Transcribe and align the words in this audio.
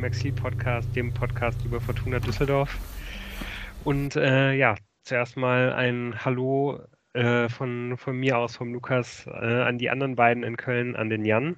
zum 0.00 0.06
Exil-Podcast, 0.06 0.96
dem 0.96 1.12
Podcast 1.12 1.62
über 1.62 1.78
Fortuna 1.78 2.20
Düsseldorf. 2.20 2.78
Und 3.84 4.16
äh, 4.16 4.54
ja, 4.54 4.76
zuerst 5.02 5.36
mal 5.36 5.74
ein 5.74 6.14
Hallo 6.24 6.80
äh, 7.12 7.50
von, 7.50 7.98
von 7.98 8.16
mir 8.16 8.38
aus, 8.38 8.56
vom 8.56 8.72
Lukas, 8.72 9.26
äh, 9.26 9.30
an 9.30 9.76
die 9.76 9.90
anderen 9.90 10.16
beiden 10.16 10.42
in 10.42 10.56
Köln, 10.56 10.96
an 10.96 11.10
den 11.10 11.26
Jan. 11.26 11.56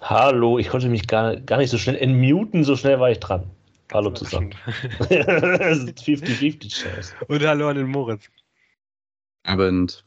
Hallo, 0.00 0.58
ich 0.58 0.70
konnte 0.70 0.88
mich 0.88 1.06
gar, 1.06 1.36
gar 1.36 1.58
nicht 1.58 1.68
so 1.68 1.76
schnell 1.76 1.96
entmuten, 1.96 2.64
so 2.64 2.74
schnell 2.74 2.98
war 3.00 3.10
ich 3.10 3.20
dran. 3.20 3.44
Hallo 3.92 4.10
zusammen. 4.12 4.54
50-50 5.00 6.70
Chance. 6.70 7.14
Und 7.28 7.46
hallo 7.46 7.68
an 7.68 7.76
den 7.76 7.88
Moritz. 7.88 8.30
Abend. 9.42 10.05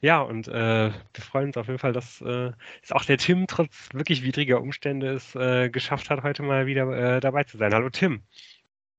Ja, 0.00 0.20
und 0.20 0.48
äh, 0.48 0.52
wir 0.52 1.22
freuen 1.22 1.46
uns 1.46 1.56
auf 1.56 1.66
jeden 1.66 1.78
Fall, 1.78 1.92
dass 1.92 2.20
äh, 2.20 2.52
es 2.82 2.92
auch 2.92 3.04
der 3.04 3.18
Tim 3.18 3.46
trotz 3.46 3.88
wirklich 3.92 4.22
widriger 4.22 4.60
Umstände 4.60 5.12
es 5.12 5.34
äh, 5.34 5.68
geschafft 5.70 6.10
hat, 6.10 6.22
heute 6.22 6.42
mal 6.42 6.66
wieder 6.66 7.16
äh, 7.16 7.20
dabei 7.20 7.44
zu 7.44 7.58
sein. 7.58 7.74
Hallo 7.74 7.90
Tim. 7.90 8.22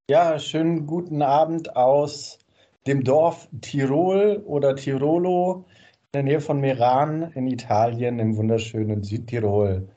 Ja, 0.08 0.38
schönen 0.38 0.86
guten 0.86 1.22
Abend 1.22 1.76
aus 1.76 2.38
dem 2.86 3.04
Dorf 3.04 3.48
Tirol 3.60 4.42
oder 4.44 4.74
Tirolo 4.74 5.66
in 6.12 6.12
der 6.12 6.22
Nähe 6.24 6.40
von 6.40 6.60
Meran 6.60 7.30
in 7.34 7.46
Italien 7.46 8.18
im 8.18 8.36
wunderschönen 8.36 9.02
Südtirol. 9.02 9.88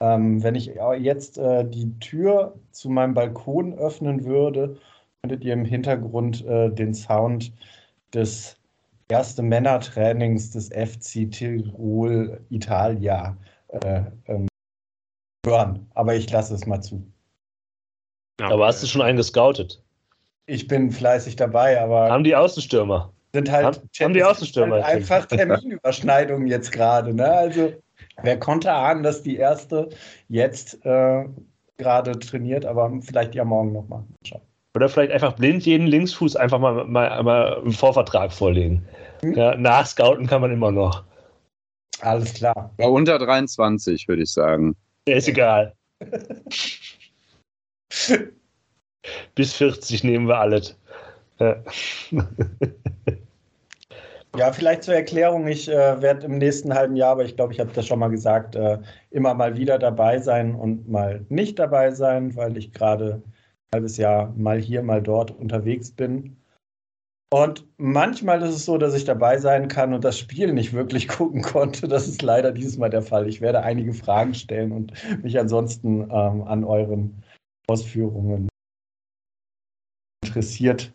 Ähm, 0.00 0.42
wenn 0.42 0.54
ich 0.54 0.72
jetzt 0.98 1.38
äh, 1.38 1.64
die 1.68 1.98
Tür 2.00 2.58
zu 2.72 2.90
meinem 2.90 3.14
Balkon 3.14 3.74
öffnen 3.74 4.24
würde, 4.24 4.78
könntet 5.22 5.44
ihr 5.44 5.52
im 5.52 5.64
Hintergrund 5.64 6.44
äh, 6.46 6.70
den 6.70 6.94
Sound 6.94 7.52
des 8.14 8.56
ersten 9.10 9.48
Männertrainings 9.48 10.50
des 10.50 10.68
FC 10.68 11.30
Tirol 11.30 12.40
Italia 12.50 13.36
äh, 13.68 14.02
ähm, 14.26 14.48
hören. 15.44 15.86
Aber 15.94 16.14
ich 16.14 16.30
lasse 16.30 16.54
es 16.54 16.66
mal 16.66 16.80
zu. 16.80 17.04
aber 18.40 18.66
hast 18.66 18.82
du 18.82 18.86
schon 18.86 19.02
einen 19.02 19.16
gescoutet? 19.16 19.82
Ich 20.46 20.66
bin 20.66 20.90
fleißig 20.90 21.36
dabei, 21.36 21.80
aber. 21.80 22.10
Haben 22.10 22.24
die 22.24 22.34
Außenstürmer? 22.34 23.12
Sind 23.32 23.50
halt, 23.50 23.64
haben, 23.64 23.90
haben 24.00 24.14
die 24.14 24.24
Außenstürmer? 24.24 24.82
Halt 24.82 24.96
einfach 24.96 25.26
Terminüberschneidungen 25.26 26.48
jetzt 26.48 26.72
gerade. 26.72 27.14
Ne? 27.14 27.30
Also, 27.30 27.72
wer 28.22 28.38
konnte 28.38 28.72
ahnen, 28.72 29.02
dass 29.02 29.22
die 29.22 29.36
erste 29.36 29.88
jetzt 30.28 30.84
äh, 30.84 31.24
gerade 31.76 32.18
trainiert, 32.18 32.66
aber 32.66 32.92
vielleicht 33.00 33.34
ja 33.34 33.44
morgen 33.44 33.72
nochmal. 33.72 34.04
Oder 34.74 34.88
vielleicht 34.88 35.12
einfach 35.12 35.34
blind 35.34 35.66
jeden 35.66 35.86
Linksfuß 35.86 36.36
einfach 36.36 36.58
mal, 36.58 36.84
mal, 36.84 37.22
mal 37.22 37.58
einen 37.58 37.72
Vorvertrag 37.72 38.32
vorlegen. 38.32 38.86
Hm? 39.22 39.34
Ja, 39.34 39.56
nachscouten 39.56 40.26
kann 40.26 40.40
man 40.40 40.52
immer 40.52 40.70
noch. 40.70 41.04
Alles 42.00 42.34
klar. 42.34 42.72
Bei 42.76 42.86
unter 42.86 43.18
23, 43.18 44.06
würde 44.08 44.22
ich 44.22 44.32
sagen. 44.32 44.76
Der 45.06 45.16
ist 45.16 45.28
egal. 45.28 45.74
Bis 49.34 49.54
40 49.54 50.04
nehmen 50.04 50.28
wir 50.28 50.38
alles. 50.38 50.78
Ja. 51.38 51.56
Ja, 54.36 54.52
vielleicht 54.52 54.84
zur 54.84 54.94
Erklärung. 54.94 55.48
Ich 55.48 55.68
äh, 55.68 56.00
werde 56.00 56.26
im 56.26 56.38
nächsten 56.38 56.72
halben 56.72 56.94
Jahr, 56.94 57.12
aber 57.12 57.24
ich 57.24 57.34
glaube, 57.34 57.52
ich 57.52 57.58
habe 57.58 57.72
das 57.74 57.86
schon 57.86 57.98
mal 57.98 58.10
gesagt, 58.10 58.54
äh, 58.54 58.78
immer 59.10 59.34
mal 59.34 59.56
wieder 59.56 59.78
dabei 59.78 60.18
sein 60.18 60.54
und 60.54 60.88
mal 60.88 61.24
nicht 61.28 61.58
dabei 61.58 61.90
sein, 61.90 62.36
weil 62.36 62.56
ich 62.56 62.72
gerade 62.72 63.22
halbes 63.74 63.96
Jahr 63.96 64.32
mal 64.36 64.60
hier, 64.60 64.82
mal 64.82 65.02
dort 65.02 65.30
unterwegs 65.30 65.90
bin. 65.90 66.36
Und 67.32 67.64
manchmal 67.76 68.42
ist 68.42 68.56
es 68.56 68.64
so, 68.64 68.76
dass 68.76 68.94
ich 68.94 69.04
dabei 69.04 69.38
sein 69.38 69.68
kann 69.68 69.94
und 69.94 70.02
das 70.02 70.18
Spiel 70.18 70.52
nicht 70.52 70.72
wirklich 70.72 71.06
gucken 71.08 71.42
konnte. 71.42 71.86
Das 71.86 72.08
ist 72.08 72.22
leider 72.22 72.50
dieses 72.50 72.76
Mal 72.76 72.90
der 72.90 73.02
Fall. 73.02 73.28
Ich 73.28 73.40
werde 73.40 73.62
einige 73.62 73.92
Fragen 73.92 74.34
stellen 74.34 74.72
und 74.72 74.92
mich 75.22 75.38
ansonsten 75.38 76.02
ähm, 76.02 76.42
an 76.42 76.64
euren 76.64 77.22
Ausführungen 77.68 78.48
interessiert 80.24 80.92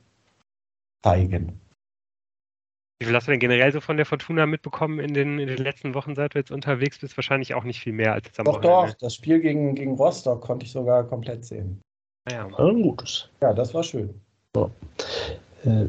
zeigen. 1.05 1.61
Wie 2.99 3.05
viel 3.05 3.15
hast 3.15 3.27
du 3.27 3.31
denn 3.31 3.39
generell 3.39 3.71
so 3.71 3.81
von 3.81 3.97
der 3.97 4.05
Fortuna 4.05 4.45
mitbekommen 4.45 4.99
in 4.99 5.13
den, 5.13 5.39
in 5.39 5.47
den 5.47 5.57
letzten 5.57 5.93
Wochen, 5.93 6.15
seit 6.15 6.33
du 6.33 6.39
jetzt 6.39 6.51
unterwegs 6.51 6.99
bist? 6.99 7.15
Wahrscheinlich 7.17 7.53
auch 7.53 7.63
nicht 7.63 7.79
viel 7.79 7.93
mehr 7.93 8.13
als 8.13 8.27
jetzt 8.27 8.39
am 8.39 8.45
Doch, 8.45 8.55
Wochenende. 8.55 8.93
doch. 8.93 8.97
Das 8.99 9.15
Spiel 9.15 9.39
gegen, 9.39 9.75
gegen 9.75 9.95
Rostock 9.95 10.41
konnte 10.41 10.65
ich 10.65 10.71
sogar 10.71 11.05
komplett 11.05 11.45
sehen. 11.45 11.81
Ja, 12.29 12.47
ja 12.47 12.71
gutes. 12.71 13.29
Ja, 13.41 13.53
das 13.53 13.73
war 13.73 13.83
schön. 13.83 14.13
Ja. 14.55 14.69
Äh, 15.63 15.87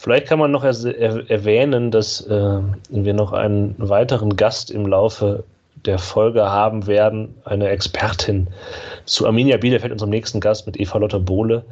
vielleicht 0.00 0.26
kann 0.26 0.38
man 0.38 0.50
noch 0.50 0.64
er 0.64 1.30
erwähnen, 1.30 1.90
dass 1.90 2.26
äh, 2.26 2.60
wir 2.88 3.14
noch 3.14 3.32
einen 3.32 3.74
weiteren 3.78 4.36
Gast 4.36 4.70
im 4.70 4.86
Laufe 4.86 5.44
der 5.84 5.98
Folge 5.98 6.42
haben 6.42 6.86
werden, 6.86 7.34
eine 7.44 7.68
Expertin 7.68 8.48
zu 9.04 9.26
Arminia 9.26 9.58
Bielefeld, 9.58 9.92
unserem 9.92 10.10
nächsten 10.10 10.40
Gast 10.40 10.66
mit 10.66 10.80
Eva 10.80 10.98
Lotte 10.98 11.20
Bohle. 11.20 11.64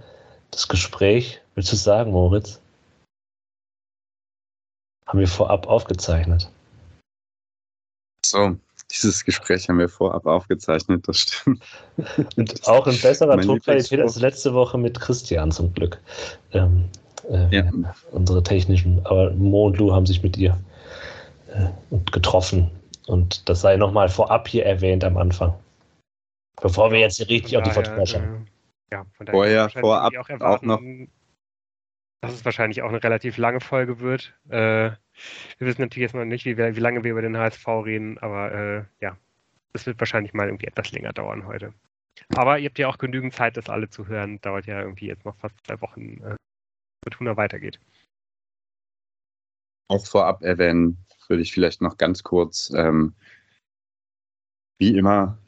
Das 0.51 0.69
Gespräch, 0.69 1.41
willst 1.55 1.73
du 1.73 1.77
es 1.77 1.85
sagen, 1.85 2.13
Moritz? 2.13 2.61
haben 5.13 5.19
wir 5.19 5.29
vorab 5.29 5.67
aufgezeichnet. 5.67 6.51
So, 8.25 8.57
dieses 8.93 9.25
Gespräch 9.25 9.69
haben 9.69 9.79
wir 9.79 9.89
vorab 9.89 10.27
aufgezeichnet, 10.27 11.09
das 11.09 11.19
stimmt. 11.19 11.63
Und 12.37 12.69
auch 12.69 12.87
in 12.87 13.01
besserer 13.01 13.41
Tonqualität 13.41 14.01
als 14.01 14.21
letzte 14.21 14.55
Woche 14.55 14.79
mit 14.79 15.01
Christian 15.01 15.51
zum 15.51 15.73
Glück. 15.75 15.99
Ähm, 16.53 16.85
äh, 17.31 17.57
ja. 17.57 17.71
Unsere 18.11 18.43
technischen, 18.43 19.05
aber 19.05 19.31
Mo 19.33 19.67
und 19.67 19.79
Lou 19.79 19.93
haben 19.93 20.07
sich 20.07 20.23
mit 20.23 20.37
ihr 20.37 20.59
äh, 21.49 21.97
getroffen. 22.11 22.71
Und 23.07 23.49
das 23.49 23.61
sei 23.61 23.77
nochmal 23.77 24.09
vorab 24.09 24.49
hier 24.49 24.65
erwähnt 24.65 25.05
am 25.05 25.17
Anfang. 25.17 25.55
Bevor 26.61 26.93
wir 26.93 27.01
jetzt 27.01 27.17
hier 27.17 27.29
richtig 27.29 27.57
auf 27.57 27.63
die. 27.65 27.71
Äh, 27.71 28.21
ja, 28.93 29.07
von 29.17 29.27
daher 29.27 29.33
Vorher, 29.33 29.69
vorab 29.71 30.13
auch, 30.17 30.41
auch 30.41 30.63
noch 30.63 30.81
dass 32.23 32.33
es 32.33 32.45
wahrscheinlich 32.45 32.83
auch 32.83 32.89
eine 32.89 33.03
relativ 33.03 33.37
lange 33.37 33.61
Folge 33.61 33.99
wird. 33.99 34.33
Äh, 34.49 34.93
wir 35.59 35.67
wissen 35.67 35.83
natürlich 35.83 36.09
jetzt 36.09 36.15
noch 36.15 36.25
nicht, 36.25 36.45
wie, 36.45 36.57
wie, 36.57 36.81
lange 36.81 37.03
wir 37.03 37.11
über 37.11 37.23
den 37.23 37.37
HSV 37.37 37.67
reden, 37.67 38.17
aber 38.19 38.53
äh, 38.53 38.85
ja, 39.01 39.17
es 39.73 39.87
wird 39.87 39.99
wahrscheinlich 39.99 40.33
mal 40.33 40.47
irgendwie 40.47 40.69
etwas 40.69 40.93
länger 40.93 41.13
dauern 41.13 41.47
heute. 41.47 41.75
Aber 42.37 42.59
ihr 42.59 42.69
habt 42.69 42.79
ja 42.79 42.89
auch 42.89 42.99
genügend 42.99 43.35
Zeit, 43.35 43.57
das 43.57 43.69
alle 43.69 43.91
zu 43.91 44.07
hören. 44.07 44.41
Dauert 44.41 44.67
ja 44.67 44.81
irgendwie 44.81 45.07
jetzt 45.07 45.25
noch 45.25 45.37
fast 45.37 45.57
zwei 45.67 45.81
Wochen, 45.81 46.23
äh, 46.23 46.37
Fortuna 47.05 47.37
weitergeht. 47.37 47.81
Auch 49.89 50.07
vorab 50.07 50.43
erwähnen 50.43 50.99
würde 51.29 51.43
ich 51.43 51.53
vielleicht 51.53 51.83
noch 51.83 51.97
ganz 51.97 52.23
kurz, 52.23 52.73
ähm, 52.77 53.15
wie 54.79 54.97
immer 54.97 55.39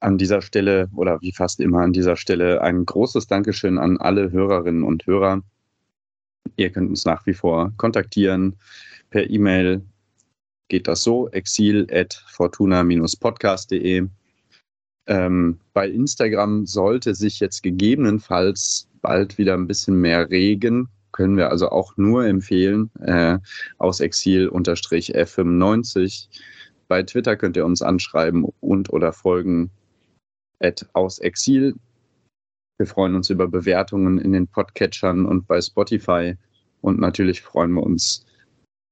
an 0.00 0.16
dieser 0.16 0.40
Stelle 0.40 0.88
oder 0.94 1.20
wie 1.20 1.32
fast 1.32 1.60
immer 1.60 1.82
an 1.82 1.92
dieser 1.92 2.16
Stelle 2.16 2.62
ein 2.62 2.86
großes 2.86 3.26
Dankeschön 3.26 3.78
an 3.78 3.98
alle 3.98 4.30
Hörerinnen 4.30 4.82
und 4.82 5.06
Hörer, 5.06 5.42
Ihr 6.56 6.70
könnt 6.70 6.90
uns 6.90 7.04
nach 7.04 7.26
wie 7.26 7.34
vor 7.34 7.72
kontaktieren. 7.76 8.56
Per 9.10 9.28
E-Mail 9.28 9.82
geht 10.68 10.86
das 10.88 11.02
so: 11.02 11.28
exil.fortuna-podcast.de. 11.30 14.08
Ähm, 15.06 15.60
bei 15.74 15.86
Instagram 15.88 16.64
sollte 16.66 17.14
sich 17.14 17.38
jetzt 17.40 17.62
gegebenenfalls 17.62 18.88
bald 19.02 19.36
wieder 19.38 19.54
ein 19.54 19.66
bisschen 19.66 20.00
mehr 20.00 20.30
regen. 20.30 20.88
Können 21.12 21.36
wir 21.36 21.50
also 21.50 21.68
auch 21.68 21.94
nur 21.96 22.26
empfehlen, 22.26 22.90
äh, 23.00 23.38
aus 23.78 24.00
Exil-F95. 24.00 26.28
Bei 26.88 27.02
Twitter 27.02 27.36
könnt 27.36 27.56
ihr 27.56 27.64
uns 27.64 27.80
anschreiben 27.82 28.46
und 28.60 28.92
oder 28.92 29.12
folgen 29.12 29.70
at 30.60 30.86
aus 30.94 31.18
Exil. 31.18 31.74
Wir 32.78 32.86
freuen 32.86 33.14
uns 33.14 33.30
über 33.30 33.46
Bewertungen 33.46 34.18
in 34.18 34.32
den 34.32 34.48
Podcatchern 34.48 35.26
und 35.26 35.46
bei 35.46 35.60
Spotify. 35.60 36.36
Und 36.80 36.98
natürlich 36.98 37.40
freuen 37.40 37.72
wir 37.72 37.82
uns 37.82 38.26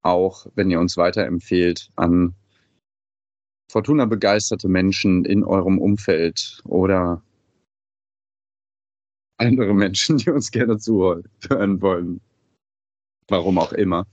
auch, 0.03 0.47
wenn 0.55 0.71
ihr 0.71 0.81
uns 0.81 0.97
weiterempfehlt 0.97 1.91
an 1.97 2.35
Fortuna 3.71 4.05
begeisterte 4.05 4.69
Menschen 4.69 5.25
in 5.25 5.43
eurem 5.45 5.79
Umfeld 5.79 6.61
oder 6.65 7.23
andere 9.39 9.75
Menschen, 9.75 10.19
die 10.19 10.31
uns 10.31 10.51
gerne 10.51 10.79
zuhören 10.79 11.81
wollen. 11.81 12.21
Warum 13.29 13.59
auch 13.59 13.73
immer. 13.73 14.07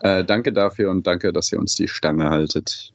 Äh, 0.00 0.24
danke 0.24 0.52
dafür 0.52 0.90
und 0.90 1.06
danke, 1.06 1.32
dass 1.32 1.52
ihr 1.52 1.58
uns 1.58 1.74
die 1.74 1.88
Stange 1.88 2.30
haltet. 2.30 2.92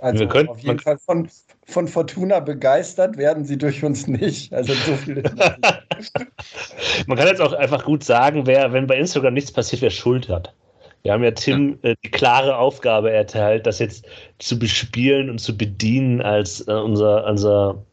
Also 0.00 0.26
können, 0.26 0.48
auf 0.48 0.60
jeden 0.60 0.78
Fall 0.78 0.98
von, 0.98 1.28
von 1.66 1.88
Fortuna 1.88 2.40
begeistert 2.40 3.16
werden 3.16 3.44
sie 3.44 3.56
durch 3.56 3.84
uns 3.84 4.06
nicht. 4.06 4.52
Also 4.52 4.74
so 4.74 4.94
viel. 4.94 5.22
Man 7.06 7.16
kann 7.16 7.28
jetzt 7.28 7.40
auch 7.40 7.52
einfach 7.52 7.84
gut 7.84 8.04
sagen, 8.04 8.46
wer, 8.46 8.72
wenn 8.72 8.86
bei 8.86 8.96
Instagram 8.96 9.34
nichts 9.34 9.52
passiert, 9.52 9.82
wer 9.82 9.90
Schuld 9.90 10.28
hat. 10.28 10.54
Wir 11.02 11.12
haben 11.12 11.24
ja 11.24 11.32
Tim 11.32 11.78
äh, 11.82 11.94
die 12.04 12.10
klare 12.10 12.56
Aufgabe 12.56 13.10
erteilt, 13.10 13.66
das 13.66 13.78
jetzt 13.78 14.04
zu 14.38 14.58
bespielen 14.58 15.30
und 15.30 15.38
zu 15.38 15.56
bedienen 15.56 16.20
als 16.20 16.66
äh, 16.68 16.72
unser, 16.72 17.26
unser 17.26 17.84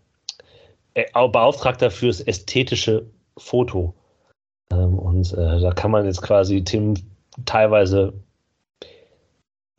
äh, 0.93 1.05
Beauftragter 1.13 1.89
fürs 1.89 2.21
ästhetische 2.21 3.05
Foto. 3.37 3.93
Ähm, 4.71 4.99
und 4.99 5.33
äh, 5.33 5.59
da 5.59 5.71
kann 5.71 5.91
man 5.91 6.05
jetzt 6.05 6.21
quasi 6.21 6.63
Tim 6.63 6.95
teilweise 7.45 8.13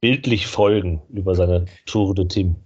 bildlich 0.00 0.46
folgen 0.46 1.02
über 1.10 1.34
seine 1.34 1.66
Tour 1.87 2.14
de 2.14 2.26
Tim. 2.26 2.56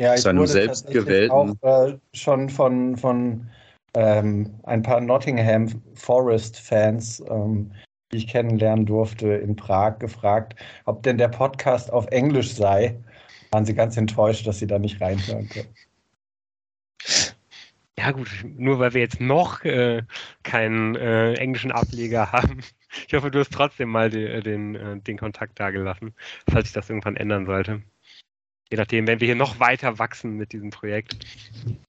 Ja, 0.00 0.14
ich 0.14 0.22
Seinem 0.22 0.38
wurde 0.38 0.52
selbstgewählten- 0.52 1.30
auch 1.62 1.88
äh, 1.90 1.98
schon 2.14 2.48
von, 2.48 2.96
von 2.96 3.46
ähm, 3.92 4.58
ein 4.62 4.80
paar 4.80 4.98
Nottingham 4.98 5.68
Forest-Fans, 5.94 7.22
ähm, 7.28 7.70
die 8.10 8.16
ich 8.16 8.26
kennenlernen 8.26 8.86
durfte 8.86 9.28
in 9.28 9.56
Prag, 9.56 9.98
gefragt, 9.98 10.56
ob 10.86 11.02
denn 11.02 11.18
der 11.18 11.28
Podcast 11.28 11.92
auf 11.92 12.06
Englisch 12.06 12.54
sei. 12.54 12.98
Waren 13.50 13.66
sie 13.66 13.74
ganz 13.74 13.98
enttäuscht, 13.98 14.46
dass 14.46 14.60
sie 14.60 14.66
da 14.66 14.78
nicht 14.78 15.02
reinhören 15.02 15.50
können. 15.50 15.74
Ja 17.98 18.12
gut, 18.12 18.30
nur 18.56 18.78
weil 18.78 18.94
wir 18.94 19.02
jetzt 19.02 19.20
noch 19.20 19.62
äh, 19.64 20.02
keinen 20.44 20.96
äh, 20.96 21.34
englischen 21.34 21.72
Ableger 21.72 22.32
haben. 22.32 22.62
Ich 23.06 23.12
hoffe, 23.12 23.30
du 23.30 23.38
hast 23.38 23.52
trotzdem 23.52 23.90
mal 23.90 24.08
de, 24.08 24.40
den, 24.40 24.76
äh, 24.76 24.98
den 24.98 25.18
Kontakt 25.18 25.60
da 25.60 25.70
gelassen, 25.70 26.14
falls 26.50 26.68
sich 26.68 26.72
das 26.72 26.88
irgendwann 26.88 27.16
ändern 27.16 27.44
sollte. 27.44 27.82
Je 28.72 28.76
nachdem, 28.78 29.06
wenn 29.08 29.20
wir 29.20 29.26
hier 29.26 29.34
noch 29.34 29.58
weiter 29.58 29.98
wachsen 29.98 30.36
mit 30.36 30.52
diesem 30.52 30.70
Projekt, 30.70 31.24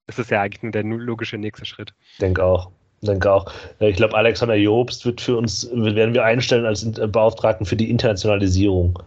ist 0.07 0.17
es 0.19 0.29
ja 0.29 0.41
eigentlich 0.41 0.63
nur 0.63 0.71
der 0.71 0.83
logische 0.83 1.37
nächste 1.37 1.65
Schritt. 1.65 1.93
Denke 2.19 2.43
auch. 2.43 2.71
Denke 3.01 3.31
auch. 3.31 3.51
Äh, 3.79 3.89
Ich 3.89 3.97
glaube, 3.97 4.15
Alexander 4.15 4.55
Jobst 4.55 5.05
wird 5.05 5.21
für 5.21 5.37
uns, 5.37 5.69
werden 5.71 6.13
wir 6.13 6.23
einstellen 6.23 6.65
als 6.65 6.83
äh, 6.83 7.07
Beauftragten 7.07 7.65
für 7.65 7.75
die 7.75 7.89
Internationalisierung. 7.89 8.97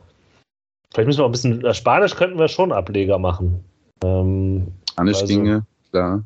Vielleicht 0.92 1.06
müssen 1.08 1.18
wir 1.18 1.24
auch 1.24 1.28
ein 1.28 1.32
bisschen, 1.32 1.64
äh, 1.64 1.74
Spanisch 1.74 2.14
könnten 2.14 2.38
wir 2.38 2.46
schon 2.48 2.70
Ableger 2.72 3.18
machen. 3.18 3.64
Ähm, 4.04 4.68
Spanisch 4.90 5.16
Also- 5.22 5.26
Dinge, 5.26 5.66
klar. 5.90 6.22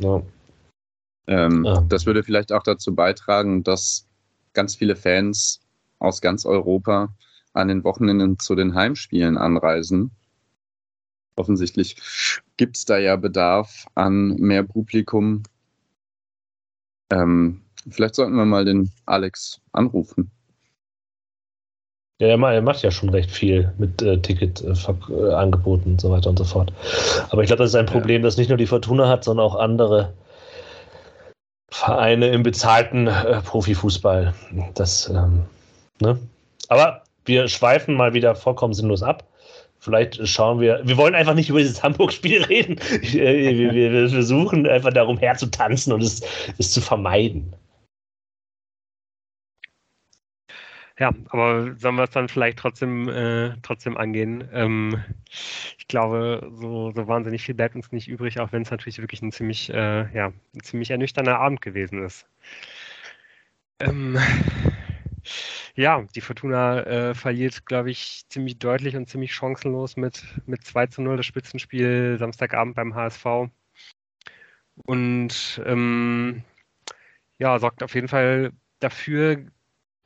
ja. 0.00 0.22
Ähm, 1.26 1.64
Ja. 1.64 1.80
Das 1.88 2.06
würde 2.06 2.22
vielleicht 2.22 2.52
auch 2.52 2.62
dazu 2.62 2.94
beitragen, 2.94 3.64
dass 3.64 4.06
ganz 4.52 4.76
viele 4.76 4.94
Fans 4.94 5.60
aus 5.98 6.20
ganz 6.20 6.44
Europa 6.46 7.08
an 7.54 7.68
den 7.68 7.82
Wochenenden 7.82 8.38
zu 8.38 8.54
den 8.54 8.74
Heimspielen 8.74 9.38
anreisen. 9.38 10.10
Offensichtlich 11.36 11.96
gibt 12.56 12.76
es 12.76 12.84
da 12.84 12.98
ja 12.98 13.16
Bedarf 13.16 13.86
an 13.94 14.36
mehr 14.36 14.62
Publikum. 14.62 15.42
Ähm, 17.10 17.62
vielleicht 17.90 18.14
sollten 18.14 18.36
wir 18.36 18.44
mal 18.44 18.64
den 18.64 18.90
Alex 19.06 19.60
anrufen. 19.72 20.30
Ja, 22.20 22.28
er 22.28 22.36
ma- 22.36 22.60
macht 22.60 22.82
ja 22.82 22.92
schon 22.92 23.08
recht 23.08 23.30
viel 23.30 23.74
mit 23.76 24.00
äh, 24.00 24.18
Ticketangeboten 24.20 25.92
und 25.92 26.00
so 26.00 26.10
weiter 26.10 26.30
und 26.30 26.38
so 26.38 26.44
fort. 26.44 26.72
Aber 27.30 27.42
ich 27.42 27.48
glaube, 27.48 27.64
das 27.64 27.70
ist 27.70 27.76
ein 27.76 27.86
Ja. 27.86 27.92
Problem, 27.92 28.22
das 28.22 28.36
nicht 28.36 28.48
nur 28.48 28.58
die 28.58 28.68
Fortuna 28.68 29.08
hat, 29.08 29.24
sondern 29.24 29.44
auch 29.44 29.56
andere 29.56 30.12
Vereine 31.70 32.28
im 32.28 32.44
bezahlten 32.44 33.08
äh, 33.08 33.40
Profifußball. 33.42 34.32
Das, 34.74 35.08
ähm, 35.08 35.46
ne? 36.00 36.16
Aber 36.68 37.02
wir 37.24 37.48
schweifen 37.48 37.96
mal 37.96 38.14
wieder 38.14 38.36
vollkommen 38.36 38.74
sinnlos 38.74 39.02
ab. 39.02 39.24
Vielleicht 39.84 40.26
schauen 40.26 40.60
wir. 40.60 40.80
Wir 40.82 40.96
wollen 40.96 41.14
einfach 41.14 41.34
nicht 41.34 41.50
über 41.50 41.58
dieses 41.58 41.82
Hamburg-Spiel 41.82 42.42
reden. 42.48 42.78
Äh, 42.78 43.54
wir, 43.54 43.74
wir, 43.74 43.92
wir 43.92 44.08
versuchen 44.08 44.66
einfach 44.66 44.94
darum 44.94 45.18
herzutanzen 45.18 45.92
und 45.92 46.02
es, 46.02 46.22
es 46.56 46.72
zu 46.72 46.80
vermeiden. 46.80 47.54
Ja, 50.98 51.12
aber 51.28 51.76
sollen 51.76 51.96
wir 51.96 52.04
es 52.04 52.10
dann 52.10 52.28
vielleicht 52.28 52.58
trotzdem, 52.58 53.10
äh, 53.10 53.56
trotzdem 53.60 53.98
angehen? 53.98 54.48
Ähm, 54.54 55.04
ich 55.76 55.86
glaube, 55.86 56.50
so, 56.54 56.90
so 56.92 57.06
wahnsinnig 57.06 57.42
viel 57.42 57.54
bleibt 57.54 57.74
uns 57.74 57.92
nicht 57.92 58.08
übrig, 58.08 58.40
auch 58.40 58.52
wenn 58.52 58.62
es 58.62 58.70
natürlich 58.70 59.00
wirklich 59.00 59.20
ein 59.20 59.32
ziemlich, 59.32 59.68
äh, 59.68 60.10
ja, 60.16 60.32
ein 60.54 60.60
ziemlich 60.62 60.90
ernüchternder 60.90 61.38
Abend 61.40 61.60
gewesen 61.60 62.02
ist. 62.02 62.26
Ähm, 63.80 64.16
ja, 65.76 66.02
die 66.14 66.20
Fortuna 66.20 66.82
äh, 66.82 67.14
verliert, 67.14 67.66
glaube 67.66 67.90
ich, 67.90 68.24
ziemlich 68.28 68.58
deutlich 68.58 68.96
und 68.96 69.08
ziemlich 69.08 69.34
chancenlos 69.34 69.96
mit, 69.96 70.24
mit 70.46 70.64
2 70.64 70.86
zu 70.86 71.02
0 71.02 71.16
das 71.16 71.26
Spitzenspiel 71.26 72.16
Samstagabend 72.18 72.76
beim 72.76 72.94
HSV. 72.94 73.50
Und 74.76 75.62
ähm, 75.64 76.44
ja, 77.38 77.58
sorgt 77.58 77.82
auf 77.82 77.94
jeden 77.94 78.08
Fall 78.08 78.52
dafür, 78.80 79.46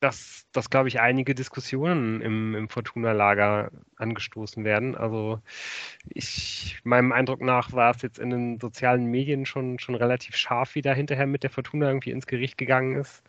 dass, 0.00 0.46
dass 0.52 0.70
glaube 0.70 0.88
ich, 0.88 1.00
einige 1.00 1.34
Diskussionen 1.34 2.20
im, 2.22 2.54
im 2.54 2.68
Fortuna-Lager 2.68 3.70
angestoßen 3.96 4.64
werden. 4.64 4.94
Also 4.96 5.40
ich, 6.08 6.80
meinem 6.84 7.12
Eindruck 7.12 7.40
nach 7.40 7.72
war 7.72 7.90
es 7.94 8.02
jetzt 8.02 8.18
in 8.18 8.30
den 8.30 8.60
sozialen 8.60 9.06
Medien 9.06 9.46
schon, 9.46 9.78
schon 9.78 9.96
relativ 9.96 10.36
scharf, 10.36 10.74
wie 10.74 10.82
da 10.82 10.92
hinterher 10.94 11.26
mit 11.26 11.42
der 11.42 11.50
Fortuna 11.50 11.88
irgendwie 11.88 12.12
ins 12.12 12.26
Gericht 12.26 12.58
gegangen 12.58 12.96
ist. 12.96 13.22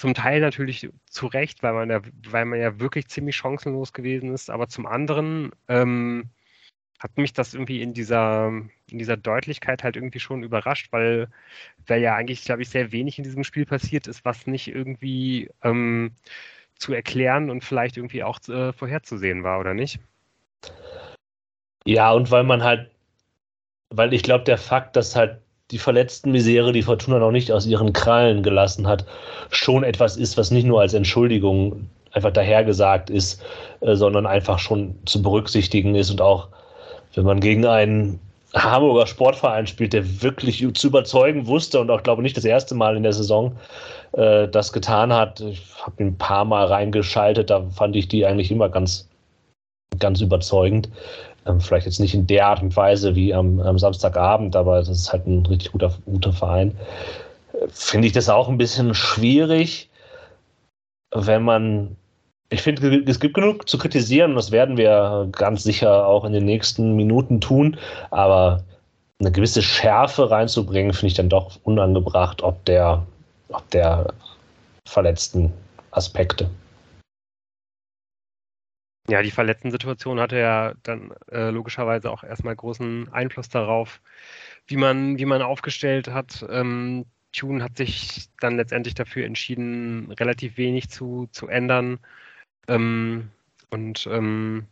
Zum 0.00 0.14
Teil 0.14 0.40
natürlich 0.40 0.88
zu 1.10 1.26
Recht, 1.26 1.62
weil 1.62 1.74
man 1.74 1.90
ja, 1.90 2.00
weil 2.26 2.46
man 2.46 2.58
ja 2.58 2.80
wirklich 2.80 3.08
ziemlich 3.08 3.36
chancenlos 3.36 3.92
gewesen 3.92 4.32
ist, 4.32 4.48
aber 4.48 4.66
zum 4.66 4.86
anderen 4.86 5.50
ähm, 5.68 6.30
hat 6.98 7.18
mich 7.18 7.34
das 7.34 7.52
irgendwie 7.52 7.82
in 7.82 7.92
dieser, 7.92 8.46
in 8.90 8.98
dieser 8.98 9.18
Deutlichkeit 9.18 9.84
halt 9.84 9.96
irgendwie 9.96 10.18
schon 10.18 10.42
überrascht, 10.42 10.88
weil, 10.90 11.28
weil 11.86 12.00
ja 12.00 12.14
eigentlich, 12.14 12.42
glaube 12.46 12.62
ich, 12.62 12.70
sehr 12.70 12.92
wenig 12.92 13.18
in 13.18 13.24
diesem 13.24 13.44
Spiel 13.44 13.66
passiert 13.66 14.06
ist, 14.06 14.24
was 14.24 14.46
nicht 14.46 14.68
irgendwie 14.68 15.50
ähm, 15.62 16.12
zu 16.76 16.94
erklären 16.94 17.50
und 17.50 17.62
vielleicht 17.62 17.98
irgendwie 17.98 18.24
auch 18.24 18.40
äh, 18.48 18.72
vorherzusehen 18.72 19.44
war, 19.44 19.60
oder 19.60 19.74
nicht? 19.74 20.00
Ja, 21.84 22.10
und 22.12 22.30
weil 22.30 22.44
man 22.44 22.62
halt, 22.62 22.90
weil 23.90 24.14
ich 24.14 24.22
glaube, 24.22 24.44
der 24.44 24.56
Fakt, 24.56 24.96
dass 24.96 25.14
halt 25.14 25.42
die 25.70 25.78
verletzten 25.78 26.32
Misere, 26.32 26.72
die 26.72 26.82
Fortuna 26.82 27.18
noch 27.18 27.30
nicht 27.30 27.52
aus 27.52 27.66
ihren 27.66 27.92
Krallen 27.92 28.42
gelassen 28.42 28.86
hat, 28.86 29.04
schon 29.50 29.84
etwas 29.84 30.16
ist, 30.16 30.36
was 30.36 30.50
nicht 30.50 30.66
nur 30.66 30.80
als 30.80 30.94
Entschuldigung 30.94 31.88
einfach 32.12 32.32
dahergesagt 32.32 33.10
ist, 33.10 33.42
äh, 33.80 33.94
sondern 33.94 34.26
einfach 34.26 34.58
schon 34.58 34.94
zu 35.04 35.22
berücksichtigen 35.22 35.94
ist 35.94 36.10
und 36.10 36.20
auch, 36.20 36.48
wenn 37.14 37.24
man 37.24 37.40
gegen 37.40 37.66
einen 37.66 38.20
Hamburger 38.54 39.06
Sportverein 39.06 39.66
spielt, 39.66 39.92
der 39.92 40.22
wirklich 40.22 40.66
zu 40.74 40.88
überzeugen 40.88 41.46
wusste 41.46 41.80
und 41.80 41.90
auch, 41.90 42.02
glaube 42.02 42.22
ich, 42.22 42.24
nicht 42.24 42.36
das 42.36 42.44
erste 42.44 42.74
Mal 42.74 42.96
in 42.96 43.04
der 43.04 43.12
Saison 43.12 43.56
äh, 44.12 44.48
das 44.48 44.72
getan 44.72 45.12
hat. 45.12 45.40
Ich 45.40 45.62
habe 45.82 46.02
ihn 46.02 46.08
ein 46.08 46.18
paar 46.18 46.44
Mal 46.44 46.66
reingeschaltet, 46.66 47.50
da 47.50 47.62
fand 47.70 47.94
ich 47.94 48.08
die 48.08 48.26
eigentlich 48.26 48.50
immer 48.50 48.68
ganz, 48.68 49.08
ganz 50.00 50.20
überzeugend. 50.20 50.88
Ähm, 51.50 51.60
vielleicht 51.60 51.86
jetzt 51.86 52.00
nicht 52.00 52.14
in 52.14 52.26
der 52.26 52.46
Art 52.46 52.62
und 52.62 52.76
Weise 52.76 53.14
wie 53.14 53.34
am, 53.34 53.60
am 53.60 53.78
Samstagabend, 53.78 54.56
aber 54.56 54.78
das 54.78 54.88
ist 54.88 55.12
halt 55.12 55.26
ein 55.26 55.44
richtig 55.46 55.72
guter, 55.72 55.92
guter 56.06 56.32
Verein. 56.32 56.76
Finde 57.68 58.06
ich 58.06 58.12
das 58.12 58.28
auch 58.28 58.48
ein 58.48 58.58
bisschen 58.58 58.94
schwierig, 58.94 59.90
wenn 61.14 61.42
man. 61.42 61.96
Ich 62.52 62.62
finde, 62.62 63.04
es 63.06 63.20
gibt 63.20 63.34
genug 63.34 63.68
zu 63.68 63.78
kritisieren 63.78 64.34
das 64.34 64.50
werden 64.50 64.76
wir 64.76 65.28
ganz 65.30 65.62
sicher 65.62 66.04
auch 66.04 66.24
in 66.24 66.32
den 66.32 66.44
nächsten 66.44 66.96
Minuten 66.96 67.40
tun, 67.40 67.76
aber 68.10 68.64
eine 69.20 69.30
gewisse 69.30 69.62
Schärfe 69.62 70.30
reinzubringen, 70.32 70.92
finde 70.92 71.06
ich 71.08 71.14
dann 71.14 71.28
doch 71.28 71.60
unangebracht, 71.62 72.42
ob 72.42 72.64
der, 72.64 73.06
ob 73.50 73.70
der 73.70 74.12
verletzten 74.84 75.52
Aspekte. 75.92 76.50
Ja, 79.10 79.22
die 79.22 79.32
Verletzten-Situation 79.32 80.20
hatte 80.20 80.38
ja 80.38 80.74
dann 80.84 81.12
äh, 81.32 81.50
logischerweise 81.50 82.10
auch 82.12 82.22
erstmal 82.22 82.54
großen 82.54 83.12
Einfluss 83.12 83.48
darauf, 83.48 84.00
wie 84.68 84.76
man, 84.76 85.18
wie 85.18 85.24
man 85.24 85.42
aufgestellt 85.42 86.08
hat. 86.08 86.46
Ähm, 86.48 87.06
Tune 87.32 87.64
hat 87.64 87.76
sich 87.76 88.28
dann 88.40 88.56
letztendlich 88.56 88.94
dafür 88.94 89.26
entschieden, 89.26 90.12
relativ 90.12 90.56
wenig 90.58 90.90
zu, 90.90 91.28
zu 91.32 91.48
ändern. 91.48 91.98
Ähm, 92.68 93.30
und 93.70 94.06
ähm, 94.10 94.66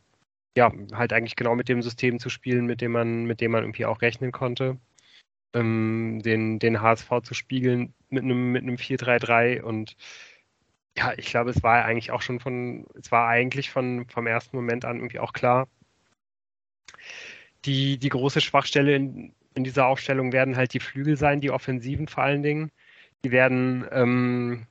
ja, 0.56 0.72
halt 0.92 1.12
eigentlich 1.12 1.36
genau 1.36 1.56
mit 1.56 1.68
dem 1.68 1.82
System 1.82 2.20
zu 2.20 2.30
spielen, 2.30 2.66
mit 2.66 2.80
dem 2.80 2.92
man, 2.92 3.24
mit 3.24 3.40
dem 3.40 3.52
man 3.52 3.64
irgendwie 3.64 3.86
auch 3.86 4.02
rechnen 4.02 4.30
konnte. 4.32 4.78
Ähm, 5.54 6.20
den, 6.24 6.58
den 6.60 6.80
HSV 6.80 7.08
zu 7.24 7.34
spiegeln 7.34 7.94
mit 8.10 8.22
einem, 8.24 8.52
mit 8.52 8.62
einem 8.62 8.76
4-3-3 8.76 9.62
und 9.62 9.96
ja, 10.98 11.12
ich 11.16 11.26
glaube, 11.26 11.50
es 11.50 11.62
war 11.62 11.84
eigentlich 11.84 12.10
auch 12.10 12.22
schon 12.22 12.40
von, 12.40 12.86
es 13.00 13.12
war 13.12 13.28
eigentlich 13.28 13.70
von, 13.70 14.06
vom 14.08 14.26
ersten 14.26 14.56
Moment 14.56 14.84
an 14.84 14.96
irgendwie 14.96 15.20
auch 15.20 15.32
klar, 15.32 15.68
die, 17.64 17.98
die 17.98 18.08
große 18.08 18.40
Schwachstelle 18.40 18.96
in, 18.96 19.32
in 19.54 19.64
dieser 19.64 19.86
Aufstellung 19.86 20.32
werden 20.32 20.56
halt 20.56 20.74
die 20.74 20.80
Flügel 20.80 21.16
sein, 21.16 21.40
die 21.40 21.50
Offensiven 21.50 22.08
vor 22.08 22.24
allen 22.24 22.42
Dingen. 22.42 22.70
Die 23.24 23.30
werden, 23.30 23.86
ähm, 23.92 24.66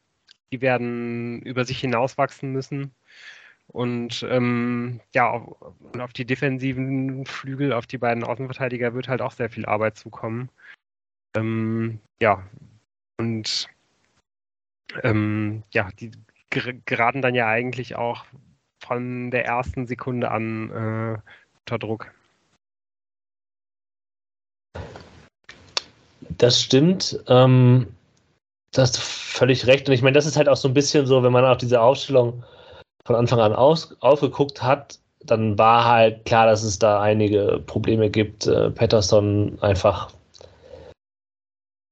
die 0.52 0.62
werden 0.62 1.42
über 1.44 1.66
sich 1.66 1.80
hinauswachsen 1.80 2.52
müssen. 2.52 2.94
Und 3.68 4.26
ähm, 4.30 5.02
ja, 5.14 5.30
auf, 5.30 5.74
auf 6.00 6.14
die 6.14 6.26
defensiven 6.26 7.26
Flügel, 7.26 7.74
auf 7.74 7.88
die 7.88 7.98
beiden 7.98 8.24
Außenverteidiger 8.24 8.94
wird 8.94 9.08
halt 9.08 9.22
auch 9.22 9.34
sehr 9.34 9.50
viel 9.50 9.66
Arbeit 9.66 9.98
zukommen. 9.98 10.50
Ähm, 11.36 12.00
ja, 12.22 12.46
und 13.18 13.70
ähm, 15.04 15.64
ja, 15.72 15.90
die 16.00 16.12
ger 16.50 16.74
geraten 16.86 17.22
dann 17.22 17.36
ja 17.36 17.48
eigentlich 17.48 17.96
auch 17.96 18.26
von 18.80 19.32
der 19.32 19.46
ersten 19.46 19.88
Sekunde 19.88 20.32
an 20.32 20.70
äh, 20.72 21.18
unter 21.60 21.80
Druck. 21.80 22.12
Das 26.38 26.62
stimmt. 26.62 27.20
Ähm, 27.28 27.88
da 28.72 28.84
hast 28.84 29.00
völlig 29.00 29.66
recht. 29.68 29.88
Und 29.88 29.94
ich 29.94 30.02
meine, 30.02 30.14
das 30.14 30.26
ist 30.26 30.38
halt 30.38 30.50
auch 30.50 30.58
so 30.58 30.68
ein 30.68 30.74
bisschen 30.74 31.06
so, 31.06 31.24
wenn 31.24 31.32
man 31.32 31.46
auch 31.46 31.58
diese 31.58 31.82
Aufstellung 31.82 32.44
von 33.06 33.16
Anfang 33.16 33.40
an 33.40 33.54
aus, 33.54 33.96
aufgeguckt 34.02 34.62
hat, 34.62 35.00
dann 35.22 35.58
war 35.58 35.86
halt 35.86 36.26
klar, 36.26 36.46
dass 36.46 36.64
es 36.64 36.78
da 36.80 37.02
einige 37.02 37.62
Probleme 37.66 38.10
gibt. 38.10 38.48
Äh, 38.48 38.70
Patterson 38.72 39.58
einfach, 39.62 40.12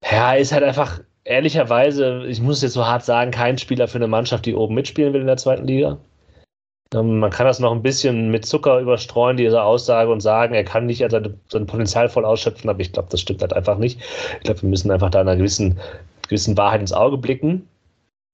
ja, 0.04 0.34
ist 0.34 0.52
halt 0.52 0.64
einfach 0.64 1.02
ehrlicherweise, 1.26 2.26
ich 2.28 2.42
muss 2.42 2.58
es 2.58 2.64
jetzt 2.64 2.74
so 2.74 2.86
hart 2.86 3.04
sagen, 3.04 3.32
kein 3.32 3.58
Spieler 3.58 3.88
für 3.88 3.98
eine 3.98 4.08
Mannschaft, 4.08 4.46
die 4.46 4.56
oben 4.56 4.76
mitspielen 4.76 5.14
will 5.14 5.22
in 5.22 5.28
der 5.28 5.38
zweiten 5.38 5.68
Liga. 5.68 5.98
Ähm, 6.94 7.20
man 7.20 7.32
kann 7.32 7.48
das 7.48 7.60
noch 7.60 7.72
ein 7.72 7.82
bisschen 7.82 8.32
mit 8.32 8.46
Zucker 8.46 8.80
überstreuen, 8.80 9.38
diese 9.38 9.64
Aussage, 9.64 10.12
und 10.12 10.22
sagen, 10.22 10.54
er 10.54 10.64
kann 10.64 10.86
nicht 10.86 11.00
sein, 11.10 11.38
sein 11.50 11.66
Potenzial 11.66 12.10
voll 12.10 12.26
ausschöpfen, 12.26 12.70
aber 12.70 12.80
ich 12.80 12.94
glaube, 12.94 13.10
das 13.12 13.22
stimmt 13.22 13.42
halt 13.42 13.54
einfach 13.54 13.78
nicht. 13.78 14.00
Ich 14.38 14.44
glaube, 14.44 14.62
wir 14.62 14.70
müssen 14.70 14.92
einfach 14.92 15.10
da 15.10 15.22
einer 15.22 15.36
gewissen, 15.36 15.80
gewissen 16.24 16.58
Wahrheit 16.58 16.82
ins 16.82 16.94
Auge 16.94 17.18
blicken 17.18 17.68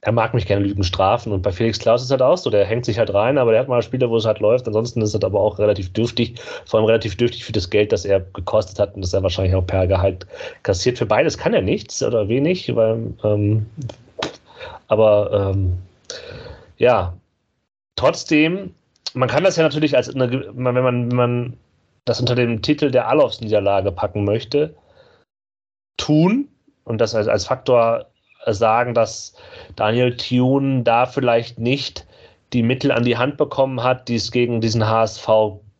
er 0.03 0.12
mag 0.12 0.34
mich 0.34 0.48
gerne 0.48 0.65
Lügen 0.65 0.84
strafen. 0.84 1.31
Und 1.31 1.43
bei 1.43 1.51
Felix 1.51 1.77
Klaus 1.77 2.03
ist 2.03 2.10
halt 2.10 2.24
auch 2.24 2.38
so, 2.38 2.50
der 2.50 2.65
hängt 2.65 2.86
sich 2.86 2.98
halt 2.98 3.13
rein, 3.13 3.38
aber 3.38 3.51
der 3.51 3.62
hat 3.62 3.67
mal 3.67 3.84
Spiele, 3.84 4.10
wo 4.10 4.17
es 4.17 4.25
halt 4.25 4.39
läuft. 4.39 4.67
Ansonsten 4.67 5.01
ist 5.01 5.13
es 5.13 5.24
aber 5.24 5.39
auch 5.39 5.60
relativ 5.60 5.93
dürftig, 5.93 6.41
vor 6.65 6.79
allem 6.79 6.88
relativ 6.88 7.15
dürftig 7.17 7.46
für 7.46 7.51
das 7.51 7.70
Geld, 7.70 7.91
das 7.91 8.05
er 8.05 8.20
gekostet 8.20 8.79
hat 8.79 8.96
und 8.96 9.01
das 9.01 9.13
er 9.13 9.22
wahrscheinlich 9.22 9.53
auch 9.53 9.65
per 9.65 9.86
Gehalt 9.86 10.25
kassiert. 10.63 10.98
Für 10.98 11.05
beides 11.05 11.38
kann 11.38 11.53
er 11.53 11.62
nichts 11.62 12.01
oder 12.01 12.27
wenig, 12.27 12.75
weil, 12.75 13.13
ähm, 13.24 13.67
aber 14.88 15.51
ähm, 15.53 15.77
ja, 16.77 17.13
trotzdem, 17.96 18.74
man 19.13 19.29
kann 19.29 19.43
das 19.43 19.55
ja 19.55 19.63
natürlich 19.63 19.96
als 19.96 20.13
eine, 20.13 20.31
wenn 20.31 20.84
man, 20.84 21.12
wenn 21.12 21.15
man 21.15 21.58
das 22.05 22.20
unter 22.20 22.34
dem 22.34 22.63
Titel 22.63 22.89
der 22.89 23.08
Alofs-Niederlage 23.08 23.91
packen 23.91 24.25
möchte, 24.25 24.74
tun 25.98 26.48
und 26.86 27.00
das 27.00 27.13
als, 27.13 27.27
als 27.27 27.46
Faktor 27.46 28.11
sagen, 28.48 28.93
dass 28.93 29.36
Daniel 29.75 30.15
Thune 30.15 30.83
da 30.83 31.05
vielleicht 31.05 31.60
nicht 31.60 32.05
die 32.53 32.63
Mittel 32.63 32.91
an 32.91 33.03
die 33.03 33.17
Hand 33.17 33.38
bekommen 33.38 33.83
hat, 33.83 34.07
die 34.07 34.15
es 34.15 34.31
gegen 34.31 34.62
diesen 34.62 34.88
HSV 34.88 35.27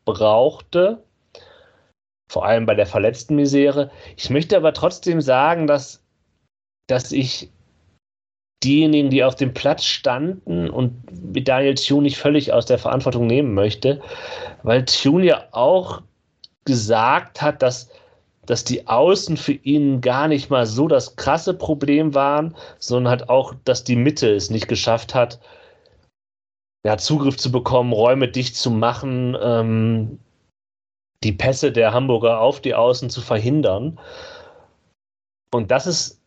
brauchte. 0.06 1.04
Vor 2.32 2.46
allem 2.46 2.66
bei 2.66 2.76
der 2.76 2.86
verletzten 2.86 3.36
Misere. 3.36 3.92
Ich 4.16 4.30
möchte 4.30 4.56
aber 4.56 4.74
trotzdem 4.74 5.20
sagen, 5.20 5.68
dass, 5.68 6.02
dass 6.88 7.12
ich 7.12 7.50
diejenigen, 8.64 9.10
die 9.10 9.24
auf 9.24 9.36
dem 9.36 9.54
Platz 9.54 9.84
standen 9.84 10.70
und 10.70 11.34
mit 11.34 11.48
Daniel 11.48 11.76
Thune 11.76 12.04
nicht 12.04 12.18
völlig 12.18 12.54
aus 12.54 12.66
der 12.66 12.78
Verantwortung 12.78 13.28
nehmen 13.28 13.54
möchte, 13.54 14.02
weil 14.64 14.86
Thune 14.86 15.26
ja 15.26 15.48
auch 15.52 16.02
gesagt 16.64 17.42
hat, 17.42 17.62
dass 17.62 17.90
dass 18.46 18.64
die 18.64 18.88
Außen 18.88 19.38
für 19.38 19.54
ihn 19.54 20.02
gar 20.02 20.28
nicht 20.28 20.50
mal 20.50 20.66
so 20.66 20.88
das 20.88 21.16
krasse 21.16 21.54
Problem 21.54 22.14
waren, 22.14 22.56
sondern 22.80 23.10
halt 23.10 23.30
auch, 23.30 23.54
dass 23.66 23.84
die 23.84 23.96
Mitte 23.96 24.34
es 24.34 24.50
nicht 24.50 24.68
geschafft 24.68 25.14
hat, 25.14 25.40
ja, 26.84 26.98
Zugriff 26.98 27.38
zu 27.38 27.52
bekommen, 27.52 27.94
Räume 27.94 28.28
dicht 28.28 28.56
zu 28.56 28.72
machen, 28.72 29.38
ähm, 29.40 30.20
die 31.24 31.32
Pässe 31.32 31.72
der 31.72 31.94
Hamburger 31.94 32.42
auf 32.42 32.60
die 32.60 32.74
Außen 32.74 33.12
zu 33.12 33.22
verhindern. 33.22 34.00
Und 35.54 35.70
das 35.70 35.86
ist, 35.86 36.22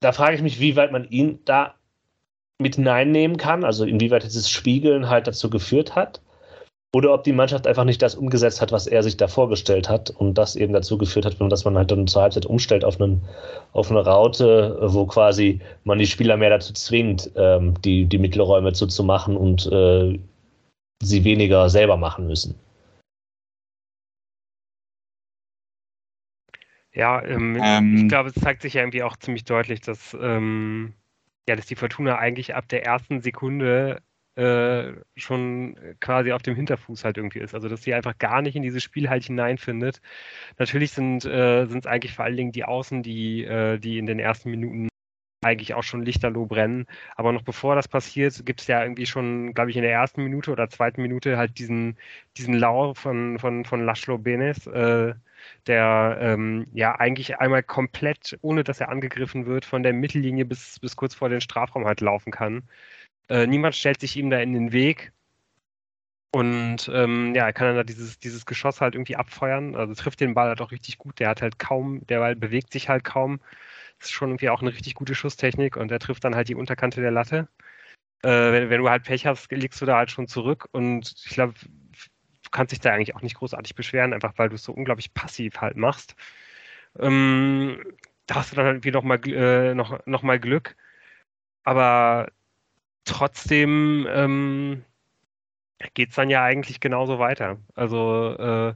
da 0.00 0.12
frage 0.12 0.36
ich 0.36 0.42
mich, 0.42 0.60
wie 0.60 0.76
weit 0.76 0.92
man 0.92 1.08
ihn 1.10 1.40
da 1.44 1.74
mit 2.58 2.76
hineinnehmen 2.76 3.36
kann, 3.36 3.64
also 3.64 3.84
inwieweit 3.84 4.22
dieses 4.22 4.48
Spiegeln 4.48 5.08
halt 5.08 5.26
dazu 5.26 5.50
geführt 5.50 5.96
hat. 5.96 6.20
Oder 6.94 7.12
ob 7.12 7.24
die 7.24 7.32
Mannschaft 7.32 7.66
einfach 7.66 7.82
nicht 7.82 8.00
das 8.02 8.14
umgesetzt 8.14 8.60
hat, 8.60 8.70
was 8.70 8.86
er 8.86 9.02
sich 9.02 9.16
da 9.16 9.26
vorgestellt 9.26 9.88
hat 9.88 10.10
und 10.10 10.38
das 10.38 10.54
eben 10.54 10.72
dazu 10.72 10.96
geführt 10.96 11.26
hat, 11.26 11.34
dass 11.40 11.64
man 11.64 11.76
halt 11.76 11.90
dann 11.90 12.06
zur 12.06 12.22
Halbzeit 12.22 12.46
umstellt 12.46 12.84
auf, 12.84 13.00
einen, 13.00 13.20
auf 13.72 13.90
eine 13.90 14.04
Raute, 14.04 14.78
wo 14.80 15.04
quasi 15.04 15.60
man 15.82 15.98
die 15.98 16.06
Spieler 16.06 16.36
mehr 16.36 16.50
dazu 16.50 16.72
zwingt, 16.72 17.32
ähm, 17.34 17.74
die, 17.82 18.04
die 18.04 18.18
Mittelräume 18.18 18.74
zuzumachen 18.74 19.36
und 19.36 19.66
äh, 19.72 20.20
sie 21.02 21.24
weniger 21.24 21.68
selber 21.68 21.96
machen 21.96 22.28
müssen. 22.28 22.54
Ja, 26.92 27.24
ähm, 27.24 27.58
ähm, 27.60 27.96
ich 27.96 28.08
glaube, 28.08 28.28
es 28.28 28.40
zeigt 28.40 28.62
sich 28.62 28.74
ja 28.74 28.82
irgendwie 28.82 29.02
auch 29.02 29.16
ziemlich 29.16 29.42
deutlich, 29.42 29.80
dass, 29.80 30.16
ähm, 30.22 30.94
ja, 31.48 31.56
dass 31.56 31.66
die 31.66 31.74
Fortuna 31.74 32.18
eigentlich 32.18 32.54
ab 32.54 32.68
der 32.68 32.86
ersten 32.86 33.20
Sekunde 33.20 34.00
äh, 34.36 34.92
schon 35.16 35.76
quasi 36.00 36.32
auf 36.32 36.42
dem 36.42 36.56
Hinterfuß 36.56 37.04
halt 37.04 37.16
irgendwie 37.16 37.40
ist. 37.40 37.54
Also 37.54 37.68
dass 37.68 37.82
sie 37.82 37.94
einfach 37.94 38.18
gar 38.18 38.42
nicht 38.42 38.56
in 38.56 38.62
dieses 38.62 38.82
Spiel 38.82 39.08
halt 39.08 39.24
hineinfindet. 39.24 40.00
Natürlich 40.58 40.92
sind 40.92 41.24
äh, 41.24 41.62
es 41.62 41.86
eigentlich 41.86 42.14
vor 42.14 42.24
allen 42.24 42.36
Dingen 42.36 42.52
die 42.52 42.64
Außen, 42.64 43.02
die, 43.02 43.44
äh, 43.44 43.78
die 43.78 43.98
in 43.98 44.06
den 44.06 44.18
ersten 44.18 44.50
Minuten 44.50 44.88
eigentlich 45.44 45.74
auch 45.74 45.82
schon 45.82 46.02
lichterloh 46.02 46.46
brennen. 46.46 46.86
Aber 47.16 47.32
noch 47.32 47.42
bevor 47.42 47.74
das 47.76 47.88
passiert, 47.88 48.44
gibt 48.46 48.62
es 48.62 48.66
ja 48.66 48.82
irgendwie 48.82 49.06
schon, 49.06 49.54
glaube 49.54 49.70
ich, 49.70 49.76
in 49.76 49.82
der 49.82 49.92
ersten 49.92 50.24
Minute 50.24 50.50
oder 50.50 50.68
zweiten 50.70 51.02
Minute 51.02 51.36
halt 51.36 51.58
diesen, 51.58 51.98
diesen 52.36 52.54
Lau 52.54 52.94
von, 52.94 53.38
von, 53.38 53.64
von 53.64 53.84
Laszlo 53.84 54.18
Benes, 54.18 54.66
äh, 54.66 55.14
der 55.66 56.18
ähm, 56.20 56.66
ja 56.72 56.98
eigentlich 56.98 57.38
einmal 57.38 57.62
komplett, 57.62 58.38
ohne 58.40 58.64
dass 58.64 58.80
er 58.80 58.88
angegriffen 58.88 59.46
wird, 59.46 59.64
von 59.64 59.82
der 59.82 59.92
Mittellinie 59.92 60.44
bis, 60.46 60.78
bis 60.80 60.96
kurz 60.96 61.14
vor 61.14 61.28
den 61.28 61.40
Strafraum 61.40 61.84
halt 61.86 62.00
laufen 62.00 62.30
kann. 62.32 62.62
Äh, 63.28 63.46
niemand 63.46 63.74
stellt 63.74 64.00
sich 64.00 64.16
ihm 64.16 64.30
da 64.30 64.38
in 64.38 64.52
den 64.52 64.72
Weg. 64.72 65.12
Und 66.34 66.90
ähm, 66.92 67.32
ja, 67.34 67.46
er 67.46 67.52
kann 67.52 67.68
dann 67.68 67.76
da 67.76 67.84
dieses, 67.84 68.18
dieses 68.18 68.44
Geschoss 68.44 68.80
halt 68.80 68.96
irgendwie 68.96 69.16
abfeuern. 69.16 69.76
Also 69.76 69.94
trifft 69.94 70.20
den 70.20 70.34
Ball 70.34 70.48
halt 70.48 70.60
auch 70.60 70.72
richtig 70.72 70.98
gut. 70.98 71.20
Der 71.20 71.28
hat 71.28 71.42
halt 71.42 71.60
kaum, 71.60 72.04
der 72.08 72.18
Ball 72.18 72.34
bewegt 72.34 72.72
sich 72.72 72.88
halt 72.88 73.04
kaum. 73.04 73.38
Das 73.98 74.08
ist 74.08 74.14
schon 74.14 74.30
irgendwie 74.30 74.50
auch 74.50 74.60
eine 74.60 74.72
richtig 74.72 74.94
gute 74.94 75.14
Schusstechnik 75.14 75.76
und 75.76 75.92
er 75.92 76.00
trifft 76.00 76.24
dann 76.24 76.34
halt 76.34 76.48
die 76.48 76.56
Unterkante 76.56 77.00
der 77.00 77.12
Latte. 77.12 77.48
Äh, 78.22 78.28
wenn, 78.52 78.70
wenn, 78.70 78.80
du 78.80 78.90
halt 78.90 79.04
Pech 79.04 79.26
hast, 79.26 79.50
liegst 79.52 79.80
du 79.80 79.86
da 79.86 79.98
halt 79.98 80.10
schon 80.10 80.28
zurück 80.28 80.68
und 80.72 81.14
ich 81.24 81.34
glaube, 81.34 81.54
du 81.54 82.50
kannst 82.50 82.72
dich 82.72 82.80
da 82.80 82.92
eigentlich 82.92 83.14
auch 83.14 83.22
nicht 83.22 83.36
großartig 83.36 83.74
beschweren, 83.76 84.12
einfach 84.12 84.34
weil 84.36 84.48
du 84.48 84.56
es 84.56 84.64
so 84.64 84.72
unglaublich 84.72 85.14
passiv 85.14 85.60
halt 85.60 85.76
machst. 85.76 86.16
Ähm, 86.98 87.82
da 88.26 88.36
hast 88.36 88.52
du 88.52 88.56
dann 88.56 88.66
halt 88.66 88.74
irgendwie 88.76 88.90
nochmal 88.92 89.20
äh, 89.28 89.74
noch, 89.74 90.04
noch 90.06 90.22
mal 90.22 90.40
Glück. 90.40 90.76
Aber 91.64 92.28
trotzdem 93.04 94.06
ähm, 94.08 94.84
geht 95.94 96.10
es 96.10 96.16
dann 96.16 96.30
ja 96.30 96.42
eigentlich 96.42 96.80
genauso 96.80 97.18
weiter. 97.18 97.58
Also 97.74 98.36
äh, 98.38 98.74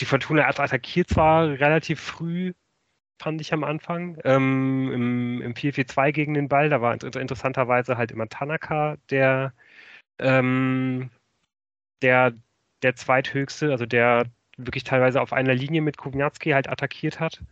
die 0.00 0.04
Fortuna 0.04 0.46
attackiert 0.48 1.08
zwar 1.08 1.48
relativ 1.48 2.00
früh, 2.00 2.52
fand 3.20 3.40
ich 3.40 3.52
am 3.52 3.64
Anfang, 3.64 4.18
ähm, 4.24 4.90
im, 4.92 5.42
im 5.42 5.54
4-4-2 5.54 6.12
gegen 6.12 6.34
den 6.34 6.48
Ball. 6.48 6.70
Da 6.70 6.80
war 6.80 6.94
interessanterweise 6.94 7.96
halt 7.98 8.12
immer 8.12 8.28
Tanaka 8.28 8.96
der, 9.10 9.52
ähm, 10.18 11.10
der, 12.02 12.32
der 12.82 12.96
zweithöchste, 12.96 13.70
also 13.70 13.86
der 13.86 14.26
wirklich 14.56 14.84
teilweise 14.84 15.20
auf 15.20 15.32
einer 15.32 15.54
Linie 15.54 15.82
mit 15.82 15.96
Kubniatski 15.96 16.50
halt 16.50 16.68
attackiert 16.68 17.20
hat. 17.20 17.42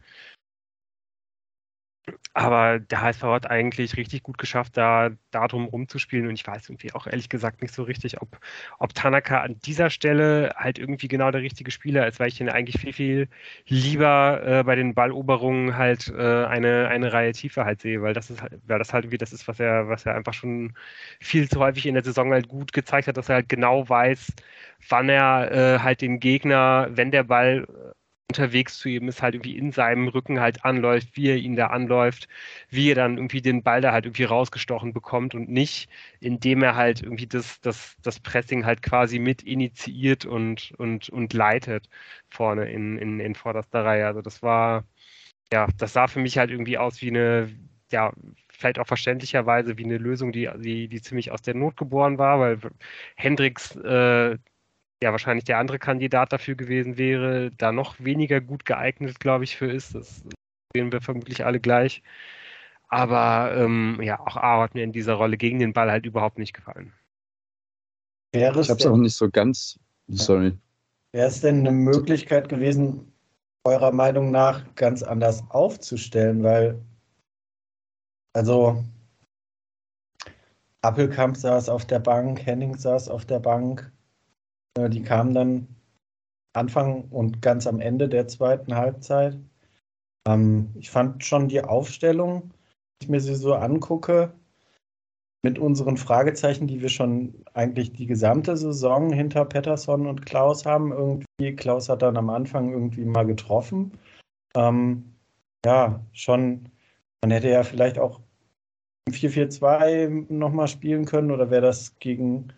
Aber 2.34 2.78
der 2.78 3.00
HSV 3.02 3.22
hat 3.22 3.50
eigentlich 3.50 3.96
richtig 3.96 4.22
gut 4.22 4.38
geschafft, 4.38 4.76
da 4.76 5.10
darum 5.30 5.64
rumzuspielen. 5.66 6.28
Und 6.28 6.34
ich 6.34 6.46
weiß 6.46 6.68
irgendwie 6.68 6.92
auch 6.94 7.06
ehrlich 7.06 7.28
gesagt 7.28 7.62
nicht 7.62 7.74
so 7.74 7.82
richtig, 7.82 8.20
ob, 8.22 8.38
ob 8.78 8.94
Tanaka 8.94 9.40
an 9.42 9.58
dieser 9.64 9.90
Stelle 9.90 10.54
halt 10.56 10.78
irgendwie 10.78 11.08
genau 11.08 11.30
der 11.30 11.42
richtige 11.42 11.70
Spieler 11.70 12.06
ist, 12.06 12.20
weil 12.20 12.28
ich 12.28 12.40
ihn 12.40 12.48
eigentlich 12.48 12.80
viel, 12.80 12.92
viel 12.92 13.28
lieber 13.66 14.42
äh, 14.44 14.62
bei 14.64 14.76
den 14.76 14.94
Balloberungen 14.94 15.76
halt 15.76 16.08
äh, 16.08 16.44
eine, 16.44 16.88
eine 16.88 17.12
Reihe 17.12 17.32
tiefer 17.32 17.64
halt 17.64 17.80
sehe, 17.80 18.02
weil 18.02 18.14
das 18.14 18.30
ist 18.30 18.42
halt, 18.42 18.60
weil 18.66 18.78
das 18.78 18.92
halt 18.92 19.04
irgendwie 19.04 19.18
das 19.18 19.32
ist, 19.32 19.48
was 19.48 19.60
er, 19.60 19.88
was 19.88 20.06
er 20.06 20.14
einfach 20.14 20.34
schon 20.34 20.74
viel 21.20 21.48
zu 21.48 21.60
häufig 21.60 21.86
in 21.86 21.94
der 21.94 22.04
Saison 22.04 22.32
halt 22.32 22.48
gut 22.48 22.72
gezeigt 22.72 23.08
hat, 23.08 23.16
dass 23.16 23.28
er 23.28 23.36
halt 23.36 23.48
genau 23.48 23.88
weiß, 23.88 24.32
wann 24.88 25.08
er 25.08 25.50
äh, 25.52 25.78
halt 25.80 26.00
den 26.02 26.20
Gegner, 26.20 26.88
wenn 26.90 27.10
der 27.10 27.24
Ball 27.24 27.66
unterwegs 28.28 28.78
zu 28.78 28.88
ihm 28.90 29.08
ist, 29.08 29.22
halt 29.22 29.34
irgendwie 29.34 29.56
in 29.56 29.72
seinem 29.72 30.08
Rücken 30.08 30.38
halt 30.40 30.64
anläuft, 30.64 31.16
wie 31.16 31.28
er 31.28 31.36
ihn 31.36 31.56
da 31.56 31.68
anläuft, 31.68 32.28
wie 32.68 32.90
er 32.90 32.94
dann 32.94 33.16
irgendwie 33.16 33.40
den 33.42 33.62
Ball 33.62 33.80
da 33.80 33.92
halt 33.92 34.04
irgendwie 34.04 34.24
rausgestochen 34.24 34.92
bekommt 34.92 35.34
und 35.34 35.48
nicht, 35.48 35.88
indem 36.20 36.62
er 36.62 36.76
halt 36.76 37.02
irgendwie 37.02 37.26
das, 37.26 37.60
das, 37.62 37.96
das 38.02 38.20
Pressing 38.20 38.66
halt 38.66 38.82
quasi 38.82 39.18
mit 39.18 39.42
initiiert 39.42 40.26
und, 40.26 40.72
und, 40.78 41.08
und 41.08 41.32
leitet 41.32 41.88
vorne 42.28 42.70
in, 42.70 42.98
in, 42.98 43.18
in 43.20 43.34
vorderster 43.34 43.84
Reihe. 43.84 44.06
Also 44.06 44.20
das 44.20 44.42
war, 44.42 44.84
ja, 45.52 45.68
das 45.78 45.92
sah 45.94 46.08
für 46.08 46.20
mich 46.20 46.38
halt 46.38 46.50
irgendwie 46.50 46.78
aus 46.78 47.00
wie 47.02 47.08
eine, 47.10 47.50
ja, 47.90 48.12
vielleicht 48.50 48.78
auch 48.78 48.86
verständlicherweise 48.86 49.78
wie 49.78 49.84
eine 49.84 49.98
Lösung, 49.98 50.32
die, 50.32 50.50
die, 50.58 50.88
die 50.88 51.00
ziemlich 51.02 51.30
aus 51.32 51.42
der 51.42 51.54
Not 51.54 51.76
geboren 51.76 52.18
war, 52.18 52.40
weil 52.40 52.58
Hendricks 53.16 53.76
äh, 53.76 54.38
ja 55.02 55.12
wahrscheinlich 55.12 55.44
der 55.44 55.58
andere 55.58 55.78
Kandidat 55.78 56.32
dafür 56.32 56.54
gewesen 56.54 56.98
wäre, 56.98 57.50
da 57.52 57.72
noch 57.72 57.98
weniger 58.00 58.40
gut 58.40 58.64
geeignet, 58.64 59.20
glaube 59.20 59.44
ich, 59.44 59.56
für 59.56 59.70
ist. 59.70 59.94
Das 59.94 60.24
sehen 60.74 60.92
wir 60.92 61.00
vermutlich 61.00 61.44
alle 61.44 61.60
gleich. 61.60 62.02
Aber 62.88 63.54
ähm, 63.54 64.00
ja, 64.02 64.18
auch 64.18 64.36
A 64.36 64.62
hat 64.62 64.74
mir 64.74 64.82
in 64.82 64.92
dieser 64.92 65.14
Rolle 65.14 65.36
gegen 65.36 65.58
den 65.58 65.72
Ball 65.72 65.90
halt 65.90 66.06
überhaupt 66.06 66.38
nicht 66.38 66.54
gefallen. 66.54 66.92
Wäre 68.32 68.60
ich 68.60 68.70
habe 68.70 68.80
es 68.80 68.86
auch 68.86 68.96
nicht 68.96 69.14
so 69.14 69.30
ganz. 69.30 69.78
Sorry. 70.08 70.56
Wäre 71.12 71.28
es 71.28 71.40
denn 71.40 71.60
eine 71.60 71.70
Möglichkeit 71.70 72.48
gewesen, 72.48 73.12
eurer 73.64 73.92
Meinung 73.92 74.30
nach 74.30 74.74
ganz 74.74 75.02
anders 75.02 75.42
aufzustellen? 75.50 76.42
Weil, 76.42 76.82
also 78.34 78.84
Appelkamp 80.82 81.36
saß 81.36 81.68
auf 81.68 81.86
der 81.86 81.98
Bank, 81.98 82.44
Henning 82.44 82.76
saß 82.76 83.08
auf 83.08 83.26
der 83.26 83.40
Bank. 83.40 83.90
Äh, 84.78 84.90
die 84.90 85.02
kamen 85.02 85.34
dann 85.34 85.68
Anfang 86.54 87.04
und 87.10 87.42
ganz 87.42 87.66
am 87.66 87.80
Ende 87.80 88.08
der 88.08 88.28
zweiten 88.28 88.74
Halbzeit. 88.74 89.38
Ähm, 90.26 90.70
ich 90.78 90.90
fand 90.90 91.24
schon 91.24 91.48
die 91.48 91.62
Aufstellung, 91.62 92.42
wenn 92.42 93.02
ich 93.02 93.08
mir 93.08 93.20
sie 93.20 93.34
so 93.34 93.54
angucke, 93.54 94.32
mit 95.44 95.58
unseren 95.58 95.96
Fragezeichen, 95.96 96.66
die 96.66 96.82
wir 96.82 96.88
schon 96.88 97.44
eigentlich 97.54 97.92
die 97.92 98.06
gesamte 98.06 98.56
Saison 98.56 99.12
hinter 99.12 99.44
Pettersson 99.44 100.06
und 100.06 100.26
Klaus 100.26 100.66
haben. 100.66 100.90
Irgendwie, 100.90 101.54
Klaus 101.54 101.88
hat 101.88 102.02
dann 102.02 102.16
am 102.16 102.28
Anfang 102.28 102.72
irgendwie 102.72 103.04
mal 103.04 103.24
getroffen. 103.24 103.92
Ähm, 104.56 105.14
ja, 105.64 106.04
schon, 106.12 106.68
man 107.22 107.30
hätte 107.30 107.50
ja 107.50 107.62
vielleicht 107.62 107.98
auch 108.00 108.20
4-4-2 109.10 110.26
nochmal 110.28 110.68
spielen 110.68 111.04
können 111.04 111.30
oder 111.30 111.50
wäre 111.50 111.62
das 111.62 111.98
gegen 112.00 112.52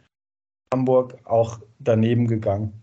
Hamburg 0.73 1.19
auch 1.25 1.61
daneben 1.79 2.27
gegangen? 2.27 2.81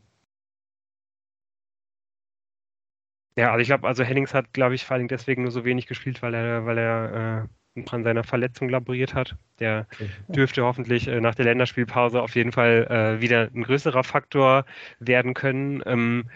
Ja, 3.38 3.52
also 3.52 3.62
ich 3.62 3.68
glaube, 3.68 3.88
also 3.88 4.04
Hennings 4.04 4.34
hat, 4.34 4.52
glaube 4.52 4.76
ich, 4.76 4.84
vor 4.84 4.96
allem 4.96 5.08
deswegen 5.08 5.44
nur 5.44 5.52
so 5.52 5.64
wenig 5.64 5.86
gespielt, 5.86 6.24
weil 6.24 6.34
er, 6.34 6.66
weil 6.66 6.78
er 6.80 7.48
äh, 7.76 7.84
an 7.92 8.04
seiner 8.04 8.24
Verletzung 8.24 8.70
laboriert 8.70 9.14
hat. 9.14 9.36
Der 9.60 9.86
dürfte 10.28 10.64
hoffentlich 10.64 11.08
äh, 11.08 11.22
nach 11.22 11.36
der 11.36 11.46
Länderspielpause 11.46 12.22
auf 12.22 12.36
jeden 12.36 12.52
Fall 12.52 12.88
äh, 12.90 13.22
wieder 13.22 13.50
ein 13.54 13.64
größerer 13.64 14.04
Faktor 14.04 14.66
werden 15.00 15.36
können. 15.36 15.84
Ähm, 15.86 16.30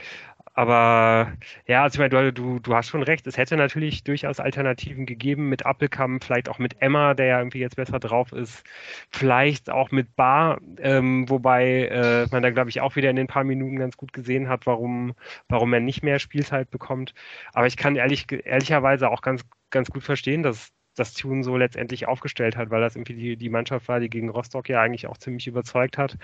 aber 0.53 1.33
ja, 1.65 1.83
also 1.83 1.95
ich 1.95 1.99
meine, 2.11 2.33
du, 2.33 2.59
du 2.59 2.75
hast 2.75 2.89
schon 2.89 3.03
recht, 3.03 3.25
es 3.27 3.37
hätte 3.37 3.55
natürlich 3.57 4.03
durchaus 4.03 4.39
Alternativen 4.39 5.05
gegeben 5.05 5.49
mit 5.49 5.65
Appelkamp, 5.65 6.23
vielleicht 6.23 6.49
auch 6.49 6.59
mit 6.59 6.81
Emma, 6.81 7.13
der 7.13 7.25
ja 7.27 7.39
irgendwie 7.39 7.59
jetzt 7.59 7.77
besser 7.77 7.99
drauf 7.99 8.31
ist, 8.33 8.63
vielleicht 9.11 9.69
auch 9.69 9.91
mit 9.91 10.15
Bar, 10.15 10.59
ähm, 10.79 11.29
wobei 11.29 11.87
äh, 11.87 12.27
man 12.31 12.43
da, 12.43 12.49
glaube 12.49 12.69
ich, 12.69 12.81
auch 12.81 12.95
wieder 12.95 13.09
in 13.09 13.15
den 13.15 13.27
paar 13.27 13.43
Minuten 13.43 13.77
ganz 13.77 13.97
gut 13.97 14.13
gesehen 14.13 14.49
hat, 14.49 14.65
warum, 14.65 15.13
warum 15.47 15.73
er 15.73 15.79
nicht 15.79 16.03
mehr 16.03 16.19
Spielzeit 16.19 16.69
bekommt. 16.69 17.13
Aber 17.53 17.67
ich 17.67 17.77
kann 17.77 17.95
ehrlich, 17.95 18.27
ehrlicherweise 18.31 19.09
auch 19.09 19.21
ganz, 19.21 19.43
ganz 19.69 19.89
gut 19.89 20.03
verstehen, 20.03 20.43
dass, 20.43 20.71
das 20.95 21.13
Tune 21.13 21.43
so 21.43 21.57
letztendlich 21.57 22.07
aufgestellt 22.07 22.57
hat, 22.57 22.69
weil 22.69 22.81
das 22.81 22.95
irgendwie 22.95 23.15
die, 23.15 23.37
die 23.37 23.49
Mannschaft 23.49 23.87
war, 23.87 23.99
die 23.99 24.09
gegen 24.09 24.29
Rostock 24.29 24.67
ja 24.69 24.81
eigentlich 24.81 25.07
auch 25.07 25.17
ziemlich 25.17 25.47
überzeugt 25.47 25.97
hat. 25.97 26.17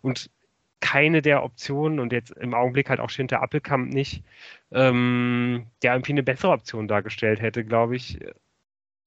Und 0.00 0.30
keine 0.84 1.22
der 1.22 1.42
Optionen 1.42 1.98
und 1.98 2.12
jetzt 2.12 2.30
im 2.32 2.52
Augenblick 2.52 2.90
halt 2.90 3.00
auch 3.00 3.08
Schinter 3.08 3.42
Appelkamp 3.42 3.90
nicht, 3.90 4.22
ähm, 4.70 5.66
der 5.82 5.94
irgendwie 5.94 6.12
eine 6.12 6.22
bessere 6.22 6.52
Option 6.52 6.88
dargestellt 6.88 7.40
hätte, 7.40 7.64
glaube 7.64 7.96
ich, 7.96 8.18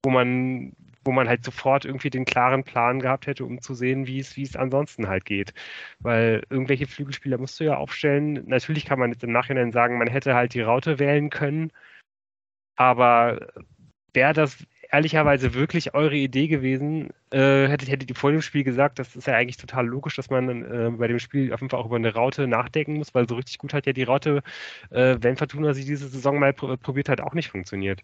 wo 0.04 0.10
man, 0.10 0.72
wo 1.04 1.12
man 1.12 1.28
halt 1.28 1.44
sofort 1.44 1.84
irgendwie 1.84 2.10
den 2.10 2.24
klaren 2.24 2.64
Plan 2.64 2.98
gehabt 2.98 3.28
hätte, 3.28 3.44
um 3.44 3.60
zu 3.60 3.74
sehen, 3.74 4.08
wie 4.08 4.18
es, 4.18 4.36
wie 4.36 4.42
es 4.42 4.56
ansonsten 4.56 5.06
halt 5.06 5.24
geht. 5.24 5.54
Weil 6.00 6.42
irgendwelche 6.50 6.88
Flügelspieler 6.88 7.38
musst 7.38 7.60
du 7.60 7.64
ja 7.64 7.76
aufstellen. 7.76 8.44
Natürlich 8.46 8.84
kann 8.84 8.98
man 8.98 9.12
jetzt 9.12 9.22
im 9.22 9.30
Nachhinein 9.32 9.70
sagen, 9.70 9.98
man 9.98 10.08
hätte 10.08 10.34
halt 10.34 10.54
die 10.54 10.62
Raute 10.62 10.98
wählen 10.98 11.30
können, 11.30 11.70
aber 12.74 13.52
wäre 14.14 14.32
das 14.32 14.66
ehrlicherweise 14.90 15.54
wirklich 15.54 15.94
eure 15.94 16.16
Idee 16.16 16.48
gewesen? 16.48 17.10
Äh, 17.30 17.68
hättet, 17.68 17.90
hättet 17.90 18.10
ihr 18.10 18.16
vor 18.16 18.32
dem 18.32 18.42
Spiel 18.42 18.64
gesagt, 18.64 18.98
das 18.98 19.16
ist 19.16 19.26
ja 19.26 19.34
eigentlich 19.34 19.56
total 19.56 19.86
logisch, 19.86 20.16
dass 20.16 20.30
man 20.30 20.64
äh, 20.64 20.90
bei 20.90 21.08
dem 21.08 21.18
Spiel 21.18 21.52
auf 21.52 21.60
jeden 21.60 21.70
Fall 21.70 21.80
auch 21.80 21.86
über 21.86 21.96
eine 21.96 22.14
Raute 22.14 22.46
nachdenken 22.46 22.94
muss, 22.94 23.14
weil 23.14 23.28
so 23.28 23.34
richtig 23.34 23.58
gut 23.58 23.74
hat 23.74 23.86
ja 23.86 23.92
die 23.92 24.04
Raute, 24.04 24.42
äh, 24.90 25.16
wenn 25.20 25.36
Fortuna 25.36 25.74
sie 25.74 25.84
diese 25.84 26.08
Saison 26.08 26.38
mal 26.38 26.52
pr 26.52 26.76
probiert 26.76 27.08
hat, 27.08 27.20
auch 27.20 27.34
nicht 27.34 27.50
funktioniert. 27.50 28.00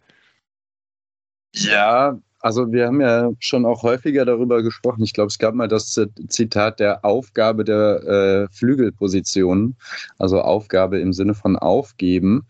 Ja, 1.55 2.19
also 2.41 2.71
wir 2.73 2.87
haben 2.87 3.01
ja 3.01 3.31
schon 3.39 3.65
auch 3.65 3.83
häufiger 3.83 4.25
darüber 4.25 4.63
gesprochen. 4.63 5.03
Ich 5.03 5.15
glaube, 5.15 5.29
es 5.29 5.39
gab 5.39 5.55
mal 5.55 5.69
das 5.69 5.99
Zitat 6.29 6.81
der 6.81 7.05
Aufgabe 7.05 7.65
der 7.65 8.49
äh, 8.51 8.55
Flügelposition, 8.55 9.77
also 10.19 10.43
Aufgabe 10.43 10.99
im 10.99 11.13
Sinne 11.13 11.35
von 11.35 11.57
aufgeben. 11.57 12.47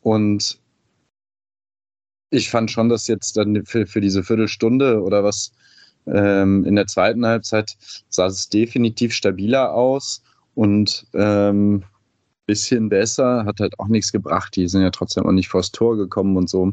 Und 0.00 0.58
ich 2.34 2.50
fand 2.50 2.70
schon, 2.70 2.88
dass 2.88 3.06
jetzt 3.06 3.36
dann 3.36 3.64
für, 3.64 3.86
für 3.86 4.00
diese 4.00 4.24
Viertelstunde 4.24 5.00
oder 5.00 5.24
was 5.24 5.52
ähm, 6.06 6.64
in 6.64 6.76
der 6.76 6.86
zweiten 6.86 7.24
Halbzeit 7.24 7.76
sah 8.08 8.26
es 8.26 8.48
definitiv 8.48 9.14
stabiler 9.14 9.72
aus 9.72 10.22
und 10.54 11.06
ähm, 11.14 11.84
bisschen 12.46 12.90
besser, 12.90 13.44
hat 13.46 13.60
halt 13.60 13.78
auch 13.78 13.88
nichts 13.88 14.12
gebracht. 14.12 14.54
Die 14.56 14.68
sind 14.68 14.82
ja 14.82 14.90
trotzdem 14.90 15.24
auch 15.24 15.32
nicht 15.32 15.48
vors 15.48 15.72
Tor 15.72 15.96
gekommen 15.96 16.36
und 16.36 16.50
so. 16.50 16.72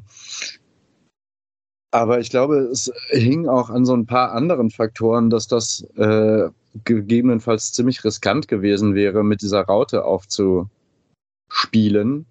Aber 1.91 2.19
ich 2.19 2.29
glaube, 2.29 2.69
es 2.71 2.91
hing 3.09 3.47
auch 3.47 3.69
an 3.69 3.85
so 3.85 3.93
ein 3.93 4.05
paar 4.05 4.31
anderen 4.31 4.69
Faktoren, 4.69 5.29
dass 5.29 5.47
das 5.47 5.85
äh, 5.95 6.49
gegebenenfalls 6.85 7.73
ziemlich 7.73 8.03
riskant 8.03 8.47
gewesen 8.47 8.95
wäre, 8.95 9.23
mit 9.23 9.41
dieser 9.41 9.61
Raute 9.61 10.05
aufzuspielen 10.05 12.25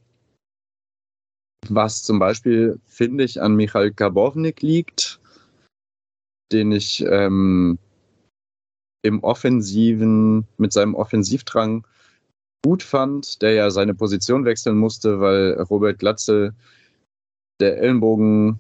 was 1.75 2.03
zum 2.03 2.19
Beispiel, 2.19 2.81
finde 2.87 3.25
ich, 3.25 3.41
an 3.41 3.57
Michael 3.57 3.93
Gabownik 3.93 4.63
liegt, 4.63 5.21
den 6.53 6.73
ich 6.73 7.05
ähm, 7.07 7.79
im 9.03 9.23
Offensiven, 9.23 10.47
mit 10.59 10.73
seinem 10.73 10.95
Offensivdrang 10.95 11.87
gut 12.63 12.83
fand, 12.83 13.41
der 13.43 13.53
ja 13.53 13.71
seine 13.71 13.95
Position 13.95 14.45
wechseln 14.45 14.77
musste, 14.77 15.21
weil 15.21 15.55
Robert 15.63 15.99
Glatze 15.99 16.55
der 17.61 17.79
Ellenbogen 17.79 18.59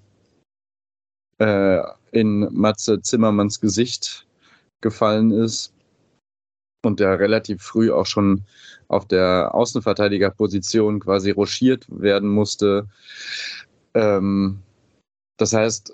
äh, 1.38 1.82
in 2.12 2.48
Matze 2.52 3.00
Zimmermanns 3.02 3.60
Gesicht 3.60 4.26
gefallen 4.80 5.30
ist 5.30 5.72
und 6.84 7.00
der 7.00 7.18
relativ 7.18 7.62
früh 7.62 7.90
auch 7.92 8.06
schon 8.06 8.44
auf 8.88 9.06
der 9.06 9.54
Außenverteidigerposition 9.54 11.00
quasi 11.00 11.30
rochiert 11.30 11.86
werden 11.88 12.28
musste. 12.28 12.88
Ähm, 13.94 14.62
das 15.36 15.52
heißt, 15.52 15.92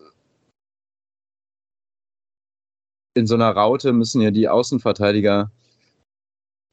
in 3.14 3.26
so 3.26 3.34
einer 3.34 3.50
Raute 3.50 3.92
müssen 3.92 4.20
ja 4.20 4.30
die 4.30 4.48
Außenverteidiger 4.48 5.50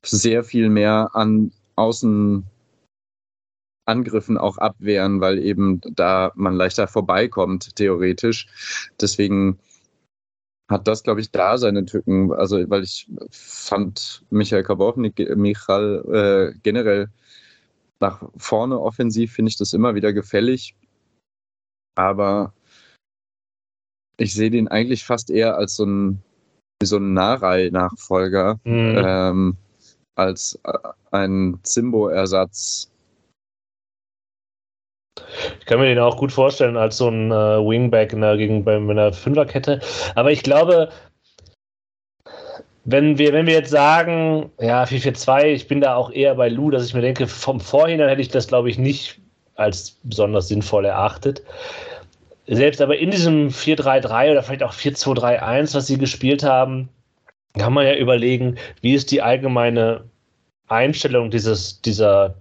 sehr 0.06 0.44
viel 0.44 0.70
mehr 0.70 1.12
an 1.14 1.52
Außenangriffen 1.76 2.44
auch 4.38 4.58
abwehren, 4.58 5.22
weil 5.22 5.40
eben 5.40 5.82
da 5.96 6.32
man 6.36 6.56
leichter 6.56 6.88
vorbeikommt, 6.88 7.76
theoretisch. 7.76 8.48
Deswegen 9.00 9.60
hat 10.70 10.88
das, 10.88 11.04
glaube 11.04 11.22
ich, 11.22 11.32
da 11.32 11.58
seine 11.58 11.86
Tücken. 11.86 12.32
Also, 12.32 12.70
weil 12.70 12.84
ich 12.84 13.10
fand 13.32 14.24
Michael 14.30 14.64
Kabownik, 14.64 15.36
Michal 15.36 16.54
äh, 16.54 16.60
generell 16.64 17.10
nach 18.00 18.24
vorne 18.38 18.80
offensiv 18.80 19.34
finde 19.34 19.50
ich 19.50 19.58
das 19.58 19.74
immer 19.74 19.96
wieder 19.96 20.14
gefällig. 20.14 20.76
Aber 21.96 22.54
ich 24.18 24.34
sehe 24.34 24.52
den 24.52 24.68
eigentlich 24.68 25.06
fast 25.06 25.30
eher 25.30 25.56
als 25.56 25.76
so 25.76 25.86
ein, 25.86 26.24
so 26.84 26.98
ein 26.98 27.14
Narei-Nachfolger, 27.14 28.60
mhm. 28.64 29.02
ähm, 29.06 29.58
als 30.16 30.60
äh, 30.64 30.78
ein 31.12 31.60
Zimbo-Ersatz 31.64 32.93
ich 35.60 35.66
kann 35.66 35.80
mir 35.80 35.86
den 35.86 36.00
auch 36.00 36.18
gut 36.18 36.32
vorstellen 36.32 36.78
als 36.78 36.98
so 36.98 37.10
ein 37.10 37.32
äh, 37.32 37.34
Wingback 37.34 38.14
in 38.14 38.22
der, 38.22 38.38
gegen, 38.38 38.64
bei 38.64 38.76
einer 38.76 39.14
Fünferkette. 39.14 39.80
Aber 40.16 40.32
ich 40.32 40.44
glaube, 40.44 40.90
wenn 42.86 43.18
wir, 43.18 43.32
wenn 43.34 43.46
wir 43.46 43.54
jetzt 43.54 43.70
sagen, 43.70 44.52
ja, 44.60 44.84
4-4-2, 44.84 45.46
ich 45.46 45.68
bin 45.68 45.82
da 45.82 45.96
auch 45.96 46.12
eher 46.12 46.36
bei 46.36 46.50
Lou, 46.50 46.70
dass 46.70 46.86
ich 46.86 46.94
mir 46.94 47.02
denke, 47.02 47.28
vom 47.28 47.60
Vorhinein 47.60 48.10
hätte 48.10 48.22
ich 48.22 48.30
das, 48.30 48.48
glaube 48.48 48.70
ich, 48.70 48.78
nicht 48.78 49.20
als 49.56 49.98
besonders 50.04 50.48
sinnvoll 50.48 50.86
erachtet. 50.86 51.44
Selbst 52.48 52.82
aber 52.82 52.98
in 52.98 53.12
diesem 53.12 53.50
4-3-3 53.50 54.32
oder 54.32 54.44
vielleicht 54.44 54.64
auch 54.64 54.74
4-2-3-1, 54.74 55.76
was 55.76 55.88
sie 55.88 55.98
gespielt 55.98 56.44
haben, 56.44 56.90
kann 57.58 57.72
man 57.72 57.86
ja 57.86 57.96
überlegen, 57.96 58.58
wie 58.82 58.96
ist 58.96 59.12
die 59.12 59.22
allgemeine 59.22 60.04
Einstellung 60.68 61.30
dieses, 61.30 61.82
dieser, 61.82 62.36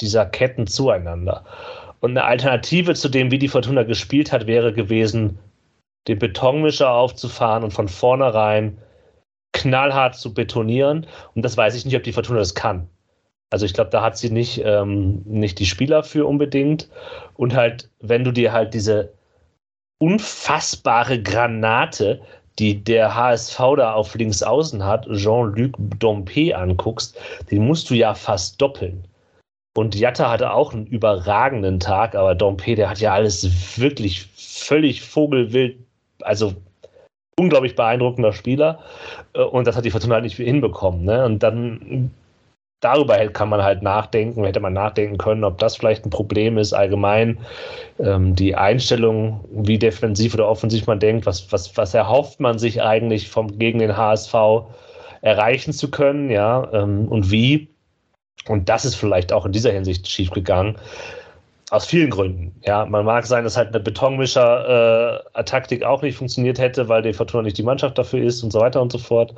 dieser 0.00 0.26
Ketten 0.26 0.66
zueinander. 0.66 1.44
Und 2.00 2.10
eine 2.12 2.24
Alternative 2.24 2.94
zu 2.94 3.08
dem, 3.08 3.30
wie 3.30 3.38
die 3.38 3.48
Fortuna 3.48 3.82
gespielt 3.82 4.32
hat, 4.32 4.46
wäre 4.46 4.72
gewesen, 4.72 5.38
den 6.06 6.18
Betonmischer 6.18 6.90
aufzufahren 6.90 7.64
und 7.64 7.72
von 7.72 7.88
vornherein 7.88 8.76
knallhart 9.52 10.16
zu 10.16 10.34
betonieren. 10.34 11.06
Und 11.34 11.44
das 11.44 11.56
weiß 11.56 11.74
ich 11.74 11.84
nicht, 11.84 11.96
ob 11.96 12.02
die 12.02 12.12
Fortuna 12.12 12.40
das 12.40 12.54
kann. 12.54 12.88
Also 13.50 13.66
ich 13.66 13.72
glaube, 13.72 13.90
da 13.90 14.02
hat 14.02 14.18
sie 14.18 14.30
nicht, 14.30 14.60
ähm, 14.64 15.22
nicht 15.24 15.58
die 15.58 15.66
Spieler 15.66 16.02
für 16.02 16.26
unbedingt. 16.26 16.88
Und 17.34 17.54
halt, 17.54 17.88
wenn 18.00 18.24
du 18.24 18.32
dir 18.32 18.52
halt 18.52 18.74
diese 18.74 19.14
unfassbare 19.98 21.22
Granate, 21.22 22.20
die 22.58 22.82
der 22.82 23.14
HSV 23.14 23.58
da 23.76 23.94
auf 23.94 24.14
links 24.14 24.42
außen 24.42 24.84
hat, 24.84 25.06
Jean-Luc 25.10 25.76
Dompe 25.98 26.56
anguckst, 26.56 27.18
den 27.50 27.66
musst 27.66 27.90
du 27.90 27.94
ja 27.94 28.14
fast 28.14 28.60
doppeln. 28.60 29.06
Und 29.76 29.94
Jatta 29.96 30.30
hatte 30.30 30.52
auch 30.52 30.72
einen 30.72 30.86
überragenden 30.86 31.80
Tag, 31.80 32.14
aber 32.14 32.34
Dompe, 32.34 32.76
der 32.76 32.90
hat 32.90 33.00
ja 33.00 33.12
alles 33.12 33.78
wirklich 33.78 34.28
völlig 34.36 35.02
vogelwild, 35.02 35.78
also 36.22 36.54
unglaublich 37.38 37.74
beeindruckender 37.74 38.32
Spieler. 38.32 38.78
Äh, 39.34 39.42
und 39.42 39.66
das 39.66 39.76
hat 39.76 39.84
die 39.84 39.90
Fortuna 39.90 40.14
halt 40.14 40.24
nicht 40.24 40.36
hinbekommen. 40.36 41.04
Ne? 41.04 41.24
Und 41.24 41.42
dann 41.42 42.10
darüber 42.84 43.16
kann 43.28 43.48
man 43.48 43.62
halt 43.62 43.82
nachdenken, 43.82 44.44
hätte 44.44 44.60
man 44.60 44.74
nachdenken 44.74 45.16
können, 45.16 45.42
ob 45.42 45.58
das 45.58 45.76
vielleicht 45.76 46.04
ein 46.04 46.10
Problem 46.10 46.58
ist, 46.58 46.72
allgemein 46.74 47.38
ähm, 47.98 48.34
die 48.36 48.54
Einstellung, 48.54 49.40
wie 49.50 49.78
defensiv 49.78 50.34
oder 50.34 50.48
offensiv 50.48 50.86
man 50.86 51.00
denkt, 51.00 51.24
was, 51.26 51.50
was, 51.50 51.76
was 51.76 51.94
erhofft 51.94 52.40
man 52.40 52.58
sich 52.58 52.82
eigentlich 52.82 53.30
vom, 53.30 53.58
gegen 53.58 53.78
den 53.78 53.96
HSV 53.96 54.34
erreichen 55.22 55.72
zu 55.72 55.90
können, 55.90 56.30
ja, 56.30 56.68
ähm, 56.72 57.08
und 57.08 57.30
wie. 57.30 57.73
Und 58.46 58.68
das 58.68 58.84
ist 58.84 58.96
vielleicht 58.96 59.32
auch 59.32 59.46
in 59.46 59.52
dieser 59.52 59.72
Hinsicht 59.72 60.08
schiefgegangen. 60.08 60.76
Aus 61.70 61.86
vielen 61.86 62.10
Gründen. 62.10 62.54
Ja, 62.64 62.84
man 62.84 63.04
mag 63.04 63.26
sein, 63.26 63.44
dass 63.44 63.56
halt 63.56 63.68
eine 63.68 63.80
Betonmischer-Taktik 63.80 65.82
äh, 65.82 65.84
auch 65.84 66.02
nicht 66.02 66.18
funktioniert 66.18 66.58
hätte, 66.58 66.88
weil 66.88 67.02
die 67.02 67.14
Fortuna 67.14 67.42
nicht 67.42 67.58
die 67.58 67.62
Mannschaft 67.62 67.96
dafür 67.96 68.22
ist 68.22 68.42
und 68.42 68.52
so 68.52 68.60
weiter 68.60 68.82
und 68.82 68.92
so 68.92 68.98
fort. 68.98 69.34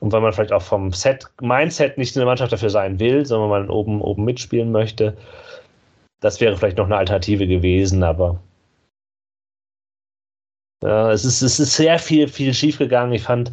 Und 0.00 0.12
weil 0.12 0.20
man 0.20 0.32
vielleicht 0.32 0.52
auch 0.52 0.62
vom 0.62 0.92
Set, 0.92 1.24
Mindset 1.40 1.96
nicht 1.96 2.16
eine 2.16 2.26
Mannschaft 2.26 2.52
dafür 2.52 2.70
sein 2.70 3.00
will, 3.00 3.24
sondern 3.24 3.48
man 3.48 3.70
oben, 3.70 4.02
oben 4.02 4.24
mitspielen 4.24 4.70
möchte. 4.70 5.16
Das 6.20 6.40
wäre 6.40 6.56
vielleicht 6.56 6.76
noch 6.76 6.86
eine 6.86 6.96
Alternative 6.96 7.46
gewesen, 7.46 8.02
aber 8.02 8.38
ja, 10.82 11.10
es 11.10 11.24
ist, 11.24 11.40
es 11.40 11.58
ist 11.58 11.76
sehr 11.76 11.98
viel, 11.98 12.28
viel 12.28 12.52
schiefgegangen. 12.52 13.14
Ich 13.14 13.22
fand, 13.22 13.52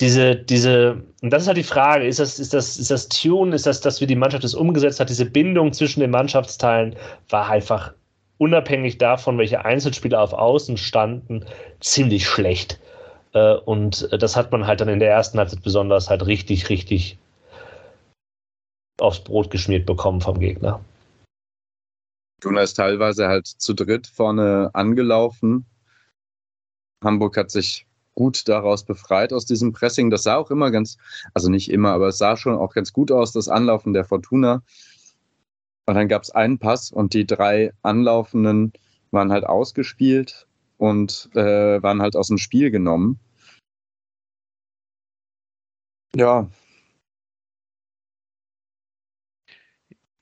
diese, 0.00 0.34
diese, 0.34 1.02
und 1.20 1.30
das 1.30 1.42
ist 1.42 1.48
halt 1.48 1.58
die 1.58 1.62
Frage, 1.62 2.06
ist 2.06 2.18
das, 2.18 2.38
ist 2.38 2.54
das, 2.54 2.78
ist 2.78 2.90
das 2.90 3.08
Tune, 3.08 3.54
ist 3.54 3.66
das, 3.66 3.80
dass 3.80 4.00
wie 4.00 4.06
die 4.06 4.16
Mannschaft 4.16 4.44
das 4.44 4.54
umgesetzt 4.54 4.98
hat, 4.98 5.10
diese 5.10 5.26
Bindung 5.26 5.72
zwischen 5.72 6.00
den 6.00 6.10
Mannschaftsteilen 6.10 6.96
war 7.28 7.48
einfach 7.50 7.92
unabhängig 8.38 8.96
davon, 8.96 9.36
welche 9.36 9.64
Einzelspieler 9.64 10.20
auf 10.20 10.32
Außen 10.32 10.78
standen, 10.78 11.44
ziemlich 11.80 12.26
schlecht. 12.26 12.80
Äh, 13.34 13.56
und 13.56 14.08
das 14.10 14.36
hat 14.36 14.50
man 14.50 14.66
halt 14.66 14.80
dann 14.80 14.88
in 14.88 15.00
der 15.00 15.10
ersten 15.10 15.38
Halbzeit 15.38 15.62
besonders 15.62 16.08
halt 16.08 16.26
richtig, 16.26 16.70
richtig 16.70 17.18
aufs 18.98 19.20
Brot 19.20 19.50
geschmiert 19.50 19.84
bekommen 19.84 20.22
vom 20.22 20.38
Gegner. 20.40 20.80
Juna 22.42 22.62
ist 22.62 22.74
teilweise 22.74 23.28
halt 23.28 23.46
zu 23.46 23.74
dritt 23.74 24.06
vorne 24.06 24.70
angelaufen. 24.72 25.66
Hamburg 27.04 27.36
hat 27.36 27.50
sich 27.50 27.86
gut 28.20 28.48
daraus 28.48 28.84
befreit 28.84 29.32
aus 29.32 29.46
diesem 29.46 29.72
Pressing. 29.72 30.10
Das 30.10 30.24
sah 30.24 30.36
auch 30.36 30.50
immer 30.50 30.70
ganz, 30.70 30.98
also 31.32 31.48
nicht 31.48 31.70
immer, 31.70 31.92
aber 31.92 32.08
es 32.08 32.18
sah 32.18 32.36
schon 32.36 32.54
auch 32.54 32.74
ganz 32.74 32.92
gut 32.92 33.10
aus, 33.10 33.32
das 33.32 33.48
Anlaufen 33.48 33.94
der 33.94 34.04
Fortuna. 34.04 34.62
Und 35.86 35.94
dann 35.94 36.06
gab 36.06 36.22
es 36.22 36.30
einen 36.30 36.58
Pass 36.58 36.92
und 36.92 37.14
die 37.14 37.26
drei 37.26 37.72
Anlaufenden 37.80 38.74
waren 39.10 39.32
halt 39.32 39.46
ausgespielt 39.46 40.46
und 40.76 41.30
äh, 41.34 41.82
waren 41.82 42.02
halt 42.02 42.14
aus 42.14 42.28
dem 42.28 42.36
Spiel 42.36 42.70
genommen. 42.70 43.18
Ja, 46.14 46.50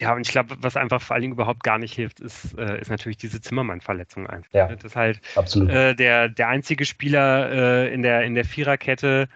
Ja, 0.00 0.14
und 0.14 0.20
ich 0.20 0.30
glaube, 0.30 0.56
was 0.61 0.76
einfach 0.76 1.02
vor 1.02 1.14
allen 1.14 1.22
Dingen 1.22 1.32
überhaupt 1.32 1.64
gar 1.64 1.78
nicht 1.78 1.94
hilft, 1.94 2.20
ist, 2.20 2.56
äh, 2.56 2.80
ist 2.80 2.90
natürlich 2.90 3.16
diese 3.16 3.40
Zimmermann-Verletzung 3.40 4.28
einfach. 4.28 4.52
Ja, 4.52 4.68
das 4.68 4.84
ist 4.84 4.96
halt 4.96 5.20
absolut. 5.34 5.70
Äh, 5.70 5.94
der, 5.96 6.28
der 6.28 6.48
einzige 6.48 6.84
Spieler 6.84 7.50
äh, 7.50 7.92
in, 7.92 8.02
der, 8.02 8.22
in 8.22 8.34
der 8.34 8.44
Viererkette, 8.44 9.28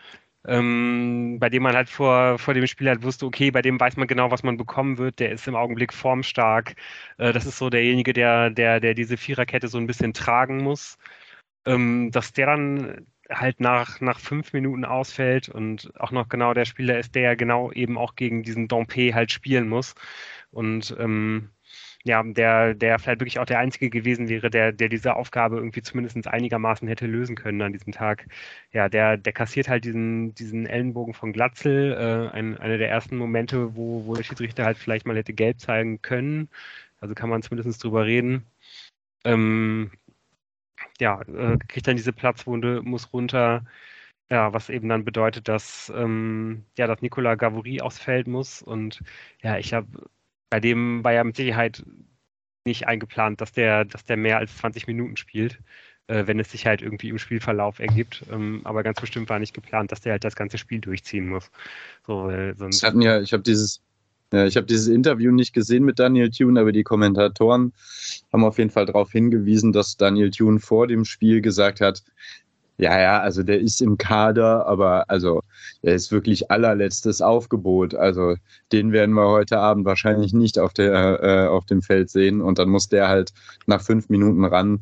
ähm, 0.47 1.39
bei 1.41 1.49
dem 1.49 1.65
man 1.65 1.75
halt 1.75 1.89
vor, 1.89 2.39
vor 2.39 2.55
dem 2.55 2.67
Spiel 2.69 2.89
halt 2.89 3.03
wusste, 3.03 3.27
okay, 3.27 3.51
bei 3.51 3.63
dem 3.63 3.79
weiß 3.79 3.97
man 3.97 4.07
genau, 4.07 4.31
was 4.31 4.45
man 4.45 4.57
bekommen 4.57 4.99
wird, 4.99 5.19
der 5.19 5.33
ist 5.33 5.49
im 5.49 5.57
Augenblick 5.57 5.93
formstark. 5.93 6.75
Äh, 7.19 7.33
das 7.33 7.45
ist 7.45 7.59
so 7.59 7.69
derjenige, 7.69 8.13
der, 8.13 8.51
der, 8.51 8.79
der 8.79 8.95
diese 8.95 9.17
Viererkette 9.17 9.67
so 9.67 9.79
ein 9.79 9.87
bisschen 9.89 10.13
tragen 10.13 10.59
muss. 10.59 10.97
Ähm, 11.65 12.11
dass 12.13 12.33
der 12.33 12.47
dann 12.47 13.07
halt 13.33 13.61
nach, 13.61 14.01
nach 14.01 14.21
fünf 14.21 14.53
Minuten 14.53 14.85
ausfällt 14.85 15.49
und 15.49 15.93
auch 16.01 16.11
noch 16.13 16.29
genau 16.29 16.55
der 16.55 16.65
Spieler 16.65 16.99
ist, 16.99 17.15
der 17.15 17.23
ja 17.23 17.35
genau 17.35 17.73
eben 17.73 17.99
auch 17.99 18.17
gegen 18.17 18.43
diesen 18.43 18.69
Dompe 18.69 19.15
halt 19.15 19.33
spielen 19.33 19.69
muss. 19.69 19.95
Und 20.51 20.95
ähm, 20.99 21.51
ja, 22.05 22.23
der, 22.23 22.75
der 22.75 22.99
vielleicht 22.99 23.21
wirklich 23.21 23.39
auch 23.39 23.45
der 23.47 23.61
Einzige 23.61 23.89
gewesen 23.91 24.29
wäre, 24.29 24.51
der, 24.51 24.73
der 24.73 24.89
diese 24.89 25.15
Aufgabe 25.15 25.57
irgendwie 25.57 25.83
zumindest 25.83 26.27
einigermaßen 26.27 26.89
hätte 26.89 27.07
lösen 27.07 27.37
können 27.37 27.63
an 27.63 27.73
diesem 27.73 27.93
Tag. 27.93 28.27
Ja, 28.73 28.89
der, 28.89 29.17
der 29.17 29.33
kassiert 29.33 29.69
halt 29.69 29.85
diesen, 29.85 30.35
diesen 30.35 30.67
Ellenbogen 30.67 31.15
von 31.15 31.33
Glatzel, 31.33 31.93
äh, 31.93 32.37
ein, 32.37 32.59
einer 32.59 32.79
der 32.79 32.91
ersten 32.91 33.17
Momente, 33.17 33.77
wo, 33.77 34.05
wo 34.07 34.15
der 34.15 34.25
Schiedsrichter 34.25 34.65
halt 34.65 34.79
vielleicht 34.79 35.07
mal 35.07 35.17
hätte 35.17 35.33
gelb 35.33 35.61
zeigen 35.61 36.03
können. 36.03 36.49
Also 37.01 37.15
kann 37.15 37.31
man 37.31 37.43
zumindest 37.43 37.83
drüber 37.85 38.05
reden. 38.07 38.47
Ähm, 39.25 39.93
ja, 41.01 41.21
äh, 41.23 41.59
kriegt 41.69 41.87
dann 41.87 41.97
diese 41.97 42.13
Platzwunde, 42.13 42.83
muss 42.83 43.13
runter. 43.13 43.65
Ja, 44.31 44.53
was 44.55 44.71
eben 44.71 44.89
dann 44.89 45.05
bedeutet, 45.05 45.49
dass, 45.49 45.93
ähm, 45.95 46.65
ja, 46.79 46.87
dass 46.87 47.03
Nicola 47.03 47.35
Gavouri 47.35 47.81
aufs 47.83 47.99
Feld 47.99 48.27
muss. 48.29 48.63
Und 48.63 49.03
ja, 49.43 49.59
ich 49.59 49.75
habe 49.75 49.89
bei 50.51 50.61
dem 50.61 51.03
war 51.05 51.13
ja 51.13 51.25
mit 51.25 51.37
Sicherheit 51.37 51.83
nicht 52.65 52.87
eingeplant, 52.87 53.41
dass 53.41 53.53
der, 53.53 53.85
dass 53.85 54.05
der 54.05 54.17
mehr 54.17 54.39
als 54.39 54.57
20 54.59 54.87
Minuten 54.87 55.17
spielt, 55.17 55.59
äh, 56.09 56.27
wenn 56.27 56.39
es 56.41 56.51
sich 56.51 56.67
halt 56.67 56.83
irgendwie 56.83 57.09
im 57.09 57.19
Spielverlauf 57.19 57.79
ergibt. 57.79 58.25
Ähm, 58.31 58.61
aber 58.65 58.83
ganz 58.83 59.01
bestimmt 59.01 59.29
war 59.31 59.39
nicht 59.39 59.55
geplant, 59.55 59.93
dass 59.93 60.03
der 60.03 60.13
halt 60.13 60.25
das 60.25 60.37
ganze 60.37 60.59
Spiel 60.59 60.81
durchziehen 60.81 61.29
muss. 61.29 61.51
So, 62.07 62.31
äh, 62.31 62.55
sonst 62.55 62.83
hatten 62.83 63.03
ja, 63.03 63.21
ich 63.21 63.33
habe 63.33 63.43
dieses, 63.43 63.83
ja, 64.33 64.47
ich 64.47 64.57
habe 64.57 64.67
dieses 64.67 64.89
Interview 64.89 65.31
nicht 65.31 65.53
gesehen 65.53 65.85
mit 65.85 65.99
Daniel 65.99 66.31
Thune, 66.31 66.59
aber 66.61 66.73
die 66.73 66.83
Kommentatoren 66.83 67.73
haben 68.33 68.45
auf 68.45 68.59
jeden 68.59 68.71
Fall 68.71 68.87
darauf 68.87 69.13
hingewiesen, 69.13 69.73
dass 69.73 69.97
Daniel 69.97 70.31
Thune 70.31 70.59
vor 70.59 70.87
dem 70.87 71.05
Spiel 71.05 71.41
gesagt 71.41 71.81
hat, 71.81 72.03
ja, 72.79 73.01
ja, 73.01 73.21
also 73.21 73.43
der 73.43 73.61
ist 73.61 73.81
im 73.81 73.99
Kader, 73.99 74.67
aber 74.67 75.09
also 75.09 75.43
er 75.83 75.95
ist 75.95 76.11
wirklich 76.11 76.51
allerletztes 76.51 77.21
Aufgebot. 77.21 77.95
Also 77.95 78.37
den 78.73 78.93
werden 78.93 79.15
wir 79.15 79.29
heute 79.29 79.59
Abend 79.59 79.85
wahrscheinlich 79.85 80.33
nicht 80.33 80.59
auf, 80.59 80.73
der, 80.73 81.23
äh, 81.23 81.47
auf 81.49 81.67
dem 81.67 81.83
Feld 81.83 82.11
sehen. 82.11 82.41
Und 82.41 82.59
dann 82.59 82.71
muss 82.71 82.89
der 82.89 83.09
halt 83.09 83.33
nach 83.67 83.83
fünf 83.83 84.09
Minuten 84.09 84.45
ran. 84.45 84.81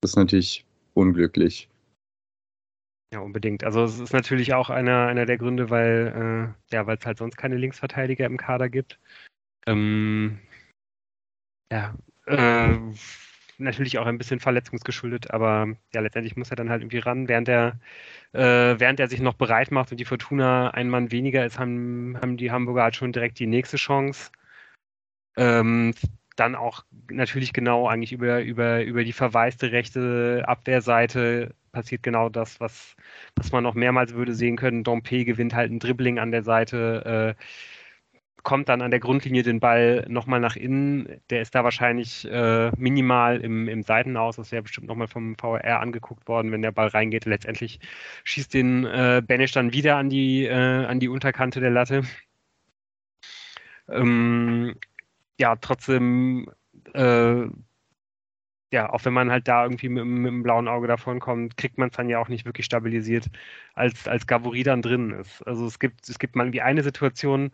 Das 0.00 0.12
ist 0.12 0.16
natürlich 0.16 0.64
unglücklich. 0.92 1.68
Ja, 3.14 3.20
unbedingt. 3.20 3.62
Also 3.62 3.84
es 3.84 4.00
ist 4.00 4.12
natürlich 4.12 4.54
auch 4.54 4.70
einer, 4.70 5.06
einer 5.06 5.24
der 5.24 5.38
Gründe, 5.38 5.70
weil 5.70 6.52
äh, 6.68 6.74
ja, 6.74 6.82
es 6.92 7.06
halt 7.06 7.16
sonst 7.18 7.36
keine 7.36 7.56
Linksverteidiger 7.56 8.26
im 8.26 8.36
Kader 8.36 8.68
gibt. 8.68 8.98
Ähm, 9.68 10.40
ja, 11.70 11.94
äh, 12.26 12.76
natürlich 13.58 13.98
auch 13.98 14.06
ein 14.06 14.18
bisschen 14.18 14.40
verletzungsgeschuldet, 14.40 15.30
aber 15.30 15.76
ja, 15.92 16.00
letztendlich 16.00 16.34
muss 16.34 16.50
er 16.50 16.56
dann 16.56 16.70
halt 16.70 16.82
irgendwie 16.82 16.98
ran, 16.98 17.28
während 17.28 17.48
er, 17.48 17.78
äh, 18.32 18.80
während 18.80 18.98
er 18.98 19.06
sich 19.06 19.20
noch 19.20 19.34
bereit 19.34 19.70
macht 19.70 19.92
und 19.92 20.00
die 20.00 20.04
Fortuna 20.04 20.70
ein 20.70 20.90
Mann 20.90 21.12
weniger 21.12 21.46
ist, 21.46 21.60
haben, 21.60 22.18
haben 22.20 22.36
die 22.36 22.50
Hamburger 22.50 22.82
halt 22.82 22.96
schon 22.96 23.12
direkt 23.12 23.38
die 23.38 23.46
nächste 23.46 23.76
Chance. 23.76 24.32
Ähm, 25.36 25.94
dann 26.36 26.54
auch 26.54 26.84
natürlich 27.10 27.52
genau 27.52 27.88
eigentlich 27.88 28.12
über, 28.12 28.42
über, 28.42 28.82
über 28.84 29.04
die 29.04 29.12
verwaiste 29.12 29.72
rechte 29.72 30.44
Abwehrseite 30.46 31.54
passiert 31.72 32.02
genau 32.02 32.28
das, 32.28 32.60
was, 32.60 32.96
was 33.36 33.52
man 33.52 33.62
noch 33.64 33.74
mehrmals 33.74 34.14
würde 34.14 34.34
sehen 34.34 34.56
können. 34.56 34.84
Dompe 34.84 35.24
gewinnt 35.24 35.54
halt 35.54 35.70
ein 35.70 35.80
Dribbling 35.80 36.18
an 36.18 36.30
der 36.30 36.42
Seite. 36.42 37.36
Äh, 37.36 37.42
kommt 38.44 38.68
dann 38.68 38.82
an 38.82 38.90
der 38.90 39.00
Grundlinie 39.00 39.42
den 39.42 39.58
Ball 39.58 40.04
nochmal 40.08 40.38
nach 40.38 40.54
innen. 40.56 41.20
Der 41.30 41.42
ist 41.42 41.54
da 41.54 41.64
wahrscheinlich 41.64 42.30
äh, 42.30 42.70
minimal 42.76 43.40
im, 43.40 43.68
im 43.68 43.82
Seitenaus. 43.82 44.36
Das 44.36 44.52
wäre 44.52 44.62
bestimmt 44.62 44.86
nochmal 44.86 45.08
vom 45.08 45.34
VR 45.36 45.80
angeguckt 45.80 46.28
worden, 46.28 46.52
wenn 46.52 46.62
der 46.62 46.72
Ball 46.72 46.88
reingeht. 46.88 47.24
Letztendlich 47.24 47.80
schießt 48.24 48.54
den 48.54 48.84
äh, 48.84 49.22
Banish 49.26 49.52
dann 49.52 49.72
wieder 49.72 49.96
an 49.96 50.10
die, 50.10 50.44
äh, 50.44 50.52
an 50.52 51.00
die 51.00 51.08
Unterkante 51.08 51.60
der 51.60 51.70
Latte. 51.70 52.02
Ähm, 53.88 54.76
ja, 55.38 55.56
trotzdem, 55.56 56.46
äh, 56.94 57.46
ja, 58.72 58.90
auch 58.92 59.04
wenn 59.04 59.12
man 59.12 59.30
halt 59.30 59.46
da 59.46 59.64
irgendwie 59.64 59.88
mit, 59.88 60.04
mit 60.04 60.26
dem 60.26 60.42
blauen 60.42 60.66
Auge 60.68 60.88
davon 60.88 61.20
kommt, 61.20 61.56
kriegt 61.56 61.78
man 61.78 61.90
es 61.90 61.96
dann 61.96 62.08
ja 62.08 62.18
auch 62.18 62.28
nicht 62.28 62.44
wirklich 62.44 62.66
stabilisiert, 62.66 63.30
als, 63.74 64.08
als 64.08 64.26
Gavori 64.26 64.64
dann 64.64 64.82
drin 64.82 65.10
ist. 65.10 65.42
Also 65.46 65.66
es 65.66 65.78
gibt, 65.78 66.08
es 66.08 66.18
gibt 66.18 66.34
mal 66.34 66.44
irgendwie 66.44 66.62
eine 66.62 66.82
Situation, 66.82 67.52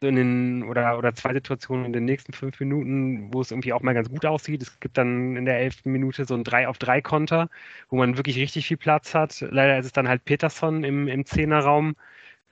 in 0.00 0.16
den, 0.16 0.62
oder, 0.64 0.98
oder 0.98 1.14
zwei 1.14 1.32
Situationen 1.32 1.86
in 1.86 1.92
den 1.92 2.04
nächsten 2.04 2.32
fünf 2.32 2.60
Minuten, 2.60 3.32
wo 3.32 3.40
es 3.40 3.50
irgendwie 3.50 3.72
auch 3.72 3.82
mal 3.82 3.94
ganz 3.94 4.08
gut 4.10 4.26
aussieht. 4.26 4.62
Es 4.62 4.80
gibt 4.80 4.98
dann 4.98 5.36
in 5.36 5.44
der 5.46 5.58
elften 5.60 5.92
Minute 5.92 6.24
so 6.26 6.34
ein 6.34 6.44
3 6.44 6.68
auf 6.68 6.78
3 6.78 7.00
Konter, 7.02 7.48
wo 7.88 7.96
man 7.96 8.16
wirklich 8.16 8.36
richtig 8.38 8.66
viel 8.66 8.76
Platz 8.76 9.14
hat. 9.14 9.40
Leider 9.50 9.78
ist 9.78 9.86
es 9.86 9.92
dann 9.92 10.08
halt 10.08 10.24
Peterson 10.24 10.84
im, 10.84 11.08
im 11.08 11.24
Zehnerraum, 11.26 11.96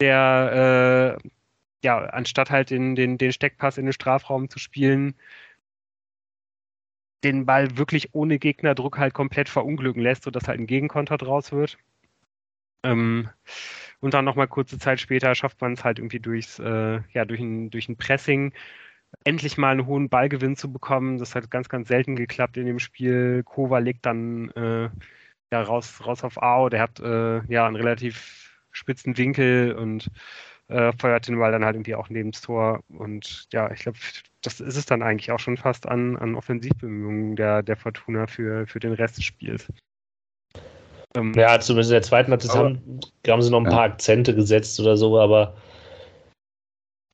der 0.00 1.18
äh, 1.22 1.28
ja, 1.82 1.98
anstatt 1.98 2.50
halt 2.50 2.70
den, 2.70 2.94
den, 2.94 3.18
den 3.18 3.32
Steckpass 3.32 3.78
in 3.78 3.86
den 3.86 3.92
Strafraum 3.92 4.48
zu 4.48 4.58
spielen, 4.58 5.14
den 7.24 7.46
Ball 7.46 7.76
wirklich 7.76 8.14
ohne 8.14 8.38
Gegnerdruck 8.38 8.98
halt 8.98 9.14
komplett 9.14 9.48
verunglücken 9.48 10.02
lässt, 10.02 10.24
sodass 10.24 10.48
halt 10.48 10.60
ein 10.60 10.66
Gegenkonter 10.66 11.16
draus 11.18 11.52
wird. 11.52 11.78
Ähm, 12.84 13.28
und 14.00 14.14
dann 14.14 14.24
nochmal 14.24 14.48
kurze 14.48 14.78
Zeit 14.78 15.00
später 15.00 15.34
schafft 15.34 15.60
man 15.60 15.74
es 15.74 15.84
halt 15.84 15.98
irgendwie 15.98 16.20
durchs, 16.20 16.58
äh, 16.58 17.00
ja, 17.12 17.24
durch 17.24 17.40
ein, 17.40 17.70
durch 17.70 17.88
ein 17.88 17.96
Pressing 17.96 18.52
endlich 19.24 19.58
mal 19.58 19.72
einen 19.72 19.86
hohen 19.86 20.08
Ballgewinn 20.08 20.56
zu 20.56 20.72
bekommen. 20.72 21.18
Das 21.18 21.34
hat 21.34 21.50
ganz, 21.50 21.68
ganz 21.68 21.88
selten 21.88 22.16
geklappt 22.16 22.56
in 22.56 22.66
dem 22.66 22.78
Spiel. 22.78 23.42
Kova 23.44 23.78
legt 23.78 24.06
dann 24.06 24.50
äh, 24.52 24.90
ja, 25.52 25.62
raus, 25.62 26.04
raus 26.06 26.24
auf 26.24 26.42
Ao. 26.42 26.68
Der 26.68 26.80
hat 26.80 27.00
äh, 27.00 27.44
ja 27.46 27.66
einen 27.66 27.76
relativ 27.76 28.60
spitzen 28.72 29.16
Winkel 29.18 29.74
und 29.74 30.10
äh, 30.72 30.92
feuert 30.98 31.28
den 31.28 31.38
Ball 31.38 31.52
dann 31.52 31.64
halt 31.64 31.76
irgendwie 31.76 31.94
auch 31.94 32.08
neben 32.08 32.32
das 32.32 32.40
Tor. 32.40 32.80
Und 32.88 33.46
ja, 33.52 33.70
ich 33.70 33.80
glaube, 33.80 33.98
das 34.42 34.60
ist 34.60 34.76
es 34.76 34.86
dann 34.86 35.02
eigentlich 35.02 35.30
auch 35.30 35.38
schon 35.38 35.56
fast 35.56 35.86
an, 35.86 36.16
an 36.16 36.34
Offensivbemühungen 36.34 37.36
der, 37.36 37.62
der 37.62 37.76
Fortuna 37.76 38.26
für, 38.26 38.66
für 38.66 38.80
den 38.80 38.92
Rest 38.92 39.18
des 39.18 39.24
Spiels. 39.24 39.68
Ähm, 41.14 41.32
ja, 41.34 41.60
zumindest 41.60 41.90
in 41.90 41.96
der 41.96 42.02
zweiten 42.02 42.30
Halbzeit 42.30 42.56
haben, 42.56 43.00
haben 43.28 43.42
sie 43.42 43.50
noch 43.50 43.60
ein 43.60 43.68
paar 43.68 43.84
Akzente 43.84 44.34
gesetzt 44.34 44.80
oder 44.80 44.96
so, 44.96 45.20
aber 45.20 45.54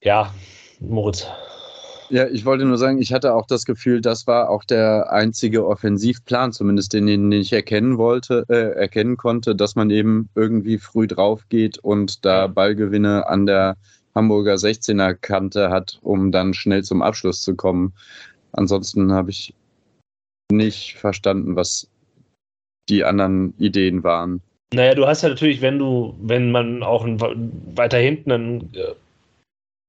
ja, 0.02 0.32
Moritz. 0.80 1.26
Ja, 2.10 2.26
ich 2.26 2.44
wollte 2.46 2.64
nur 2.64 2.78
sagen, 2.78 3.00
ich 3.00 3.12
hatte 3.12 3.34
auch 3.34 3.46
das 3.46 3.66
Gefühl, 3.66 4.00
das 4.00 4.26
war 4.26 4.48
auch 4.48 4.64
der 4.64 5.12
einzige 5.12 5.66
Offensivplan, 5.66 6.52
zumindest 6.52 6.94
den, 6.94 7.06
den 7.06 7.30
ich 7.32 7.52
erkennen 7.52 7.98
wollte, 7.98 8.44
äh, 8.48 8.78
erkennen 8.78 9.16
konnte, 9.16 9.54
dass 9.54 9.76
man 9.76 9.90
eben 9.90 10.30
irgendwie 10.34 10.78
früh 10.78 11.06
drauf 11.06 11.44
geht 11.50 11.78
und 11.78 12.24
da 12.24 12.46
Ballgewinne 12.46 13.28
an 13.28 13.44
der 13.44 13.76
Hamburger 14.14 14.54
16er 14.54 15.14
Kante 15.14 15.70
hat, 15.70 15.98
um 16.02 16.32
dann 16.32 16.54
schnell 16.54 16.82
zum 16.82 17.02
Abschluss 17.02 17.42
zu 17.42 17.54
kommen. 17.54 17.92
Ansonsten 18.52 19.12
habe 19.12 19.30
ich 19.30 19.54
nicht 20.50 20.96
verstanden, 20.96 21.56
was 21.56 21.88
die 22.88 23.04
anderen 23.04 23.52
Ideen 23.58 24.02
waren. 24.02 24.40
Naja, 24.72 24.94
du 24.94 25.06
hast 25.06 25.22
ja 25.22 25.28
natürlich, 25.28 25.60
wenn 25.60 25.78
du, 25.78 26.14
wenn 26.20 26.50
man 26.50 26.82
auch 26.82 27.06
weiter 27.06 27.98
hinten 27.98 28.32
einen 28.32 28.72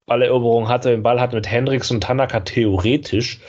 Balleroberung 0.09 0.67
hatte, 0.67 0.89
den 0.89 1.03
Ball 1.03 1.21
hat 1.21 1.33
mit 1.33 1.49
Hendricks 1.49 1.89
und 1.91 2.01
Tanaka 2.01 2.41
theoretisch 2.41 3.39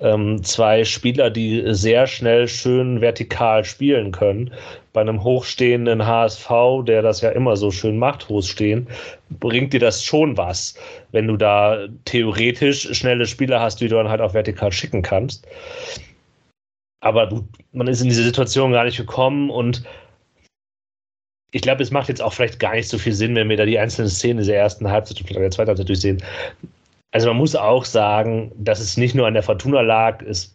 ähm, 0.00 0.42
zwei 0.42 0.84
Spieler, 0.84 1.30
die 1.30 1.62
sehr 1.74 2.06
schnell 2.06 2.48
schön 2.48 3.00
vertikal 3.00 3.64
spielen 3.64 4.12
können. 4.12 4.52
Bei 4.92 5.02
einem 5.02 5.22
hochstehenden 5.22 6.06
HSV, 6.06 6.48
der 6.86 7.02
das 7.02 7.20
ja 7.20 7.30
immer 7.30 7.56
so 7.56 7.70
schön 7.70 7.98
macht, 7.98 8.28
hochstehen, 8.28 8.86
bringt 9.28 9.72
dir 9.72 9.80
das 9.80 10.02
schon 10.02 10.36
was, 10.36 10.74
wenn 11.12 11.26
du 11.26 11.36
da 11.36 11.86
theoretisch 12.06 12.96
schnelle 12.96 13.26
Spieler 13.26 13.60
hast, 13.60 13.80
die 13.80 13.88
du 13.88 13.96
dann 13.96 14.08
halt 14.08 14.20
auch 14.20 14.32
vertikal 14.32 14.72
schicken 14.72 15.02
kannst. 15.02 15.46
Aber 17.00 17.26
du, 17.26 17.46
man 17.72 17.88
ist 17.88 18.00
in 18.00 18.08
diese 18.08 18.22
Situation 18.22 18.72
gar 18.72 18.84
nicht 18.84 18.96
gekommen 18.96 19.50
und 19.50 19.82
ich 21.56 21.62
glaube, 21.62 21.82
es 21.82 21.90
macht 21.90 22.10
jetzt 22.10 22.20
auch 22.20 22.34
vielleicht 22.34 22.60
gar 22.60 22.74
nicht 22.74 22.86
so 22.86 22.98
viel 22.98 23.14
Sinn, 23.14 23.34
wenn 23.34 23.48
wir 23.48 23.56
da 23.56 23.64
die 23.64 23.78
einzelnen 23.78 24.10
Szenen 24.10 24.40
dieser 24.40 24.56
ersten 24.56 24.90
Halbzeit 24.90 25.18
und 25.22 25.30
der 25.30 25.50
zweiten 25.50 25.68
Halbzeit 25.68 25.88
durchsehen. 25.88 26.22
Also 27.12 27.28
man 27.28 27.38
muss 27.38 27.56
auch 27.56 27.86
sagen, 27.86 28.52
dass 28.56 28.78
es 28.78 28.98
nicht 28.98 29.14
nur 29.14 29.26
an 29.26 29.32
der 29.32 29.42
Fortuna 29.42 29.80
lag 29.80 30.20
ist 30.20 30.54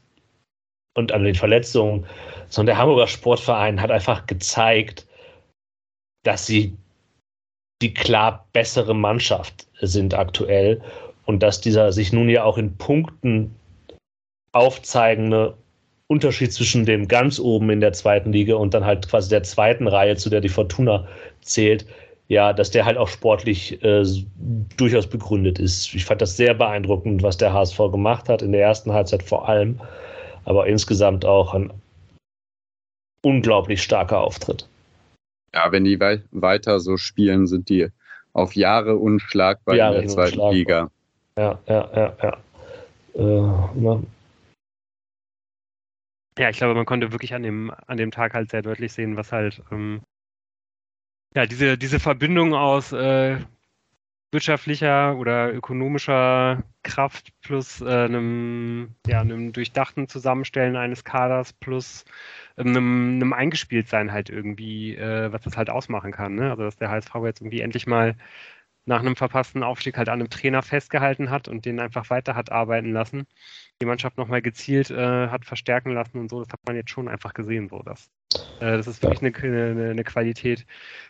und 0.96 1.12
an 1.12 1.24
den 1.24 1.34
Verletzungen, 1.34 2.06
sondern 2.50 2.76
der 2.76 2.78
Hamburger 2.78 3.08
Sportverein 3.08 3.82
hat 3.82 3.90
einfach 3.90 4.28
gezeigt, 4.28 5.08
dass 6.24 6.46
sie 6.46 6.78
die 7.82 7.96
klar 7.96 8.46
bessere 8.54 8.94
Mannschaft 8.94 9.66
sind 9.82 10.14
aktuell 10.14 10.84
und 11.26 11.42
dass 11.42 11.62
dieser 11.62 11.92
sich 11.92 12.14
nun 12.14 12.30
ja 12.30 12.44
auch 12.44 12.60
in 12.60 12.78
Punkten 12.78 13.56
aufzeigende 14.52 15.58
Unterschied 16.12 16.52
zwischen 16.52 16.86
dem 16.86 17.08
ganz 17.08 17.40
oben 17.40 17.70
in 17.70 17.80
der 17.80 17.94
zweiten 17.94 18.34
Liga 18.34 18.56
und 18.56 18.74
dann 18.74 18.84
halt 18.84 19.08
quasi 19.08 19.30
der 19.30 19.44
zweiten 19.44 19.88
Reihe, 19.88 20.18
zu 20.18 20.30
der 20.30 20.42
die 20.42 20.50
Fortuna 20.50 21.08
zählt, 21.40 21.86
ja, 22.28 22.52
dass 22.52 22.70
der 22.70 22.84
halt 22.84 22.98
auch 22.98 23.08
sportlich 23.08 23.82
äh, 23.82 24.04
durchaus 24.76 25.08
begründet 25.08 25.58
ist. 25.58 25.96
Ich 25.96 26.04
fand 26.04 26.22
das 26.22 26.36
sehr 26.36 26.54
beeindruckend, 26.54 27.24
was 27.24 27.38
der 27.38 27.54
HSV 27.54 27.78
gemacht 27.94 28.28
hat, 28.28 28.42
in 28.42 28.52
der 28.52 28.62
ersten 28.62 28.92
Halbzeit 28.92 29.24
vor 29.24 29.48
allem, 29.48 29.80
aber 30.44 30.68
insgesamt 30.68 31.24
auch 31.24 31.54
ein 31.54 31.72
unglaublich 33.24 33.82
starker 33.82 34.20
Auftritt. 34.20 34.68
Ja, 35.56 35.72
wenn 35.72 35.86
die 35.86 35.98
wei 35.98 36.22
weiter 36.32 36.82
so 36.82 36.98
spielen, 36.98 37.48
sind 37.48 37.70
die 37.70 37.88
auf 38.34 38.54
Jahre 38.58 38.98
unschlagbar 38.98 39.76
Jahre 39.76 40.02
in 40.02 40.08
der 40.08 40.10
zweiten. 40.10 40.52
Liga. 40.52 40.92
Ja, 41.38 41.58
ja, 41.68 41.90
ja, 41.96 42.14
ja. 42.22 42.38
Äh, 43.16 43.82
ja, 46.38 46.50
ich 46.50 46.58
glaube, 46.58 46.76
man 46.76 46.86
konnte 46.86 47.12
wirklich 47.12 47.34
an 47.34 47.44
dem, 47.44 47.72
an 47.88 47.98
dem 47.98 48.12
Tag 48.12 48.34
halt 48.34 48.50
sehr 48.52 48.62
deutlich 48.62 48.94
sehen, 48.94 49.18
was 49.18 49.32
halt, 49.32 49.62
ähm, 49.72 50.02
ja, 51.36 51.46
diese, 51.46 51.78
diese 51.78 52.00
Verbindung 52.00 52.54
aus 52.54 52.92
äh, 52.92 53.38
wirtschaftlicher 54.32 55.18
oder 55.18 55.54
ökonomischer 55.54 56.64
Kraft 56.84 57.34
plus 57.42 57.82
äh, 57.82 57.86
einem, 58.06 58.96
ja, 59.06 59.22
einem 59.22 59.52
durchdachten 59.54 60.08
Zusammenstellen 60.08 60.76
eines 60.78 61.04
Kaders 61.04 61.54
plus 61.54 62.06
ähm, 62.58 62.68
einem, 62.70 63.16
einem 63.16 63.34
Eingespieltsein 63.34 64.12
halt 64.12 64.30
irgendwie, 64.30 64.96
äh, 64.96 65.32
was 65.32 65.42
das 65.44 65.58
halt 65.58 65.70
ausmachen 65.70 66.12
kann. 66.12 66.36
Ne? 66.36 66.50
Also 66.50 66.64
dass 66.64 66.78
der 66.78 66.90
HSV 66.90 67.14
jetzt 67.26 67.42
irgendwie 67.42 67.62
endlich 67.62 67.88
mal 67.88 68.16
nach 68.86 69.00
einem 69.00 69.16
verpassten 69.16 69.64
Aufstieg 69.64 69.98
halt 69.98 70.10
an 70.10 70.20
einem 70.20 70.30
Trainer 70.30 70.62
festgehalten 70.64 71.30
hat 71.30 71.48
und 71.48 71.66
den 71.66 71.80
einfach 71.80 72.10
weiter 72.10 72.36
hat 72.36 72.52
arbeiten 72.52 72.92
lassen. 72.92 73.28
Die 73.82 73.86
Mannschaft 73.86 74.18
nochmal 74.18 74.42
gezielt 74.42 74.92
äh, 74.92 75.28
hat 75.30 75.46
verstärken 75.46 75.94
lassen 75.94 76.18
und 76.20 76.30
so, 76.30 76.44
das 76.44 76.52
hat 76.52 76.62
man 76.66 76.76
jetzt 76.76 76.90
schon 76.92 77.08
einfach 77.08 77.34
gesehen. 77.34 77.70
So. 77.70 77.82
Das, 77.84 78.10
äh, 78.60 78.78
das 78.78 78.88
ist 78.88 79.02
wirklich 79.04 79.22
eine, 79.22 79.72
eine, 79.72 79.90
eine, 79.92 80.04
Qualität, 80.04 80.66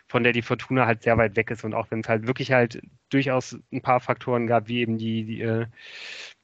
von 0.08 0.22
der 0.22 0.32
die 0.32 0.42
Fortuna 0.42 0.86
halt 0.86 1.02
sehr 1.02 1.18
weit 1.18 1.36
weg 1.36 1.50
ist. 1.50 1.64
Und 1.64 1.74
auch 1.74 1.90
wenn 1.90 2.00
es 2.00 2.08
halt 2.08 2.26
wirklich 2.26 2.52
halt 2.52 2.82
durchaus 3.10 3.58
ein 3.72 3.82
paar 3.82 4.00
Faktoren 4.00 4.46
gab, 4.46 4.68
wie 4.68 4.80
eben 4.80 4.98
die, 4.98 5.24
die 5.24 5.42
äh, 5.42 5.66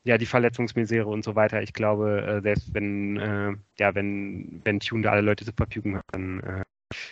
ja, 0.04 0.18
die 0.18 0.26
Verletzungsmisere 0.26 1.06
und 1.06 1.24
so 1.24 1.34
weiter. 1.36 1.62
Ich 1.62 1.72
glaube, 1.74 2.22
äh, 2.22 2.42
selbst 2.42 2.72
wenn, 2.74 3.16
äh, 3.18 3.56
ja, 3.78 3.94
wenn, 3.94 4.62
wenn 4.64 4.80
Tune 4.80 5.02
da 5.02 5.10
alle 5.12 5.20
Leute 5.22 5.44
zur 5.44 5.54
Verfügung 5.54 5.96
hat, 5.98 6.04
dann 6.12 6.40
äh, 6.40 6.64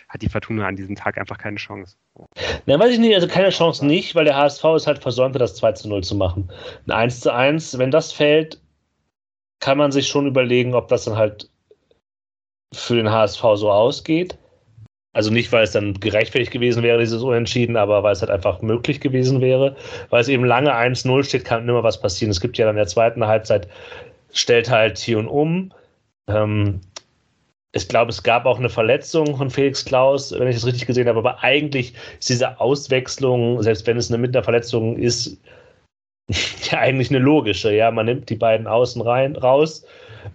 hat 0.09 0.21
die 0.21 0.29
Fortuna 0.29 0.67
an 0.67 0.75
diesem 0.75 0.95
Tag 0.95 1.17
einfach 1.17 1.37
keine 1.37 1.57
Chance. 1.57 1.95
Na, 2.65 2.79
weiß 2.79 2.93
ich 2.93 2.99
nicht, 2.99 3.15
also 3.15 3.27
keine 3.27 3.49
Chance 3.49 3.85
nicht, 3.85 4.15
weil 4.15 4.25
der 4.25 4.35
HSV 4.35 4.63
ist 4.75 4.87
halt 4.87 5.01
versäumt, 5.01 5.35
das 5.35 5.55
2 5.55 5.71
zu 5.73 5.89
0 5.89 6.03
zu 6.03 6.15
machen. 6.15 6.49
Ein 6.87 6.91
1 6.91 7.21
zu 7.21 7.33
1, 7.33 7.77
wenn 7.77 7.91
das 7.91 8.11
fällt, 8.11 8.59
kann 9.59 9.77
man 9.77 9.91
sich 9.91 10.07
schon 10.07 10.27
überlegen, 10.27 10.73
ob 10.73 10.87
das 10.87 11.05
dann 11.05 11.17
halt 11.17 11.49
für 12.73 12.95
den 12.95 13.11
HSV 13.11 13.41
so 13.55 13.71
ausgeht. 13.71 14.37
Also 15.13 15.31
nicht, 15.31 15.51
weil 15.51 15.63
es 15.63 15.71
dann 15.71 15.95
gerechtfertigt 15.99 16.51
gewesen 16.51 16.83
wäre, 16.83 16.99
dieses 16.99 17.23
Unentschieden, 17.23 17.75
aber 17.75 18.03
weil 18.03 18.13
es 18.13 18.21
halt 18.21 18.29
einfach 18.29 18.61
möglich 18.61 19.01
gewesen 19.01 19.41
wäre. 19.41 19.75
Weil 20.11 20.21
es 20.21 20.27
eben 20.27 20.45
lange 20.45 20.75
1-0 20.75 21.23
steht, 21.23 21.45
kann 21.45 21.67
immer 21.67 21.81
was 21.81 21.99
passieren. 21.99 22.29
Es 22.29 22.41
gibt 22.41 22.57
ja 22.57 22.65
dann 22.65 22.75
in 22.75 22.81
der 22.81 22.87
zweiten 22.87 23.25
Halbzeit, 23.25 23.67
stellt 24.31 24.69
halt 24.69 24.99
hier 24.99 25.17
und 25.17 25.27
um. 25.27 25.73
Ähm, 26.27 26.81
ich 27.73 27.87
glaube, 27.87 28.09
es 28.09 28.23
gab 28.23 28.45
auch 28.45 28.59
eine 28.59 28.69
Verletzung 28.69 29.35
von 29.35 29.49
Felix 29.49 29.83
Klaus, 29.83 30.31
wenn 30.31 30.47
ich 30.47 30.55
das 30.55 30.65
richtig 30.65 30.87
gesehen 30.87 31.07
habe, 31.07 31.19
aber 31.19 31.43
eigentlich 31.43 31.93
ist 32.19 32.29
diese 32.29 32.59
Auswechslung, 32.59 33.61
selbst 33.61 33.85
wenn 33.87 33.97
es 33.97 34.09
eine 34.09 34.17
mit 34.17 34.35
einer 34.35 34.43
Verletzung 34.43 34.97
ist, 34.97 35.37
ja 36.71 36.79
eigentlich 36.79 37.09
eine 37.09 37.19
logische. 37.19 37.73
Ja, 37.73 37.91
man 37.91 38.05
nimmt 38.05 38.29
die 38.29 38.35
beiden 38.35 38.67
Außen 38.67 39.01
rein, 39.01 39.35
raus, 39.35 39.85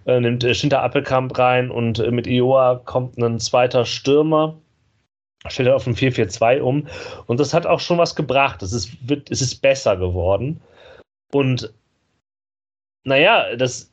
äh, 0.05 0.19
nimmt 0.19 0.43
äh, 0.43 0.53
Schinter 0.53 0.81
Appelkamp 0.81 1.37
rein 1.37 1.71
und 1.71 1.99
äh, 1.99 2.11
mit 2.11 2.27
Ioa 2.27 2.81
kommt 2.85 3.17
ein 3.17 3.39
zweiter 3.39 3.85
Stürmer, 3.85 4.59
stellt 5.47 5.69
er 5.69 5.75
auf 5.75 5.87
ein 5.87 5.95
4-4-2 5.95 6.61
um 6.61 6.87
und 7.27 7.39
das 7.39 7.53
hat 7.53 7.65
auch 7.65 7.79
schon 7.79 7.97
was 7.97 8.15
gebracht. 8.15 8.61
Es 8.61 8.73
ist, 8.73 9.07
wird, 9.07 9.29
es 9.31 9.41
ist 9.41 9.61
besser 9.61 9.97
geworden 9.97 10.61
und 11.31 11.73
naja, 13.05 13.55
das 13.55 13.91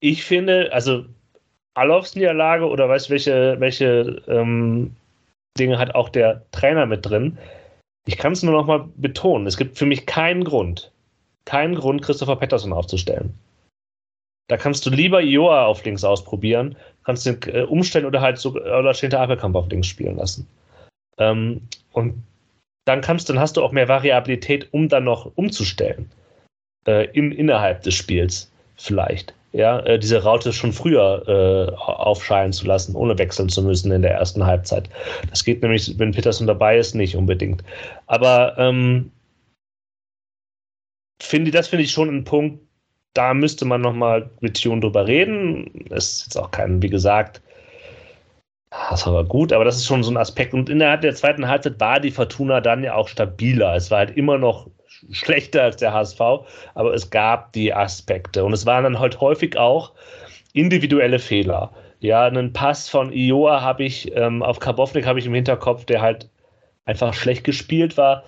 ich 0.00 0.24
finde, 0.24 0.70
also 0.72 1.06
Alofs 1.74 2.14
Niederlage 2.14 2.66
oder 2.66 2.88
weißt 2.88 3.08
du, 3.08 3.10
welche, 3.10 3.56
welche 3.58 4.22
ähm, 4.28 4.94
Dinge 5.58 5.78
hat 5.78 5.94
auch 5.94 6.08
der 6.08 6.42
Trainer 6.52 6.86
mit 6.86 7.04
drin? 7.04 7.38
Ich 8.06 8.16
kann 8.16 8.32
es 8.32 8.42
nur 8.42 8.54
noch 8.54 8.66
mal 8.66 8.88
betonen. 8.96 9.46
Es 9.46 9.56
gibt 9.56 9.78
für 9.78 9.86
mich 9.86 10.06
keinen 10.06 10.44
Grund, 10.44 10.92
keinen 11.44 11.74
Grund, 11.74 12.02
Christopher 12.02 12.36
Pettersson 12.36 12.72
aufzustellen. 12.72 13.34
Da 14.48 14.56
kannst 14.56 14.84
du 14.84 14.90
lieber 14.90 15.20
Joa 15.20 15.64
auf 15.64 15.84
links 15.84 16.04
ausprobieren, 16.04 16.76
kannst 17.04 17.24
den 17.24 17.40
äh, 17.46 17.62
umstellen 17.62 18.04
oder 18.04 18.20
halt 18.20 18.38
so 18.38 18.52
oder 18.52 18.92
Schinter 18.92 19.20
Appelkamp 19.20 19.56
auf 19.56 19.68
links 19.68 19.86
spielen 19.86 20.16
lassen. 20.16 20.46
Ähm, 21.18 21.62
und 21.92 22.22
dann 22.84 23.00
kannst, 23.00 23.30
dann 23.30 23.38
hast 23.38 23.56
du 23.56 23.62
auch 23.62 23.72
mehr 23.72 23.88
Variabilität, 23.88 24.68
um 24.72 24.88
dann 24.88 25.04
noch 25.04 25.32
umzustellen. 25.36 26.10
Äh, 26.86 27.06
in, 27.12 27.32
innerhalb 27.32 27.82
des 27.82 27.94
Spiels 27.94 28.52
vielleicht 28.76 29.34
ja, 29.54 29.78
äh, 29.80 29.98
diese 30.00 30.22
Raute 30.22 30.52
schon 30.52 30.72
früher 30.72 31.22
äh, 31.28 31.74
aufscheinen 31.76 32.52
zu 32.52 32.66
lassen, 32.66 32.96
ohne 32.96 33.16
wechseln 33.16 33.48
zu 33.48 33.62
müssen 33.62 33.92
in 33.92 34.02
der 34.02 34.10
ersten 34.10 34.44
Halbzeit. 34.44 34.90
Das 35.30 35.44
geht 35.44 35.62
nämlich, 35.62 35.96
wenn 35.96 36.10
Peterson 36.10 36.48
dabei 36.48 36.76
ist, 36.76 36.94
nicht 36.94 37.14
unbedingt. 37.16 37.62
Aber 38.06 38.58
ähm, 38.58 39.12
finde, 41.22 41.52
das 41.52 41.68
finde 41.68 41.84
ich 41.84 41.92
schon 41.92 42.08
ein 42.08 42.24
Punkt, 42.24 42.60
da 43.14 43.32
müsste 43.32 43.64
man 43.64 43.80
nochmal 43.80 44.28
mit 44.40 44.60
Tune 44.60 44.80
drüber 44.80 45.06
reden. 45.06 45.86
Das 45.88 46.10
ist 46.10 46.24
jetzt 46.24 46.36
auch 46.36 46.50
kein, 46.50 46.82
wie 46.82 46.90
gesagt, 46.90 47.40
das 48.90 49.06
war 49.06 49.22
gut, 49.22 49.52
aber 49.52 49.64
das 49.64 49.76
ist 49.76 49.86
schon 49.86 50.02
so 50.02 50.10
ein 50.10 50.16
Aspekt. 50.16 50.52
Und 50.52 50.68
innerhalb 50.68 51.02
der 51.02 51.14
zweiten 51.14 51.46
Halbzeit 51.46 51.78
war 51.78 52.00
die 52.00 52.10
Fortuna 52.10 52.60
dann 52.60 52.82
ja 52.82 52.94
auch 52.94 53.06
stabiler. 53.06 53.76
Es 53.76 53.92
war 53.92 53.98
halt 53.98 54.16
immer 54.16 54.36
noch 54.36 54.68
schlechter 55.10 55.62
als 55.62 55.76
der 55.76 55.92
HSV, 55.92 56.20
aber 56.74 56.94
es 56.94 57.10
gab 57.10 57.52
die 57.52 57.72
Aspekte. 57.72 58.44
Und 58.44 58.52
es 58.52 58.66
waren 58.66 58.84
dann 58.84 58.98
halt 58.98 59.20
häufig 59.20 59.56
auch 59.56 59.92
individuelle 60.52 61.18
Fehler. 61.18 61.72
Ja, 62.00 62.24
einen 62.26 62.52
Pass 62.52 62.88
von 62.88 63.12
Ioa 63.12 63.62
habe 63.62 63.84
ich, 63.84 64.14
ähm, 64.14 64.42
auf 64.42 64.58
Karbovnik 64.58 65.06
habe 65.06 65.18
ich 65.18 65.26
im 65.26 65.34
Hinterkopf, 65.34 65.84
der 65.84 66.02
halt 66.02 66.28
einfach 66.84 67.14
schlecht 67.14 67.44
gespielt 67.44 67.96
war, 67.96 68.24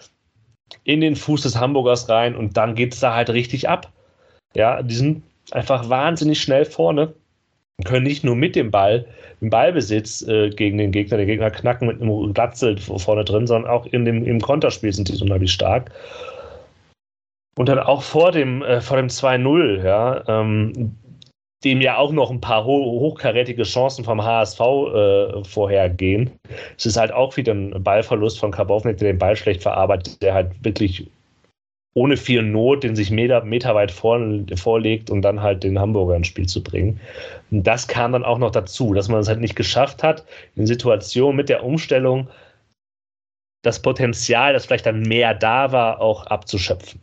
in 0.84 1.00
den 1.00 1.16
Fuß 1.16 1.42
des 1.42 1.58
Hamburgers 1.58 2.08
rein 2.08 2.34
und 2.34 2.56
dann 2.56 2.74
geht 2.74 2.94
es 2.94 3.00
da 3.00 3.14
halt 3.14 3.30
richtig 3.30 3.68
ab. 3.68 3.92
Ja, 4.54 4.82
die 4.82 4.94
sind 4.94 5.22
einfach 5.52 5.88
wahnsinnig 5.88 6.40
schnell 6.40 6.64
vorne, 6.64 7.14
können 7.84 8.04
nicht 8.04 8.24
nur 8.24 8.34
mit 8.34 8.56
dem 8.56 8.70
Ball, 8.70 9.06
im 9.40 9.50
Ballbesitz 9.50 10.22
äh, 10.22 10.50
gegen 10.50 10.78
den 10.78 10.92
Gegner, 10.92 11.18
den 11.18 11.26
Gegner 11.26 11.50
knacken 11.50 11.88
mit 11.88 12.00
einem 12.00 12.32
Glatzel 12.32 12.78
vorne 12.78 13.24
drin, 13.24 13.46
sondern 13.46 13.70
auch 13.70 13.86
in 13.86 14.04
dem, 14.04 14.24
im 14.24 14.40
Konterspiel 14.40 14.92
sind 14.92 15.08
die 15.08 15.22
unheimlich 15.22 15.52
stark. 15.52 15.90
Und 17.58 17.68
dann 17.68 17.78
auch 17.78 18.02
vor 18.02 18.32
dem, 18.32 18.62
äh, 18.62 18.80
dem 18.80 19.08
2-0, 19.08 19.82
ja, 19.82 20.24
ähm, 20.28 20.96
dem 21.64 21.80
ja 21.80 21.96
auch 21.96 22.12
noch 22.12 22.30
ein 22.30 22.40
paar 22.40 22.64
ho 22.64 23.00
hochkarätige 23.00 23.62
Chancen 23.62 24.04
vom 24.04 24.22
HSV 24.22 24.60
äh, 24.60 25.44
vorhergehen. 25.44 26.30
Es 26.76 26.86
ist 26.86 26.96
halt 26.96 27.12
auch 27.12 27.36
wieder 27.36 27.54
ein 27.54 27.82
Ballverlust 27.82 28.38
von 28.38 28.50
Karbovnik, 28.50 28.98
der 28.98 29.12
den 29.12 29.18
Ball 29.18 29.36
schlecht 29.36 29.62
verarbeitet, 29.62 30.22
der 30.22 30.34
halt 30.34 30.64
wirklich 30.64 31.10
ohne 31.94 32.18
viel 32.18 32.42
Not 32.42 32.84
den 32.84 32.94
sich 32.94 33.10
Meter, 33.10 33.42
meterweit 33.42 33.90
vor, 33.90 34.20
vorlegt 34.54 35.10
und 35.10 35.22
dann 35.22 35.40
halt 35.40 35.64
den 35.64 35.78
Hamburger 35.78 36.14
ins 36.14 36.26
Spiel 36.26 36.46
zu 36.46 36.62
bringen. 36.62 37.00
Und 37.50 37.66
das 37.66 37.88
kam 37.88 38.12
dann 38.12 38.24
auch 38.24 38.38
noch 38.38 38.50
dazu, 38.50 38.92
dass 38.92 39.08
man 39.08 39.20
es 39.20 39.28
halt 39.28 39.40
nicht 39.40 39.56
geschafft 39.56 40.02
hat, 40.02 40.26
in 40.56 40.66
Situationen 40.66 41.36
mit 41.36 41.48
der 41.48 41.64
Umstellung 41.64 42.28
das 43.62 43.80
Potenzial, 43.80 44.52
das 44.52 44.66
vielleicht 44.66 44.84
dann 44.84 45.02
mehr 45.02 45.32
da 45.32 45.72
war, 45.72 46.00
auch 46.02 46.26
abzuschöpfen. 46.26 47.00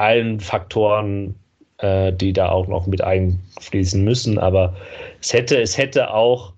Allen 0.00 0.40
Faktoren, 0.40 1.34
äh, 1.78 2.12
die 2.12 2.32
da 2.32 2.48
auch 2.48 2.66
noch 2.66 2.86
mit 2.86 3.02
einfließen 3.02 4.02
müssen. 4.02 4.38
Aber 4.38 4.74
es 5.20 5.32
hätte, 5.32 5.60
es 5.60 5.76
hätte 5.76 6.12
auch 6.12 6.54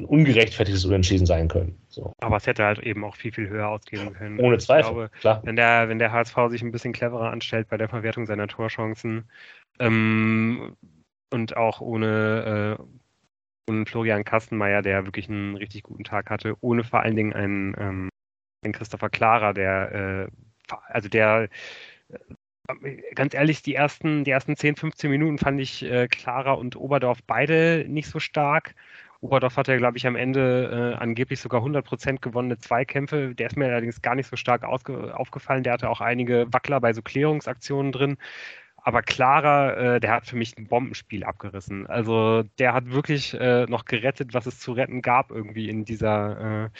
ein 0.00 0.06
ungerechtfertigtes 0.06 0.84
Unentschieden 0.84 1.26
sein 1.26 1.48
können. 1.48 1.78
So. 1.88 2.12
Aber 2.20 2.36
es 2.36 2.46
hätte 2.46 2.64
halt 2.64 2.78
eben 2.78 3.04
auch 3.04 3.16
viel, 3.16 3.32
viel 3.32 3.48
höher 3.48 3.68
ausgehen 3.68 4.12
können. 4.14 4.38
Ohne 4.40 4.58
Zweifel, 4.58 4.92
glaube, 4.92 5.10
klar. 5.20 5.40
Wenn 5.44 5.56
der, 5.56 5.88
wenn 5.88 5.98
der 5.98 6.12
HSV 6.12 6.36
sich 6.48 6.62
ein 6.62 6.72
bisschen 6.72 6.92
cleverer 6.92 7.30
anstellt 7.30 7.68
bei 7.68 7.76
der 7.76 7.88
Verwertung 7.88 8.26
seiner 8.26 8.46
Torchancen 8.46 9.28
ähm, 9.80 10.76
und 11.32 11.56
auch 11.56 11.80
ohne, 11.80 12.78
äh, 12.78 13.70
ohne 13.70 13.86
Florian 13.86 14.24
Kastenmeier, 14.24 14.82
der 14.82 15.04
wirklich 15.04 15.28
einen 15.28 15.56
richtig 15.56 15.82
guten 15.82 16.04
Tag 16.04 16.30
hatte, 16.30 16.54
ohne 16.60 16.84
vor 16.84 17.00
allen 17.00 17.16
Dingen 17.16 17.32
einen, 17.32 17.74
ähm, 17.78 18.08
einen 18.64 18.72
Christopher 18.72 19.10
Klarer, 19.10 19.52
der, 19.52 19.92
äh, 19.92 20.74
also 20.88 21.08
der 21.08 21.48
ganz 23.14 23.34
ehrlich, 23.34 23.62
die 23.62 23.74
ersten, 23.74 24.24
die 24.24 24.30
ersten 24.30 24.56
10, 24.56 24.76
15 24.76 25.10
Minuten 25.10 25.38
fand 25.38 25.60
ich 25.60 25.82
äh, 25.84 26.08
Clara 26.08 26.52
und 26.52 26.76
Oberdorf 26.76 27.18
beide 27.26 27.84
nicht 27.88 28.08
so 28.08 28.18
stark. 28.18 28.74
Oberdorf 29.20 29.56
hatte, 29.56 29.76
glaube 29.78 29.96
ich, 29.98 30.06
am 30.06 30.16
Ende 30.16 30.94
äh, 30.94 31.02
angeblich 31.02 31.40
sogar 31.40 31.62
100% 31.62 32.20
gewonnene 32.20 32.58
Zweikämpfe. 32.58 33.34
Der 33.34 33.48
ist 33.48 33.56
mir 33.56 33.66
allerdings 33.66 34.00
gar 34.00 34.14
nicht 34.14 34.28
so 34.28 34.36
stark 34.36 34.64
aufgefallen. 34.64 35.64
Der 35.64 35.72
hatte 35.72 35.90
auch 35.90 36.00
einige 36.00 36.46
Wackler 36.52 36.80
bei 36.80 36.92
so 36.92 37.02
Klärungsaktionen 37.02 37.90
drin. 37.90 38.16
Aber 38.76 39.02
Clara, 39.02 39.96
äh, 39.96 40.00
der 40.00 40.12
hat 40.12 40.26
für 40.26 40.36
mich 40.36 40.56
ein 40.56 40.68
Bombenspiel 40.68 41.24
abgerissen. 41.24 41.86
Also 41.88 42.44
der 42.58 42.74
hat 42.74 42.90
wirklich 42.90 43.34
äh, 43.34 43.66
noch 43.66 43.84
gerettet, 43.86 44.34
was 44.34 44.46
es 44.46 44.60
zu 44.60 44.72
retten 44.72 45.02
gab 45.02 45.30
irgendwie 45.30 45.68
in 45.68 45.84
dieser 45.84 46.66
äh, 46.66 46.70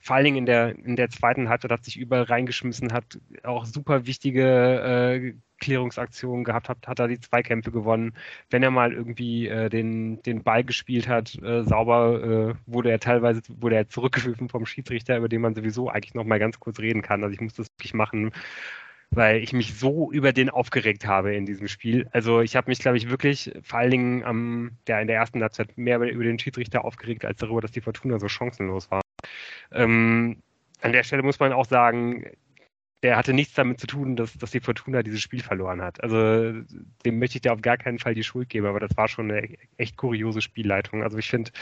vor 0.00 0.16
allen 0.16 0.24
Dingen 0.24 0.36
in 0.38 0.46
der, 0.46 0.78
in 0.78 0.96
der 0.96 1.10
zweiten 1.10 1.48
Halbzeit 1.48 1.70
hat 1.70 1.84
sich 1.84 1.96
überall 1.96 2.24
reingeschmissen, 2.24 2.92
hat 2.92 3.18
auch 3.42 3.64
super 3.64 4.06
wichtige 4.06 4.42
äh, 4.42 5.34
Klärungsaktionen 5.60 6.44
gehabt, 6.44 6.68
hat, 6.68 6.86
hat 6.86 6.98
er 7.00 7.08
die 7.08 7.20
Zweikämpfe 7.20 7.72
gewonnen. 7.72 8.14
Wenn 8.50 8.62
er 8.62 8.70
mal 8.70 8.92
irgendwie 8.92 9.48
äh, 9.48 9.68
den, 9.68 10.22
den 10.22 10.42
Ball 10.44 10.64
gespielt 10.64 11.08
hat, 11.08 11.34
äh, 11.42 11.64
sauber, 11.64 12.54
äh, 12.56 12.72
wurde 12.72 12.90
er 12.90 13.00
teilweise 13.00 13.42
wurde 13.48 13.76
er 13.76 13.88
zurückgerufen 13.88 14.48
vom 14.48 14.66
Schiedsrichter, 14.66 15.16
über 15.18 15.28
den 15.28 15.40
man 15.40 15.54
sowieso 15.54 15.88
eigentlich 15.88 16.14
noch 16.14 16.24
mal 16.24 16.38
ganz 16.38 16.60
kurz 16.60 16.78
reden 16.78 17.02
kann. 17.02 17.22
Also 17.24 17.34
ich 17.34 17.40
muss 17.40 17.54
das 17.54 17.68
wirklich 17.76 17.94
machen 17.94 18.32
weil 19.10 19.42
ich 19.42 19.52
mich 19.52 19.78
so 19.78 20.12
über 20.12 20.32
den 20.32 20.50
aufgeregt 20.50 21.06
habe 21.06 21.34
in 21.34 21.46
diesem 21.46 21.68
Spiel. 21.68 22.08
Also 22.12 22.40
ich 22.40 22.56
habe 22.56 22.70
mich, 22.70 22.78
glaube 22.78 22.98
ich, 22.98 23.08
wirklich 23.08 23.52
vor 23.62 23.78
allen 23.78 23.90
Dingen 23.90 24.24
am, 24.24 24.72
der 24.86 25.00
in 25.00 25.06
der 25.06 25.16
ersten 25.16 25.40
Halbzeit 25.40 25.76
mehr 25.78 25.98
über 25.98 26.24
den 26.24 26.38
Schiedsrichter 26.38 26.84
aufgeregt, 26.84 27.24
als 27.24 27.38
darüber, 27.38 27.60
dass 27.60 27.72
die 27.72 27.80
Fortuna 27.80 28.18
so 28.18 28.28
chancenlos 28.28 28.90
war. 28.90 29.00
Ähm, 29.72 30.42
an 30.80 30.92
der 30.92 31.02
Stelle 31.02 31.22
muss 31.22 31.40
man 31.40 31.52
auch 31.52 31.66
sagen, 31.66 32.24
der 33.02 33.16
hatte 33.16 33.32
nichts 33.32 33.54
damit 33.54 33.78
zu 33.78 33.86
tun, 33.86 34.16
dass, 34.16 34.34
dass 34.34 34.50
die 34.50 34.60
Fortuna 34.60 35.02
dieses 35.02 35.20
Spiel 35.20 35.42
verloren 35.42 35.82
hat. 35.82 36.02
Also 36.02 36.62
dem 37.04 37.18
möchte 37.18 37.38
ich 37.38 37.42
da 37.42 37.52
auf 37.52 37.62
gar 37.62 37.76
keinen 37.76 37.98
Fall 37.98 38.14
die 38.14 38.24
Schuld 38.24 38.48
geben, 38.48 38.66
aber 38.66 38.80
das 38.80 38.96
war 38.96 39.08
schon 39.08 39.30
eine 39.30 39.56
echt 39.76 39.96
kuriose 39.96 40.40
Spielleitung. 40.40 41.02
Also 41.04 41.16
ich 41.16 41.30
finde, 41.30 41.52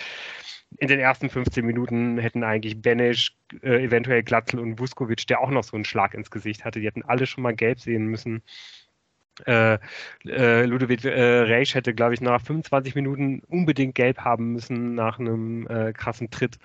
in 0.79 0.89
den 0.89 0.99
ersten 0.99 1.29
15 1.29 1.65
Minuten 1.65 2.19
hätten 2.19 2.43
eigentlich 2.43 2.81
Benisch, 2.81 3.37
äh, 3.63 3.85
eventuell 3.85 4.23
Glatzel 4.23 4.61
und 4.61 4.79
Vuskovic, 4.79 5.27
der 5.27 5.41
auch 5.41 5.51
noch 5.51 5.65
so 5.65 5.77
einen 5.77 5.85
Schlag 5.85 6.15
ins 6.15 6.31
Gesicht 6.31 6.65
hatte, 6.65 6.81
die 6.81 6.87
hätten 6.87 7.03
alle 7.03 7.27
schon 7.27 7.43
mal 7.43 7.55
gelb 7.55 7.81
sehen 7.81 8.07
müssen. 8.07 8.43
Äh, 9.45 9.79
äh, 10.25 10.65
Ludovic 10.65 11.05
äh, 11.05 11.41
Reisch 11.43 11.75
hätte, 11.75 11.93
glaube 11.93 12.15
ich, 12.15 12.23
nach 12.23 12.41
25 12.41 12.95
Minuten 12.95 13.43
unbedingt 13.49 13.95
gelb 13.95 14.19
haben 14.19 14.53
müssen 14.53 14.95
nach 14.95 15.19
einem 15.19 15.67
äh, 15.67 15.93
krassen 15.93 16.31
Tritt. 16.31 16.59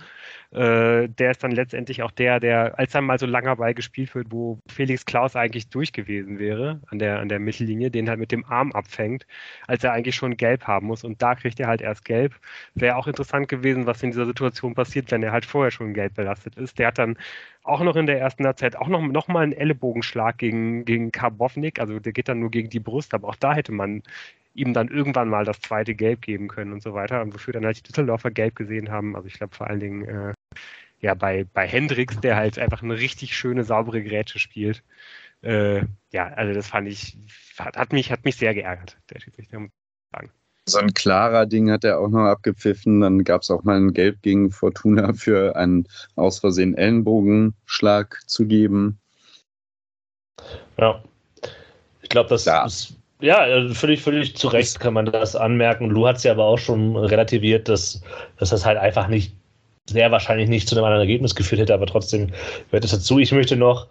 Äh, 0.51 1.09
der 1.09 1.31
ist 1.31 1.43
dann 1.43 1.51
letztendlich 1.51 2.01
auch 2.01 2.11
der, 2.11 2.39
der, 2.39 2.79
als 2.79 2.93
dann 2.93 3.05
mal 3.05 3.19
so 3.19 3.25
langer 3.25 3.57
Ball 3.57 3.73
gespielt 3.73 4.15
wird, 4.15 4.27
wo 4.31 4.59
Felix 4.67 5.05
Klaus 5.05 5.35
eigentlich 5.35 5.67
durch 5.69 5.91
gewesen 5.91 6.39
wäre 6.39 6.81
an 6.87 6.99
der, 6.99 7.19
an 7.19 7.29
der 7.29 7.39
Mittellinie, 7.39 7.91
den 7.91 8.09
halt 8.09 8.19
mit 8.19 8.31
dem 8.31 8.45
Arm 8.45 8.71
abfängt, 8.71 9.25
als 9.67 9.83
er 9.83 9.91
eigentlich 9.91 10.15
schon 10.15 10.37
gelb 10.37 10.65
haben 10.65 10.87
muss. 10.87 11.03
Und 11.03 11.21
da 11.21 11.35
kriegt 11.35 11.59
er 11.59 11.67
halt 11.67 11.81
erst 11.81 12.05
gelb. 12.05 12.35
Wäre 12.75 12.95
auch 12.95 13.07
interessant 13.07 13.49
gewesen, 13.49 13.85
was 13.85 14.03
in 14.03 14.11
dieser 14.11 14.25
Situation 14.25 14.75
passiert, 14.75 15.11
wenn 15.11 15.23
er 15.23 15.31
halt 15.33 15.45
vorher 15.45 15.71
schon 15.71 15.93
gelb 15.93 16.13
belastet 16.15 16.55
ist. 16.57 16.79
Der 16.79 16.87
hat 16.87 16.97
dann 16.97 17.17
auch 17.63 17.81
noch 17.81 17.95
in 17.95 18.05
der 18.05 18.19
ersten 18.19 18.45
Halbzeit 18.45 18.75
auch 18.75 18.87
noch, 18.87 19.01
noch 19.01 19.27
mal 19.27 19.43
einen 19.43 19.53
Ellenbogenschlag 19.53 20.37
gegen, 20.37 20.85
gegen 20.85 21.11
Karbovnik. 21.11 21.79
Also 21.79 21.99
der 21.99 22.13
geht 22.13 22.27
dann 22.27 22.39
nur 22.39 22.51
gegen 22.51 22.69
die 22.69 22.79
Brust, 22.79 23.13
aber 23.13 23.27
auch 23.29 23.35
da 23.35 23.53
hätte 23.53 23.71
man 23.71 24.03
ihm 24.53 24.73
dann 24.73 24.89
irgendwann 24.89 25.29
mal 25.29 25.45
das 25.45 25.61
zweite 25.61 25.95
Gelb 25.95 26.21
geben 26.21 26.47
können 26.47 26.73
und 26.73 26.83
so 26.83 26.93
weiter. 26.93 27.21
Und 27.21 27.33
wofür 27.33 27.53
dann 27.53 27.65
halt 27.65 27.77
die 27.77 27.83
Düsseldorfer 27.83 28.31
Gelb 28.31 28.55
gesehen 28.55 28.91
haben. 28.91 29.15
Also 29.15 29.27
ich 29.27 29.35
glaube 29.35 29.55
vor 29.55 29.67
allen 29.67 29.79
Dingen 29.79 30.05
äh, 30.07 30.33
ja 31.01 31.13
bei, 31.13 31.45
bei 31.53 31.67
Hendricks, 31.67 32.19
der 32.19 32.35
halt 32.35 32.59
einfach 32.59 32.83
eine 32.83 32.97
richtig 32.97 33.35
schöne, 33.35 33.63
saubere 33.63 34.03
Grätsche 34.03 34.39
spielt. 34.39 34.83
Äh, 35.41 35.83
ja, 36.11 36.27
also 36.27 36.53
das 36.53 36.67
fand 36.67 36.87
ich, 36.87 37.17
hat, 37.57 37.77
hat, 37.77 37.93
mich, 37.93 38.11
hat 38.11 38.25
mich 38.25 38.37
sehr 38.37 38.53
geärgert, 38.53 38.97
der 39.09 39.19
Schiedsrichter, 39.19 39.59
muss 39.59 39.69
ich 39.69 40.17
sagen 40.17 40.31
so 40.65 40.79
ein 40.79 40.93
klarer 40.93 41.45
Ding 41.45 41.71
hat 41.71 41.83
er 41.83 41.99
auch 41.99 42.09
noch 42.09 42.25
abgepfiffen. 42.25 43.01
Dann 43.01 43.23
gab 43.23 43.41
es 43.41 43.51
auch 43.51 43.63
mal 43.63 43.77
ein 43.77 43.93
Gelb 43.93 44.21
gegen 44.21 44.51
Fortuna 44.51 45.13
für 45.13 45.55
einen 45.55 45.87
aus 46.15 46.39
Versehen 46.39 46.75
Ellenbogenschlag 46.75 48.19
zu 48.27 48.45
geben. 48.45 48.99
Ja. 50.77 51.03
Ich 52.01 52.09
glaube, 52.09 52.29
das 52.29 52.45
ja. 52.45 52.65
ist 52.65 52.95
ja, 53.21 53.69
völlig, 53.73 54.01
völlig 54.01 54.35
zu 54.35 54.47
Recht 54.47 54.79
kann 54.79 54.95
man 54.95 55.05
das 55.05 55.35
anmerken. 55.35 55.89
Lu 55.89 56.07
hat 56.07 56.17
es 56.17 56.23
ja 56.23 56.31
aber 56.31 56.45
auch 56.45 56.57
schon 56.57 56.97
relativiert, 56.97 57.69
dass, 57.69 58.01
dass 58.37 58.49
das 58.49 58.65
halt 58.65 58.79
einfach 58.79 59.07
nicht, 59.07 59.35
sehr 59.87 60.11
wahrscheinlich 60.11 60.49
nicht 60.49 60.67
zu 60.67 60.75
einem 60.75 60.85
anderen 60.85 61.01
Ergebnis 61.01 61.35
geführt 61.35 61.61
hätte, 61.61 61.73
aber 61.73 61.85
trotzdem 61.85 62.31
gehört 62.67 62.85
es 62.85 62.91
dazu. 62.91 63.19
Ich 63.19 63.31
möchte 63.31 63.55
noch 63.55 63.87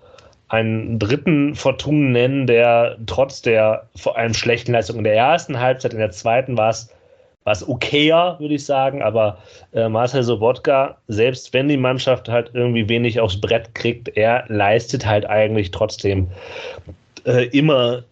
einen 0.51 0.99
dritten 0.99 1.55
Fortun 1.55 2.13
nennen, 2.13 2.47
der 2.47 2.97
trotz 3.07 3.41
der 3.41 3.89
vor 3.97 4.19
allem 4.19 4.35
schlechten 4.35 4.73
Leistung 4.73 4.99
in 4.99 5.05
der 5.05 5.15
ersten 5.15 5.59
Halbzeit, 5.59 5.93
in 5.93 6.01
der 6.01 6.11
zweiten 6.11 6.57
war 6.57 6.71
es 6.71 6.91
war 7.45 7.57
okayer, 7.69 8.39
würde 8.39 8.55
ich 8.55 8.67
sagen, 8.67 9.03
aber 9.03 9.39
äh, 9.73 9.89
Marcel 9.89 10.23
Sobotka, 10.23 10.99
selbst 11.09 11.55
wenn 11.55 11.69
die 11.69 11.79
Mannschaft 11.79 12.29
halt 12.29 12.51
irgendwie 12.53 12.89
wenig 12.89 13.19
aufs 13.19 13.41
Brett 13.41 13.75
kriegt, 13.75 14.09
er 14.17 14.45
leistet 14.49 15.07
halt 15.07 15.25
eigentlich 15.25 15.71
trotzdem 15.71 16.29
äh, 17.25 17.47
immer 17.47 18.05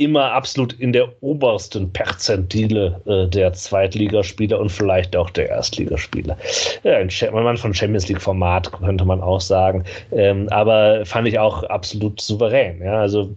immer 0.00 0.32
absolut 0.32 0.72
in 0.80 0.94
der 0.94 1.10
obersten 1.22 1.92
Perzentile 1.92 3.00
äh, 3.04 3.28
der 3.28 3.52
Zweitligaspieler 3.52 4.58
und 4.58 4.70
vielleicht 4.70 5.14
auch 5.14 5.28
der 5.28 5.50
Erstligaspieler. 5.50 6.38
Ja, 6.84 6.96
ein 6.96 7.10
Mann 7.32 7.58
von 7.58 7.74
Champions 7.74 8.08
League-Format, 8.08 8.72
könnte 8.72 9.04
man 9.04 9.20
auch 9.20 9.42
sagen. 9.42 9.84
Ähm, 10.10 10.48
aber 10.48 11.04
fand 11.04 11.28
ich 11.28 11.38
auch 11.38 11.64
absolut 11.64 12.18
souverän. 12.18 12.82
Ja, 12.82 13.00
also 13.00 13.30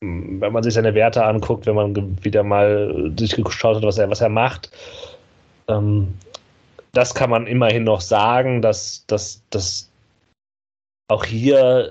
wenn 0.00 0.52
man 0.52 0.62
sich 0.62 0.74
seine 0.74 0.94
Werte 0.94 1.24
anguckt, 1.24 1.64
wenn 1.64 1.74
man 1.74 2.22
wieder 2.22 2.42
mal 2.42 3.10
durchgeschaut 3.16 3.76
hat, 3.76 3.82
was 3.82 3.96
er, 3.96 4.10
was 4.10 4.20
er 4.20 4.28
macht, 4.28 4.70
ähm, 5.68 6.12
das 6.92 7.14
kann 7.14 7.30
man 7.30 7.46
immerhin 7.46 7.84
noch 7.84 8.02
sagen, 8.02 8.60
dass, 8.60 9.04
dass, 9.06 9.42
dass 9.48 9.90
auch 11.08 11.24
hier 11.24 11.90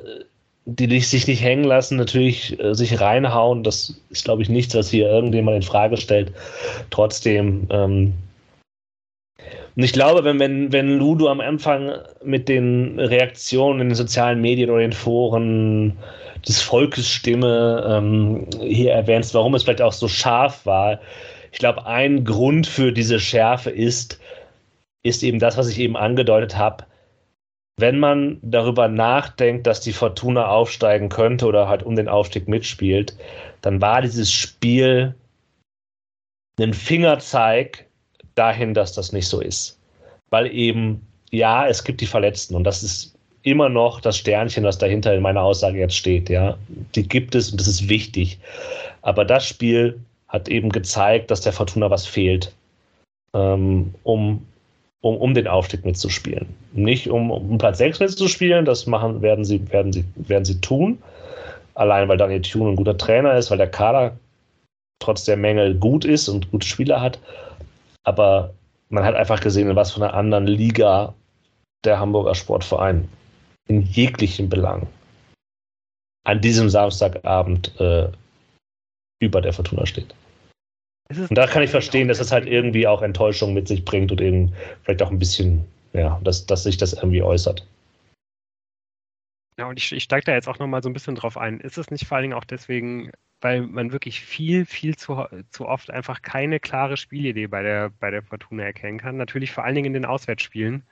die 0.66 1.00
sich 1.00 1.28
nicht 1.28 1.44
hängen 1.44 1.64
lassen, 1.64 1.98
natürlich 1.98 2.60
äh, 2.60 2.74
sich 2.74 3.00
reinhauen. 3.00 3.64
Das 3.64 4.02
ist, 4.10 4.26
glaube 4.26 4.42
ich, 4.42 4.50
nichts, 4.50 4.76
was 4.76 4.90
hier 4.90 5.08
irgendjemand 5.08 5.58
in 5.58 5.62
Frage 5.62 5.98
stellt. 5.98 6.34
Trotzdem, 6.90 7.68
ähm, 7.70 8.14
und 9.76 9.84
ich 9.84 9.94
glaube, 9.94 10.24
wenn, 10.24 10.40
wenn, 10.40 10.72
wenn 10.72 10.98
Ludo 10.98 11.28
am 11.28 11.42
Anfang 11.42 11.92
mit 12.24 12.48
den 12.48 12.98
Reaktionen 13.00 13.82
in 13.82 13.90
den 13.90 13.96
sozialen 13.96 14.40
Medien 14.40 14.70
oder 14.70 14.82
in 14.82 14.92
den 14.92 14.98
Foren 14.98 15.98
des 16.48 16.62
Volkes 16.62 17.10
Stimme 17.10 17.84
ähm, 17.86 18.48
hier 18.62 18.94
erwähnst, 18.94 19.34
warum 19.34 19.54
es 19.54 19.64
vielleicht 19.64 19.82
auch 19.82 19.94
so 19.94 20.08
scharf 20.08 20.66
war, 20.66 21.00
ich 21.52 21.60
glaube, 21.60 21.86
ein 21.86 22.24
Grund 22.24 22.68
für 22.68 22.92
diese 22.92 23.20
Schärfe 23.20 23.70
ist, 23.70 24.20
ist 25.04 25.24
eben 25.24 25.40
das, 25.40 25.58
was 25.58 25.70
ich 25.70 25.80
eben 25.80 25.98
angedeutet 25.98 26.58
habe. 26.58 26.86
Wenn 27.78 28.00
man 28.00 28.40
darüber 28.42 28.88
nachdenkt, 28.88 29.68
dass 29.68 29.82
die 29.82 29.92
Fortuna 29.92 30.48
aufsteigen 30.48 31.10
könnte 31.10 31.46
oder 31.46 31.68
halt 31.68 31.84
um 31.84 31.96
den 31.96 32.08
Aufstieg 32.08 32.48
mitspielt, 32.48 33.18
dann 33.62 33.82
war 33.82 34.02
dieses 34.02 34.32
Spiel 34.32 35.14
ein 36.58 36.74
Fingerzeig 36.74 37.86
dahin, 38.36 38.74
dass 38.74 38.94
das 38.94 39.12
nicht 39.12 39.28
so 39.28 39.42
ist. 39.42 39.78
Weil 40.30 40.48
eben, 40.54 41.06
ja, 41.32 41.68
es 41.68 41.84
gibt 41.84 42.00
die 42.00 42.06
Verletzten 42.06 42.56
und 42.56 42.64
das 42.64 42.82
ist 42.82 43.16
immer 43.44 43.70
noch 43.70 44.02
das 44.02 44.18
Sternchen, 44.18 44.64
was 44.64 44.78
dahinter 44.78 45.14
in 45.14 45.22
meiner 45.22 45.42
Aussage 45.42 45.80
jetzt 45.80 45.96
steht. 45.96 46.30
Ja, 46.30 46.58
die 46.96 47.08
gibt 47.08 47.36
es 47.36 47.52
und 47.52 47.60
das 47.60 47.68
ist 47.68 47.90
wichtig. 47.90 48.40
Aber 49.02 49.24
das 49.24 49.46
Spiel 49.46 50.00
hat 50.28 50.48
eben 50.48 50.70
gezeigt, 50.70 51.30
dass 51.30 51.42
der 51.42 51.54
Fortuna 51.54 51.90
was 51.90 52.08
fehlt, 52.08 52.54
ähm, 53.34 53.94
um, 54.04 54.46
um, 55.06 55.18
um 55.18 55.36
den 55.36 55.48
Aufstieg 55.48 55.86
mitzuspielen. 55.86 56.48
Nicht 56.74 57.08
um, 57.08 57.30
um 57.30 57.60
Platz 57.60 57.78
6 57.78 58.00
mitzuspielen, 58.00 58.66
das 58.66 58.88
machen, 58.88 59.22
werden, 59.22 59.46
sie, 59.46 59.72
werden, 59.72 59.94
sie, 59.94 60.04
werden 60.16 60.46
sie 60.46 60.60
tun. 60.62 60.98
Allein 61.76 62.10
weil 62.10 62.18
Daniel 62.18 62.42
Thune 62.42 62.72
ein 62.72 62.76
guter 62.76 62.98
Trainer 62.98 63.38
ist, 63.38 63.52
weil 63.52 63.60
der 63.60 63.70
Kader 63.70 64.18
trotz 65.00 65.24
der 65.26 65.38
Mängel 65.38 65.76
gut 65.76 66.06
ist 66.06 66.28
und 66.28 66.50
gute 66.50 66.68
Spieler 66.68 67.02
hat. 67.02 67.20
Aber 68.04 68.56
man 68.90 69.04
hat 69.04 69.14
einfach 69.14 69.42
gesehen, 69.42 69.76
was 69.76 69.92
von 69.92 70.02
einer 70.02 70.16
anderen 70.16 70.48
Liga 70.48 71.14
der 71.84 72.00
Hamburger 72.00 72.34
Sportverein 72.34 73.08
in 73.68 73.84
jeglichen 73.84 74.50
Belang 74.50 74.88
an 76.24 76.42
diesem 76.42 76.68
Samstagabend 76.68 77.80
äh, 77.80 78.08
über 79.20 79.40
der 79.40 79.54
Fortuna 79.54 79.86
steht. 79.86 80.16
Und 81.10 81.36
da 81.36 81.46
kann 81.46 81.62
ich 81.62 81.70
verstehen, 81.70 82.08
dass 82.08 82.20
es 82.20 82.32
halt 82.32 82.48
irgendwie 82.48 82.88
auch 82.88 83.02
Enttäuschung 83.02 83.54
mit 83.54 83.68
sich 83.68 83.86
bringt 83.86 84.12
und 84.12 84.22
eben 84.22 84.54
vielleicht 84.84 85.04
auch 85.04 85.12
ein 85.12 85.20
bisschen, 85.20 85.66
ja, 85.94 86.20
dass, 86.24 86.46
dass 86.46 86.64
sich 86.64 86.78
das 86.78 86.94
irgendwie 86.94 87.22
äußert. 87.22 87.68
Ja, 89.58 89.68
und 89.68 89.80
ich, 89.80 89.92
ich 89.92 90.04
steige 90.04 90.26
da 90.26 90.34
jetzt 90.34 90.50
auch 90.50 90.60
nochmal 90.60 90.84
so 90.84 90.90
ein 90.90 90.94
bisschen 90.94 91.16
drauf 91.16 91.38
ein. 91.38 91.60
Ist 91.60 91.78
es 91.78 91.92
nicht 91.92 92.06
vor 92.08 92.18
allen 92.18 92.24
Dingen 92.24 92.34
auch 92.34 92.44
deswegen, 92.44 93.12
weil 93.40 93.62
man 93.62 93.92
wirklich 93.92 94.20
viel, 94.20 94.66
viel 94.66 94.98
zu, 94.98 95.26
zu 95.50 95.68
oft 95.68 95.92
einfach 95.92 96.22
keine 96.22 96.60
klare 96.60 96.98
Spielidee 96.98 97.48
bei 97.48 97.62
der, 97.62 97.92
bei 97.92 98.12
der 98.12 98.24
Fortuna 98.24 98.64
erkennen 98.64 98.98
kann? 98.98 99.16
Natürlich 99.16 99.52
vor 99.52 99.64
allen 99.64 99.76
Dingen 99.76 99.88
in 99.88 99.94
den 99.94 100.06
Auswärtsspielen. 100.06 100.84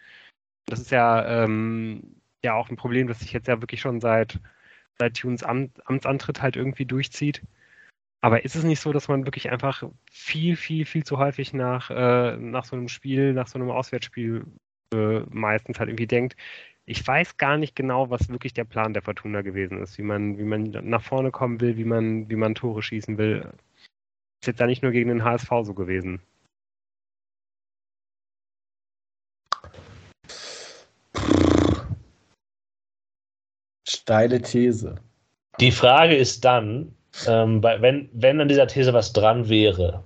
Das 0.68 0.80
ist 0.80 0.92
ja 0.92 1.44
ähm, 1.44 2.22
ja 2.44 2.54
auch 2.54 2.70
ein 2.70 2.78
Problem, 2.78 3.08
das 3.08 3.20
sich 3.20 3.34
jetzt 3.34 3.48
ja 3.48 3.62
wirklich 3.62 3.82
schon 3.82 4.00
seit, 4.00 4.40
seit 4.98 5.16
Tunes 5.18 5.44
Amt, 5.44 5.86
Amtsantritt 5.88 6.42
halt 6.42 6.56
irgendwie 6.56 6.86
durchzieht. 6.86 7.42
Aber 8.24 8.46
ist 8.46 8.56
es 8.56 8.64
nicht 8.64 8.80
so, 8.80 8.94
dass 8.94 9.10
man 9.10 9.26
wirklich 9.26 9.52
einfach 9.52 9.84
viel, 10.10 10.56
viel, 10.56 10.86
viel 10.86 11.04
zu 11.04 11.18
häufig 11.18 11.52
nach, 11.52 11.90
äh, 11.90 12.38
nach 12.38 12.64
so 12.64 12.78
einem 12.78 12.88
Spiel, 12.88 13.34
nach 13.34 13.48
so 13.48 13.60
einem 13.60 13.70
Auswärtsspiel 13.70 14.46
äh, 14.94 15.20
meistens 15.30 15.78
halt 15.78 15.90
irgendwie 15.90 16.08
denkt, 16.08 16.38
ich 16.86 17.06
weiß 17.06 17.36
gar 17.36 17.58
nicht 17.58 17.76
genau, 17.76 18.10
was 18.10 18.30
wirklich 18.30 18.54
der 18.54 18.64
Plan 18.64 18.94
der 18.94 19.02
Fortuna 19.02 19.42
gewesen 19.42 19.82
ist, 19.82 19.98
wie 19.98 20.04
man, 20.04 20.38
wie 20.38 20.46
man 20.46 20.70
nach 20.84 21.04
vorne 21.04 21.32
kommen 21.32 21.60
will, 21.60 21.76
wie 21.76 21.84
man, 21.84 22.30
wie 22.30 22.38
man 22.38 22.56
Tore 22.56 22.82
schießen 22.82 23.18
will. 23.18 23.46
Ist 24.42 24.48
jetzt 24.48 24.62
da 24.62 24.68
nicht 24.68 24.84
nur 24.84 24.94
gegen 24.94 25.10
den 25.10 25.26
HSV 25.26 25.50
so 25.64 25.74
gewesen. 25.74 26.22
Steile 33.86 34.42
These. 34.42 34.96
Die 35.60 35.72
Frage 35.72 36.16
ist 36.16 36.46
dann, 36.46 36.96
ähm, 37.28 37.64
wenn, 37.64 38.10
wenn 38.14 38.42
an 38.42 38.48
dieser 38.48 38.68
These 38.68 38.94
was 38.94 39.14
dran 39.14 39.50
wäre, 39.50 40.04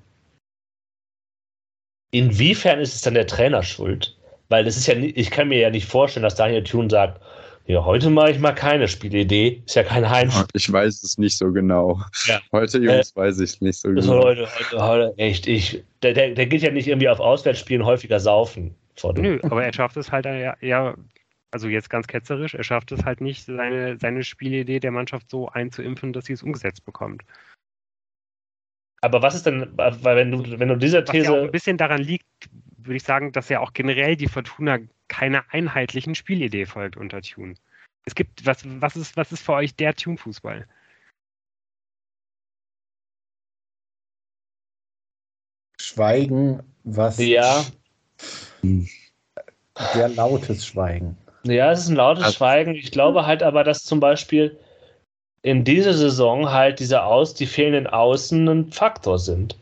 inwiefern 2.11 2.79
ist 2.79 2.95
es 2.95 3.01
dann 3.01 3.13
der 3.13 3.27
Trainer 3.27 3.63
schuld? 3.63 4.17
Weil 4.49 4.63
das 4.63 4.77
ist 4.77 4.87
ja, 4.87 4.95
ich 4.95 5.29
kann 5.29 5.49
mir 5.49 5.59
ja 5.59 5.69
nicht 5.69 5.87
vorstellen, 5.87 6.23
dass 6.23 6.35
Daniel 6.35 6.63
Thune 6.63 6.89
sagt, 6.89 7.21
ja, 7.67 7.83
heute 7.83 8.09
mache 8.09 8.31
ich 8.31 8.39
mal 8.39 8.53
keine 8.53 8.87
Spielidee. 8.87 9.61
Ist 9.65 9.75
ja 9.75 9.83
kein 9.83 10.09
Heimspiel. 10.09 10.45
Ich 10.53 10.71
weiß 10.71 11.03
es 11.03 11.17
nicht 11.17 11.37
so 11.37 11.51
genau. 11.51 11.99
Ja. 12.25 12.39
Heute, 12.53 12.77
Jungs, 12.77 13.11
äh, 13.11 13.15
weiß 13.17 13.41
ich 13.41 13.59
nicht 13.59 13.77
so 13.77 13.89
genau. 13.89 14.23
Heute, 14.23 14.47
heute, 14.57 14.87
heute, 14.87 15.13
echt, 15.17 15.47
ich, 15.47 15.83
der, 16.01 16.13
der, 16.13 16.29
der 16.29 16.45
geht 16.45 16.61
ja 16.61 16.71
nicht 16.71 16.87
irgendwie 16.87 17.09
auf 17.09 17.19
Auswärtsspielen 17.19 17.85
häufiger 17.85 18.21
saufen. 18.21 18.73
Nö, 19.15 19.39
aber 19.43 19.65
er 19.65 19.73
schafft 19.73 19.97
es 19.97 20.11
halt 20.11 20.25
ja, 20.25 20.55
ja 20.61 20.95
also 21.51 21.67
jetzt 21.67 21.89
ganz 21.89 22.07
ketzerisch, 22.07 22.53
er 22.53 22.63
schafft 22.63 22.91
es 22.91 23.05
halt 23.05 23.21
nicht, 23.21 23.45
seine, 23.45 23.97
seine 23.97 24.23
Spielidee 24.23 24.79
der 24.79 24.91
Mannschaft 24.91 25.29
so 25.29 25.49
einzuimpfen, 25.49 26.13
dass 26.13 26.25
sie 26.25 26.33
es 26.33 26.43
umgesetzt 26.43 26.85
bekommt. 26.85 27.23
Aber 29.01 29.21
was 29.21 29.35
ist 29.35 29.45
denn, 29.45 29.71
weil 29.77 30.15
wenn 30.15 30.31
du, 30.31 30.59
wenn 30.59 30.67
du 30.67 30.75
dieser 30.75 31.05
These. 31.05 31.19
Was 31.19 31.27
ja 31.27 31.39
auch 31.39 31.45
ein 31.45 31.51
bisschen 31.51 31.77
daran 31.77 32.01
liegt, 32.01 32.25
würde 32.77 32.97
ich 32.97 33.03
sagen, 33.03 33.31
dass 33.31 33.49
ja 33.49 33.59
auch 33.59 33.73
generell 33.73 34.15
die 34.15 34.27
Fortuna 34.27 34.79
keiner 35.07 35.45
einheitlichen 35.51 36.15
Spielidee 36.15 36.65
folgt 36.65 36.97
unter 36.97 37.21
Tune. 37.21 37.55
Es 38.05 38.15
gibt, 38.15 38.45
was, 38.45 38.63
was, 38.65 38.95
ist, 38.95 39.17
was 39.17 39.31
ist 39.31 39.43
für 39.43 39.53
euch 39.53 39.75
der 39.75 39.93
Tune-Fußball? 39.93 40.67
Schweigen, 45.79 46.63
was. 46.83 47.19
Ja. 47.19 47.63
Sehr 49.93 50.09
lautes 50.09 50.65
Schweigen. 50.65 51.17
Ja, 51.47 51.71
es 51.71 51.79
ist 51.79 51.89
ein 51.89 51.95
lautes 51.95 52.23
also, 52.23 52.37
Schweigen. 52.37 52.75
Ich 52.75 52.91
glaube 52.91 53.25
halt 53.25 53.43
aber, 53.43 53.63
dass 53.63 53.83
zum 53.83 53.99
Beispiel 53.99 54.57
in 55.41 55.63
dieser 55.63 55.93
Saison 55.93 56.51
halt 56.51 56.79
diese 56.79 57.03
Aus, 57.03 57.33
die 57.33 57.45
fehlenden 57.45 57.87
Außen 57.87 58.47
ein 58.47 58.71
Faktor 58.71 59.19
sind. 59.19 59.55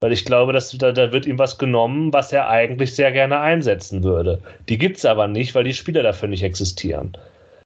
Weil 0.00 0.12
ich 0.12 0.24
glaube, 0.24 0.52
dass 0.52 0.70
da, 0.76 0.92
da 0.92 1.12
wird 1.12 1.26
ihm 1.26 1.38
was 1.38 1.58
genommen, 1.58 2.12
was 2.12 2.32
er 2.32 2.48
eigentlich 2.48 2.94
sehr 2.94 3.10
gerne 3.10 3.40
einsetzen 3.40 4.04
würde. 4.04 4.40
Die 4.68 4.76
gibt 4.76 4.98
es 4.98 5.04
aber 5.04 5.28
nicht, 5.28 5.54
weil 5.54 5.64
die 5.64 5.74
Spieler 5.74 6.02
dafür 6.02 6.28
nicht 6.28 6.42
existieren. 6.42 7.16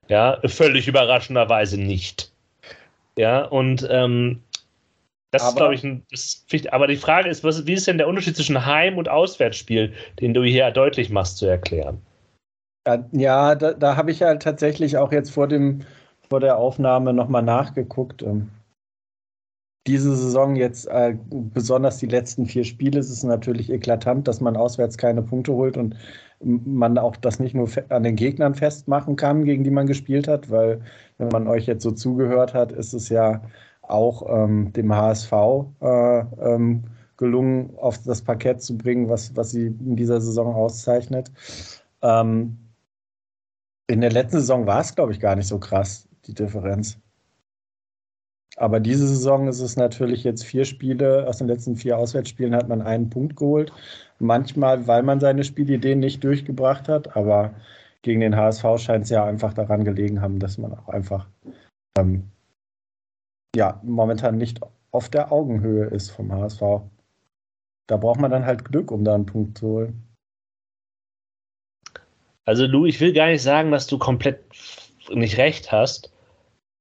Ja, 0.09 0.39
völlig 0.47 0.89
überraschenderweise 0.89 1.79
nicht. 1.79 2.31
Ja, 3.17 3.45
und 3.45 3.87
ähm, 3.91 4.43
das 5.31 5.43
aber, 5.43 5.51
ist, 5.51 5.57
glaube 5.57 5.75
ich, 5.75 5.85
ein, 5.85 6.07
ist 6.11 6.73
aber 6.73 6.87
die 6.87 6.97
Frage 6.97 7.29
ist, 7.29 7.45
was, 7.45 7.67
wie 7.67 7.75
ist 7.75 7.87
denn 7.87 7.99
der 7.99 8.09
Unterschied 8.09 8.37
zwischen 8.37 8.65
Heim- 8.65 8.97
und 8.97 9.09
Auswärtsspiel, 9.09 9.93
den 10.21 10.33
du 10.33 10.43
hier 10.43 10.71
deutlich 10.71 11.11
machst, 11.11 11.39
zu 11.39 11.47
erklären? 11.47 12.01
Ja, 13.13 13.55
da, 13.55 13.73
da 13.73 13.97
habe 13.97 14.11
ich 14.11 14.23
halt 14.23 14.43
tatsächlich 14.43 14.97
auch 14.97 15.13
jetzt 15.13 15.31
vor, 15.31 15.49
dem, 15.49 15.81
vor 16.29 16.41
der 16.41 16.57
Aufnahme 16.59 17.13
nochmal 17.13 17.43
nachgeguckt. 17.43 18.23
Ähm, 18.23 18.51
diese 19.87 20.15
Saison 20.15 20.55
jetzt, 20.55 20.87
äh, 20.87 21.17
besonders 21.31 21.99
die 21.99 22.07
letzten 22.07 22.47
vier 22.47 22.65
Spiele, 22.65 23.01
ist 23.01 23.11
es 23.11 23.25
natürlich 23.25 23.71
eklatant, 23.71 24.29
dass 24.29 24.41
man 24.41 24.57
auswärts 24.57 24.99
keine 24.99 25.23
Punkte 25.23 25.55
holt 25.55 25.77
und 25.77 25.97
man 26.41 26.99
auch 26.99 27.17
das 27.17 27.41
nicht 27.41 27.55
nur 27.55 27.69
an 27.89 28.03
den 28.03 28.15
Gegnern 28.17 28.55
festmachen 28.55 29.17
kann, 29.17 29.45
gegen 29.45 29.65
die 29.65 29.71
man 29.71 29.87
gespielt 29.87 30.29
hat, 30.29 30.51
weil 30.51 30.83
wenn 31.17 31.29
man 31.29 31.49
euch 31.49 31.67
jetzt 31.67 31.83
so 31.83 31.91
zugehört 31.91 32.55
hat, 32.55 32.71
ist 32.71 32.93
es 32.93 33.09
ja 33.09 33.43
auch 33.83 34.23
ähm, 34.29 34.73
dem 34.73 34.95
HSV 34.95 35.33
äh, 35.81 36.21
ähm, 36.21 36.85
gelungen, 37.17 37.75
auf 37.79 37.99
das 38.05 38.23
Parkett 38.23 38.63
zu 38.63 38.77
bringen, 38.77 39.09
was, 39.09 39.35
was 39.37 39.51
sie 39.51 39.67
in 39.67 39.97
dieser 39.97 40.21
Saison 40.21 40.55
auszeichnet. 40.55 41.33
Ähm, 42.03 42.59
in 43.89 44.01
der 44.01 44.13
letzten 44.13 44.39
Saison 44.39 44.67
war 44.67 44.81
es, 44.81 44.95
glaube 44.95 45.13
ich, 45.13 45.21
gar 45.21 45.35
nicht 45.35 45.49
so 45.49 45.59
krass, 45.59 46.09
die 46.27 46.35
Differenz. 46.35 46.99
Aber 48.57 48.81
diese 48.81 49.07
Saison 49.07 49.49
ist 49.49 49.61
es 49.61 49.77
natürlich 49.77 50.25
jetzt 50.25 50.45
vier 50.45 50.65
Spiele, 50.65 51.27
aus 51.27 51.39
den 51.39 51.47
letzten 51.47 51.77
vier 51.77 51.97
Auswärtsspielen 51.97 52.55
hat 52.55 52.69
man 52.69 52.83
einen 52.83 53.09
Punkt 53.09 53.37
geholt. 53.37 53.73
Manchmal, 54.19 54.87
weil 54.87 55.03
man 55.03 55.21
seine 55.21 55.45
Spielideen 55.45 56.01
nicht 56.01 56.23
durchgebracht 56.25 56.89
hat, 56.89 57.17
aber 57.17 57.55
gegen 58.03 58.21
den 58.21 58.37
HSV 58.37 58.65
scheint 58.79 59.05
es 59.05 59.11
ja 59.11 59.25
einfach 59.25 59.55
daran 59.55 59.85
gelegen 59.85 60.21
haben, 60.21 60.39
dass 60.39 60.59
man 60.59 60.73
auch 60.75 60.89
einfach 60.89 61.29
ähm, 61.99 62.31
ja, 63.55 63.81
momentan 63.85 64.37
nicht 64.37 64.61
auf 64.91 65.09
der 65.09 65.33
Augenhöhe 65.33 65.87
ist 65.87 66.11
vom 66.11 66.33
HSV. 66.33 66.63
Da 67.87 67.97
braucht 67.97 68.21
man 68.21 68.31
dann 68.31 68.45
halt 68.45 68.65
Glück, 68.65 68.91
um 68.91 69.05
da 69.05 69.15
einen 69.15 69.27
Punkt 69.27 69.59
zu 69.59 69.67
holen. 69.67 70.08
Also 72.49 72.65
Lou, 72.65 72.87
ich 72.87 72.99
will 72.99 73.13
gar 73.13 73.27
nicht 73.27 73.43
sagen, 73.43 73.71
dass 73.73 73.87
du 73.87 73.99
komplett 73.99 74.41
nicht 75.11 75.37
recht 75.37 75.71
hast, 75.71 76.11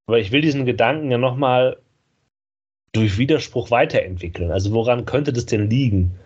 aber 0.07 0.17
ich 0.17 0.31
will 0.31 0.39
diesen 0.39 0.65
Gedanken 0.65 1.11
ja 1.11 1.17
nochmal 1.17 1.75
durch 2.93 3.17
Widerspruch 3.17 3.69
weiterentwickeln. 3.69 4.49
Also 4.49 4.71
woran 4.71 5.05
könnte 5.05 5.33
das 5.33 5.45
denn 5.45 5.69
liegen? 5.69 6.17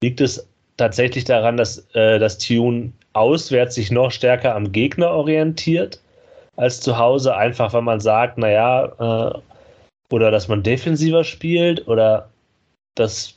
Liegt 0.00 0.20
es 0.20 0.48
tatsächlich 0.76 1.24
daran, 1.24 1.56
dass 1.56 1.88
äh, 1.94 2.20
das 2.20 2.38
Tune 2.38 2.92
auswärts 3.14 3.74
sich 3.74 3.90
noch 3.90 4.12
stärker 4.12 4.54
am 4.54 4.70
Gegner 4.70 5.10
orientiert 5.10 6.00
als 6.54 6.80
zu 6.80 6.96
Hause, 6.96 7.36
einfach 7.36 7.72
weil 7.72 7.82
man 7.82 7.98
sagt, 7.98 8.38
naja, 8.38 9.32
äh, 9.34 10.14
oder 10.14 10.30
dass 10.30 10.46
man 10.46 10.62
defensiver 10.62 11.24
spielt 11.24 11.88
oder 11.88 12.28
dass 12.94 13.34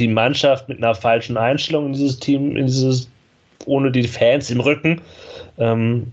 die 0.00 0.08
Mannschaft 0.08 0.68
mit 0.68 0.78
einer 0.78 0.96
falschen 0.96 1.36
Einstellung 1.36 1.86
in 1.86 1.92
dieses 1.92 2.18
Team, 2.18 2.56
in 2.56 2.66
dieses 2.66 3.08
ohne 3.66 3.90
die 3.90 4.06
Fans 4.06 4.50
im 4.50 4.60
Rücken. 4.60 5.00
Ähm, 5.58 6.12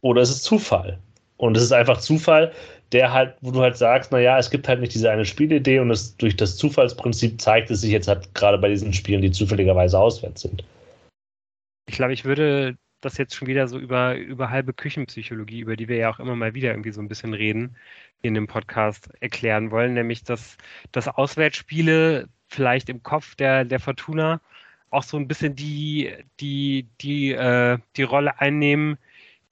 oder 0.00 0.22
es 0.22 0.30
ist 0.30 0.44
Zufall. 0.44 0.98
Und 1.36 1.56
es 1.56 1.62
ist 1.62 1.72
einfach 1.72 1.98
Zufall, 1.98 2.52
der 2.92 3.12
halt, 3.12 3.36
wo 3.40 3.50
du 3.50 3.60
halt 3.60 3.76
sagst, 3.76 4.12
naja, 4.12 4.38
es 4.38 4.50
gibt 4.50 4.66
halt 4.66 4.80
nicht 4.80 4.94
diese 4.94 5.10
eine 5.10 5.24
Spielidee 5.24 5.78
und 5.78 5.90
es, 5.90 6.16
durch 6.16 6.36
das 6.36 6.56
Zufallsprinzip 6.56 7.40
zeigt 7.40 7.70
es 7.70 7.82
sich 7.82 7.90
jetzt 7.90 8.08
halt 8.08 8.34
gerade 8.34 8.58
bei 8.58 8.68
diesen 8.68 8.92
Spielen, 8.92 9.22
die 9.22 9.30
zufälligerweise 9.30 9.98
auswärts 9.98 10.42
sind. 10.42 10.64
Ich 11.86 11.96
glaube, 11.96 12.12
ich 12.12 12.24
würde 12.24 12.76
das 13.00 13.18
jetzt 13.18 13.34
schon 13.34 13.48
wieder 13.48 13.68
so 13.68 13.78
über, 13.78 14.16
über 14.16 14.50
halbe 14.50 14.72
Küchenpsychologie, 14.72 15.60
über 15.60 15.76
die 15.76 15.88
wir 15.88 15.96
ja 15.96 16.10
auch 16.10 16.18
immer 16.18 16.34
mal 16.34 16.54
wieder 16.54 16.70
irgendwie 16.70 16.92
so 16.92 17.00
ein 17.00 17.08
bisschen 17.08 17.34
reden, 17.34 17.76
in 18.22 18.34
dem 18.34 18.46
Podcast 18.46 19.08
erklären 19.20 19.70
wollen, 19.70 19.94
nämlich 19.94 20.24
dass, 20.24 20.56
dass 20.90 21.06
Auswärtsspiele 21.06 22.28
vielleicht 22.48 22.88
im 22.88 23.02
Kopf 23.02 23.36
der, 23.36 23.64
der 23.64 23.78
Fortuna 23.78 24.40
auch 24.90 25.02
so 25.02 25.16
ein 25.16 25.28
bisschen 25.28 25.54
die, 25.56 26.14
die, 26.40 26.88
die, 27.00 27.32
äh, 27.32 27.78
die 27.96 28.02
Rolle 28.02 28.40
einnehmen, 28.40 28.98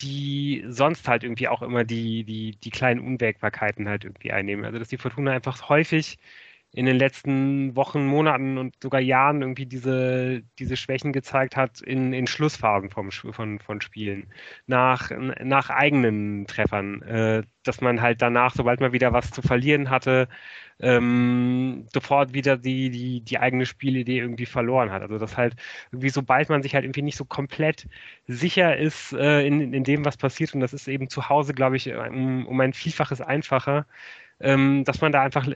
die 0.02 0.64
sonst 0.68 1.08
halt 1.08 1.24
irgendwie 1.24 1.48
auch 1.48 1.62
immer 1.62 1.84
die, 1.84 2.24
die, 2.24 2.52
die 2.56 2.70
kleinen 2.70 3.00
Unwägbarkeiten 3.00 3.88
halt 3.88 4.04
irgendwie 4.04 4.32
einnehmen. 4.32 4.64
Also 4.64 4.78
dass 4.78 4.88
die 4.88 4.98
Fortuna 4.98 5.32
einfach 5.32 5.68
häufig 5.68 6.18
in 6.76 6.84
den 6.84 6.96
letzten 6.96 7.74
Wochen, 7.74 8.04
Monaten 8.06 8.58
und 8.58 8.76
sogar 8.82 9.00
Jahren 9.00 9.40
irgendwie 9.40 9.64
diese, 9.64 10.42
diese 10.58 10.76
Schwächen 10.76 11.14
gezeigt 11.14 11.56
hat 11.56 11.80
in, 11.80 12.12
in 12.12 12.26
Schlussphasen 12.26 12.90
vom, 12.90 13.10
von, 13.10 13.58
von 13.60 13.80
Spielen, 13.80 14.26
nach, 14.66 15.10
nach 15.42 15.70
eigenen 15.70 16.46
Treffern, 16.46 17.00
äh, 17.02 17.42
dass 17.62 17.80
man 17.80 18.02
halt 18.02 18.20
danach, 18.20 18.54
sobald 18.54 18.80
man 18.80 18.92
wieder 18.92 19.14
was 19.14 19.30
zu 19.30 19.40
verlieren 19.40 19.88
hatte, 19.88 20.28
ähm, 20.78 21.86
sofort 21.94 22.34
wieder 22.34 22.58
die, 22.58 22.90
die, 22.90 23.22
die 23.22 23.38
eigene 23.38 23.64
Spielidee 23.64 24.18
irgendwie 24.18 24.44
verloren 24.44 24.90
hat. 24.90 25.00
Also 25.00 25.16
dass 25.18 25.38
halt 25.38 25.56
irgendwie, 25.92 26.10
sobald 26.10 26.50
man 26.50 26.62
sich 26.62 26.74
halt 26.74 26.84
irgendwie 26.84 27.02
nicht 27.02 27.16
so 27.16 27.24
komplett 27.24 27.88
sicher 28.26 28.76
ist 28.76 29.14
äh, 29.14 29.46
in, 29.46 29.72
in 29.72 29.84
dem, 29.84 30.04
was 30.04 30.18
passiert, 30.18 30.52
und 30.54 30.60
das 30.60 30.74
ist 30.74 30.88
eben 30.88 31.08
zu 31.08 31.30
Hause, 31.30 31.54
glaube 31.54 31.76
ich, 31.76 31.90
um, 31.94 32.46
um 32.46 32.60
ein 32.60 32.74
Vielfaches 32.74 33.22
einfacher, 33.22 33.86
ähm, 34.40 34.84
dass 34.84 35.00
man 35.00 35.12
da 35.12 35.22
einfach 35.22 35.46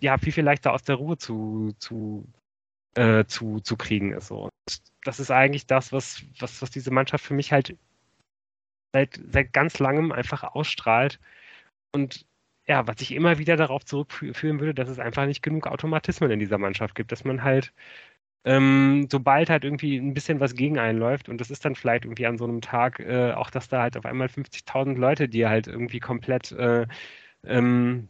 ja 0.00 0.18
viel, 0.18 0.32
viel 0.32 0.44
leichter 0.44 0.72
aus 0.72 0.82
der 0.82 0.96
Ruhe 0.96 1.16
zu, 1.18 1.72
zu, 1.78 2.26
äh, 2.94 3.24
zu, 3.24 3.60
zu 3.60 3.76
kriegen 3.76 4.12
ist. 4.12 4.28
So. 4.28 4.44
Und 4.44 4.82
das 5.04 5.20
ist 5.20 5.30
eigentlich 5.30 5.66
das, 5.66 5.92
was, 5.92 6.22
was, 6.38 6.62
was 6.62 6.70
diese 6.70 6.90
Mannschaft 6.90 7.24
für 7.24 7.34
mich 7.34 7.52
halt 7.52 7.76
seit, 8.92 9.20
seit 9.28 9.52
ganz 9.52 9.78
langem 9.78 10.12
einfach 10.12 10.42
ausstrahlt. 10.42 11.20
Und 11.92 12.26
ja, 12.66 12.86
was 12.86 13.00
ich 13.00 13.12
immer 13.12 13.38
wieder 13.38 13.56
darauf 13.56 13.84
zurückführen 13.84 14.60
würde, 14.60 14.74
dass 14.74 14.88
es 14.88 14.98
einfach 14.98 15.26
nicht 15.26 15.42
genug 15.42 15.66
Automatismen 15.66 16.30
in 16.30 16.38
dieser 16.38 16.58
Mannschaft 16.58 16.94
gibt, 16.94 17.12
dass 17.12 17.24
man 17.24 17.42
halt 17.42 17.72
ähm, 18.44 19.06
sobald 19.10 19.50
halt 19.50 19.64
irgendwie 19.64 19.96
ein 19.98 20.14
bisschen 20.14 20.40
was 20.40 20.54
gegen 20.54 20.78
einläuft 20.78 21.28
und 21.28 21.40
das 21.40 21.50
ist 21.50 21.64
dann 21.64 21.74
vielleicht 21.74 22.04
irgendwie 22.04 22.26
an 22.26 22.38
so 22.38 22.44
einem 22.44 22.60
Tag 22.62 22.98
äh, 23.00 23.32
auch, 23.32 23.50
dass 23.50 23.68
da 23.68 23.82
halt 23.82 23.96
auf 23.98 24.06
einmal 24.06 24.28
50.000 24.28 24.96
Leute, 24.96 25.28
die 25.28 25.46
halt 25.46 25.66
irgendwie 25.66 26.00
komplett 26.00 26.52
äh, 26.52 26.86
ähm, 27.44 28.08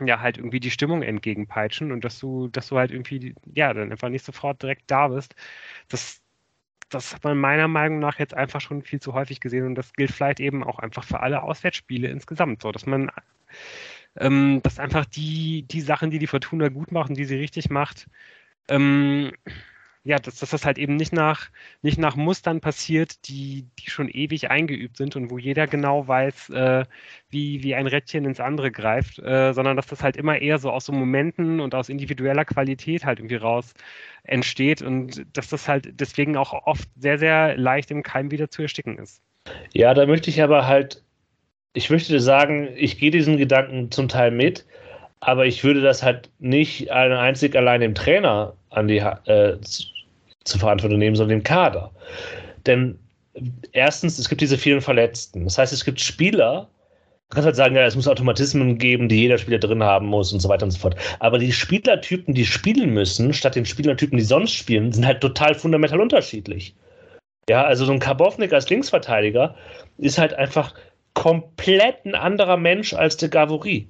ja 0.00 0.20
halt 0.20 0.38
irgendwie 0.38 0.60
die 0.60 0.70
Stimmung 0.70 1.02
entgegenpeitschen 1.02 1.92
und 1.92 2.04
dass 2.04 2.18
du, 2.18 2.48
dass 2.48 2.68
du 2.68 2.78
halt 2.78 2.90
irgendwie, 2.90 3.34
ja, 3.54 3.72
dann 3.72 3.92
einfach 3.92 4.08
nicht 4.08 4.24
sofort 4.24 4.62
direkt 4.62 4.90
da 4.90 5.08
bist. 5.08 5.34
Das, 5.88 6.20
das 6.90 7.14
hat 7.14 7.24
man 7.24 7.38
meiner 7.38 7.68
Meinung 7.68 8.00
nach 8.00 8.18
jetzt 8.18 8.34
einfach 8.34 8.60
schon 8.60 8.82
viel 8.82 9.00
zu 9.00 9.14
häufig 9.14 9.40
gesehen 9.40 9.66
und 9.66 9.74
das 9.76 9.92
gilt 9.94 10.12
vielleicht 10.12 10.40
eben 10.40 10.64
auch 10.64 10.78
einfach 10.80 11.04
für 11.04 11.20
alle 11.20 11.42
Auswärtsspiele 11.42 12.08
insgesamt 12.08 12.62
so, 12.62 12.72
dass 12.72 12.86
man, 12.86 13.10
ähm, 14.16 14.60
dass 14.62 14.78
einfach 14.78 15.06
die, 15.06 15.62
die 15.62 15.80
Sachen, 15.80 16.10
die 16.10 16.18
die 16.18 16.26
Fortuna 16.26 16.68
gut 16.68 16.92
machen, 16.92 17.14
die 17.14 17.24
sie 17.24 17.36
richtig 17.36 17.70
macht, 17.70 18.08
ähm, 18.68 19.32
ja, 20.04 20.18
dass, 20.18 20.38
dass 20.38 20.50
das 20.50 20.66
halt 20.66 20.76
eben 20.76 20.96
nicht 20.96 21.14
nach, 21.14 21.48
nicht 21.80 21.98
nach 21.98 22.14
Mustern 22.14 22.60
passiert, 22.60 23.26
die, 23.26 23.64
die 23.78 23.90
schon 23.90 24.10
ewig 24.10 24.50
eingeübt 24.50 24.98
sind 24.98 25.16
und 25.16 25.30
wo 25.30 25.38
jeder 25.38 25.66
genau 25.66 26.06
weiß, 26.06 26.50
äh, 26.50 26.84
wie, 27.30 27.62
wie 27.62 27.74
ein 27.74 27.86
Rädchen 27.86 28.26
ins 28.26 28.38
andere 28.38 28.70
greift, 28.70 29.18
äh, 29.18 29.54
sondern 29.54 29.76
dass 29.76 29.86
das 29.86 30.02
halt 30.02 30.18
immer 30.18 30.38
eher 30.40 30.58
so 30.58 30.70
aus 30.70 30.84
so 30.84 30.92
Momenten 30.92 31.58
und 31.58 31.74
aus 31.74 31.88
individueller 31.88 32.44
Qualität 32.44 33.06
halt 33.06 33.18
irgendwie 33.18 33.36
raus 33.36 33.72
entsteht 34.24 34.82
und 34.82 35.24
dass 35.32 35.48
das 35.48 35.68
halt 35.68 35.98
deswegen 35.98 36.36
auch 36.36 36.52
oft 36.66 36.88
sehr, 36.96 37.18
sehr 37.18 37.56
leicht 37.56 37.90
im 37.90 38.02
Keim 38.02 38.30
wieder 38.30 38.50
zu 38.50 38.60
ersticken 38.60 38.98
ist. 38.98 39.22
Ja, 39.72 39.94
da 39.94 40.04
möchte 40.04 40.28
ich 40.28 40.42
aber 40.42 40.66
halt, 40.66 41.02
ich 41.72 41.88
möchte 41.88 42.20
sagen, 42.20 42.68
ich 42.76 42.98
gehe 42.98 43.10
diesen 43.10 43.38
Gedanken 43.38 43.90
zum 43.90 44.08
Teil 44.08 44.30
mit, 44.30 44.66
aber 45.20 45.46
ich 45.46 45.64
würde 45.64 45.80
das 45.80 46.02
halt 46.02 46.30
nicht 46.38 46.90
einzig 46.90 47.56
allein 47.56 47.80
dem 47.80 47.94
Trainer 47.94 48.54
an 48.68 48.88
die 48.88 48.98
äh, 48.98 49.58
zur 50.44 50.60
Verantwortung 50.60 50.98
nehmen, 50.98 51.16
sondern 51.16 51.38
dem 51.38 51.44
Kader. 51.44 51.90
Denn 52.66 52.98
erstens, 53.72 54.18
es 54.18 54.28
gibt 54.28 54.40
diese 54.40 54.58
vielen 54.58 54.80
Verletzten. 54.80 55.44
Das 55.44 55.58
heißt, 55.58 55.72
es 55.72 55.84
gibt 55.84 56.00
Spieler, 56.00 56.68
man 57.30 57.36
kann 57.36 57.44
halt 57.44 57.56
sagen, 57.56 57.74
ja, 57.74 57.84
es 57.84 57.96
muss 57.96 58.06
Automatismen 58.06 58.78
geben, 58.78 59.08
die 59.08 59.22
jeder 59.22 59.38
Spieler 59.38 59.58
drin 59.58 59.82
haben 59.82 60.06
muss 60.06 60.32
und 60.32 60.40
so 60.40 60.48
weiter 60.48 60.66
und 60.66 60.70
so 60.70 60.78
fort. 60.78 60.96
Aber 61.18 61.38
die 61.38 61.52
Spielertypen, 61.52 62.34
die 62.34 62.44
spielen 62.44 62.90
müssen, 62.90 63.32
statt 63.32 63.56
den 63.56 63.66
Spielertypen, 63.66 64.18
die 64.18 64.24
sonst 64.24 64.52
spielen, 64.52 64.92
sind 64.92 65.06
halt 65.06 65.20
total 65.20 65.54
fundamental 65.54 66.00
unterschiedlich. 66.00 66.74
Ja, 67.48 67.64
also 67.64 67.84
so 67.84 67.92
ein 67.92 67.98
Karbovnik 67.98 68.52
als 68.52 68.68
Linksverteidiger 68.70 69.54
ist 69.98 70.18
halt 70.18 70.34
einfach 70.34 70.74
komplett 71.14 72.04
ein 72.04 72.14
anderer 72.14 72.56
Mensch 72.56 72.94
als 72.94 73.16
der 73.16 73.28
Gavory. 73.28 73.88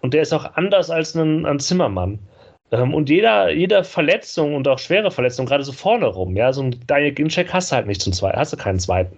Und 0.00 0.14
der 0.14 0.22
ist 0.22 0.32
auch 0.32 0.54
anders 0.54 0.90
als 0.90 1.14
ein, 1.14 1.44
ein 1.46 1.58
Zimmermann. 1.58 2.18
Ähm, 2.72 2.94
und 2.94 3.08
jeder, 3.08 3.50
jede 3.50 3.84
Verletzung 3.84 4.54
und 4.54 4.68
auch 4.68 4.78
schwere 4.78 5.10
Verletzung, 5.10 5.46
gerade 5.46 5.64
so 5.64 5.72
vorne 5.72 6.06
rum, 6.06 6.36
ja, 6.36 6.52
so 6.52 6.62
ein 6.62 6.76
Daniel 6.86 7.12
Ginczek 7.12 7.52
hast 7.52 7.72
du 7.72 7.76
halt 7.76 7.86
nicht 7.86 8.02
zum 8.02 8.12
zweiten, 8.12 8.38
hast 8.38 8.52
du 8.52 8.56
keinen 8.56 8.78
zweiten 8.78 9.16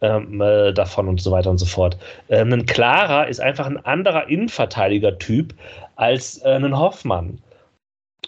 ähm, 0.00 0.40
äh, 0.40 0.72
davon 0.72 1.08
und 1.08 1.20
so 1.20 1.30
weiter 1.30 1.50
und 1.50 1.58
so 1.58 1.66
fort. 1.66 1.96
Ähm, 2.28 2.52
ein 2.52 2.66
Klarer 2.66 3.28
ist 3.28 3.40
einfach 3.40 3.66
ein 3.66 3.84
anderer 3.84 4.28
Innenverteidiger-Typ 4.28 5.54
als 5.96 6.38
äh, 6.44 6.50
ein 6.50 6.78
Hoffmann. 6.78 7.38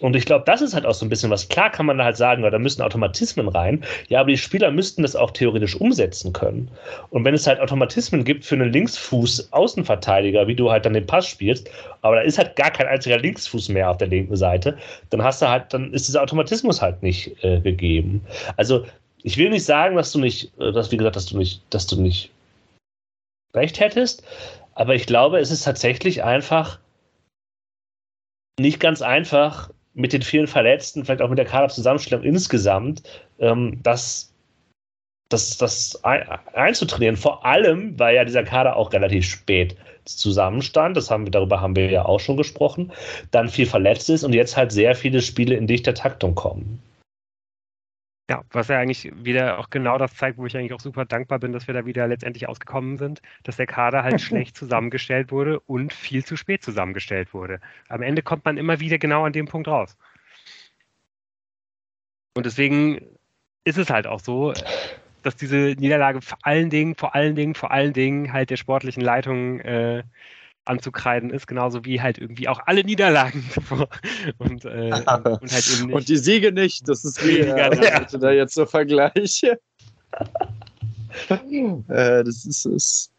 Und 0.01 0.15
ich 0.15 0.25
glaube, 0.25 0.45
das 0.45 0.61
ist 0.61 0.73
halt 0.73 0.85
auch 0.85 0.93
so 0.93 1.05
ein 1.05 1.09
bisschen 1.09 1.29
was. 1.29 1.49
Klar 1.49 1.69
kann 1.69 1.85
man 1.85 1.97
da 1.97 2.05
halt 2.05 2.17
sagen, 2.17 2.41
da 2.41 2.59
müssen 2.59 2.81
Automatismen 2.81 3.47
rein. 3.47 3.83
Ja, 4.07 4.21
aber 4.21 4.29
die 4.29 4.37
Spieler 4.37 4.71
müssten 4.71 5.01
das 5.01 5.15
auch 5.15 5.31
theoretisch 5.31 5.75
umsetzen 5.75 6.33
können. 6.33 6.69
Und 7.09 7.25
wenn 7.25 7.33
es 7.33 7.47
halt 7.47 7.59
Automatismen 7.59 8.23
gibt 8.23 8.45
für 8.45 8.55
einen 8.55 8.71
Linksfuß-Außenverteidiger, 8.71 10.47
wie 10.47 10.55
du 10.55 10.71
halt 10.71 10.85
dann 10.85 10.93
den 10.93 11.05
Pass 11.05 11.27
spielst, 11.27 11.69
aber 12.01 12.15
da 12.15 12.21
ist 12.21 12.37
halt 12.37 12.55
gar 12.55 12.71
kein 12.71 12.87
einziger 12.87 13.17
Linksfuß 13.17 13.69
mehr 13.69 13.89
auf 13.89 13.97
der 13.97 14.07
linken 14.07 14.35
Seite, 14.35 14.77
dann 15.09 15.23
hast 15.23 15.41
du 15.41 15.49
halt, 15.49 15.73
dann 15.73 15.93
ist 15.93 16.07
dieser 16.07 16.21
Automatismus 16.21 16.81
halt 16.81 17.03
nicht 17.03 17.43
äh, 17.43 17.59
gegeben. 17.59 18.21
Also, 18.57 18.85
ich 19.21 19.37
will 19.37 19.49
nicht 19.49 19.65
sagen, 19.65 19.97
dass 19.97 20.13
du 20.13 20.19
nicht, 20.19 20.57
äh, 20.59 20.71
dass, 20.71 20.91
wie 20.91 20.97
gesagt, 20.97 21.17
dass 21.17 21.25
du 21.25 21.37
nicht, 21.37 21.61
dass 21.71 21.87
du 21.87 22.01
nicht 22.01 22.31
recht 23.53 23.79
hättest, 23.79 24.23
aber 24.75 24.95
ich 24.95 25.05
glaube, 25.05 25.39
es 25.39 25.51
ist 25.51 25.63
tatsächlich 25.63 26.23
einfach 26.23 26.79
nicht 28.59 28.79
ganz 28.79 29.01
einfach, 29.01 29.71
mit 29.93 30.13
den 30.13 30.21
vielen 30.21 30.47
Verletzten, 30.47 31.05
vielleicht 31.05 31.21
auch 31.21 31.29
mit 31.29 31.37
der 31.37 31.45
Kaderzusammenstellung 31.45 32.23
insgesamt, 32.23 33.03
ähm, 33.39 33.79
das, 33.83 34.33
das, 35.29 35.57
das 35.57 36.03
einzutrainieren. 36.03 37.17
Vor 37.17 37.45
allem, 37.45 37.97
weil 37.99 38.15
ja 38.15 38.25
dieser 38.25 38.43
Kader 38.43 38.75
auch 38.75 38.93
relativ 38.93 39.25
spät 39.25 39.75
zusammenstand, 40.05 40.97
das 40.97 41.11
haben 41.11 41.25
wir, 41.25 41.31
darüber 41.31 41.61
haben 41.61 41.75
wir 41.75 41.89
ja 41.89 42.05
auch 42.05 42.19
schon 42.19 42.37
gesprochen, 42.37 42.91
dann 43.31 43.49
viel 43.49 43.65
verletzt 43.65 44.09
ist 44.09 44.23
und 44.23 44.33
jetzt 44.33 44.57
halt 44.57 44.71
sehr 44.71 44.95
viele 44.95 45.21
Spiele 45.21 45.55
in 45.55 45.67
dichter 45.67 45.93
Taktung 45.93 46.35
kommen. 46.35 46.81
Ja, 48.29 48.43
was 48.51 48.67
ja 48.67 48.77
eigentlich 48.77 49.11
wieder 49.23 49.57
auch 49.57 49.71
genau 49.71 49.97
das 49.97 50.13
zeigt, 50.15 50.37
wo 50.37 50.45
ich 50.45 50.55
eigentlich 50.55 50.73
auch 50.73 50.79
super 50.79 51.03
dankbar 51.03 51.39
bin, 51.39 51.51
dass 51.51 51.65
wir 51.65 51.73
da 51.73 51.87
wieder 51.87 52.07
letztendlich 52.07 52.47
ausgekommen 52.47 52.97
sind, 52.97 53.23
dass 53.43 53.57
der 53.57 53.65
Kader 53.65 54.03
halt 54.03 54.21
schlecht 54.21 54.55
zusammengestellt 54.55 55.31
wurde 55.31 55.59
und 55.61 55.93
viel 55.93 56.23
zu 56.23 56.37
spät 56.37 56.63
zusammengestellt 56.63 57.33
wurde. 57.33 57.59
Am 57.87 58.03
Ende 58.03 58.21
kommt 58.21 58.45
man 58.45 58.57
immer 58.57 58.79
wieder 58.79 58.99
genau 58.99 59.25
an 59.25 59.33
dem 59.33 59.47
Punkt 59.47 59.67
raus. 59.67 59.97
Und 62.35 62.45
deswegen 62.45 63.01
ist 63.63 63.79
es 63.79 63.89
halt 63.89 64.05
auch 64.05 64.19
so, 64.19 64.53
dass 65.23 65.35
diese 65.35 65.75
Niederlage 65.79 66.21
vor 66.21 66.37
allen 66.43 66.69
Dingen, 66.69 66.93
vor 66.95 67.15
allen 67.15 67.33
Dingen, 67.35 67.55
vor 67.55 67.71
allen 67.71 67.93
Dingen 67.93 68.31
halt 68.31 68.51
der 68.51 68.57
sportlichen 68.57 69.01
Leitung 69.01 69.59
äh, 69.61 70.03
anzukreiden 70.69 71.31
ist, 71.31 71.47
genauso 71.47 71.83
wie 71.85 72.01
halt 72.01 72.17
irgendwie 72.17 72.47
auch 72.47 72.61
alle 72.65 72.83
Niederlagen 72.83 73.43
und, 74.37 74.65
äh, 74.65 74.91
und 74.91 75.07
halt 75.07 75.69
eben 75.73 75.87
nicht. 75.87 75.95
Und 75.95 76.07
die 76.07 76.17
Siege 76.17 76.51
nicht, 76.51 76.87
das 76.87 77.03
ist 77.03 77.25
weniger, 77.25 77.71
äh, 77.71 77.85
ja. 77.85 78.01
ich 78.01 78.19
da 78.19 78.31
jetzt 78.31 78.53
so 78.53 78.65
vergleiche. 78.65 79.59
äh, 81.29 82.23
das 82.23 82.45
ist 82.45 82.65
es. 82.65 83.11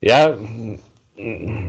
Ja, 0.00 0.38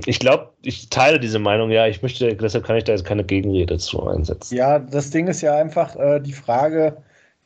ich 0.05 0.19
glaube, 0.19 0.51
ich 0.61 0.89
teile 0.89 1.19
diese 1.19 1.39
Meinung, 1.39 1.71
ja. 1.71 1.87
Ich 1.87 2.01
möchte, 2.01 2.35
deshalb 2.35 2.65
kann 2.65 2.75
ich 2.75 2.83
da 2.83 2.91
jetzt 2.91 3.05
keine 3.05 3.23
Gegenrede 3.23 3.77
zu 3.77 4.05
einsetzen. 4.05 4.55
Ja, 4.55 4.77
das 4.77 5.09
Ding 5.09 5.27
ist 5.27 5.41
ja 5.41 5.55
einfach 5.55 5.95
äh, 5.95 6.19
die 6.19 6.33
Frage, 6.33 6.97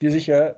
die 0.02 0.10
sich 0.10 0.28
ja 0.28 0.48
äh, 0.48 0.56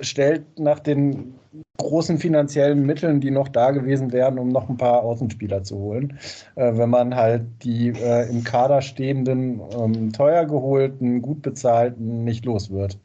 stellt 0.00 0.58
nach 0.58 0.80
den 0.80 1.34
großen 1.78 2.18
finanziellen 2.18 2.84
Mitteln, 2.84 3.20
die 3.20 3.30
noch 3.30 3.48
da 3.48 3.70
gewesen 3.70 4.12
wären, 4.12 4.38
um 4.38 4.48
noch 4.48 4.68
ein 4.68 4.76
paar 4.76 5.02
Außenspieler 5.02 5.62
zu 5.62 5.76
holen. 5.78 6.18
Äh, 6.54 6.76
wenn 6.76 6.90
man 6.90 7.14
halt 7.14 7.42
die 7.62 7.88
äh, 7.88 8.28
im 8.28 8.44
Kader 8.44 8.82
stehenden, 8.82 9.60
ähm, 9.76 10.12
teuer 10.12 10.44
geholten, 10.44 11.22
gut 11.22 11.42
bezahlten 11.42 12.24
nicht 12.24 12.44
los 12.44 12.70
wird. 12.70 12.98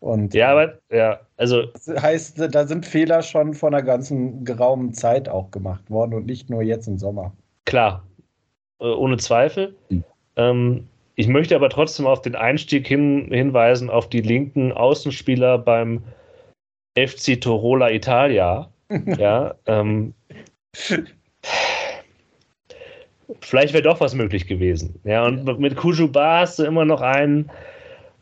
Und 0.00 0.34
Ja, 0.34 0.50
aber 0.50 0.74
ja, 0.90 1.20
also 1.36 1.66
das 1.66 1.88
heißt, 2.02 2.54
da 2.54 2.66
sind 2.66 2.86
Fehler 2.86 3.22
schon 3.22 3.54
vor 3.54 3.68
einer 3.68 3.82
ganzen 3.82 4.44
geraumen 4.44 4.94
Zeit 4.94 5.28
auch 5.28 5.50
gemacht 5.50 5.88
worden 5.90 6.14
und 6.14 6.26
nicht 6.26 6.50
nur 6.50 6.62
jetzt 6.62 6.88
im 6.88 6.98
Sommer. 6.98 7.32
klar, 7.66 8.04
äh, 8.80 8.84
ohne 8.86 9.16
Zweifel. 9.18 9.76
Mhm. 9.90 10.04
Ähm, 10.36 10.88
ich 11.14 11.28
möchte 11.28 11.54
aber 11.54 11.68
trotzdem 11.68 12.06
auf 12.06 12.22
den 12.22 12.34
Einstieg 12.34 12.86
hin, 12.86 13.28
hinweisen, 13.30 13.90
auf 13.90 14.08
die 14.08 14.20
linken 14.20 14.72
Außenspieler 14.72 15.58
beim 15.58 16.02
FC 16.96 17.40
Torola 17.40 17.90
Italia. 17.90 18.68
Ja, 19.16 19.54
ähm, 19.64 20.12
vielleicht 23.40 23.72
wäre 23.72 23.82
doch 23.82 24.00
was 24.00 24.14
möglich 24.14 24.46
gewesen. 24.46 25.00
Ja, 25.04 25.24
und 25.24 25.46
mit 25.58 25.76
Kujuba 25.76 26.40
hast 26.40 26.58
du 26.58 26.64
immer 26.64 26.84
noch 26.84 27.00
einen. 27.00 27.50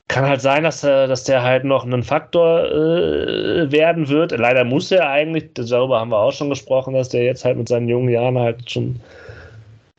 Kann 0.07 0.28
halt 0.28 0.41
sein, 0.41 0.62
dass, 0.62 0.84
er, 0.84 1.09
dass 1.09 1.24
der 1.24 1.43
halt 1.43 1.64
noch 1.64 1.84
ein 1.84 2.05
Faktor 2.05 2.66
äh, 2.66 3.72
werden 3.72 4.09
wird. 4.09 4.30
Leider 4.30 4.62
muss 4.62 4.93
er 4.93 5.09
eigentlich, 5.09 5.51
darüber 5.55 5.99
haben 5.99 6.12
wir 6.12 6.18
auch 6.18 6.32
schon 6.32 6.51
gesprochen, 6.51 6.95
dass 6.95 7.09
der 7.09 7.24
jetzt 7.24 7.45
halt 7.45 7.57
mit 7.59 7.68
seinen 7.68 7.88
jungen 7.88 8.09
Jahren 8.11 8.38
halt 8.38 8.70
schon 8.70 9.01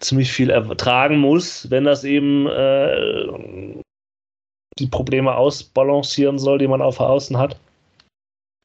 ziemlich 0.02 0.32
viel 0.32 0.50
ertragen 0.50 1.18
muss, 1.18 1.70
wenn 1.70 1.86
das 1.86 2.04
eben 2.04 2.48
äh, 2.48 3.82
die 4.80 4.88
Probleme 4.88 5.36
ausbalancieren 5.36 6.40
soll, 6.40 6.58
die 6.58 6.68
man 6.68 6.82
auf 6.82 7.00
Außen 7.00 7.38
hat. 7.38 7.60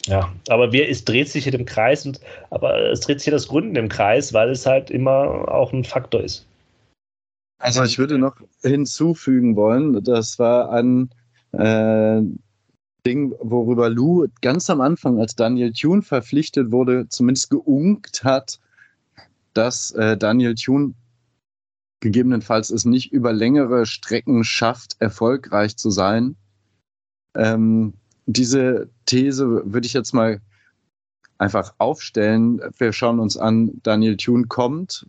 Ja, 0.07 0.32
aber 0.49 0.72
wer 0.72 0.89
ist, 0.89 1.09
dreht 1.09 1.28
sich 1.28 1.45
hier 1.45 1.55
im 1.55 1.64
Kreis 1.64 2.07
und 2.07 2.20
aber 2.51 2.91
es 2.91 3.01
dreht 3.01 3.18
sich 3.18 3.24
hier 3.24 3.32
das 3.32 3.49
Gründen 3.49 3.76
im 3.76 3.89
Kreis, 3.89 4.32
weil 4.32 4.51
es 4.51 4.64
halt 4.64 4.91
immer 4.91 5.49
auch 5.49 5.72
ein 5.72 5.84
Faktor 5.84 6.22
ist. 6.22 6.47
Also 7.59 7.82
ich 7.82 7.99
würde 7.99 8.18
noch 8.18 8.37
hinzufügen 8.62 9.57
wollen, 9.57 10.05
das 10.05 10.39
war 10.39 10.70
ein 10.70 11.11
äh, 11.53 12.22
Ding, 13.05 13.34
worüber 13.41 13.89
Lou 13.89 14.26
ganz 14.43 14.68
am 14.70 14.80
Anfang, 14.80 15.18
als 15.18 15.34
Daniel 15.34 15.72
Thune 15.72 16.03
verpflichtet 16.03 16.70
wurde, 16.70 17.09
zumindest 17.09 17.51
geunkt 17.51 18.22
hat, 18.24 18.61
dass 19.55 19.91
äh, 19.93 20.16
Daniel 20.16 20.55
Thune 20.55 20.95
gegebenenfalls 22.01 22.70
es 22.70 22.84
nicht 22.84 23.12
über 23.12 23.32
längere 23.32 23.86
Strecken 23.86 24.44
schafft, 24.44 24.97
erfolgreich 24.99 25.76
zu 25.76 25.90
sein. 25.90 26.36
Ähm, 27.34 27.94
diese 28.26 28.90
These 29.07 29.62
würde 29.64 29.86
ich 29.86 29.92
jetzt 29.92 30.12
mal 30.12 30.40
einfach 31.38 31.74
aufstellen. 31.78 32.61
Wir 32.78 32.92
schauen 32.92 33.20
uns 33.20 33.36
an, 33.36 33.80
Daniel 33.82 34.16
Thune 34.16 34.47
kommt, 34.47 35.07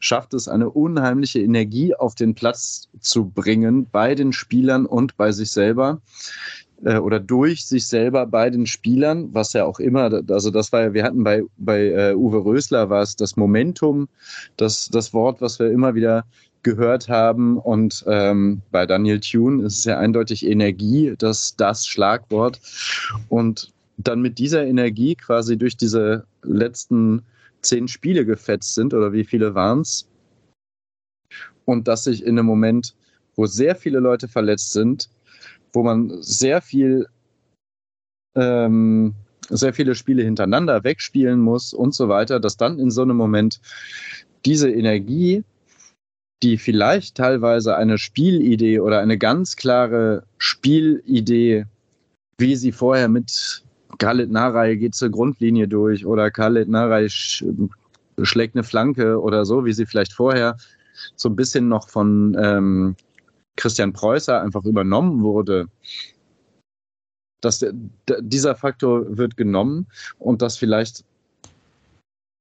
schafft 0.00 0.34
es, 0.34 0.48
eine 0.48 0.70
unheimliche 0.70 1.40
Energie 1.40 1.94
auf 1.94 2.14
den 2.14 2.34
Platz 2.34 2.88
zu 3.00 3.28
bringen 3.28 3.88
bei 3.90 4.14
den 4.14 4.32
Spielern 4.32 4.86
und 4.86 5.16
bei 5.16 5.32
sich 5.32 5.50
selber 5.50 6.00
äh, 6.84 6.98
oder 6.98 7.20
durch 7.20 7.66
sich 7.66 7.86
selber 7.86 8.26
bei 8.26 8.50
den 8.50 8.66
Spielern, 8.66 9.32
was 9.32 9.52
ja 9.52 9.64
auch 9.64 9.80
immer, 9.80 10.22
also 10.30 10.50
das 10.50 10.72
war 10.72 10.82
ja, 10.82 10.94
wir 10.94 11.04
hatten 11.04 11.24
bei, 11.24 11.42
bei 11.56 11.86
äh, 11.88 12.14
Uwe 12.14 12.44
Rösler 12.44 12.90
war 12.90 13.02
es 13.02 13.16
das 13.16 13.36
Momentum, 13.36 14.08
das, 14.56 14.88
das 14.88 15.12
Wort, 15.12 15.40
was 15.40 15.58
wir 15.58 15.70
immer 15.70 15.94
wieder 15.94 16.24
gehört 16.62 17.08
haben. 17.08 17.58
Und 17.58 18.04
ähm, 18.06 18.62
bei 18.70 18.86
Daniel 18.86 19.20
Thune 19.20 19.64
ist 19.64 19.78
es 19.78 19.84
ja 19.84 19.98
eindeutig 19.98 20.46
Energie, 20.46 21.14
das, 21.18 21.54
das 21.56 21.86
Schlagwort. 21.86 22.60
Und 23.28 23.72
dann 23.96 24.20
mit 24.20 24.38
dieser 24.38 24.64
Energie 24.66 25.14
quasi 25.14 25.56
durch 25.56 25.76
diese 25.76 26.24
letzten 26.42 27.22
zehn 27.62 27.88
Spiele 27.88 28.24
gefetzt 28.24 28.74
sind 28.74 28.94
oder 28.94 29.12
wie 29.12 29.24
viele 29.24 29.54
waren 29.54 29.80
es 29.80 30.08
und 31.68 31.86
dass 31.86 32.04
sich 32.04 32.22
in 32.22 32.38
einem 32.38 32.46
Moment, 32.46 32.94
wo 33.36 33.44
sehr 33.44 33.76
viele 33.76 33.98
Leute 33.98 34.26
verletzt 34.26 34.72
sind, 34.72 35.10
wo 35.72 35.82
man 35.82 36.22
sehr 36.22 36.60
viel, 36.60 37.06
ähm, 38.34 39.14
sehr 39.48 39.72
viele 39.72 39.94
Spiele 39.94 40.22
hintereinander 40.22 40.84
wegspielen 40.84 41.40
muss 41.40 41.72
und 41.72 41.94
so 41.94 42.08
weiter, 42.08 42.40
dass 42.40 42.56
dann 42.56 42.78
in 42.78 42.90
so 42.90 43.02
einem 43.02 43.16
Moment 43.16 43.60
diese 44.44 44.70
Energie, 44.70 45.44
die 46.42 46.56
vielleicht 46.56 47.16
teilweise 47.16 47.76
eine 47.76 47.98
Spielidee 47.98 48.80
oder 48.80 49.00
eine 49.00 49.18
ganz 49.18 49.56
klare 49.56 50.24
Spielidee, 50.38 51.64
wie 52.38 52.56
sie 52.56 52.72
vorher 52.72 53.08
mit 53.08 53.64
Khaled 53.98 54.30
Narei 54.30 54.76
geht 54.76 54.94
zur 54.94 55.10
Grundlinie 55.10 55.66
durch 55.66 56.06
oder 56.06 56.30
Khaled 56.30 56.68
Narei 56.68 57.08
sch 57.08 57.44
schlägt 58.22 58.54
eine 58.54 58.64
Flanke 58.64 59.20
oder 59.20 59.44
so, 59.44 59.64
wie 59.64 59.72
sie 59.72 59.86
vielleicht 59.86 60.12
vorher 60.12 60.56
so 61.16 61.28
ein 61.28 61.36
bisschen 61.36 61.68
noch 61.68 61.88
von 61.88 62.36
ähm, 62.40 62.96
Christian 63.58 63.92
Preußer 63.92 64.40
einfach 64.40 64.64
übernommen 64.64 65.22
wurde, 65.22 65.66
dass 67.40 67.58
der, 67.58 67.72
dieser 68.20 68.54
Faktor 68.54 69.16
wird 69.16 69.36
genommen 69.36 69.86
und 70.18 70.42
dass 70.42 70.56
vielleicht 70.56 71.04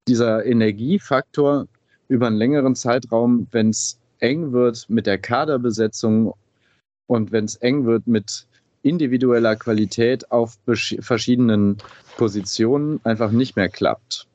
dieser 0.07 0.45
Energiefaktor 0.45 1.67
über 2.07 2.27
einen 2.27 2.37
längeren 2.37 2.75
Zeitraum, 2.75 3.47
wenn 3.51 3.69
es 3.69 3.99
eng 4.19 4.53
wird 4.53 4.89
mit 4.89 5.05
der 5.05 5.17
Kaderbesetzung 5.17 6.33
und 7.07 7.31
wenn 7.31 7.45
es 7.45 7.55
eng 7.57 7.85
wird 7.85 8.07
mit 8.07 8.47
individueller 8.83 9.55
Qualität 9.55 10.31
auf 10.31 10.57
verschiedenen 10.65 11.77
Positionen, 12.15 13.01
einfach 13.03 13.31
nicht 13.31 13.55
mehr 13.55 13.69
klappt. 13.69 14.27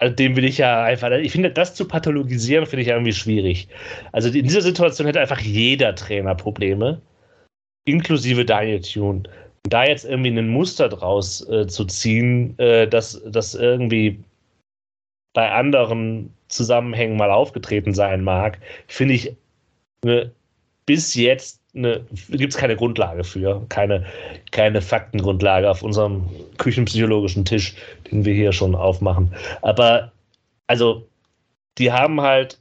Also, 0.00 0.10
also 0.10 0.16
dem 0.16 0.36
will 0.36 0.44
ich 0.44 0.58
ja 0.58 0.82
einfach, 0.82 1.10
ich 1.12 1.32
finde, 1.32 1.50
das 1.50 1.74
zu 1.74 1.86
pathologisieren, 1.86 2.66
finde 2.66 2.82
ich 2.82 2.88
irgendwie 2.88 3.12
schwierig. 3.12 3.68
Also 4.12 4.28
in 4.30 4.44
dieser 4.44 4.62
Situation 4.62 5.06
hätte 5.06 5.20
einfach 5.20 5.40
jeder 5.40 5.94
Trainer 5.94 6.34
Probleme, 6.34 7.00
inklusive 7.84 8.44
Daniel 8.44 8.80
Thune. 8.80 9.22
Und 9.64 9.72
da 9.72 9.84
jetzt 9.84 10.06
irgendwie 10.06 10.30
ein 10.30 10.48
Muster 10.48 10.88
draus 10.88 11.46
äh, 11.48 11.66
zu 11.66 11.84
ziehen, 11.84 12.58
äh, 12.58 12.88
dass 12.88 13.22
das 13.26 13.54
irgendwie 13.54 14.24
bei 15.34 15.50
anderen 15.52 16.32
Zusammenhängen 16.48 17.16
mal 17.16 17.30
aufgetreten 17.30 17.94
sein 17.94 18.24
mag, 18.24 18.58
finde 18.88 19.14
ich 19.14 19.36
ne, 20.04 20.32
bis 20.86 21.14
jetzt 21.14 21.59
gibt 21.72 22.52
es 22.52 22.56
keine 22.58 22.76
Grundlage 22.76 23.24
für, 23.24 23.64
keine, 23.68 24.04
keine 24.50 24.82
Faktengrundlage 24.82 25.70
auf 25.70 25.82
unserem 25.82 26.28
küchenpsychologischen 26.58 27.44
Tisch, 27.44 27.74
den 28.10 28.24
wir 28.24 28.34
hier 28.34 28.52
schon 28.52 28.74
aufmachen. 28.74 29.34
Aber 29.62 30.12
also, 30.66 31.08
die 31.78 31.92
haben 31.92 32.20
halt, 32.20 32.60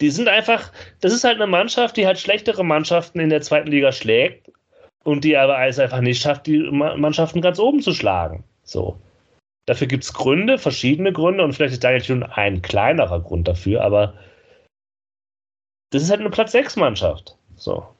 die 0.00 0.10
sind 0.10 0.28
einfach, 0.28 0.72
das 1.00 1.12
ist 1.12 1.24
halt 1.24 1.36
eine 1.36 1.46
Mannschaft, 1.46 1.96
die 1.96 2.06
halt 2.06 2.18
schlechtere 2.18 2.64
Mannschaften 2.64 3.20
in 3.20 3.30
der 3.30 3.42
zweiten 3.42 3.70
Liga 3.70 3.92
schlägt 3.92 4.50
und 5.04 5.24
die 5.24 5.36
aber 5.36 5.64
es 5.66 5.78
einfach 5.78 6.00
nicht 6.00 6.20
schafft, 6.20 6.46
die 6.46 6.58
Mannschaften 6.58 7.40
ganz 7.40 7.58
oben 7.58 7.80
zu 7.80 7.92
schlagen. 7.92 8.44
So. 8.64 8.98
Dafür 9.66 9.86
gibt 9.86 10.04
es 10.04 10.12
Gründe, 10.12 10.58
verschiedene 10.58 11.12
Gründe 11.12 11.44
und 11.44 11.54
vielleicht 11.54 11.74
ist 11.74 11.84
Daniel 11.84 12.04
schon 12.04 12.22
ein 12.22 12.60
kleinerer 12.60 13.20
Grund 13.20 13.48
dafür, 13.48 13.82
aber 13.82 14.14
das 15.90 16.02
ist 16.02 16.10
halt 16.10 16.20
eine 16.20 16.30
Platz 16.30 16.52
6 16.52 16.76
Mannschaft. 16.76 17.38
So. 17.64 17.94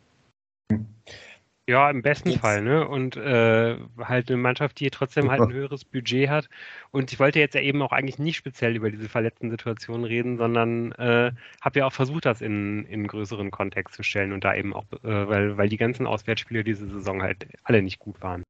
Ja, 1.66 1.90
im 1.90 2.02
besten 2.02 2.28
Jetzt. 2.28 2.40
Fall, 2.40 2.60
ne? 2.60 2.86
Und 2.86 3.16
äh, 3.16 3.78
halt 3.98 4.28
eine 4.28 4.36
Mannschaft, 4.36 4.78
die 4.78 4.90
trotzdem 4.90 5.30
halt 5.30 5.40
ein 5.40 5.52
höheres 5.52 5.86
Budget 5.86 6.28
hat. 6.28 6.50
Und 6.90 7.10
ich 7.10 7.18
wollte 7.18 7.38
jetzt 7.38 7.54
ja 7.54 7.62
eben 7.62 7.80
auch 7.80 7.92
eigentlich 7.92 8.18
nicht 8.18 8.36
speziell 8.36 8.76
über 8.76 8.90
diese 8.90 9.08
verletzten 9.08 9.50
Situationen 9.50 10.04
reden, 10.04 10.36
sondern 10.36 10.92
äh, 10.92 11.32
habe 11.62 11.78
ja 11.78 11.86
auch 11.86 11.92
versucht, 11.94 12.26
das 12.26 12.42
in, 12.42 12.84
in 12.84 12.92
einen 12.92 13.06
größeren 13.06 13.50
Kontext 13.50 13.94
zu 13.94 14.02
stellen 14.02 14.32
und 14.32 14.44
da 14.44 14.54
eben 14.54 14.74
auch, 14.74 14.84
äh, 15.02 15.28
weil, 15.28 15.56
weil 15.56 15.70
die 15.70 15.78
ganzen 15.78 16.06
Auswärtsspiele 16.06 16.64
diese 16.64 16.86
Saison 16.86 17.22
halt 17.22 17.46
alle 17.62 17.80
nicht 17.80 17.98
gut 17.98 18.20
waren. 18.20 18.42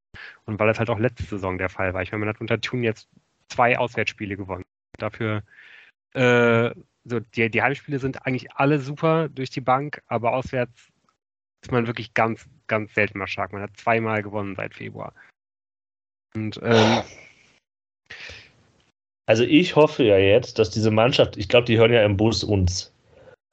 Und 0.45 0.59
weil 0.59 0.67
das 0.67 0.79
halt 0.79 0.89
auch 0.89 0.99
letzte 0.99 1.23
Saison 1.23 1.57
der 1.57 1.69
Fall 1.69 1.93
war. 1.93 2.01
Ich 2.01 2.11
meine, 2.11 2.25
man 2.25 2.29
hat 2.33 2.41
unter 2.41 2.59
Thun 2.59 2.83
jetzt 2.83 3.07
zwei 3.47 3.77
Auswärtsspiele 3.77 4.35
gewonnen. 4.35 4.65
Dafür 4.97 5.43
äh, 6.11 6.71
so 7.05 7.19
die, 7.19 7.49
die 7.49 7.61
Heimspiele 7.61 7.99
sind 7.99 8.25
eigentlich 8.25 8.51
alle 8.53 8.79
super 8.79 9.29
durch 9.29 9.51
die 9.51 9.61
Bank, 9.61 10.01
aber 10.07 10.33
auswärts 10.33 10.91
ist 11.61 11.71
man 11.71 11.87
wirklich 11.87 12.13
ganz, 12.13 12.47
ganz 12.67 12.93
selten 12.93 13.19
mal 13.19 13.27
stark. 13.27 13.53
Man 13.53 13.61
hat 13.61 13.77
zweimal 13.77 14.21
gewonnen 14.21 14.55
seit 14.55 14.73
Februar. 14.73 15.13
Und 16.35 16.59
ähm, 16.63 17.01
also 19.25 19.43
ich 19.43 19.75
hoffe 19.75 20.03
ja 20.03 20.17
jetzt, 20.17 20.59
dass 20.59 20.69
diese 20.69 20.91
Mannschaft, 20.91 21.37
ich 21.37 21.49
glaube, 21.49 21.65
die 21.65 21.77
hören 21.77 21.93
ja 21.93 22.03
im 22.03 22.17
Bus 22.17 22.43
uns. 22.43 22.91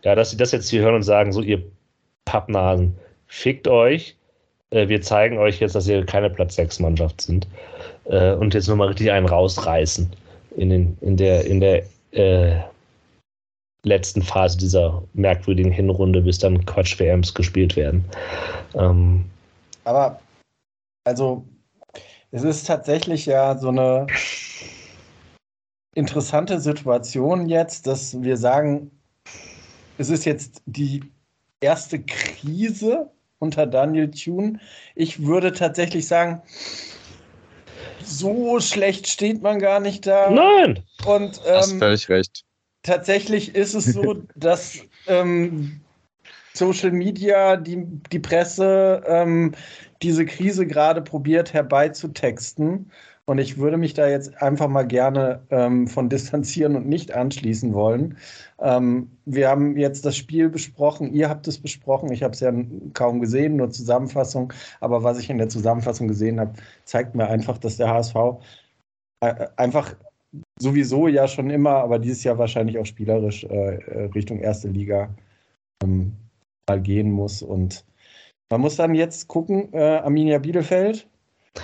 Ja, 0.02 0.14
dass 0.14 0.30
sie 0.30 0.36
das 0.36 0.52
jetzt 0.52 0.68
hier 0.68 0.82
hören 0.82 0.96
und 0.96 1.02
sagen, 1.02 1.32
so 1.32 1.40
ihr 1.42 1.62
Pappnasen, 2.24 2.96
fickt 3.26 3.68
euch. 3.68 4.16
Äh, 4.70 4.88
wir 4.88 5.00
zeigen 5.00 5.38
euch 5.38 5.60
jetzt, 5.60 5.74
dass 5.74 5.88
ihr 5.88 6.04
keine 6.04 6.28
Platz 6.28 6.56
6 6.56 6.80
Mannschaft 6.80 7.20
sind. 7.20 7.46
Äh, 8.04 8.32
und 8.32 8.52
jetzt 8.54 8.68
nochmal 8.68 8.88
richtig 8.88 9.12
einen 9.12 9.26
rausreißen 9.26 10.10
in, 10.56 10.70
den, 10.70 10.98
in 11.00 11.16
der, 11.16 11.44
in 11.46 11.60
der 11.60 11.84
äh, 12.10 12.60
letzten 13.84 14.22
Phase 14.22 14.58
dieser 14.58 15.02
merkwürdigen 15.14 15.72
Hinrunde, 15.72 16.22
bis 16.22 16.38
dann 16.38 16.64
Quatsch-WMs 16.66 17.34
gespielt 17.34 17.76
werden. 17.76 18.04
Ähm, 18.74 19.24
Aber, 19.84 20.20
also, 21.04 21.44
es 22.30 22.44
ist 22.44 22.66
tatsächlich 22.66 23.26
ja 23.26 23.58
so 23.58 23.68
eine 23.68 24.06
interessante 25.94 26.60
Situation 26.60 27.48
jetzt, 27.48 27.86
dass 27.86 28.22
wir 28.22 28.36
sagen, 28.36 28.90
es 29.98 30.08
ist 30.08 30.24
jetzt 30.24 30.62
die 30.66 31.02
erste 31.60 32.00
Krise 32.00 33.10
unter 33.38 33.66
Daniel 33.66 34.10
Thune. 34.10 34.58
Ich 34.94 35.24
würde 35.24 35.52
tatsächlich 35.52 36.06
sagen, 36.06 36.42
so 38.04 38.60
schlecht 38.60 39.08
steht 39.08 39.42
man 39.42 39.58
gar 39.58 39.80
nicht 39.80 40.06
da. 40.06 40.30
Nein! 40.30 40.82
Und 41.04 41.40
ähm, 41.46 41.54
hast 41.54 41.78
völlig 41.78 42.08
recht. 42.08 42.44
Tatsächlich 42.82 43.54
ist 43.54 43.74
es 43.74 43.86
so, 43.86 44.14
dass 44.34 44.78
ähm, 45.06 45.80
Social 46.54 46.92
Media, 46.92 47.56
die, 47.56 47.84
die 48.10 48.18
Presse 48.18 49.02
ähm, 49.06 49.52
diese 50.02 50.26
Krise 50.26 50.66
gerade 50.66 51.00
probiert 51.02 51.52
herbeizutexten. 51.52 52.90
Und 53.24 53.38
ich 53.38 53.56
würde 53.56 53.76
mich 53.76 53.94
da 53.94 54.08
jetzt 54.08 54.42
einfach 54.42 54.66
mal 54.66 54.86
gerne 54.86 55.46
ähm, 55.50 55.86
von 55.86 56.08
distanzieren 56.08 56.74
und 56.74 56.88
nicht 56.88 57.12
anschließen 57.14 57.72
wollen. 57.72 58.18
Ähm, 58.58 59.12
wir 59.26 59.48
haben 59.48 59.76
jetzt 59.76 60.04
das 60.04 60.16
Spiel 60.16 60.48
besprochen, 60.48 61.12
ihr 61.14 61.28
habt 61.28 61.46
es 61.46 61.60
besprochen, 61.60 62.12
ich 62.12 62.24
habe 62.24 62.34
es 62.34 62.40
ja 62.40 62.52
kaum 62.94 63.20
gesehen, 63.20 63.56
nur 63.56 63.70
Zusammenfassung. 63.70 64.52
Aber 64.80 65.04
was 65.04 65.20
ich 65.20 65.30
in 65.30 65.38
der 65.38 65.48
Zusammenfassung 65.48 66.08
gesehen 66.08 66.40
habe, 66.40 66.54
zeigt 66.84 67.14
mir 67.14 67.28
einfach, 67.28 67.58
dass 67.58 67.76
der 67.76 67.90
HSV 67.90 68.16
äh, 69.20 69.46
einfach 69.56 69.94
sowieso 70.58 71.08
ja 71.08 71.28
schon 71.28 71.50
immer, 71.50 71.76
aber 71.76 71.98
dieses 71.98 72.24
Jahr 72.24 72.38
wahrscheinlich 72.38 72.78
auch 72.78 72.86
spielerisch 72.86 73.44
äh, 73.44 73.76
äh 73.76 74.04
Richtung 74.14 74.40
erste 74.40 74.68
Liga 74.68 75.14
ähm, 75.82 76.12
mal 76.68 76.80
gehen 76.80 77.10
muss. 77.10 77.42
Und 77.42 77.84
man 78.50 78.60
muss 78.60 78.76
dann 78.76 78.94
jetzt 78.94 79.28
gucken, 79.28 79.72
äh, 79.72 79.98
Arminia 79.98 80.38
Bielefeld. 80.38 81.06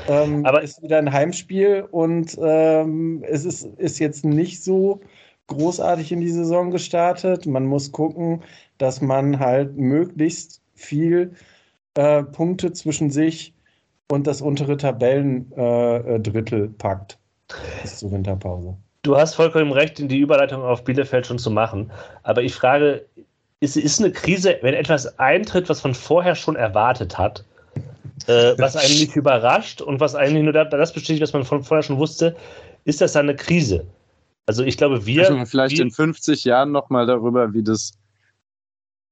Ähm, 0.06 0.44
aber 0.44 0.62
ist 0.62 0.82
wieder 0.82 0.98
ein 0.98 1.12
Heimspiel 1.12 1.88
und 1.90 2.36
ähm, 2.42 3.24
es 3.26 3.46
ist, 3.46 3.64
ist 3.78 3.98
jetzt 3.98 4.22
nicht 4.22 4.62
so 4.62 5.00
großartig 5.46 6.12
in 6.12 6.20
die 6.20 6.30
Saison 6.30 6.70
gestartet. 6.70 7.46
Man 7.46 7.64
muss 7.64 7.90
gucken, 7.90 8.42
dass 8.76 9.00
man 9.00 9.38
halt 9.38 9.78
möglichst 9.78 10.60
viel 10.74 11.32
äh, 11.94 12.22
Punkte 12.22 12.72
zwischen 12.72 13.10
sich 13.10 13.54
und 14.10 14.26
das 14.26 14.42
untere 14.42 14.76
Tabellendrittel 14.76 16.64
äh, 16.64 16.68
packt 16.68 17.18
bis 17.82 17.98
zur 17.98 18.10
Winterpause. 18.12 18.76
Du 19.02 19.16
hast 19.16 19.34
vollkommen 19.34 19.72
recht, 19.72 19.98
die 19.98 20.18
Überleitung 20.18 20.62
auf 20.62 20.84
Bielefeld 20.84 21.26
schon 21.26 21.38
zu 21.38 21.50
machen. 21.50 21.90
Aber 22.24 22.42
ich 22.42 22.54
frage, 22.54 23.06
ist, 23.60 23.76
ist 23.76 24.00
eine 24.00 24.12
Krise, 24.12 24.58
wenn 24.62 24.74
etwas 24.74 25.18
eintritt, 25.18 25.68
was 25.68 25.82
man 25.84 25.94
vorher 25.94 26.34
schon 26.34 26.56
erwartet 26.56 27.16
hat, 27.16 27.44
äh, 28.26 28.54
was 28.58 28.76
einen 28.76 28.98
nicht 28.98 29.16
überrascht 29.16 29.80
und 29.80 30.00
was 30.00 30.14
eigentlich 30.14 30.44
nur 30.44 30.52
das 30.52 30.92
bestätigt, 30.92 31.22
was 31.22 31.32
man 31.32 31.44
von 31.44 31.62
vorher 31.62 31.82
schon 31.82 31.98
wusste, 31.98 32.36
ist 32.84 33.00
das 33.00 33.12
dann 33.12 33.28
eine 33.28 33.36
Krise? 33.36 33.86
Also 34.46 34.64
ich 34.64 34.76
glaube, 34.76 35.06
wir. 35.06 35.28
Also 35.28 35.44
vielleicht 35.46 35.76
wir, 35.76 35.84
in 35.84 35.90
50 35.90 36.44
Jahren 36.44 36.72
nochmal 36.72 37.06
darüber, 37.06 37.52
wie 37.52 37.62
das, 37.62 37.92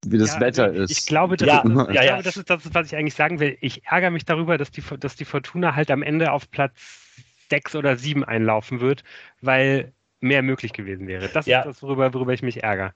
wie 0.05 0.17
das 0.17 0.33
ja, 0.35 0.39
Wetter 0.39 0.73
ist. 0.73 0.91
Ich 0.91 1.05
glaube, 1.05 1.37
das, 1.37 1.47
ja, 1.47 1.61
ist, 1.61 1.89
ich 1.89 1.95
ja, 1.95 2.03
glaube 2.03 2.23
das, 2.23 2.37
ist, 2.37 2.49
das 2.49 2.65
ist, 2.65 2.73
was 2.73 2.87
ich 2.87 2.95
eigentlich 2.95 3.13
sagen 3.13 3.39
will. 3.39 3.57
Ich 3.61 3.85
ärgere 3.85 4.11
mich 4.11 4.25
darüber, 4.25 4.57
dass 4.57 4.71
die, 4.71 4.83
dass 4.99 5.15
die 5.15 5.25
Fortuna 5.25 5.75
halt 5.75 5.91
am 5.91 6.01
Ende 6.01 6.31
auf 6.31 6.49
Platz 6.49 7.06
6 7.49 7.75
oder 7.75 7.97
7 7.97 8.23
einlaufen 8.23 8.79
wird, 8.79 9.03
weil 9.41 9.93
mehr 10.19 10.41
möglich 10.41 10.73
gewesen 10.73 11.07
wäre. 11.07 11.29
Das 11.29 11.47
ist 11.47 11.53
das, 11.53 11.83
worüber, 11.83 12.13
worüber 12.13 12.33
ich 12.33 12.41
mich 12.41 12.63
ärgere. 12.63 12.93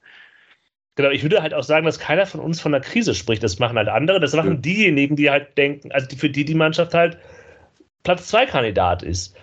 Genau, 0.95 1.10
ich 1.10 1.24
würde 1.24 1.41
halt 1.41 1.54
auch 1.54 1.64
sagen, 1.64 1.86
dass 1.86 1.99
keiner 1.99 2.26
von 2.26 2.41
uns 2.41 2.60
von 2.60 2.74
der 2.74 2.82
Krise 2.82 3.16
spricht. 3.16 3.43
Das 3.43 3.60
machen 3.60 3.78
halt 3.78 3.88
andere. 3.88 4.20
Das 4.20 4.34
machen 4.34 4.56
ja. 4.56 4.58
diejenigen, 4.58 5.16
die 5.16 5.30
halt 5.30 5.58
denken, 5.58 5.91
also 5.91 6.16
für 6.16 6.30
die 6.30 6.43
die 6.43 6.56
Mannschaft 6.56 6.93
halt 6.93 7.18
Platz 8.04 8.28
2 8.28 8.47
Kandidat 8.47 9.04
ist. 9.04 9.36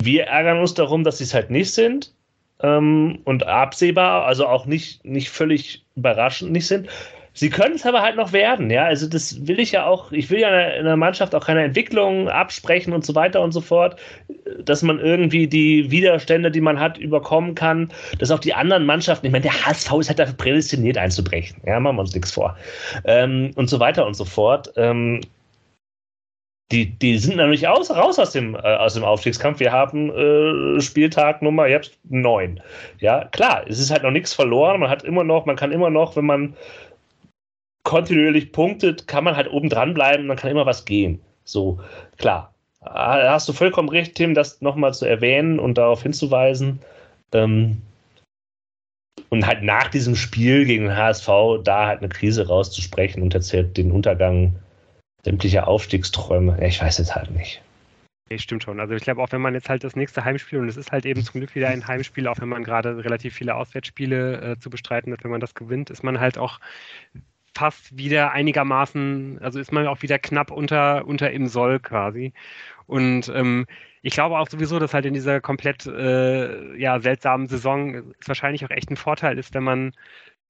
Wir 0.00 0.24
ärgern 0.24 0.58
uns 0.58 0.74
darum, 0.74 1.02
dass 1.04 1.18
sie 1.18 1.24
es 1.24 1.34
halt 1.34 1.50
nicht 1.50 1.74
sind 1.74 2.14
ähm, 2.62 3.20
und 3.24 3.46
absehbar, 3.46 4.26
also 4.26 4.46
auch 4.46 4.66
nicht, 4.66 5.04
nicht 5.04 5.30
völlig 5.30 5.84
überraschend 5.96 6.52
nicht 6.52 6.66
sind. 6.66 6.88
Sie 7.32 7.48
können 7.48 7.76
es 7.76 7.86
aber 7.86 8.02
halt 8.02 8.16
noch 8.16 8.32
werden, 8.32 8.70
ja. 8.70 8.84
Also 8.84 9.08
das 9.08 9.46
will 9.46 9.60
ich 9.60 9.72
ja 9.72 9.86
auch, 9.86 10.10
ich 10.12 10.30
will 10.30 10.40
ja 10.40 10.68
in 10.70 10.84
der 10.84 10.96
Mannschaft 10.96 11.34
auch 11.34 11.46
keine 11.46 11.62
Entwicklung 11.62 12.28
absprechen 12.28 12.92
und 12.92 13.04
so 13.04 13.14
weiter 13.14 13.40
und 13.40 13.52
so 13.52 13.60
fort, 13.60 14.00
dass 14.64 14.82
man 14.82 14.98
irgendwie 14.98 15.46
die 15.46 15.90
Widerstände, 15.90 16.50
die 16.50 16.60
man 16.60 16.80
hat, 16.80 16.98
überkommen 16.98 17.54
kann, 17.54 17.90
dass 18.18 18.30
auch 18.30 18.40
die 18.40 18.54
anderen 18.54 18.84
Mannschaften, 18.84 19.26
ich 19.26 19.32
meine, 19.32 19.42
der 19.42 19.66
HSV 19.66 19.92
ist 20.00 20.08
halt 20.08 20.18
dafür 20.18 20.36
prädestiniert 20.36 20.98
einzubrechen, 20.98 21.60
ja, 21.64 21.78
machen 21.78 21.96
wir 21.96 22.00
uns 22.00 22.14
nichts 22.14 22.32
vor. 22.32 22.56
Ähm, 23.04 23.52
und 23.54 23.70
so 23.70 23.78
weiter 23.78 24.06
und 24.06 24.14
so 24.14 24.24
fort. 24.24 24.72
Ähm, 24.76 25.20
die, 26.72 26.86
die 26.86 27.18
sind 27.18 27.36
nämlich 27.36 27.66
aus, 27.66 27.90
raus 27.90 28.18
aus 28.18 28.30
dem, 28.30 28.54
äh, 28.54 28.58
aus 28.58 28.94
dem 28.94 29.02
Aufstiegskampf. 29.02 29.58
Wir 29.58 29.72
haben 29.72 30.10
äh, 30.10 30.80
Spieltag 30.80 31.42
Nummer 31.42 31.66
jetzt 31.66 31.98
neun. 32.08 32.60
Ja, 33.00 33.24
klar, 33.24 33.64
es 33.66 33.80
ist 33.80 33.90
halt 33.90 34.04
noch 34.04 34.12
nichts 34.12 34.32
verloren. 34.32 34.78
Man 34.78 34.88
hat 34.88 35.02
immer 35.02 35.24
noch, 35.24 35.46
man 35.46 35.56
kann 35.56 35.72
immer 35.72 35.90
noch, 35.90 36.14
wenn 36.14 36.26
man 36.26 36.54
kontinuierlich 37.82 38.52
punktet, 38.52 39.06
kann 39.06 39.24
man 39.24 39.36
halt 39.36 39.50
oben 39.50 39.68
dran 39.68 39.94
bleiben, 39.94 40.28
dann 40.28 40.36
kann 40.36 40.50
immer 40.50 40.66
was 40.66 40.84
gehen. 40.84 41.20
So, 41.44 41.80
klar. 42.16 42.54
Da 42.80 43.32
hast 43.32 43.48
du 43.48 43.52
vollkommen 43.52 43.90
recht, 43.90 44.14
Tim, 44.14 44.34
das 44.34 44.60
nochmal 44.62 44.94
zu 44.94 45.04
erwähnen 45.04 45.58
und 45.58 45.76
darauf 45.76 46.02
hinzuweisen. 46.02 46.80
Ähm, 47.32 47.82
und 49.28 49.46
halt 49.46 49.62
nach 49.62 49.88
diesem 49.88 50.16
Spiel 50.16 50.64
gegen 50.64 50.84
den 50.84 50.96
HSV 50.96 51.28
da 51.62 51.86
halt 51.86 52.00
eine 52.00 52.08
Krise 52.08 52.48
rauszusprechen 52.48 53.22
und 53.22 53.34
erzählt 53.34 53.76
den 53.76 53.92
Untergang 53.92 54.56
sämtlicher 55.24 55.68
Aufstiegsträume. 55.68 56.66
Ich 56.66 56.80
weiß 56.80 56.98
jetzt 56.98 57.14
halt 57.14 57.30
nicht. 57.30 57.62
Nee, 58.30 58.38
stimmt 58.38 58.62
schon. 58.62 58.80
Also 58.80 58.94
ich 58.94 59.02
glaube 59.02 59.20
auch, 59.20 59.32
wenn 59.32 59.40
man 59.40 59.54
jetzt 59.54 59.68
halt 59.68 59.82
das 59.82 59.96
nächste 59.96 60.24
Heimspiel, 60.24 60.60
und 60.60 60.68
es 60.68 60.76
ist 60.76 60.92
halt 60.92 61.04
eben 61.04 61.22
zum 61.24 61.40
Glück 61.40 61.54
wieder 61.54 61.68
ein 61.68 61.86
Heimspiel, 61.86 62.28
auch 62.28 62.40
wenn 62.40 62.48
man 62.48 62.62
gerade 62.62 63.04
relativ 63.04 63.34
viele 63.34 63.56
Auswärtsspiele 63.56 64.52
äh, 64.52 64.58
zu 64.58 64.70
bestreiten 64.70 65.12
hat, 65.12 65.24
wenn 65.24 65.32
man 65.32 65.40
das 65.40 65.54
gewinnt, 65.54 65.90
ist 65.90 66.04
man 66.04 66.20
halt 66.20 66.38
auch 66.38 66.60
fast 67.56 67.96
wieder 67.96 68.32
einigermaßen, 68.32 69.38
also 69.40 69.58
ist 69.60 69.72
man 69.72 69.86
auch 69.86 70.02
wieder 70.02 70.18
knapp 70.18 70.50
unter, 70.50 71.06
unter 71.06 71.30
im 71.30 71.46
Soll 71.48 71.80
quasi. 71.80 72.32
Und 72.86 73.28
ähm, 73.34 73.66
ich 74.02 74.14
glaube 74.14 74.38
auch 74.38 74.48
sowieso, 74.48 74.78
dass 74.78 74.94
halt 74.94 75.06
in 75.06 75.14
dieser 75.14 75.40
komplett 75.40 75.86
äh, 75.86 76.76
ja, 76.76 77.00
seltsamen 77.00 77.48
Saison 77.48 78.14
es 78.20 78.28
wahrscheinlich 78.28 78.64
auch 78.64 78.70
echt 78.70 78.90
ein 78.90 78.96
Vorteil 78.96 79.38
ist, 79.38 79.54
wenn 79.54 79.64
man 79.64 79.92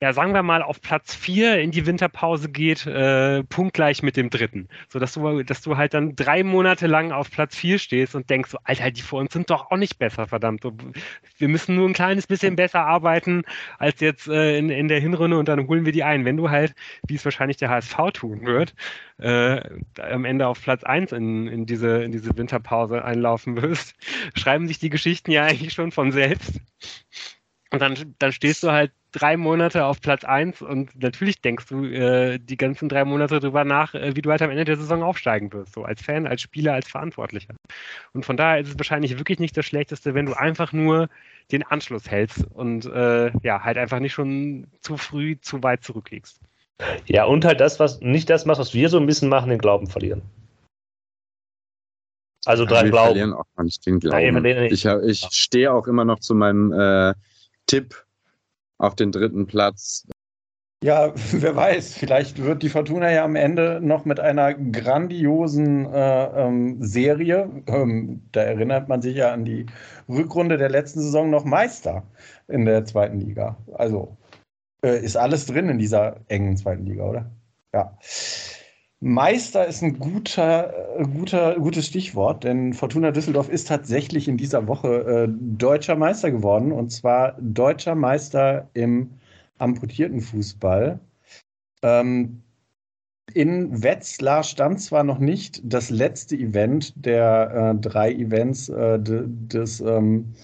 ja, 0.02 0.14
sagen 0.14 0.32
wir 0.32 0.42
mal, 0.42 0.62
auf 0.62 0.80
Platz 0.80 1.14
4 1.14 1.60
in 1.60 1.72
die 1.72 1.84
Winterpause 1.84 2.48
geht, 2.48 2.86
äh, 2.86 3.44
punktgleich 3.44 4.02
mit 4.02 4.16
dem 4.16 4.30
dritten. 4.30 4.68
So 4.88 4.98
dass 4.98 5.12
du, 5.12 5.42
dass 5.42 5.60
du 5.60 5.76
halt 5.76 5.92
dann 5.92 6.16
drei 6.16 6.42
Monate 6.42 6.86
lang 6.86 7.12
auf 7.12 7.30
Platz 7.30 7.54
4 7.54 7.78
stehst 7.78 8.14
und 8.14 8.30
denkst, 8.30 8.50
so, 8.50 8.58
Alter, 8.64 8.90
die 8.90 9.02
vor 9.02 9.20
uns 9.20 9.34
sind 9.34 9.50
doch 9.50 9.70
auch 9.70 9.76
nicht 9.76 9.98
besser, 9.98 10.26
verdammt. 10.26 10.62
So, 10.62 10.72
wir 11.36 11.48
müssen 11.48 11.76
nur 11.76 11.86
ein 11.86 11.92
kleines 11.92 12.26
bisschen 12.26 12.56
besser 12.56 12.80
arbeiten 12.86 13.42
als 13.78 14.00
jetzt 14.00 14.26
äh, 14.26 14.56
in, 14.56 14.70
in 14.70 14.88
der 14.88 15.00
Hinrunde 15.00 15.38
und 15.38 15.48
dann 15.48 15.68
holen 15.68 15.84
wir 15.84 15.92
die 15.92 16.02
ein. 16.02 16.24
Wenn 16.24 16.38
du 16.38 16.48
halt, 16.48 16.74
wie 17.06 17.16
es 17.16 17.24
wahrscheinlich 17.26 17.58
der 17.58 17.68
HSV 17.68 17.96
tun 18.14 18.46
wird, 18.46 18.74
äh, 19.18 19.60
am 20.00 20.24
Ende 20.24 20.46
auf 20.46 20.62
Platz 20.62 20.82
1 20.82 21.12
in, 21.12 21.46
in, 21.46 21.66
diese, 21.66 22.02
in 22.02 22.12
diese 22.12 22.34
Winterpause 22.38 23.04
einlaufen 23.04 23.60
wirst, 23.60 23.94
schreiben 24.34 24.66
sich 24.66 24.78
die 24.78 24.90
Geschichten 24.90 25.30
ja 25.30 25.44
eigentlich 25.44 25.74
schon 25.74 25.92
von 25.92 26.10
selbst. 26.10 26.58
Und 27.70 27.82
dann, 27.82 28.14
dann 28.18 28.32
stehst 28.32 28.62
du 28.62 28.72
halt 28.72 28.92
drei 29.12 29.36
Monate 29.36 29.84
auf 29.84 30.00
Platz 30.00 30.24
1 30.24 30.62
und 30.62 31.00
natürlich 31.00 31.40
denkst 31.40 31.66
du 31.66 31.84
äh, 31.84 32.38
die 32.38 32.56
ganzen 32.56 32.88
drei 32.88 33.04
Monate 33.04 33.40
drüber 33.40 33.64
nach, 33.64 33.94
äh, 33.94 34.14
wie 34.16 34.22
du 34.22 34.30
halt 34.30 34.42
am 34.42 34.50
Ende 34.50 34.64
der 34.64 34.76
Saison 34.76 35.02
aufsteigen 35.02 35.52
wirst, 35.52 35.74
so 35.74 35.84
als 35.84 36.02
Fan, 36.02 36.26
als 36.26 36.42
Spieler, 36.42 36.74
als 36.74 36.88
Verantwortlicher. 36.88 37.54
Und 38.12 38.24
von 38.24 38.36
daher 38.36 38.60
ist 38.60 38.68
es 38.68 38.78
wahrscheinlich 38.78 39.18
wirklich 39.18 39.38
nicht 39.38 39.56
das 39.56 39.66
Schlechteste, 39.66 40.14
wenn 40.14 40.26
du 40.26 40.34
einfach 40.34 40.72
nur 40.72 41.08
den 41.52 41.62
Anschluss 41.62 42.10
hältst 42.10 42.44
und 42.54 42.86
äh, 42.86 43.30
ja, 43.42 43.62
halt 43.62 43.78
einfach 43.78 44.00
nicht 44.00 44.12
schon 44.12 44.66
zu 44.80 44.96
früh 44.96 45.36
zu 45.40 45.62
weit 45.62 45.82
zurückliegst. 45.82 46.40
Ja, 47.06 47.24
und 47.24 47.44
halt 47.44 47.60
das, 47.60 47.78
was 47.80 48.00
nicht 48.00 48.30
das 48.30 48.46
machst, 48.46 48.60
was 48.60 48.74
wir 48.74 48.88
so 48.88 48.98
ein 48.98 49.06
bisschen 49.06 49.28
machen, 49.28 49.50
den 49.50 49.58
Glauben 49.58 49.86
verlieren. 49.86 50.22
Also 52.46 52.64
dran 52.64 52.86
ja, 52.86 52.90
glauben. 52.90 53.08
verlieren 53.08 53.32
auch 53.34 53.62
nicht 53.62 53.84
den 53.84 54.00
Glauben. 54.00 54.44
ich, 54.72 54.86
ich 54.86 55.26
stehe 55.30 55.72
auch 55.72 55.86
immer 55.86 56.04
noch 56.04 56.20
zu 56.20 56.34
meinem 56.34 56.72
äh, 56.72 57.14
Tipp 57.66 58.04
auf 58.80 58.94
den 58.94 59.12
dritten 59.12 59.46
Platz. 59.46 60.06
Ja, 60.82 61.12
wer 61.32 61.54
weiß, 61.54 61.94
vielleicht 61.94 62.42
wird 62.42 62.62
die 62.62 62.70
Fortuna 62.70 63.10
ja 63.10 63.24
am 63.24 63.36
Ende 63.36 63.80
noch 63.82 64.06
mit 64.06 64.18
einer 64.18 64.54
grandiosen 64.54 65.92
äh, 65.92 66.24
ähm, 66.46 66.82
Serie, 66.82 67.50
ähm, 67.66 68.22
da 68.32 68.42
erinnert 68.42 68.88
man 68.88 69.02
sich 69.02 69.16
ja 69.16 69.32
an 69.32 69.44
die 69.44 69.66
Rückrunde 70.08 70.56
der 70.56 70.70
letzten 70.70 71.00
Saison 71.00 71.28
noch 71.28 71.44
Meister 71.44 72.02
in 72.48 72.64
der 72.64 72.84
zweiten 72.86 73.20
Liga. 73.20 73.56
Also 73.74 74.16
äh, 74.82 75.04
ist 75.04 75.16
alles 75.16 75.46
drin 75.46 75.68
in 75.68 75.78
dieser 75.78 76.16
engen 76.28 76.56
zweiten 76.56 76.86
Liga, 76.86 77.04
oder? 77.04 77.30
Ja. 77.74 77.98
Meister 79.02 79.66
ist 79.66 79.82
ein 79.82 79.98
guter, 79.98 80.98
äh, 80.98 81.04
guter, 81.04 81.58
gutes 81.58 81.86
Stichwort, 81.86 82.44
denn 82.44 82.74
Fortuna 82.74 83.10
Düsseldorf 83.10 83.48
ist 83.48 83.68
tatsächlich 83.68 84.28
in 84.28 84.36
dieser 84.36 84.68
Woche 84.68 85.26
äh, 85.26 85.28
deutscher 85.30 85.96
Meister 85.96 86.30
geworden 86.30 86.70
und 86.70 86.90
zwar 86.90 87.36
deutscher 87.40 87.94
Meister 87.94 88.68
im 88.74 89.10
amputierten 89.58 90.20
Fußball. 90.20 91.00
Ähm, 91.82 92.42
in 93.32 93.82
Wetzlar 93.82 94.42
stand 94.42 94.80
zwar 94.82 95.04
noch 95.04 95.18
nicht 95.18 95.62
das 95.64 95.88
letzte 95.88 96.36
Event 96.36 96.92
der 96.96 97.74
äh, 97.76 97.80
drei 97.80 98.12
Events 98.12 98.68
äh, 98.68 98.98
de, 98.98 99.24
des 99.26 99.80
ähm, 99.80 100.34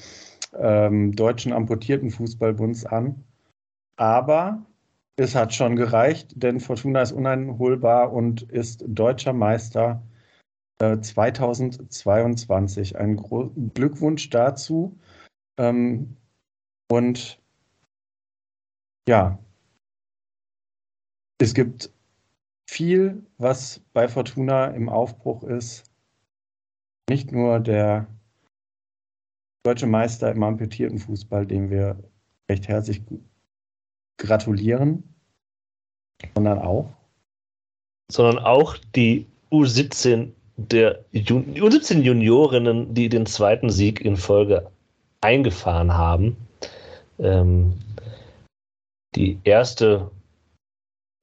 ähm, 0.59 1.13
Deutschen 1.13 1.53
Amputierten 1.53 2.11
Fußballbunds 2.11 2.87
an, 2.87 3.23
aber 3.97 4.65
es 5.17 5.35
hat 5.35 5.55
schon 5.55 5.77
gereicht, 5.77 6.33
denn 6.37 6.61
Fortuna 6.61 7.03
ist 7.03 7.13
uneinholbar 7.13 8.13
und 8.13 8.43
ist 8.43 8.85
deutscher 8.87 9.33
Meister 9.33 10.03
äh, 10.79 10.99
2022. 10.99 12.97
Ein 12.97 13.17
Gro 13.17 13.51
Glückwunsch 13.75 14.29
dazu. 14.31 14.99
Ähm, 15.59 16.17
und 16.91 17.41
ja, 19.09 19.39
es 21.41 21.55
gibt 21.55 21.91
viel, 22.69 23.25
was 23.39 23.81
bei 23.93 24.09
Fortuna 24.09 24.67
im 24.69 24.89
Aufbruch 24.89 25.45
ist. 25.45 25.91
Nicht 27.09 27.33
nur 27.33 27.61
der 27.61 28.07
deutsche 29.65 29.87
Meister 29.87 30.31
im 30.31 30.43
amputierten 30.43 30.99
Fußball, 30.99 31.47
dem 31.47 31.71
wir 31.71 32.03
recht 32.51 32.69
herzlich 32.69 33.03
gratulieren, 34.19 35.03
sondern 36.35 36.59
auch. 36.59 36.93
Sondern 38.11 38.39
auch 38.39 38.77
die 38.95 39.27
U17 39.51 40.31
der 40.57 41.05
U17 41.13 42.01
Juniorinnen, 42.01 42.95
die 42.95 43.09
den 43.09 43.27
zweiten 43.27 43.71
Sieg 43.71 44.01
in 44.01 44.17
Folge 44.17 44.71
eingefahren 45.21 45.93
haben. 45.93 46.37
Ähm, 47.19 47.75
die 49.15 49.39
erste 49.45 50.11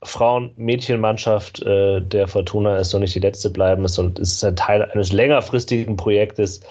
Frauen-Mädchenmannschaft 0.03 1.61
äh, 1.63 2.01
der 2.01 2.27
Fortuna 2.27 2.77
ist 2.77 2.93
noch 2.93 2.99
nicht 2.99 3.15
die 3.15 3.19
letzte 3.19 3.49
bleiben. 3.49 3.85
Es 3.85 3.97
ist 3.97 4.43
ein 4.43 4.55
Teil 4.55 4.83
eines 4.91 5.11
längerfristigen 5.11 5.95
Projektes, 5.95 6.61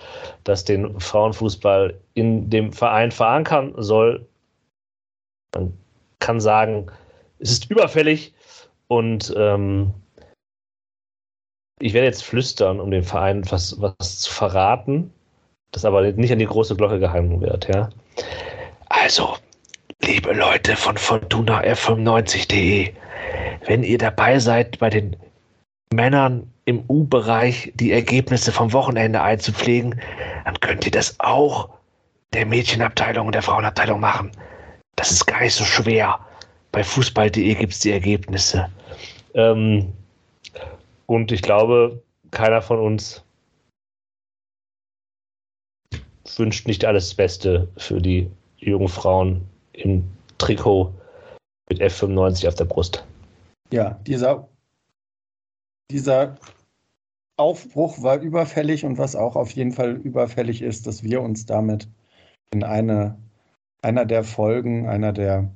das 0.45 0.65
den 0.65 0.99
Frauenfußball 1.01 1.95
in 2.15 2.51
dem 2.51 2.73
Verein 2.73 3.11
verankern 3.11 3.73
soll. 3.77 4.27
Man 5.55 5.73
kann 6.23 6.41
sagen, 6.41 6.87
es 7.39 7.51
ist 7.51 7.71
überfällig 7.71 8.33
und 8.89 9.35
ähm, 9.37 9.93
ich 11.81 11.93
werde 11.93 12.07
jetzt 12.07 12.23
flüstern, 12.23 12.81
um 12.81 12.91
dem 12.91 13.03
Verein 13.03 13.43
was, 13.51 13.81
was 13.81 14.21
zu 14.21 14.33
verraten, 14.33 15.13
das 15.73 15.85
aber 15.85 16.03
nicht 16.13 16.33
an 16.33 16.39
die 16.39 16.47
große 16.47 16.77
Glocke 16.77 17.01
gehangen 17.01 17.41
wird. 17.41 17.69
Ja? 17.75 17.91
Also, 18.89 19.37
liebe 20.01 20.33
Leute 20.33 20.77
von 20.77 20.97
Fortuna 20.97 21.63
F95.de, 21.63 22.93
wenn 23.67 23.83
ihr 23.83 23.99
dabei 23.99 24.39
seid, 24.39 24.79
bei 24.79 24.91
den 24.91 25.17
Männern 25.93 26.49
im 26.67 26.85
U-Bereich 26.89 27.73
die 27.75 27.91
Ergebnisse 27.91 28.53
vom 28.53 28.73
Wochenende 28.73 29.21
einzupflegen, 29.21 30.01
dann 30.45 30.61
könnt 30.61 30.87
ihr 30.87 30.93
das 30.93 31.19
auch 31.19 31.71
der 32.33 32.47
Mädchenabteilung 32.47 33.27
und 33.27 33.35
der 33.35 33.43
Frauenabteilung 33.43 33.99
machen. 33.99 34.31
Das 34.97 35.11
ist 35.11 35.27
gar 35.27 35.41
nicht 35.41 35.55
so 35.55 35.65
schwer. 35.65 36.19
Bei 36.71 36.85
fußball.de 36.85 37.55
gibt 37.55 37.73
es 37.73 37.81
die 37.81 37.91
Ergebnisse. 37.91 38.71
Ähm, 39.35 39.93
und 41.07 41.33
ich 41.33 41.43
glaube, 41.43 42.03
keiner 42.31 42.63
von 42.63 42.79
uns 42.79 43.23
wünscht 46.37 46.67
nicht 46.67 46.85
alles 46.85 47.15
Beste 47.15 47.69
für 47.77 48.01
die 48.01 48.31
jungen 48.59 48.89
Frauen 48.89 49.43
im 49.73 50.05
Trikot 50.39 50.93
mit 51.69 51.81
F95 51.81 52.49
auf 52.49 52.55
der 52.55 52.65
Brust. 52.65 53.05
Ja, 53.73 53.99
dieser, 54.07 54.49
dieser 55.91 56.37
Aufbruch 57.37 58.03
war 58.03 58.21
überfällig 58.21 58.85
und 58.85 58.99
was 58.99 59.17
auch 59.17 59.37
auf 59.37 59.51
jeden 59.53 59.73
Fall 59.73 59.93
überfällig 59.97 60.63
ist, 60.63 60.87
dass 60.87 61.03
wir 61.03 61.23
uns 61.23 61.47
damit 61.47 61.89
in 62.53 62.63
eine, 62.63 63.19
einer 63.83 64.07
der 64.07 64.25
Folgen, 64.25 64.89
einer 64.89 65.13
der 65.13 65.51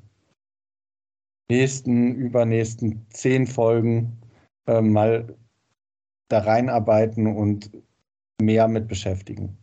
nächsten, 1.48 2.14
übernächsten 2.14 3.06
zehn 3.10 3.46
Folgen 3.46 4.18
äh, 4.66 4.80
mal 4.80 5.36
da 6.28 6.40
reinarbeiten 6.40 7.26
und 7.28 7.70
mehr 8.40 8.68
mit 8.68 8.88
beschäftigen. 8.88 9.56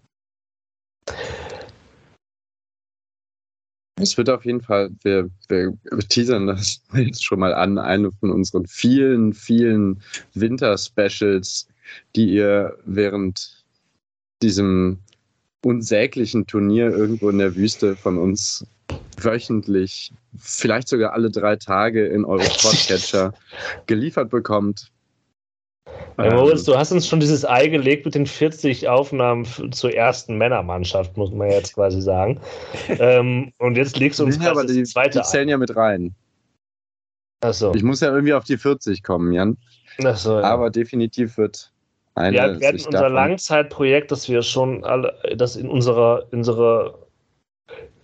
Es 4.00 4.18
wird 4.18 4.30
auf 4.30 4.44
jeden 4.44 4.62
Fall, 4.62 4.90
wir, 5.04 5.30
wir 5.48 5.78
teasern 6.10 6.48
das 6.48 6.82
jetzt 6.94 7.24
schon 7.24 7.40
mal 7.40 7.54
an, 7.54 7.78
eine 7.78 8.12
von 8.12 8.32
unseren 8.32 8.66
vielen, 8.66 9.34
vielen 9.34 10.02
Winter-Specials, 10.34 11.68
die 12.16 12.34
ihr 12.34 12.78
während 12.86 13.64
diesem 14.42 15.00
unsäglichen 15.64 16.46
Turnier 16.46 16.90
irgendwo 16.92 17.30
in 17.30 17.38
der 17.38 17.56
Wüste 17.56 17.96
von 17.96 18.18
uns 18.18 18.66
wöchentlich, 19.18 20.12
vielleicht 20.38 20.88
sogar 20.88 21.14
alle 21.14 21.30
drei 21.32 21.56
Tage 21.56 22.06
in 22.08 22.26
eure 22.26 22.44
Podcatcher 22.62 23.34
geliefert 23.86 24.30
bekommt. 24.30 24.92
Ja, 26.18 26.36
Moritz, 26.36 26.64
du 26.64 26.78
hast 26.78 26.92
uns 26.92 27.08
schon 27.08 27.20
dieses 27.20 27.44
Ei 27.46 27.68
gelegt 27.68 28.06
mit 28.06 28.16
den 28.16 28.26
40 28.26 28.88
Aufnahmen 28.88 29.46
zur 29.72 29.94
ersten 29.94 30.38
Männermannschaft, 30.38 31.18
muss 31.18 31.32
man 31.32 31.50
jetzt 31.50 31.74
quasi 31.74 32.02
sagen. 32.02 32.40
ähm, 32.88 33.52
und 33.58 33.76
jetzt 33.76 33.98
legst 33.98 34.20
du 34.20 34.26
uns 34.26 34.38
ja, 34.42 34.52
aber 34.52 34.66
die, 34.66 34.82
das 34.82 34.92
zweite 34.92 35.20
die 35.20 35.26
zählen 35.26 35.48
Ei. 35.48 35.52
ja 35.52 35.58
mit 35.58 35.76
rein. 35.76 36.16
Achso. 37.42 37.74
Ich 37.76 37.84
muss 37.84 38.00
ja 38.00 38.10
irgendwie 38.10 38.34
auf 38.34 38.44
die 38.44 38.58
40 38.58 39.04
kommen, 39.04 39.34
Jan. 39.34 39.58
Achso, 40.04 40.40
ja. 40.40 40.46
Aber 40.46 40.70
definitiv 40.70 41.38
wird 41.38 41.73
eine. 42.16 42.38
Ja, 42.38 42.54
wir 42.54 42.60
werden 42.60 42.82
unser. 42.86 43.10
Langzeitprojekt, 43.10 44.12
das 44.12 44.30
wir 44.30 44.42
schon 44.42 44.84
alle, 44.84 45.14
das 45.36 45.56
in 45.56 45.70
unserer, 45.70 46.26
unserer 46.32 46.96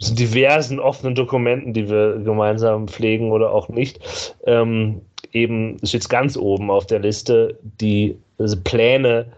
diversen 0.02 0.80
offenen 0.80 1.16
Dokumenten, 1.16 1.74
die 1.74 1.90
wir 1.90 2.20
gemeinsam 2.20 2.88
pflegen 2.88 3.32
oder 3.32 3.52
auch 3.52 3.70
nicht, 3.70 4.36
ähm, 4.46 5.02
eben 5.32 5.78
steht 5.84 6.02
es 6.02 6.10
ganz 6.10 6.38
oben 6.38 6.72
auf 6.72 6.88
der 6.88 7.00
Liste, 7.00 7.58
die 7.62 8.18
also 8.38 8.58
Pläne 8.64 9.32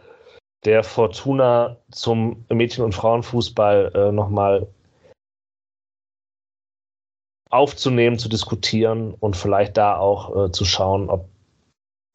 der 0.65 0.83
Fortuna 0.83 1.77
zum 1.91 2.45
Mädchen- 2.49 2.83
und 2.83 2.93
Frauenfußball 2.93 3.91
äh, 3.95 4.11
nochmal 4.11 4.67
aufzunehmen, 7.49 8.17
zu 8.17 8.29
diskutieren 8.29 9.13
und 9.19 9.35
vielleicht 9.35 9.75
da 9.75 9.97
auch 9.97 10.45
äh, 10.45 10.51
zu 10.51 10.63
schauen, 10.63 11.09
ob 11.09 11.30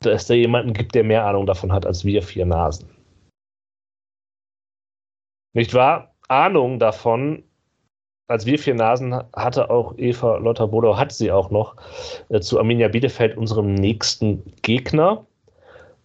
es 0.05 0.27
da 0.27 0.35
jemanden 0.35 0.73
gibt, 0.73 0.95
der 0.95 1.05
mehr 1.05 1.25
Ahnung 1.25 1.47
davon 1.47 1.73
hat 1.73 1.87
als 1.87 2.05
wir 2.05 2.23
vier 2.23 2.47
Nasen. 2.47 2.89
Nicht 5.55 5.73
wahr? 5.75 6.15
Ahnung 6.29 6.79
davon 6.79 7.45
als 8.29 8.45
wir 8.47 8.59
vier 8.59 8.75
Nasen 8.75 9.15
hatte 9.35 9.71
auch 9.71 9.97
Eva 9.99 10.37
Lotterbodo, 10.39 10.97
hat 10.97 11.13
sie 11.13 11.31
auch 11.31 11.51
noch 11.51 11.77
äh, 12.29 12.41
zu 12.41 12.59
Arminia 12.59 12.89
Bielefeld, 12.89 13.37
unserem 13.37 13.75
nächsten 13.75 14.43
Gegner. 14.63 15.25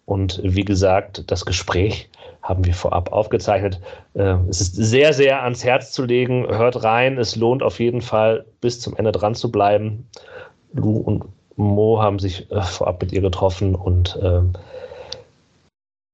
Und 0.06 0.40
wie 0.44 0.66
gesagt, 0.66 1.32
das 1.32 1.46
Gespräch 1.46 2.10
haben 2.44 2.66
wir 2.66 2.74
vorab 2.74 3.12
aufgezeichnet. 3.12 3.80
Äh, 4.14 4.36
es 4.50 4.62
ist 4.62 4.76
sehr, 4.76 5.14
sehr 5.14 5.44
ans 5.44 5.64
Herz 5.64 5.92
zu 5.92 6.04
legen. 6.04 6.46
Hört 6.48 6.84
rein, 6.84 7.18
es 7.18 7.36
lohnt 7.36 7.64
auf 7.64 7.80
jeden 7.80 8.02
Fall, 8.02 8.46
bis 8.62 8.80
zum 8.80 8.96
Ende 8.98 9.12
dran 9.12 9.36
zu 9.36 9.52
bleiben. 9.52 10.08
Lou 10.74 10.98
und 10.98 11.26
Mo 11.64 12.02
haben 12.02 12.20
sich 12.20 12.52
äh, 12.52 12.62
vorab 12.62 13.02
mit 13.02 13.12
ihr 13.12 13.22
getroffen 13.22 13.76
und 13.76 14.18
ähm, 14.22 14.54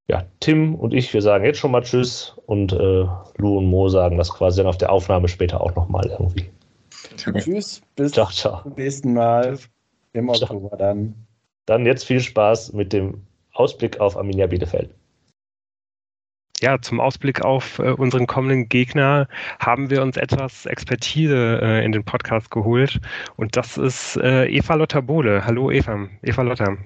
ja, 0.08 0.24
Tim 0.40 0.76
und 0.76 0.94
ich, 0.94 1.14
wir 1.14 1.22
sagen 1.22 1.44
jetzt 1.44 1.60
schon 1.60 1.72
mal 1.72 1.82
Tschüss 1.82 2.36
und 2.46 2.72
äh, 2.72 3.06
Lou 3.38 3.58
und 3.58 3.66
Mo 3.66 3.90
sagen 3.90 4.18
das 4.18 4.34
quasi 4.34 4.58
dann 4.58 4.68
auf 4.68 4.78
der 4.78 4.92
Aufnahme 4.92 5.28
später 5.28 5.62
auch 5.62 5.76
nochmal 5.76 6.08
irgendwie. 6.08 6.50
Tschüss, 7.18 7.82
bis 7.96 8.12
ciao, 8.14 8.30
ciao. 8.30 8.62
zum 8.64 8.74
nächsten 8.76 9.14
Mal 9.14 9.58
im 10.14 10.30
Oktober 10.30 10.70
ciao. 10.70 10.78
dann. 10.78 11.16
Dann 11.66 11.86
jetzt 11.86 12.06
viel 12.06 12.22
Spaß 12.22 12.74
mit 12.74 12.94
dem 12.94 13.22
Ausblick 13.54 14.00
auf 14.00 14.16
Arminia 14.16 14.48
Bielefeld. 14.48 14.90
Ja, 16.62 16.82
zum 16.82 17.00
Ausblick 17.00 17.46
auf 17.46 17.78
äh, 17.78 17.92
unseren 17.92 18.26
kommenden 18.26 18.68
Gegner 18.68 19.28
haben 19.60 19.92
wir 19.92 20.02
uns 20.02 20.18
etwas 20.18 20.66
Expertise 20.66 21.60
äh, 21.62 21.86
in 21.86 21.92
den 21.92 22.04
Podcast 22.04 22.50
geholt 22.50 23.00
und 23.36 23.56
das 23.56 23.78
ist 23.78 24.18
äh, 24.18 24.46
Eva 24.48 24.74
Lotter 24.74 25.04
Bohle. 25.04 25.46
Hallo 25.46 25.70
Eva, 25.70 26.08
Eva 26.24 26.42
Lotter. 26.42 26.78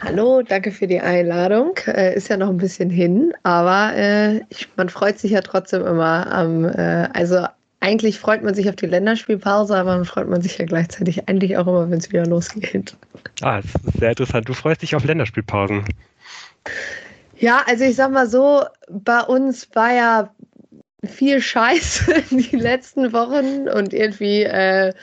Hallo, 0.00 0.42
danke 0.42 0.72
für 0.72 0.88
die 0.88 1.00
Einladung. 1.00 1.76
Äh, 1.86 2.16
ist 2.16 2.28
ja 2.28 2.36
noch 2.36 2.48
ein 2.48 2.56
bisschen 2.56 2.90
hin, 2.90 3.32
aber 3.44 3.94
äh, 3.94 4.40
ich, 4.48 4.68
man 4.76 4.88
freut 4.88 5.18
sich 5.18 5.30
ja 5.30 5.42
trotzdem 5.42 5.86
immer 5.86 6.32
am, 6.32 6.64
äh, 6.64 7.08
also 7.14 7.46
eigentlich 7.78 8.18
freut 8.18 8.42
man 8.42 8.54
sich 8.54 8.68
auf 8.68 8.76
die 8.76 8.86
Länderspielpause, 8.86 9.76
aber 9.76 9.94
dann 9.94 10.04
freut 10.04 10.28
man 10.28 10.42
sich 10.42 10.58
ja 10.58 10.64
gleichzeitig 10.64 11.28
eigentlich 11.28 11.56
auch 11.56 11.68
immer, 11.68 11.88
wenn 11.88 11.98
es 11.98 12.10
wieder 12.10 12.26
losgeht. 12.26 12.96
Ah, 13.42 13.60
das 13.60 13.66
ist 13.84 14.00
sehr 14.00 14.10
interessant. 14.10 14.48
Du 14.48 14.54
freust 14.54 14.82
dich 14.82 14.96
auf 14.96 15.04
Länderspielpausen. 15.04 15.84
Ja, 17.42 17.64
also 17.66 17.82
ich 17.82 17.96
sag 17.96 18.12
mal 18.12 18.28
so, 18.28 18.62
bei 18.88 19.20
uns 19.20 19.68
war 19.74 19.92
ja 19.92 20.34
viel 21.04 21.40
Scheiß 21.40 22.04
die 22.30 22.54
letzten 22.54 23.12
Wochen 23.12 23.68
und 23.68 23.92
irgendwie 23.92 24.44
äh, 24.44 24.94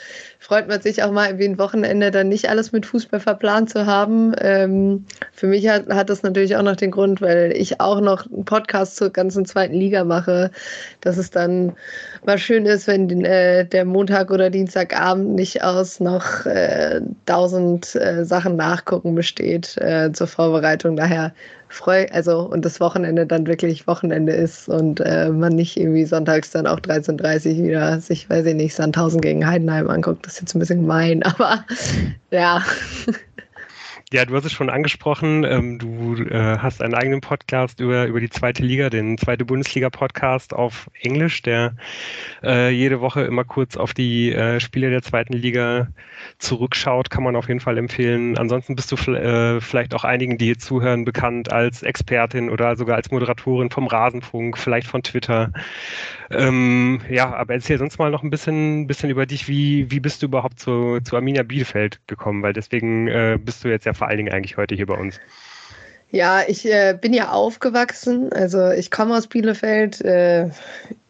freut 0.49 0.67
man 0.67 0.81
sich 0.81 1.03
auch 1.03 1.11
mal 1.11 1.27
irgendwie 1.27 1.45
ein 1.45 1.59
Wochenende 1.59 2.09
dann 2.09 2.27
nicht 2.27 2.49
alles 2.49 2.71
mit 2.71 2.83
Fußball 2.87 3.19
verplant 3.19 3.69
zu 3.69 3.85
haben. 3.85 4.33
Ähm, 4.41 5.05
für 5.31 5.45
mich 5.45 5.69
hat, 5.69 5.87
hat 5.89 6.09
das 6.09 6.23
natürlich 6.23 6.55
auch 6.55 6.63
noch 6.63 6.75
den 6.75 6.89
Grund, 6.89 7.21
weil 7.21 7.53
ich 7.55 7.79
auch 7.79 8.01
noch 8.01 8.25
einen 8.25 8.45
Podcast 8.45 8.95
zur 8.95 9.11
ganzen 9.11 9.45
zweiten 9.45 9.75
Liga 9.75 10.03
mache, 10.03 10.49
dass 11.01 11.17
es 11.17 11.29
dann 11.29 11.73
mal 12.25 12.39
schön 12.39 12.65
ist, 12.65 12.87
wenn 12.87 13.23
äh, 13.23 13.63
der 13.63 13.85
Montag 13.85 14.31
oder 14.31 14.49
Dienstagabend 14.49 15.35
nicht 15.35 15.63
aus 15.63 15.99
noch 15.99 16.47
äh, 16.47 16.99
tausend 17.27 17.93
äh, 17.93 18.25
Sachen 18.25 18.55
nachgucken 18.55 19.13
besteht 19.13 19.77
äh, 19.77 20.11
zur 20.13 20.25
Vorbereitung. 20.25 20.95
Daher 20.95 21.31
freu, 21.69 22.07
also 22.11 22.41
und 22.41 22.65
das 22.65 22.79
Wochenende 22.79 23.25
dann 23.25 23.47
wirklich 23.47 23.87
Wochenende 23.87 24.33
ist 24.33 24.67
und 24.67 24.99
äh, 24.99 25.29
man 25.29 25.53
nicht 25.53 25.77
irgendwie 25.77 26.05
sonntags 26.05 26.51
dann 26.51 26.67
auch 26.67 26.79
13.30 26.79 27.59
Uhr 27.59 27.63
wieder 27.67 28.01
sich, 28.01 28.29
weiß 28.29 28.45
ich 28.47 28.55
nicht, 28.55 28.75
Sandhausen 28.75 29.21
gegen 29.21 29.45
Heidenheim 29.45 29.89
anguckt. 29.89 30.25
Das 30.25 30.38
ist 30.39 30.41
jetzt 30.41 30.55
ein 30.55 30.59
bisschen 30.59 30.81
gemein, 30.81 31.23
aber 31.23 31.65
ja. 32.31 32.63
Ja, 34.11 34.25
du 34.25 34.35
hast 34.35 34.45
es 34.45 34.51
schon 34.51 34.71
angesprochen. 34.71 35.43
Ähm, 35.43 35.77
du 35.77 36.15
äh, 36.15 36.57
hast 36.57 36.81
einen 36.81 36.95
eigenen 36.95 37.21
Podcast 37.21 37.79
über, 37.79 38.05
über 38.07 38.19
die 38.19 38.29
zweite 38.31 38.63
Liga, 38.63 38.89
den 38.89 39.19
zweite 39.19 39.45
Bundesliga-Podcast 39.45 40.51
auf 40.55 40.89
Englisch, 40.99 41.43
der 41.43 41.75
äh, 42.41 42.71
jede 42.71 43.01
Woche 43.01 43.21
immer 43.21 43.43
kurz 43.43 43.77
auf 43.77 43.93
die 43.93 44.33
äh, 44.33 44.59
Spiele 44.59 44.89
der 44.89 45.03
zweiten 45.03 45.33
Liga 45.33 45.89
zurückschaut. 46.39 47.11
Kann 47.11 47.23
man 47.23 47.35
auf 47.35 47.49
jeden 47.49 47.59
Fall 47.59 47.77
empfehlen. 47.77 48.35
Ansonsten 48.35 48.75
bist 48.75 48.91
du 48.91 48.95
äh, 49.11 49.61
vielleicht 49.61 49.93
auch 49.93 50.05
einigen, 50.05 50.39
die 50.39 50.45
hier 50.45 50.57
zuhören, 50.57 51.05
bekannt 51.05 51.51
als 51.51 51.83
Expertin 51.83 52.49
oder 52.49 52.77
sogar 52.77 52.95
als 52.95 53.11
Moderatorin 53.11 53.69
vom 53.69 53.85
Rasenfunk, 53.85 54.57
vielleicht 54.57 54.87
von 54.87 55.03
Twitter. 55.03 55.51
Ähm, 56.31 57.01
ja, 57.09 57.33
aber 57.33 57.55
erzähl 57.55 57.77
sonst 57.77 57.97
mal 57.97 58.11
noch 58.11 58.23
ein 58.23 58.29
bisschen, 58.29 58.87
bisschen 58.87 59.09
über 59.09 59.25
dich. 59.25 59.47
Wie, 59.47 59.89
wie 59.89 59.99
bist 59.99 60.21
du 60.21 60.27
überhaupt 60.27 60.59
zu, 60.59 60.99
zu 61.01 61.15
Arminia 61.15 61.43
Bielefeld 61.43 61.99
gekommen? 62.07 62.43
Weil 62.43 62.53
deswegen 62.53 63.07
äh, 63.07 63.39
bist 63.41 63.63
du 63.63 63.69
jetzt 63.69 63.85
ja 63.85 63.93
vor 63.93 64.07
allen 64.07 64.17
Dingen 64.17 64.33
eigentlich 64.33 64.57
heute 64.57 64.75
hier 64.75 64.85
bei 64.85 64.95
uns? 64.95 65.19
Ja, 66.11 66.41
ich 66.47 66.65
äh, 66.65 66.97
bin 66.99 67.13
ja 67.13 67.31
aufgewachsen. 67.31 68.31
Also 68.33 68.69
ich 68.71 68.91
komme 68.91 69.15
aus 69.15 69.27
Bielefeld, 69.27 70.01
äh, 70.01 70.49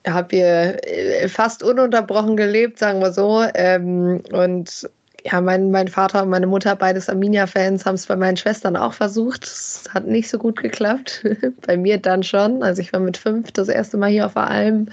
habe 0.07 0.35
hier 0.35 0.77
äh, 0.85 1.27
fast 1.27 1.63
ununterbrochen 1.63 2.35
gelebt, 2.35 2.79
sagen 2.79 3.01
wir 3.01 3.11
so. 3.11 3.45
Ähm, 3.55 4.21
und 4.31 4.89
ja, 5.31 5.41
mein, 5.41 5.69
mein 5.69 5.87
Vater 5.87 6.23
und 6.23 6.29
meine 6.29 6.47
Mutter, 6.47 6.75
beides 6.75 7.09
Arminia-Fans, 7.09 7.85
haben 7.85 7.95
es 7.95 8.05
bei 8.05 8.15
meinen 8.15 8.37
Schwestern 8.37 8.75
auch 8.75 8.93
versucht. 8.93 9.43
Es 9.43 9.83
hat 9.93 10.07
nicht 10.07 10.29
so 10.29 10.37
gut 10.37 10.61
geklappt. 10.61 11.25
bei 11.67 11.77
mir 11.77 11.97
dann 11.97 12.23
schon. 12.23 12.63
Also 12.63 12.81
ich 12.81 12.93
war 12.93 12.99
mit 12.99 13.17
fünf 13.17 13.51
das 13.51 13.67
erste 13.67 13.97
Mal 13.97 14.09
hier 14.09 14.25
auf 14.25 14.33
der 14.33 14.49
Alm, 14.49 14.87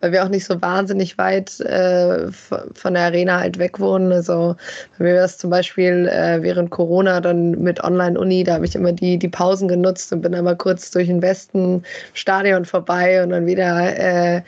weil 0.00 0.12
wir 0.12 0.24
auch 0.24 0.28
nicht 0.28 0.44
so 0.44 0.60
wahnsinnig 0.60 1.16
weit 1.18 1.60
äh, 1.60 2.30
von 2.30 2.94
der 2.94 3.04
Arena 3.04 3.40
halt 3.40 3.58
weg 3.58 3.80
wohnen. 3.80 4.12
Also 4.12 4.56
bei 4.98 5.04
mir 5.04 5.16
war 5.16 5.24
es 5.24 5.38
zum 5.38 5.50
Beispiel 5.50 6.08
äh, 6.08 6.42
während 6.42 6.70
Corona 6.70 7.20
dann 7.20 7.52
mit 7.52 7.82
Online-Uni, 7.82 8.44
da 8.44 8.54
habe 8.54 8.66
ich 8.66 8.74
immer 8.74 8.92
die, 8.92 9.18
die 9.18 9.28
Pausen 9.28 9.68
genutzt 9.68 10.12
und 10.12 10.20
bin 10.22 10.34
einmal 10.34 10.56
kurz 10.56 10.90
durch 10.90 11.06
den 11.06 11.22
Westen 11.22 11.84
Stadion 12.12 12.64
vorbei 12.64 13.22
und 13.22 13.30
dann 13.30 13.46
wieder, 13.46 13.96
äh, 13.98 14.42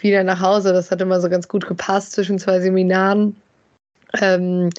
wieder 0.00 0.24
nach 0.24 0.40
Hause. 0.40 0.72
Das 0.72 0.90
hat 0.90 1.00
immer 1.00 1.20
so 1.20 1.28
ganz 1.28 1.48
gut 1.48 1.66
gepasst 1.66 2.12
zwischen 2.12 2.38
zwei 2.38 2.60
Seminaren. 2.60 3.36
Ähm, 4.20 4.70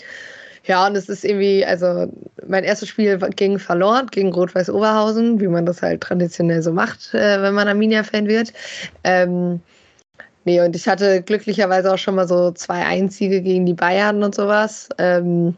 ja, 0.66 0.86
und 0.86 0.96
es 0.96 1.10
ist 1.10 1.26
irgendwie, 1.26 1.66
also 1.66 2.12
mein 2.48 2.64
erstes 2.64 2.90
Spiel 2.90 3.18
ging 3.36 3.58
verloren 3.58 4.08
gegen 4.12 4.32
Rot-Weiß 4.34 4.70
Oberhausen, 4.70 5.40
wie 5.40 5.48
man 5.48 5.66
das 5.66 5.82
halt 5.82 6.02
traditionell 6.02 6.62
so 6.62 6.72
macht, 6.72 7.14
äh, 7.14 7.42
wenn 7.42 7.54
man 7.54 7.68
Arminia-Fan 7.68 8.28
wird. 8.28 8.54
Ähm, 9.04 9.62
nee, 10.46 10.62
und 10.62 10.76
ich 10.76 10.88
hatte 10.88 11.24
glücklicherweise 11.24 11.94
auch 11.94 11.98
schon 11.98 12.16
mal 12.16 12.28
so 12.28 12.52
zwei 12.52 12.86
Einzüge 12.86 13.42
gegen 13.42 13.66
die 13.66 13.74
Bayern 13.74 14.22
und 14.24 14.36
sowas. 14.36 14.90
Ähm, 14.98 15.56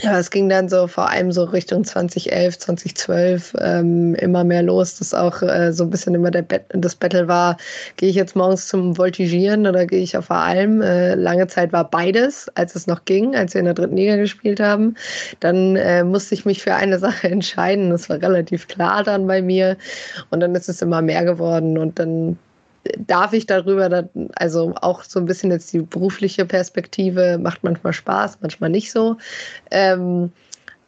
ja, 0.00 0.18
es 0.18 0.30
ging 0.30 0.48
dann 0.48 0.68
so 0.68 0.86
vor 0.86 1.10
allem 1.10 1.32
so 1.32 1.44
Richtung 1.44 1.84
2011, 1.84 2.58
2012 2.58 3.54
ähm, 3.60 4.14
immer 4.16 4.44
mehr 4.44 4.62
los, 4.62 4.96
dass 4.96 5.14
auch 5.14 5.42
äh, 5.42 5.72
so 5.72 5.84
ein 5.84 5.90
bisschen 5.90 6.14
immer 6.14 6.30
der 6.30 6.42
Bet 6.42 6.64
das 6.70 6.94
Battle 6.94 7.28
war, 7.28 7.56
gehe 7.96 8.08
ich 8.08 8.16
jetzt 8.16 8.36
morgens 8.36 8.68
zum 8.68 8.96
Voltigieren 8.96 9.66
oder 9.66 9.86
gehe 9.86 10.00
ich 10.00 10.16
auf 10.16 10.28
der 10.28 10.36
Alm? 10.36 10.82
Äh, 10.82 11.14
lange 11.14 11.46
Zeit 11.46 11.72
war 11.72 11.88
beides, 11.88 12.48
als 12.54 12.74
es 12.74 12.86
noch 12.86 13.04
ging, 13.04 13.34
als 13.36 13.54
wir 13.54 13.60
in 13.60 13.66
der 13.66 13.74
dritten 13.74 13.96
Liga 13.96 14.16
gespielt 14.16 14.60
haben. 14.60 14.94
Dann 15.40 15.76
äh, 15.76 16.04
musste 16.04 16.34
ich 16.34 16.44
mich 16.44 16.62
für 16.62 16.74
eine 16.74 16.98
Sache 17.00 17.28
entscheiden. 17.28 17.90
Das 17.90 18.08
war 18.08 18.20
relativ 18.20 18.68
klar 18.68 19.02
dann 19.02 19.26
bei 19.26 19.42
mir. 19.42 19.76
Und 20.30 20.40
dann 20.40 20.54
ist 20.54 20.68
es 20.68 20.82
immer 20.82 21.02
mehr 21.02 21.24
geworden 21.24 21.78
und 21.78 21.98
dann 21.98 22.38
darf 22.98 23.32
ich 23.32 23.46
darüber, 23.46 24.08
also 24.36 24.74
auch 24.80 25.02
so 25.02 25.20
ein 25.20 25.26
bisschen 25.26 25.50
jetzt 25.50 25.72
die 25.72 25.80
berufliche 25.80 26.44
Perspektive, 26.44 27.38
macht 27.38 27.62
manchmal 27.62 27.92
Spaß, 27.92 28.38
manchmal 28.40 28.70
nicht 28.70 28.92
so. 28.92 29.16
Ähm, 29.70 30.32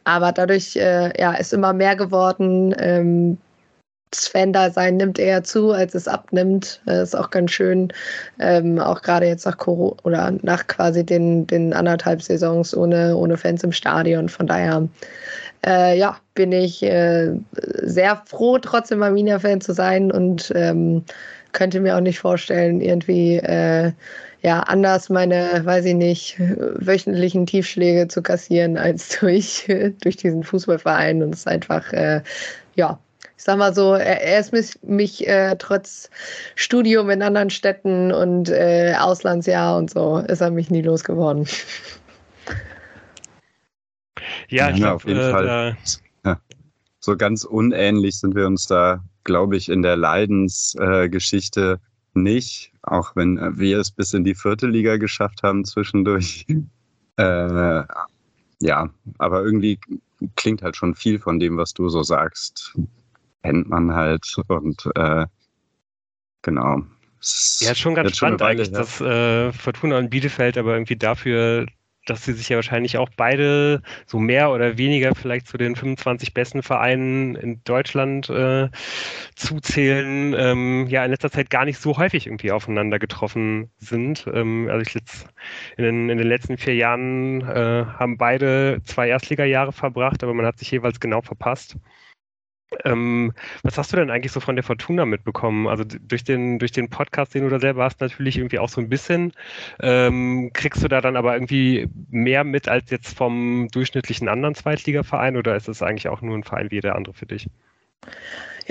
aber 0.03 0.31
dadurch 0.31 0.75
äh, 0.75 1.11
ja, 1.19 1.33
ist 1.33 1.53
immer 1.53 1.73
mehr 1.73 1.95
geworden. 1.95 2.73
Ähm, 2.77 3.37
das 4.11 4.27
Fan-Dasein 4.27 4.97
nimmt 4.97 5.19
eher 5.19 5.43
zu, 5.43 5.71
als 5.71 5.95
es 5.95 6.07
abnimmt. 6.07 6.81
Das 6.85 7.09
ist 7.09 7.15
auch 7.15 7.29
ganz 7.29 7.51
schön. 7.51 7.93
Ähm, 8.39 8.77
auch 8.77 9.01
gerade 9.01 9.25
jetzt 9.25 9.45
nach 9.45 9.57
Corona 9.57 9.95
oder 10.03 10.33
nach 10.41 10.67
quasi 10.67 11.05
den, 11.05 11.47
den 11.47 11.73
anderthalb 11.73 12.21
Saisons 12.21 12.75
ohne, 12.75 13.15
ohne 13.15 13.37
Fans 13.37 13.63
im 13.63 13.71
Stadion. 13.71 14.27
Von 14.27 14.47
daher, 14.47 14.87
äh, 15.65 15.97
ja, 15.97 16.17
bin 16.33 16.51
ich 16.51 16.83
äh, 16.83 17.31
sehr 17.83 18.21
froh, 18.25 18.57
trotzdem 18.57 19.01
Arminia-Fan 19.01 19.61
zu 19.61 19.73
sein 19.73 20.11
und 20.11 20.51
ähm, 20.55 21.05
könnte 21.51 21.79
mir 21.79 21.95
auch 21.95 22.01
nicht 22.01 22.19
vorstellen, 22.19 22.81
irgendwie 22.81 23.37
äh, 23.37 23.91
ja 24.41 24.59
anders 24.61 25.09
meine, 25.09 25.61
weiß 25.63 25.85
ich 25.85 25.95
nicht, 25.95 26.39
wöchentlichen 26.39 27.45
Tiefschläge 27.45 28.07
zu 28.07 28.21
kassieren 28.21 28.77
als 28.77 29.09
durch, 29.19 29.67
durch 30.01 30.17
diesen 30.17 30.43
Fußballverein. 30.43 31.23
Und 31.23 31.33
es 31.33 31.41
ist 31.41 31.47
einfach, 31.47 31.91
äh, 31.93 32.21
ja, 32.75 32.99
ich 33.37 33.43
sag 33.43 33.57
mal 33.57 33.73
so, 33.73 33.93
er, 33.93 34.21
er 34.21 34.39
ist 34.39 34.53
mich, 34.53 34.77
mich 34.83 35.27
äh, 35.27 35.55
trotz 35.57 36.09
Studium 36.55 37.09
in 37.09 37.23
anderen 37.23 37.49
Städten 37.49 38.11
und 38.11 38.49
äh, 38.49 38.93
Auslandsjahr 38.99 39.77
und 39.77 39.89
so, 39.89 40.19
ist 40.19 40.41
er 40.41 40.51
mich 40.51 40.69
nie 40.69 40.83
losgeworden. 40.83 41.47
Ja, 44.49 44.69
ich 44.69 44.77
ja, 44.77 44.85
glaub, 44.87 44.95
auf 44.97 45.05
jeden 45.05 45.19
äh, 45.19 45.31
Fall. 45.31 45.77
Ja. 46.25 46.39
So 46.99 47.17
ganz 47.17 47.43
unähnlich 47.43 48.19
sind 48.19 48.35
wir 48.35 48.45
uns 48.45 48.67
da 48.67 49.03
glaube 49.23 49.57
ich, 49.57 49.69
in 49.69 49.81
der 49.81 49.97
Leidensgeschichte 49.97 51.79
äh, 51.79 52.19
nicht, 52.19 52.73
auch 52.81 53.15
wenn 53.15 53.57
wir 53.57 53.79
es 53.79 53.91
bis 53.91 54.13
in 54.13 54.23
die 54.23 54.35
vierte 54.35 54.67
Liga 54.67 54.97
geschafft 54.97 55.43
haben 55.43 55.65
zwischendurch. 55.65 56.45
Äh, 57.17 57.83
ja, 58.61 58.89
aber 59.17 59.43
irgendwie 59.43 59.77
klingt 60.37 60.61
halt 60.61 60.77
schon 60.77 60.95
viel 60.95 61.19
von 61.19 61.39
dem, 61.39 61.57
was 61.57 61.73
du 61.73 61.89
so 61.89 62.03
sagst. 62.03 62.73
Kennt 63.43 63.69
man 63.69 63.93
halt 63.93 64.25
und 64.47 64.89
äh, 64.95 65.25
genau. 66.41 66.81
Ja, 67.59 67.75
schon 67.75 67.95
ganz 67.95 68.15
spannend 68.15 68.39
schon 68.39 68.47
eigentlich, 68.47 68.71
dass 68.71 69.01
äh, 69.01 69.51
Fortuna 69.51 69.97
und 69.99 70.09
Bielefeld 70.09 70.57
aber 70.57 70.73
irgendwie 70.73 70.95
dafür 70.95 71.67
dass 72.05 72.25
sie 72.25 72.33
sich 72.33 72.49
ja 72.49 72.55
wahrscheinlich 72.55 72.97
auch 72.97 73.09
beide 73.15 73.81
so 74.05 74.19
mehr 74.19 74.51
oder 74.51 74.77
weniger 74.77 75.13
vielleicht 75.15 75.47
zu 75.47 75.57
den 75.57 75.75
25 75.75 76.33
besten 76.33 76.63
Vereinen 76.63 77.35
in 77.35 77.63
Deutschland 77.63 78.29
äh, 78.29 78.69
zuzählen, 79.35 80.33
ähm, 80.37 80.87
ja 80.87 81.05
in 81.05 81.11
letzter 81.11 81.31
Zeit 81.31 81.49
gar 81.49 81.65
nicht 81.65 81.79
so 81.79 81.97
häufig 81.97 82.27
irgendwie 82.27 82.51
aufeinander 82.51 82.99
getroffen 82.99 83.69
sind. 83.77 84.25
Ähm, 84.33 84.67
also 84.69 84.81
ich 84.81 84.93
letzt, 84.93 85.27
in, 85.77 85.83
den, 85.83 86.09
in 86.09 86.17
den 86.17 86.27
letzten 86.27 86.57
vier 86.57 86.75
Jahren 86.75 87.41
äh, 87.41 87.85
haben 87.85 88.17
beide 88.17 88.81
zwei 88.83 89.09
Erstligajahre 89.09 89.71
verbracht, 89.71 90.23
aber 90.23 90.33
man 90.33 90.45
hat 90.45 90.57
sich 90.59 90.71
jeweils 90.71 90.99
genau 90.99 91.21
verpasst. 91.21 91.77
Ähm, 92.85 93.33
was 93.63 93.77
hast 93.77 93.91
du 93.91 93.97
denn 93.97 94.09
eigentlich 94.09 94.31
so 94.31 94.39
von 94.39 94.55
der 94.55 94.63
Fortuna 94.63 95.05
mitbekommen? 95.05 95.67
Also 95.67 95.83
durch 95.83 96.23
den, 96.23 96.59
durch 96.59 96.71
den 96.71 96.89
Podcast, 96.89 97.33
den 97.35 97.43
du 97.43 97.49
da 97.49 97.59
selber 97.59 97.83
hast, 97.83 97.99
natürlich 98.01 98.37
irgendwie 98.37 98.59
auch 98.59 98.69
so 98.69 98.81
ein 98.81 98.89
bisschen. 98.89 99.33
Ähm, 99.81 100.51
kriegst 100.53 100.83
du 100.83 100.87
da 100.87 101.01
dann 101.01 101.17
aber 101.17 101.33
irgendwie 101.33 101.87
mehr 102.09 102.43
mit 102.43 102.67
als 102.67 102.89
jetzt 102.89 103.17
vom 103.17 103.67
durchschnittlichen 103.71 104.27
anderen 104.27 104.55
Zweitligaverein 104.55 105.37
oder 105.37 105.55
ist 105.55 105.67
es 105.67 105.81
eigentlich 105.81 106.07
auch 106.07 106.21
nur 106.21 106.37
ein 106.37 106.43
Verein 106.43 106.71
wie 106.71 106.79
der 106.79 106.95
andere 106.95 107.13
für 107.13 107.25
dich? 107.25 107.47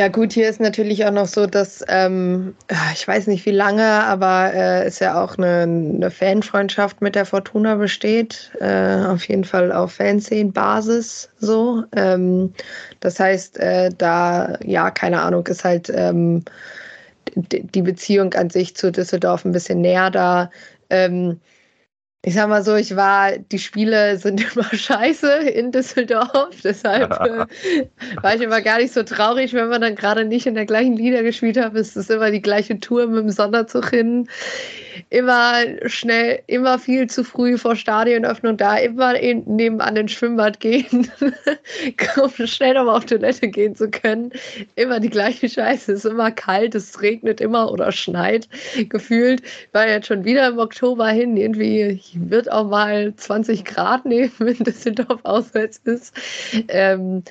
Ja, 0.01 0.09
gut, 0.09 0.33
hier 0.33 0.49
ist 0.49 0.61
natürlich 0.61 1.05
auch 1.05 1.11
noch 1.11 1.27
so, 1.27 1.45
dass 1.45 1.85
ähm, 1.89 2.55
ich 2.95 3.07
weiß 3.07 3.27
nicht 3.27 3.45
wie 3.45 3.51
lange, 3.51 3.85
aber 3.85 4.51
äh, 4.55 4.85
es 4.85 4.99
ja 4.99 5.23
auch 5.23 5.37
eine, 5.37 5.65
eine 5.65 6.11
Fanfreundschaft 6.11 7.03
mit 7.03 7.15
der 7.15 7.27
Fortuna 7.27 7.75
besteht. 7.75 8.51
Äh, 8.61 9.05
auf 9.05 9.29
jeden 9.29 9.45
Fall 9.45 9.71
auf 9.71 9.93
Fanszenen-Basis 9.93 11.29
so. 11.39 11.85
Ähm, 11.95 12.55
das 13.01 13.21
heißt, 13.21 13.59
äh, 13.61 13.91
da, 13.99 14.59
ja, 14.65 14.91
keine 14.91 15.21
Ahnung, 15.21 15.47
ist 15.49 15.65
halt 15.65 15.93
ähm, 15.95 16.47
die 17.37 17.83
Beziehung 17.83 18.33
an 18.33 18.49
sich 18.49 18.75
zu 18.75 18.91
Düsseldorf 18.91 19.45
ein 19.45 19.53
bisschen 19.53 19.83
näher 19.83 20.11
da. 20.11 20.51
Ähm, 20.89 21.39
ich 22.23 22.35
sag 22.35 22.49
mal 22.51 22.63
so, 22.63 22.77
ich 22.77 22.97
war, 22.97 23.39
die 23.39 23.59
Spiele 23.59 24.19
sind 24.19 24.41
immer 24.55 24.65
scheiße 24.65 25.33
in 25.49 25.73
Düsseldorf, 25.73 26.61
deshalb 26.65 27.13
äh, 27.13 27.47
war 28.23 28.35
ich 28.35 28.43
immer 28.43 28.61
gar 28.61 28.79
nicht 28.79 28.93
so 28.93 29.03
traurig, 29.03 29.55
wenn 29.55 29.69
man 29.69 29.81
dann 29.81 29.95
gerade 29.95 30.25
nicht 30.25 30.47
in 30.47 30.55
der 30.55 30.67
gleichen 30.67 30.97
Liga 30.97 31.23
gespielt 31.23 31.57
hat. 31.57 31.75
Es 31.75 31.97
ist 31.97 32.11
immer 32.11 32.31
die 32.31 32.43
gleiche 32.43 32.79
Tour 32.79 33.07
mit 33.07 33.23
dem 33.23 33.31
Sonderzug 33.31 33.91
hin 33.91 34.29
immer 35.09 35.65
schnell, 35.87 36.43
immer 36.47 36.79
viel 36.79 37.09
zu 37.09 37.25
früh 37.25 37.57
vor 37.57 37.77
Stadionöffnung 37.77 38.57
da, 38.57 38.77
immer 38.77 39.19
in, 39.19 39.43
nebenan 39.47 39.95
den 39.95 40.09
Schwimmbad 40.09 40.61
gehen, 40.61 41.11
um 42.23 42.47
schnell 42.47 42.75
nochmal 42.75 42.97
auf 42.97 43.07
Toilette 43.07 43.49
gehen 43.49 43.75
zu 43.75 43.91
können. 43.91 44.33
Immer 44.77 45.01
die 45.01 45.11
gleiche 45.11 45.49
Scheiße. 45.49 45.93
Es 45.93 46.05
ist 46.05 46.11
immer 46.11 46.31
kalt, 46.31 46.75
es 46.75 47.01
regnet 47.01 47.41
immer 47.41 47.73
oder 47.73 47.93
schneit 47.93 48.49
gefühlt. 48.89 49.43
Ich 49.43 49.75
war 49.75 49.89
jetzt 49.89 50.07
schon 50.07 50.25
wieder 50.25 50.49
im 50.49 50.59
Oktober 50.59 51.09
hin. 51.09 51.37
Irgendwie 51.37 52.01
wird 52.15 52.51
auch 52.51 52.69
mal 52.69 53.15
20 53.15 53.65
Grad 53.65 54.05
nehmen, 54.05 54.33
wenn 54.39 54.57
Düsseldorf 54.57 55.21
auswärts 55.23 55.81
ist. 55.85 56.15
Ähm, 56.69 57.23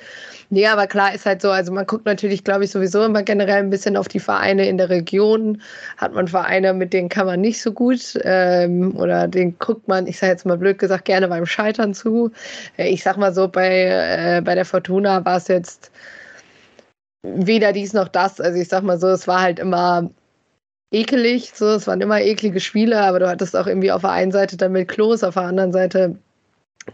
Nee, 0.52 0.66
aber 0.66 0.88
klar 0.88 1.14
ist 1.14 1.26
halt 1.26 1.42
so, 1.42 1.50
also 1.50 1.72
man 1.72 1.86
guckt 1.86 2.06
natürlich, 2.06 2.42
glaube 2.42 2.64
ich, 2.64 2.72
sowieso 2.72 3.04
immer 3.04 3.22
generell 3.22 3.58
ein 3.58 3.70
bisschen 3.70 3.96
auf 3.96 4.08
die 4.08 4.18
Vereine 4.18 4.68
in 4.68 4.78
der 4.78 4.90
Region. 4.90 5.62
Hat 5.96 6.12
man 6.12 6.26
Vereine, 6.26 6.74
mit 6.74 6.92
denen 6.92 7.08
kann 7.08 7.26
man 7.26 7.40
nicht 7.40 7.62
so 7.62 7.72
gut 7.72 8.18
ähm, 8.24 8.96
oder 8.96 9.28
den 9.28 9.56
guckt 9.60 9.86
man, 9.86 10.08
ich 10.08 10.18
sage 10.18 10.32
jetzt 10.32 10.46
mal 10.46 10.58
blöd 10.58 10.78
gesagt, 10.78 11.04
gerne 11.04 11.28
beim 11.28 11.46
Scheitern 11.46 11.94
zu. 11.94 12.32
Äh, 12.76 12.88
ich 12.88 13.04
sag 13.04 13.16
mal 13.16 13.32
so, 13.32 13.46
bei, 13.46 13.84
äh, 14.38 14.42
bei 14.44 14.56
der 14.56 14.64
Fortuna 14.64 15.24
war 15.24 15.36
es 15.36 15.46
jetzt 15.46 15.92
weder 17.22 17.72
dies 17.72 17.92
noch 17.92 18.08
das. 18.08 18.40
Also 18.40 18.58
ich 18.60 18.68
sag 18.68 18.82
mal 18.82 18.98
so, 18.98 19.08
es 19.08 19.28
war 19.28 19.42
halt 19.42 19.60
immer 19.60 20.10
ekelig, 20.92 21.52
so, 21.54 21.66
es 21.68 21.86
waren 21.86 22.00
immer 22.00 22.20
eklige 22.20 22.60
Spiele, 22.60 23.00
aber 23.00 23.20
du 23.20 23.28
hattest 23.28 23.56
auch 23.56 23.66
irgendwie 23.68 23.92
auf 23.92 24.02
der 24.02 24.10
einen 24.10 24.32
Seite 24.32 24.56
damit 24.56 24.88
Klos, 24.88 25.22
auf 25.22 25.34
der 25.34 25.44
anderen 25.44 25.72
Seite 25.72 26.18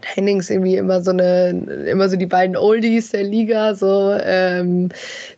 Hennings 0.05 0.49
irgendwie 0.49 0.77
immer 0.77 1.01
so 1.01 1.11
eine, 1.11 1.49
immer 1.89 2.09
so 2.09 2.17
die 2.17 2.25
beiden 2.25 2.55
Oldies 2.55 3.11
der 3.11 3.23
Liga, 3.23 3.75
so, 3.75 4.17
ähm, 4.21 4.89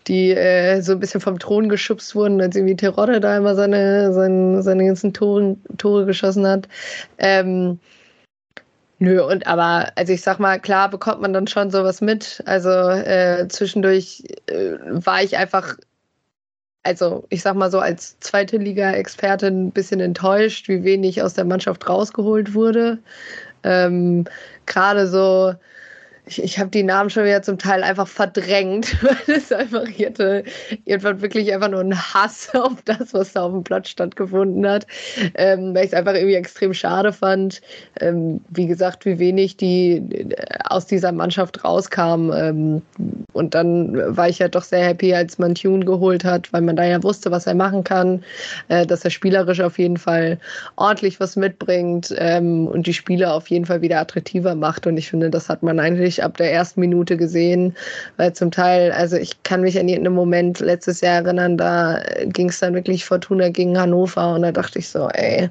die 0.07 0.31
äh, 0.31 0.81
so 0.81 0.93
ein 0.93 0.99
bisschen 0.99 1.21
vom 1.21 1.39
Thron 1.39 1.69
geschubst 1.69 2.15
wurden, 2.15 2.41
als 2.41 2.55
irgendwie 2.55 2.75
Terodde 2.75 3.19
da 3.19 3.37
immer 3.37 3.55
seine, 3.55 4.13
seine, 4.13 4.61
seine 4.63 4.85
ganzen 4.85 5.13
Tore, 5.13 5.57
Tore 5.77 6.05
geschossen 6.05 6.47
hat. 6.47 6.67
Ähm, 7.17 7.79
nö, 8.99 9.23
und 9.23 9.47
aber, 9.47 9.91
also 9.95 10.13
ich 10.13 10.21
sag 10.21 10.39
mal, 10.39 10.59
klar 10.59 10.89
bekommt 10.89 11.21
man 11.21 11.33
dann 11.33 11.47
schon 11.47 11.71
sowas 11.71 12.01
mit. 12.01 12.41
Also 12.45 12.69
äh, 12.69 13.47
zwischendurch 13.47 14.23
äh, 14.47 14.77
war 14.89 15.23
ich 15.23 15.37
einfach 15.37 15.77
also 16.83 17.25
ich 17.29 17.41
sag 17.41 17.55
mal 17.55 17.71
so 17.71 17.79
als 17.79 18.19
zweite 18.19 18.57
Liga-Expertin 18.57 19.67
ein 19.67 19.71
bisschen 19.71 19.99
enttäuscht, 19.99 20.67
wie 20.69 20.83
wenig 20.83 21.21
aus 21.21 21.33
der 21.33 21.45
Mannschaft 21.45 21.87
rausgeholt 21.87 22.53
wurde. 22.53 22.99
Ähm, 23.63 24.25
Gerade 24.65 25.07
so 25.07 25.53
ich, 26.29 26.43
ich 26.43 26.59
habe 26.59 26.69
die 26.69 26.83
Namen 26.83 27.09
schon 27.09 27.25
wieder 27.25 27.41
zum 27.41 27.57
Teil 27.57 27.83
einfach 27.83 28.07
verdrängt, 28.07 28.95
weil 29.03 29.35
es 29.35 29.51
einfach 29.51 29.87
hier 29.87 30.09
irgendwann 30.85 31.21
wirklich 31.21 31.51
einfach 31.53 31.69
nur 31.69 31.81
ein 31.81 31.97
Hass 31.97 32.49
auf 32.53 32.81
das, 32.85 33.13
was 33.13 33.33
da 33.33 33.43
auf 33.43 33.51
dem 33.51 33.63
Platz 33.63 33.89
stattgefunden 33.89 34.67
hat, 34.67 34.85
ähm, 35.35 35.73
weil 35.73 35.85
ich 35.85 35.91
es 35.91 35.93
einfach 35.93 36.13
irgendwie 36.13 36.35
extrem 36.35 36.73
schade 36.73 37.11
fand. 37.11 37.61
Ähm, 37.99 38.41
wie 38.49 38.67
gesagt, 38.67 39.05
wie 39.05 39.17
wenig 39.17 39.57
die 39.57 39.95
äh, 39.95 40.35
aus 40.65 40.85
dieser 40.85 41.11
Mannschaft 41.11 41.63
rauskam. 41.63 42.31
Ähm, 42.31 42.81
und 43.33 43.55
dann 43.55 44.15
war 44.15 44.29
ich 44.29 44.39
ja 44.39 44.47
doch 44.47 44.63
sehr 44.63 44.85
happy, 44.85 45.13
als 45.13 45.39
man 45.39 45.55
Tune 45.55 45.83
geholt 45.83 46.23
hat, 46.23 46.53
weil 46.53 46.61
man 46.61 46.75
da 46.75 46.85
ja 46.85 47.01
wusste, 47.01 47.31
was 47.31 47.47
er 47.47 47.55
machen 47.55 47.83
kann, 47.83 48.23
äh, 48.67 48.85
dass 48.85 49.03
er 49.03 49.11
spielerisch 49.11 49.61
auf 49.61 49.79
jeden 49.79 49.97
Fall 49.97 50.37
ordentlich 50.75 51.19
was 51.19 51.35
mitbringt 51.35 52.13
ähm, 52.17 52.67
und 52.67 52.85
die 52.85 52.93
Spiele 52.93 53.31
auf 53.31 53.49
jeden 53.49 53.65
Fall 53.65 53.81
wieder 53.81 53.99
attraktiver 53.99 54.53
macht. 54.53 54.85
Und 54.85 54.97
ich 54.97 55.09
finde, 55.09 55.31
das 55.31 55.49
hat 55.49 55.63
man 55.63 55.79
eigentlich 55.79 56.18
ab 56.23 56.37
der 56.37 56.51
ersten 56.51 56.79
Minute 56.79 57.17
gesehen, 57.17 57.75
weil 58.17 58.33
zum 58.33 58.51
Teil, 58.51 58.91
also 58.91 59.17
ich 59.17 59.43
kann 59.43 59.61
mich 59.61 59.79
an 59.79 59.87
irgendeinen 59.87 60.15
Moment 60.15 60.59
letztes 60.59 61.01
Jahr 61.01 61.23
erinnern, 61.23 61.57
da 61.57 62.01
ging 62.25 62.49
es 62.49 62.59
dann 62.59 62.73
wirklich 62.73 63.05
Fortuna 63.05 63.49
gegen 63.49 63.79
Hannover 63.79 64.33
und 64.33 64.41
da 64.43 64.51
dachte 64.51 64.79
ich 64.79 64.89
so, 64.89 65.09
ey, 65.09 65.49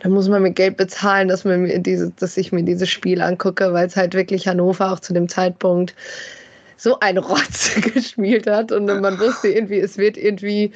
da 0.00 0.08
muss 0.08 0.28
man 0.28 0.42
mir 0.42 0.52
Geld 0.52 0.76
bezahlen, 0.76 1.28
dass, 1.28 1.44
man 1.44 1.62
mir 1.62 1.78
diese, 1.78 2.10
dass 2.18 2.36
ich 2.36 2.52
mir 2.52 2.62
dieses 2.62 2.88
Spiel 2.88 3.20
angucke, 3.22 3.72
weil 3.72 3.86
es 3.86 3.96
halt 3.96 4.14
wirklich 4.14 4.46
Hannover 4.46 4.92
auch 4.92 5.00
zu 5.00 5.12
dem 5.12 5.28
Zeitpunkt 5.28 5.94
so 6.76 6.98
ein 7.00 7.18
Rotz 7.18 7.74
gespielt 7.94 8.46
hat 8.46 8.72
und 8.72 8.86
man 8.86 9.18
wusste 9.18 9.48
irgendwie, 9.48 9.78
es 9.78 9.96
wird 9.98 10.16
irgendwie 10.16 10.72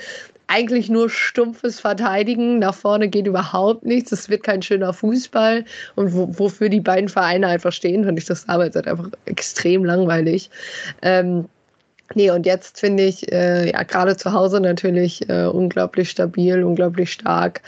eigentlich 0.48 0.88
nur 0.88 1.08
stumpfes 1.08 1.80
Verteidigen. 1.80 2.58
Nach 2.58 2.74
vorne 2.74 3.08
geht 3.08 3.26
überhaupt 3.26 3.84
nichts. 3.84 4.12
Es 4.12 4.28
wird 4.28 4.42
kein 4.42 4.62
schöner 4.62 4.92
Fußball. 4.92 5.64
Und 5.94 6.12
wo, 6.12 6.28
wofür 6.38 6.68
die 6.68 6.80
beiden 6.80 7.08
Vereine 7.08 7.46
einfach 7.46 7.72
stehen, 7.72 8.04
finde 8.04 8.20
ich 8.20 8.26
das 8.26 8.48
Arbeit 8.48 8.74
halt 8.74 8.88
einfach 8.88 9.10
extrem 9.26 9.84
langweilig. 9.84 10.50
Ähm, 11.02 11.48
Nee, 12.14 12.30
und 12.30 12.46
jetzt 12.46 12.80
finde 12.80 13.02
ich, 13.02 13.30
äh, 13.30 13.70
ja, 13.70 13.82
gerade 13.82 14.16
zu 14.16 14.32
Hause 14.32 14.60
natürlich 14.60 15.28
äh, 15.28 15.44
unglaublich 15.44 16.08
stabil, 16.08 16.62
unglaublich 16.62 17.12
stark. 17.12 17.60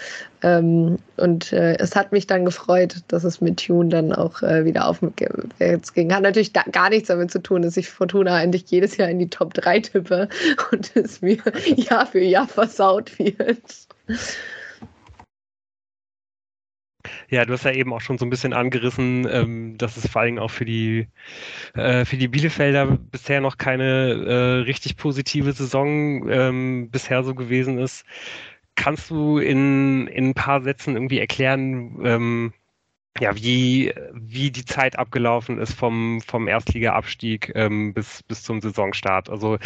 Ähm, 0.42 0.98
und 1.18 1.52
äh, 1.52 1.76
es 1.78 1.94
hat 1.94 2.12
mich 2.12 2.26
dann 2.26 2.46
gefreut, 2.46 2.96
dass 3.08 3.24
es 3.24 3.42
mit 3.42 3.66
Tune 3.66 3.90
dann 3.90 4.14
auch 4.14 4.42
äh, 4.42 4.64
wieder 4.64 4.88
aufwärts 4.88 5.92
ging. 5.92 6.14
Hat 6.14 6.22
natürlich 6.22 6.54
da 6.54 6.62
gar 6.72 6.88
nichts 6.88 7.08
damit 7.08 7.30
zu 7.30 7.42
tun, 7.42 7.60
dass 7.60 7.76
ich 7.76 7.90
Fortuna 7.90 8.36
eigentlich 8.36 8.64
jedes 8.70 8.96
Jahr 8.96 9.10
in 9.10 9.18
die 9.18 9.28
Top 9.28 9.52
3 9.52 9.80
tippe 9.80 10.28
und 10.72 10.96
es 10.96 11.20
mir 11.20 11.38
Jahr 11.76 12.06
für 12.06 12.20
Jahr 12.20 12.48
versaut 12.48 13.18
wird. 13.18 13.60
Ja, 17.28 17.44
du 17.44 17.52
hast 17.52 17.64
ja 17.64 17.72
eben 17.72 17.92
auch 17.92 18.00
schon 18.00 18.18
so 18.18 18.26
ein 18.26 18.30
bisschen 18.30 18.52
angerissen, 18.52 19.26
ähm, 19.30 19.78
dass 19.78 19.96
es 19.96 20.08
vor 20.08 20.22
allem 20.22 20.38
auch 20.38 20.50
für 20.50 20.64
die, 20.64 21.08
äh, 21.74 22.04
für 22.04 22.16
die 22.16 22.28
Bielefelder 22.28 22.86
bisher 22.86 23.40
noch 23.40 23.58
keine 23.58 24.12
äh, 24.12 24.62
richtig 24.64 24.96
positive 24.96 25.52
Saison 25.52 26.28
ähm, 26.30 26.90
bisher 26.90 27.22
so 27.24 27.34
gewesen 27.34 27.78
ist. 27.78 28.04
Kannst 28.76 29.10
du 29.10 29.38
in, 29.38 30.06
in 30.08 30.28
ein 30.30 30.34
paar 30.34 30.62
Sätzen 30.62 30.96
irgendwie 30.96 31.18
erklären, 31.18 32.00
ähm, 32.04 32.52
ja, 33.18 33.34
wie, 33.34 33.92
wie 34.12 34.50
die 34.50 34.64
Zeit 34.64 34.98
abgelaufen 34.98 35.58
ist 35.58 35.74
vom, 35.74 36.20
vom 36.26 36.46
Erstliga-Abstieg 36.46 37.52
ähm, 37.54 37.92
bis, 37.92 38.22
bis 38.22 38.42
zum 38.42 38.60
Saisonstart. 38.60 39.28
Also 39.28 39.58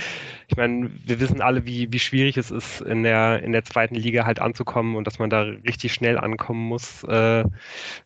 ich 0.49 0.57
meine, 0.57 0.91
wir 1.05 1.21
wissen 1.21 1.43
alle, 1.43 1.67
wie, 1.67 1.93
wie 1.93 1.99
schwierig 1.99 2.37
es 2.37 2.51
ist, 2.51 2.81
in 2.81 3.03
der, 3.03 3.43
in 3.43 3.53
der 3.53 3.65
zweiten 3.65 3.95
Liga 3.95 4.25
halt 4.25 4.41
anzukommen 4.41 4.97
und 4.97 5.07
dass 5.07 5.19
man 5.19 5.31
da 5.31 5.43
richtig 5.43 5.93
schnell 5.93 6.19
ankommen 6.19 6.67
muss. 6.67 7.05
Äh, 7.05 7.45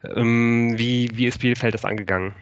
ähm, 0.05 0.77
wie, 0.77 1.11
wie 1.15 1.27
ist 1.27 1.39
Bielefeld 1.39 1.75
das 1.75 1.85
angegangen? 1.85 2.35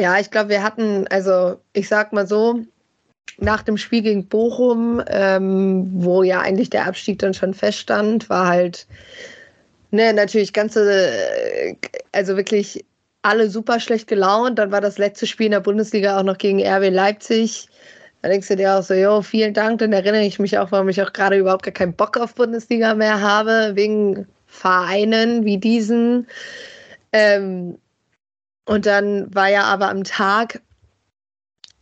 Ja, 0.00 0.18
ich 0.18 0.30
glaube, 0.30 0.48
wir 0.48 0.62
hatten, 0.62 1.06
also 1.08 1.60
ich 1.74 1.86
sag 1.86 2.14
mal 2.14 2.26
so, 2.26 2.64
nach 3.38 3.62
dem 3.62 3.76
Spiel 3.76 4.02
gegen 4.02 4.26
Bochum, 4.26 5.02
ähm, 5.06 5.90
wo 5.92 6.22
ja 6.22 6.40
eigentlich 6.40 6.70
der 6.70 6.86
Abstieg 6.86 7.18
dann 7.18 7.34
schon 7.34 7.54
feststand, 7.54 8.30
war 8.30 8.48
halt 8.48 8.86
Ne, 9.90 10.12
natürlich 10.12 10.52
ganze, 10.52 11.76
also 12.12 12.36
wirklich 12.36 12.84
alle 13.22 13.50
super 13.50 13.80
schlecht 13.80 14.06
gelaunt. 14.06 14.58
Dann 14.58 14.70
war 14.70 14.80
das 14.80 14.98
letzte 14.98 15.26
Spiel 15.26 15.46
in 15.46 15.52
der 15.52 15.60
Bundesliga 15.60 16.18
auch 16.18 16.22
noch 16.22 16.38
gegen 16.38 16.64
RB 16.64 16.90
Leipzig. 16.90 17.68
Da 18.22 18.28
denkst 18.28 18.48
du 18.48 18.56
dir 18.56 18.76
auch 18.76 18.82
so, 18.82 18.94
jo, 18.94 19.22
vielen 19.22 19.54
Dank. 19.54 19.78
Dann 19.78 19.92
erinnere 19.92 20.24
ich 20.24 20.38
mich 20.38 20.58
auch, 20.58 20.72
warum 20.72 20.88
ich 20.88 21.02
auch 21.02 21.12
gerade 21.12 21.38
überhaupt 21.38 21.64
gar 21.64 21.72
keinen 21.72 21.94
Bock 21.94 22.18
auf 22.18 22.34
Bundesliga 22.34 22.94
mehr 22.94 23.20
habe, 23.20 23.72
wegen 23.74 24.26
Vereinen 24.46 25.44
wie 25.44 25.58
diesen. 25.58 26.26
Ähm, 27.12 27.78
und 28.66 28.86
dann 28.86 29.34
war 29.34 29.48
ja 29.48 29.64
aber 29.64 29.88
am 29.88 30.04
Tag 30.04 30.60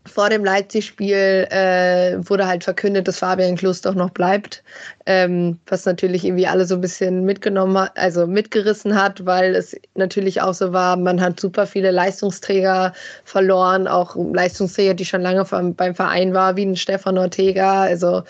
vor 0.09 0.31
dem 0.31 0.45
Leipzig-Spiel 0.45 1.47
äh, 1.51 2.17
wurde 2.29 2.47
halt 2.47 2.65
verkündet, 2.65 3.07
dass 3.07 3.19
Fabian 3.19 3.57
Klus 3.57 3.81
doch 3.81 3.95
noch 3.95 4.11
bleibt, 4.11 4.63
ähm, 5.07 5.59
was 5.67 5.85
natürlich 5.85 6.25
irgendwie 6.25 6.47
alle 6.47 6.65
so 6.65 6.75
ein 6.77 6.81
bisschen 6.81 7.25
mitgenommen 7.25 7.79
hat, 7.79 7.97
also 7.97 8.27
mitgerissen 8.27 9.01
hat, 9.01 9.25
weil 9.27 9.55
es 9.55 9.77
natürlich 9.95 10.41
auch 10.41 10.55
so 10.55 10.73
war, 10.73 10.97
man 10.97 11.21
hat 11.21 11.39
super 11.39 11.67
viele 11.67 11.91
Leistungsträger 11.91 12.93
verloren, 13.25 13.87
auch 13.87 14.17
Leistungsträger, 14.17 14.95
die 14.95 15.05
schon 15.05 15.23
lange 15.23 15.45
beim 15.45 15.95
Verein 15.95 16.35
waren, 16.35 16.57
wie 16.57 16.67
ein 16.67 16.77
Stefan 16.77 17.19
Ortega, 17.19 17.83
also 17.83 18.23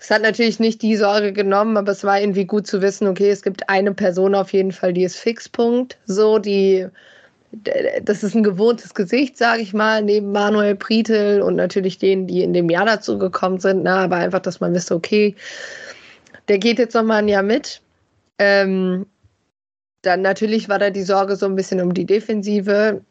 es 0.00 0.10
hat 0.10 0.22
natürlich 0.22 0.58
nicht 0.58 0.80
die 0.80 0.96
Sorge 0.96 1.32
genommen, 1.32 1.76
aber 1.76 1.92
es 1.92 2.04
war 2.04 2.18
irgendwie 2.18 2.46
gut 2.46 2.66
zu 2.66 2.80
wissen, 2.80 3.06
okay, 3.06 3.30
es 3.30 3.42
gibt 3.42 3.68
eine 3.68 3.92
Person 3.92 4.34
auf 4.34 4.52
jeden 4.52 4.72
Fall, 4.72 4.94
die 4.94 5.04
ist 5.04 5.16
Fixpunkt, 5.16 5.98
so, 6.06 6.38
die 6.38 6.86
das 7.52 8.22
ist 8.22 8.34
ein 8.34 8.44
gewohntes 8.44 8.94
Gesicht, 8.94 9.36
sage 9.36 9.62
ich 9.62 9.74
mal, 9.74 10.02
neben 10.02 10.30
Manuel 10.30 10.76
Pritel 10.76 11.42
und 11.42 11.56
natürlich 11.56 11.98
denen, 11.98 12.26
die 12.26 12.42
in 12.42 12.52
dem 12.52 12.70
Jahr 12.70 12.86
dazu 12.86 13.18
gekommen 13.18 13.58
sind. 13.58 13.82
Na, 13.82 14.04
aber 14.04 14.16
einfach, 14.16 14.40
dass 14.40 14.60
man 14.60 14.74
wisse, 14.74 14.94
okay, 14.94 15.34
der 16.48 16.58
geht 16.58 16.78
jetzt 16.78 16.94
noch 16.94 17.02
mal 17.02 17.16
ein 17.16 17.28
Jahr 17.28 17.42
mit. 17.42 17.82
Ähm, 18.38 19.06
dann 20.02 20.22
natürlich 20.22 20.68
war 20.68 20.78
da 20.78 20.90
die 20.90 21.02
Sorge 21.02 21.36
so 21.36 21.46
ein 21.46 21.56
bisschen 21.56 21.80
um 21.80 21.92
die 21.92 22.06
Defensive. 22.06 23.02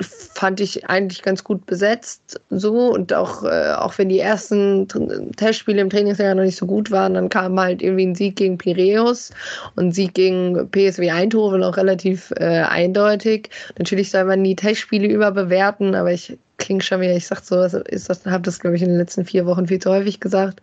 Fand 0.00 0.60
ich 0.60 0.88
eigentlich 0.88 1.22
ganz 1.22 1.44
gut 1.44 1.66
besetzt 1.66 2.40
so 2.50 2.92
und 2.92 3.12
auch, 3.12 3.42
äh, 3.44 3.72
auch 3.72 3.96
wenn 3.98 4.08
die 4.08 4.20
ersten 4.20 4.88
Testspiele 5.36 5.80
im 5.80 5.90
Trainingsjahr 5.90 6.34
noch 6.34 6.44
nicht 6.44 6.58
so 6.58 6.66
gut 6.66 6.90
waren, 6.90 7.14
dann 7.14 7.28
kam 7.28 7.58
halt 7.58 7.82
irgendwie 7.82 8.06
ein 8.06 8.14
Sieg 8.14 8.36
gegen 8.36 8.58
Piräus 8.58 9.30
und 9.74 9.88
ein 9.88 9.92
Sieg 9.92 10.14
gegen 10.14 10.70
PSW 10.70 11.10
Eindhoven 11.10 11.62
auch 11.62 11.76
relativ 11.76 12.32
äh, 12.36 12.62
eindeutig. 12.62 13.50
Natürlich 13.78 14.10
soll 14.10 14.24
man 14.24 14.44
die 14.44 14.56
Testspiele 14.56 15.08
überbewerten, 15.08 15.94
aber 15.94 16.12
ich 16.12 16.38
klinge 16.58 16.82
schon 16.82 17.00
wieder, 17.00 17.14
ich 17.14 17.26
sag 17.26 17.40
so, 17.40 17.62
ist 17.62 18.08
das, 18.08 18.24
habe 18.26 18.42
das 18.42 18.60
glaube 18.60 18.76
ich 18.76 18.82
in 18.82 18.88
den 18.88 18.98
letzten 18.98 19.24
vier 19.24 19.46
Wochen 19.46 19.66
viel 19.66 19.78
zu 19.78 19.90
häufig 19.90 20.20
gesagt, 20.20 20.62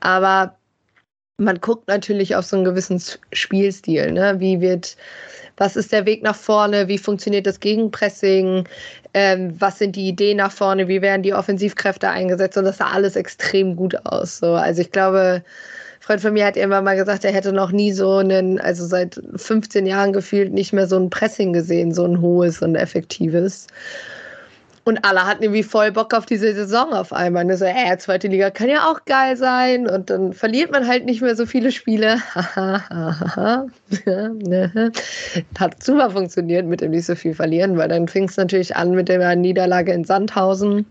aber 0.00 0.56
man 1.38 1.60
guckt 1.60 1.88
natürlich 1.88 2.36
auf 2.36 2.44
so 2.46 2.56
einen 2.56 2.64
gewissen 2.64 3.02
Spielstil, 3.32 4.12
ne? 4.12 4.38
Wie 4.38 4.60
wird 4.60 4.96
was 5.56 5.76
ist 5.76 5.92
der 5.92 6.06
Weg 6.06 6.22
nach 6.22 6.34
vorne, 6.34 6.88
wie 6.88 6.98
funktioniert 6.98 7.46
das 7.46 7.60
Gegenpressing, 7.60 8.66
ähm, 9.14 9.54
was 9.58 9.78
sind 9.78 9.96
die 9.96 10.08
Ideen 10.08 10.38
nach 10.38 10.52
vorne, 10.52 10.88
wie 10.88 11.02
werden 11.02 11.22
die 11.22 11.34
Offensivkräfte 11.34 12.08
eingesetzt 12.08 12.56
und 12.56 12.64
das 12.64 12.78
sah 12.78 12.90
alles 12.90 13.16
extrem 13.16 13.76
gut 13.76 13.94
aus. 14.06 14.38
So. 14.38 14.54
Also 14.54 14.82
ich 14.82 14.90
glaube, 14.90 15.42
ein 15.44 16.00
Freund 16.00 16.20
von 16.20 16.32
mir 16.32 16.46
hat 16.46 16.56
irgendwann 16.56 16.84
mal 16.84 16.96
gesagt, 16.96 17.24
er 17.24 17.32
hätte 17.32 17.52
noch 17.52 17.70
nie 17.70 17.92
so 17.92 18.16
einen, 18.16 18.60
also 18.60 18.84
seit 18.84 19.20
15 19.36 19.86
Jahren 19.86 20.12
gefühlt 20.12 20.52
nicht 20.52 20.72
mehr 20.72 20.86
so 20.86 20.96
ein 20.96 21.10
Pressing 21.10 21.52
gesehen, 21.52 21.94
so 21.94 22.04
ein 22.04 22.20
hohes 22.20 22.60
und 22.60 22.74
effektives. 22.74 23.68
Und 24.84 25.02
alle 25.02 25.26
hatten 25.26 25.42
irgendwie 25.42 25.62
voll 25.62 25.92
Bock 25.92 26.12
auf 26.12 26.26
diese 26.26 26.54
Saison 26.54 26.92
auf 26.92 27.10
einmal. 27.12 27.46
Und 27.46 27.56
so, 27.56 27.64
äh, 27.64 27.96
zweite 27.96 28.28
Liga 28.28 28.50
kann 28.50 28.68
ja 28.68 28.90
auch 28.90 29.06
geil 29.06 29.34
sein. 29.36 29.88
Und 29.88 30.10
dann 30.10 30.34
verliert 30.34 30.72
man 30.72 30.86
halt 30.86 31.06
nicht 31.06 31.22
mehr 31.22 31.34
so 31.36 31.46
viele 31.46 31.72
Spiele. 31.72 32.18
Hat 35.58 35.82
super 35.82 36.10
funktioniert 36.10 36.66
mit 36.66 36.82
dem 36.82 36.90
nicht 36.90 37.06
so 37.06 37.14
viel 37.14 37.34
verlieren, 37.34 37.78
weil 37.78 37.88
dann 37.88 38.08
fing 38.08 38.24
es 38.24 38.36
natürlich 38.36 38.76
an 38.76 38.90
mit 38.90 39.08
der 39.08 39.34
Niederlage 39.36 39.92
in 39.92 40.04
Sandhausen. 40.04 40.84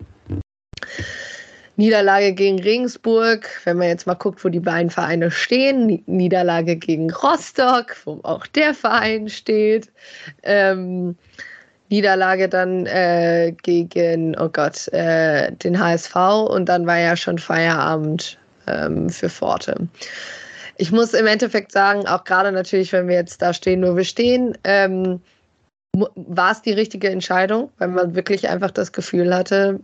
Niederlage 1.75 2.33
gegen 2.33 2.59
Regensburg, 2.61 3.47
wenn 3.63 3.77
man 3.77 3.87
jetzt 3.87 4.05
mal 4.05 4.13
guckt, 4.13 4.43
wo 4.43 4.49
die 4.49 4.59
beiden 4.59 4.89
Vereine 4.89 5.29
stehen. 5.31 6.03
Niederlage 6.05 6.75
gegen 6.75 7.11
Rostock, 7.11 7.95
wo 8.05 8.19
auch 8.23 8.45
der 8.47 8.73
Verein 8.73 9.29
steht. 9.29 9.91
Ähm, 10.43 11.15
Niederlage 11.93 12.49
dann 12.49 12.87
äh, 12.87 13.53
gegen, 13.61 14.35
oh 14.39 14.49
Gott, 14.49 14.87
äh, 14.93 15.51
den 15.51 15.79
HSV 15.79 16.15
und 16.49 16.65
dann 16.67 16.87
war 16.87 16.97
ja 16.97 17.15
schon 17.15 17.37
Feierabend 17.37 18.39
ähm, 18.65 19.11
für 19.11 19.29
Forte. 19.29 19.87
Ich 20.77 20.91
muss 20.91 21.13
im 21.13 21.27
Endeffekt 21.27 21.71
sagen, 21.71 22.07
auch 22.07 22.23
gerade 22.23 22.51
natürlich, 22.51 22.91
wenn 22.93 23.07
wir 23.07 23.15
jetzt 23.15 23.43
da 23.43 23.53
stehen, 23.53 23.81
nur 23.81 23.95
wir 23.95 24.05
stehen, 24.05 24.57
ähm, 24.63 25.21
war 26.15 26.53
es 26.53 26.63
die 26.63 26.73
richtige 26.73 27.11
Entscheidung, 27.11 27.69
weil 27.77 27.89
man 27.89 28.15
wirklich 28.15 28.49
einfach 28.49 28.71
das 28.71 28.91
Gefühl 28.91 29.31
hatte, 29.31 29.79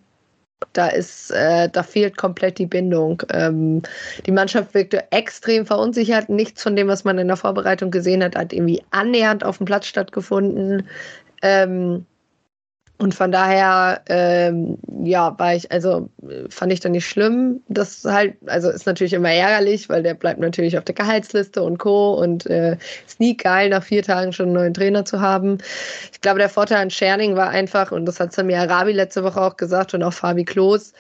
da 0.74 0.88
ist, 0.88 1.30
äh, 1.30 1.70
da 1.70 1.84
fehlt 1.84 2.18
komplett 2.18 2.58
die 2.58 2.66
Bindung. 2.66 3.22
Ähm, 3.32 3.84
die 4.26 4.32
Mannschaft 4.32 4.74
wirkte 4.74 5.12
extrem 5.12 5.66
verunsichert. 5.66 6.28
Nichts 6.28 6.64
von 6.64 6.76
dem, 6.76 6.88
was 6.88 7.04
man 7.04 7.20
in 7.20 7.28
der 7.28 7.38
Vorbereitung 7.38 7.92
gesehen 7.92 8.24
hat, 8.24 8.36
hat 8.36 8.52
irgendwie 8.52 8.82
annähernd 8.90 9.44
auf 9.44 9.58
dem 9.58 9.66
Platz 9.66 9.86
stattgefunden. 9.86 10.88
Ähm, 11.42 12.06
und 13.02 13.16
von 13.16 13.32
daher, 13.32 14.02
ähm, 14.10 14.78
ja, 15.06 15.34
war 15.40 15.56
ich, 15.56 15.72
also 15.72 16.10
fand 16.50 16.74
ich 16.74 16.82
dann 16.82 16.92
nicht 16.92 17.08
schlimm. 17.08 17.62
Das 17.70 18.04
halt, 18.04 18.36
also 18.46 18.70
ist 18.70 18.86
natürlich 18.86 19.14
immer 19.14 19.32
ärgerlich, 19.32 19.88
weil 19.88 20.04
der 20.04 20.16
bleibt 20.16 20.42
natürlich 20.42 20.78
auf 20.78 20.84
der 20.84 20.96
Gehaltsliste 20.96 21.64
und 21.64 21.78
Co. 21.78 22.16
Und 22.16 22.46
äh, 22.48 22.76
ist 23.08 23.22
nie 23.22 23.38
geil, 23.38 23.70
nach 23.70 23.84
vier 23.84 24.04
Tagen 24.04 24.34
schon 24.34 24.48
einen 24.48 24.56
neuen 24.56 24.74
Trainer 24.74 25.06
zu 25.06 25.22
haben. 25.22 25.60
Ich 26.12 26.20
glaube, 26.20 26.40
der 26.40 26.50
Vorteil 26.50 26.80
an 26.80 26.90
Scherning 26.90 27.38
war 27.38 27.50
einfach, 27.50 27.94
und 27.94 28.06
das 28.06 28.20
hat 28.20 28.34
Samir 28.34 28.60
Arabi 28.60 28.92
letzte 28.92 29.24
Woche 29.24 29.42
auch 29.42 29.56
gesagt 29.56 29.94
und 29.94 30.04
auch 30.04 30.14
Fabi 30.14 30.44
Klos, 30.44 30.92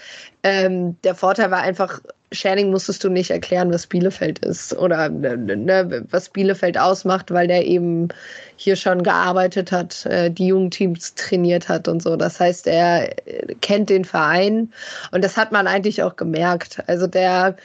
ähm, 0.43 0.95
der 1.03 1.15
Vorteil 1.15 1.51
war 1.51 1.63
einfach, 1.63 1.99
Scherning 2.31 2.69
musstest 2.69 3.03
du 3.03 3.09
nicht 3.09 3.31
erklären, 3.31 3.73
was 3.73 3.87
Bielefeld 3.87 4.39
ist 4.39 4.77
oder 4.77 5.09
ne, 5.09 5.35
ne, 5.37 6.05
was 6.09 6.29
Bielefeld 6.29 6.77
ausmacht, 6.77 7.31
weil 7.31 7.47
der 7.47 7.65
eben 7.65 8.09
hier 8.55 8.75
schon 8.75 9.01
gearbeitet 9.03 9.71
hat, 9.71 10.05
äh, 10.05 10.29
die 10.29 10.47
Jugendteams 10.47 11.15
trainiert 11.15 11.69
hat 11.69 11.87
und 11.87 12.03
so. 12.03 12.15
Das 12.15 12.39
heißt, 12.39 12.67
er 12.67 13.17
äh, 13.27 13.55
kennt 13.61 13.89
den 13.89 14.05
Verein 14.05 14.71
und 15.11 15.23
das 15.23 15.37
hat 15.37 15.51
man 15.51 15.65
eigentlich 15.65 16.03
auch 16.03 16.15
gemerkt. 16.15 16.83
Also 16.87 17.07
der, 17.07 17.55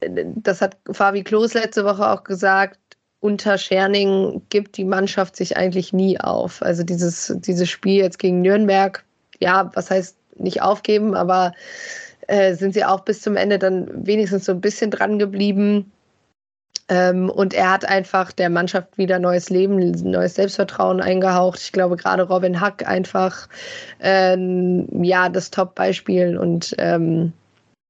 das 0.00 0.62
hat 0.62 0.76
Fabi 0.90 1.22
Klos 1.22 1.54
letzte 1.54 1.84
Woche 1.84 2.08
auch 2.08 2.24
gesagt, 2.24 2.78
unter 3.20 3.58
Scherning 3.58 4.42
gibt 4.48 4.76
die 4.76 4.84
Mannschaft 4.84 5.36
sich 5.36 5.56
eigentlich 5.56 5.92
nie 5.92 6.18
auf. 6.20 6.62
Also 6.62 6.82
dieses, 6.84 7.34
dieses 7.38 7.68
Spiel 7.68 7.96
jetzt 7.96 8.18
gegen 8.18 8.40
Nürnberg, 8.42 9.04
ja, 9.40 9.70
was 9.74 9.90
heißt 9.90 10.16
nicht 10.36 10.62
aufgeben, 10.62 11.14
aber 11.14 11.52
äh, 12.28 12.54
sind 12.54 12.74
sie 12.74 12.84
auch 12.84 13.00
bis 13.00 13.20
zum 13.20 13.36
Ende 13.36 13.58
dann 13.58 14.06
wenigstens 14.06 14.44
so 14.44 14.52
ein 14.52 14.60
bisschen 14.60 14.90
dran 14.90 15.18
geblieben. 15.18 15.90
Ähm, 16.90 17.28
und 17.28 17.52
er 17.52 17.72
hat 17.72 17.84
einfach 17.84 18.32
der 18.32 18.48
Mannschaft 18.48 18.96
wieder 18.96 19.18
neues 19.18 19.50
Leben, 19.50 19.78
neues 20.10 20.36
Selbstvertrauen 20.36 21.00
eingehaucht. 21.02 21.60
Ich 21.60 21.72
glaube, 21.72 21.96
gerade 21.96 22.22
Robin 22.22 22.60
Hack 22.60 22.86
einfach 22.86 23.48
ähm, 24.00 24.86
ja 25.02 25.28
das 25.28 25.50
Top-Beispiel. 25.50 26.38
Und 26.38 26.74
ähm, 26.78 27.32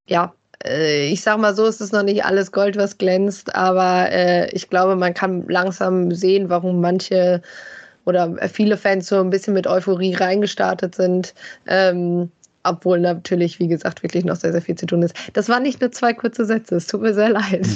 ja, 0.08 0.32
äh, 0.64 1.08
ich 1.08 1.22
sag 1.22 1.38
mal 1.38 1.54
so, 1.54 1.66
ist 1.66 1.80
es 1.80 1.92
noch 1.92 2.02
nicht 2.02 2.24
alles 2.24 2.52
Gold, 2.52 2.76
was 2.76 2.98
glänzt, 2.98 3.54
aber 3.54 4.10
äh, 4.10 4.50
ich 4.52 4.68
glaube, 4.70 4.96
man 4.96 5.14
kann 5.14 5.46
langsam 5.48 6.12
sehen, 6.12 6.48
warum 6.48 6.80
manche 6.80 7.42
oder 8.04 8.36
viele 8.48 8.78
Fans 8.78 9.08
so 9.08 9.20
ein 9.20 9.30
bisschen 9.30 9.52
mit 9.52 9.66
Euphorie 9.66 10.14
reingestartet 10.14 10.94
sind. 10.94 11.34
Ähm, 11.66 12.30
obwohl 12.62 13.00
natürlich, 13.00 13.58
wie 13.58 13.68
gesagt, 13.68 14.02
wirklich 14.02 14.24
noch 14.24 14.36
sehr, 14.36 14.52
sehr 14.52 14.62
viel 14.62 14.74
zu 14.74 14.86
tun 14.86 15.02
ist. 15.02 15.14
Das 15.32 15.48
waren 15.48 15.62
nicht 15.62 15.80
nur 15.80 15.92
zwei 15.92 16.12
kurze 16.12 16.44
Sätze, 16.44 16.76
es 16.76 16.86
tut 16.86 17.02
mir 17.02 17.14
sehr 17.14 17.30
leid. 17.30 17.66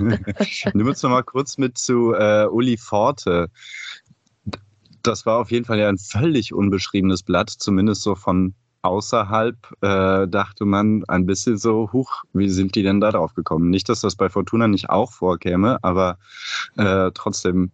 Nimm 0.74 0.86
uns 0.86 1.02
noch 1.02 1.10
mal 1.10 1.22
kurz 1.22 1.58
mit 1.58 1.78
zu 1.78 2.14
äh, 2.14 2.46
Uli 2.46 2.76
Forte. 2.76 3.48
Das 5.02 5.24
war 5.26 5.38
auf 5.38 5.50
jeden 5.50 5.64
Fall 5.64 5.78
ja 5.78 5.88
ein 5.88 5.98
völlig 5.98 6.52
unbeschriebenes 6.52 7.22
Blatt, 7.22 7.50
zumindest 7.50 8.02
so 8.02 8.14
von 8.14 8.54
außerhalb 8.82 9.56
äh, 9.82 10.26
dachte 10.28 10.64
man 10.64 11.04
ein 11.08 11.26
bisschen 11.26 11.58
so, 11.58 11.90
huch, 11.92 12.24
wie 12.32 12.48
sind 12.48 12.74
die 12.74 12.82
denn 12.82 13.00
da 13.00 13.10
drauf 13.10 13.34
gekommen? 13.34 13.70
Nicht, 13.70 13.88
dass 13.88 14.00
das 14.00 14.16
bei 14.16 14.28
Fortuna 14.28 14.68
nicht 14.68 14.90
auch 14.90 15.12
vorkäme, 15.12 15.78
aber 15.82 16.18
äh, 16.76 17.10
trotzdem, 17.14 17.72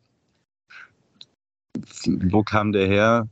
wo 2.05 2.43
kam 2.43 2.73
der 2.73 2.87
her? 2.87 3.29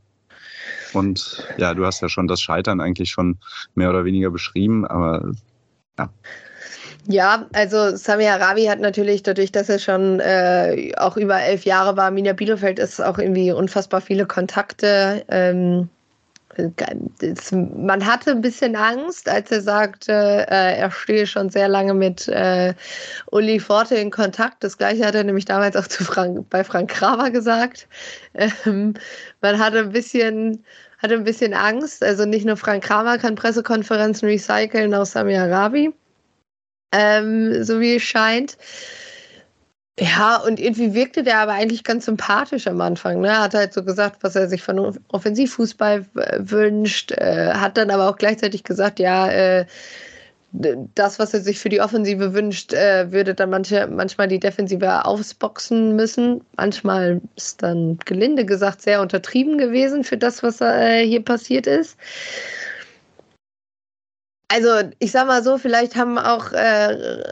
Und 0.95 1.47
ja, 1.59 1.75
du 1.75 1.85
hast 1.87 2.03
ja 2.03 2.09
schon 2.09 2.29
das 2.29 2.41
Scheitern 2.41 2.81
eigentlich 2.81 3.11
schon 3.11 3.39
mehr 3.75 3.91
oder 3.91 4.05
weniger 4.05 4.31
beschrieben, 4.31 4.87
aber 4.87 5.33
ja. 5.99 6.11
Ja, 7.07 7.47
also 7.53 7.97
Sami 7.97 8.27
Arabi 8.27 8.65
hat 8.65 8.81
natürlich 8.81 9.23
dadurch, 9.23 9.53
dass 9.53 9.69
er 9.69 9.79
schon 9.79 10.21
äh, 10.21 10.93
auch 10.97 11.19
über 11.19 11.39
elf 11.39 11.65
Jahre 11.65 11.99
war, 11.99 12.11
Mina 12.11 12.33
Bielefeld 12.33 12.79
ist 12.79 12.99
auch 13.01 13.19
irgendwie 13.19 13.53
unfassbar 13.53 14.01
viele 14.01 14.25
Kontakte. 14.25 15.23
Ähm, 15.29 15.91
man 17.77 18.07
hatte 18.07 18.31
ein 18.31 18.41
bisschen 18.41 18.77
Angst, 18.77 19.29
als 19.29 19.51
er 19.51 19.61
sagte, 19.61 20.12
äh, 20.49 20.79
er 20.79 20.91
stehe 20.91 21.27
schon 21.27 21.51
sehr 21.51 21.69
lange 21.69 21.95
mit 21.95 22.29
äh, 22.29 22.75
Uli 23.31 23.59
Forte 23.59 23.97
in 23.97 24.11
Kontakt. 24.11 24.62
Das 24.62 24.79
gleiche 24.79 25.05
hat 25.07 25.15
er 25.15 25.25
nämlich 25.25 25.45
damals 25.45 25.77
auch 25.77 25.87
zu 25.87 26.05
Frank, 26.05 26.49
bei 26.51 26.65
Frank 26.65 26.91
Kramer 26.91 27.31
gesagt. 27.31 27.89
Ähm, 28.35 28.95
man 29.41 29.59
hatte 29.59 29.81
ein 29.81 29.91
bisschen 29.91 30.65
hatte 31.05 31.14
ein 31.14 31.24
bisschen 31.24 31.55
Angst. 31.55 32.02
Also 32.02 32.24
nicht 32.24 32.47
nur 32.47 32.56
Frank 32.56 32.82
Kramer 32.82 33.18
kann 33.18 33.35
Pressekonferenzen 33.36 34.26
recyceln 34.26 34.94
aus 34.94 35.12
Sami 35.12 35.36
Arabi, 35.36 35.93
ähm, 36.93 37.62
so 37.62 37.78
wie 37.78 37.97
es 37.97 38.02
scheint. 38.02 38.56
Ja, 40.01 40.39
und 40.39 40.59
irgendwie 40.59 40.94
wirkte 40.94 41.22
der 41.22 41.39
aber 41.39 41.52
eigentlich 41.52 41.85
ganz 41.85 42.06
sympathisch 42.06 42.66
am 42.66 42.81
Anfang. 42.81 43.20
Ne? 43.20 43.39
Hat 43.39 43.55
halt 43.55 43.72
so 43.72 43.85
gesagt, 43.85 44.24
was 44.24 44.35
er 44.35 44.48
sich 44.48 44.62
von 44.62 44.98
Offensivfußball 45.09 46.06
wünscht, 46.39 47.12
äh, 47.12 47.52
hat 47.52 47.76
dann 47.76 47.90
aber 47.90 48.09
auch 48.09 48.16
gleichzeitig 48.16 48.64
gesagt, 48.64 48.98
ja, 48.98 49.31
äh, 49.31 49.66
das, 50.56 51.18
was 51.18 51.35
er 51.35 51.40
sich 51.40 51.59
für 51.59 51.68
die 51.68 51.81
Offensive 51.81 52.32
wünscht, 52.32 52.72
äh, 52.72 53.10
würde 53.10 53.35
dann 53.35 53.51
manche, 53.51 53.89
manchmal 53.89 54.28
die 54.28 54.39
Defensive 54.39 55.05
ausboxen 55.05 55.97
müssen. 55.97 56.43
Manchmal 56.56 57.20
ist 57.35 57.62
dann 57.62 57.98
gelinde 58.05 58.44
gesagt 58.44 58.81
sehr 58.81 59.01
untertrieben 59.01 59.59
gewesen 59.59 60.05
für 60.05 60.16
das, 60.16 60.44
was 60.44 60.60
äh, 60.60 61.05
hier 61.05 61.24
passiert 61.24 61.66
ist. 61.66 61.98
Also 64.48 64.89
ich 65.01 65.10
sag 65.10 65.26
mal 65.26 65.43
so, 65.43 65.59
vielleicht 65.59 65.97
haben 65.97 66.18
auch 66.18 66.52
äh, 66.52 67.22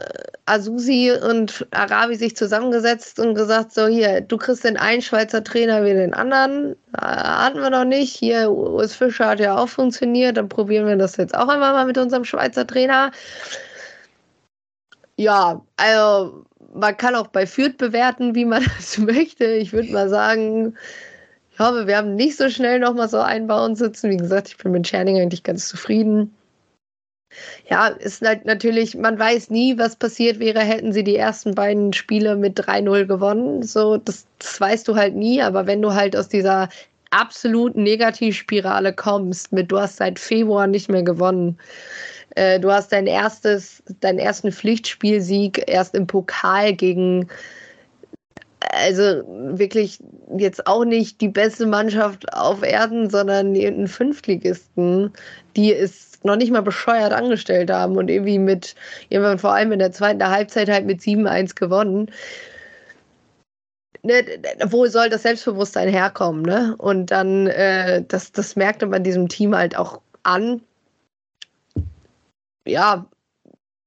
Asusi 0.45 1.11
und 1.11 1.65
Arabi 1.71 2.15
sich 2.15 2.35
zusammengesetzt 2.35 3.19
und 3.19 3.35
gesagt, 3.35 3.73
so 3.73 3.87
hier, 3.87 4.21
du 4.21 4.37
kriegst 4.37 4.63
den 4.65 4.77
einen 4.77 5.01
Schweizer 5.01 5.43
Trainer 5.43 5.85
wie 5.85 5.93
den 5.93 6.13
anderen. 6.13 6.73
Äh, 6.97 7.01
hatten 7.01 7.61
wir 7.61 7.69
noch 7.69 7.85
nicht. 7.85 8.15
Hier, 8.15 8.51
Urs 8.51 8.95
Fischer 8.95 9.27
hat 9.27 9.39
ja 9.39 9.57
auch 9.57 9.69
funktioniert, 9.69 10.37
dann 10.37 10.49
probieren 10.49 10.87
wir 10.87 10.97
das 10.97 11.17
jetzt 11.17 11.35
auch 11.35 11.47
einmal 11.47 11.73
mal 11.73 11.85
mit 11.85 11.97
unserem 11.97 12.25
Schweizer 12.25 12.67
Trainer. 12.67 13.11
Ja, 15.17 15.61
also 15.77 16.45
man 16.73 16.97
kann 16.97 17.15
auch 17.15 17.27
bei 17.27 17.45
Fürth 17.47 17.77
bewerten, 17.77 18.35
wie 18.35 18.45
man 18.45 18.63
das 18.77 18.97
möchte. 18.97 19.45
Ich 19.45 19.73
würde 19.73 19.91
mal 19.91 20.09
sagen, 20.09 20.75
Ich 21.53 21.59
hoffe, 21.59 21.87
wir 21.87 21.97
haben 21.97 22.15
nicht 22.15 22.37
so 22.37 22.49
schnell 22.49 22.79
nochmal 22.79 23.09
so 23.09 23.19
einbauen 23.19 23.75
sitzen. 23.75 24.09
Wie 24.09 24.17
gesagt, 24.17 24.49
ich 24.49 24.57
bin 24.57 24.71
mit 24.71 24.87
Scherning 24.87 25.21
eigentlich 25.21 25.43
ganz 25.43 25.67
zufrieden. 25.69 26.35
Ja, 27.69 27.87
ist 27.87 28.21
natürlich, 28.21 28.95
man 28.95 29.17
weiß 29.17 29.49
nie, 29.49 29.77
was 29.77 29.95
passiert 29.95 30.39
wäre, 30.39 30.59
hätten 30.59 30.93
sie 30.93 31.03
die 31.03 31.15
ersten 31.15 31.55
beiden 31.55 31.93
Spiele 31.93 32.35
mit 32.35 32.59
3-0 32.59 33.05
gewonnen. 33.05 33.63
So, 33.63 33.97
das, 33.97 34.25
das 34.39 34.59
weißt 34.59 34.87
du 34.87 34.95
halt 34.95 35.15
nie, 35.15 35.41
aber 35.41 35.67
wenn 35.67 35.81
du 35.81 35.93
halt 35.93 36.15
aus 36.15 36.29
dieser 36.29 36.69
absoluten 37.11 37.83
Negativspirale 37.83 38.93
kommst, 38.93 39.51
mit 39.51 39.71
du 39.71 39.79
hast 39.79 39.97
seit 39.97 40.19
Februar 40.19 40.67
nicht 40.67 40.89
mehr 40.89 41.03
gewonnen. 41.03 41.57
Äh, 42.35 42.59
du 42.59 42.71
hast 42.71 42.91
dein 42.91 43.07
erstes, 43.07 43.83
deinen 43.99 44.19
ersten 44.19 44.51
Pflichtspielsieg 44.51 45.63
erst 45.67 45.95
im 45.95 46.07
Pokal 46.07 46.73
gegen 46.73 47.29
also 48.71 49.23
wirklich 49.57 49.99
jetzt 50.37 50.65
auch 50.67 50.85
nicht 50.85 51.21
die 51.21 51.27
beste 51.27 51.65
Mannschaft 51.65 52.31
auf 52.33 52.63
Erden, 52.63 53.09
sondern 53.09 53.55
irgendeinen 53.55 53.87
Fünftligisten, 53.87 55.11
die 55.55 55.73
es 55.73 56.12
noch 56.25 56.35
nicht 56.35 56.51
mal 56.51 56.61
bescheuert 56.61 57.13
angestellt 57.13 57.71
haben 57.71 57.97
und 57.97 58.09
irgendwie 58.09 58.39
mit, 58.39 58.75
irgendwann 59.09 59.39
vor 59.39 59.53
allem 59.53 59.71
in 59.71 59.79
der 59.79 59.91
zweiten 59.91 60.23
Halbzeit 60.27 60.69
halt 60.69 60.85
mit 60.85 61.01
7-1 61.01 61.55
gewonnen. 61.55 62.11
Ne, 64.05 64.25
wo 64.65 64.85
soll 64.87 65.09
das 65.09 65.23
Selbstbewusstsein 65.23 65.87
herkommen, 65.87 66.41
ne? 66.41 66.75
Und 66.77 67.09
dann, 67.11 67.47
äh, 67.47 68.03
das, 68.05 68.33
das 68.33 68.57
merkte 68.57 68.85
man 68.85 69.03
diesem 69.03 69.29
Team 69.29 69.55
halt 69.55 69.77
auch 69.77 70.01
an. 70.23 70.61
Ja, 72.65 73.05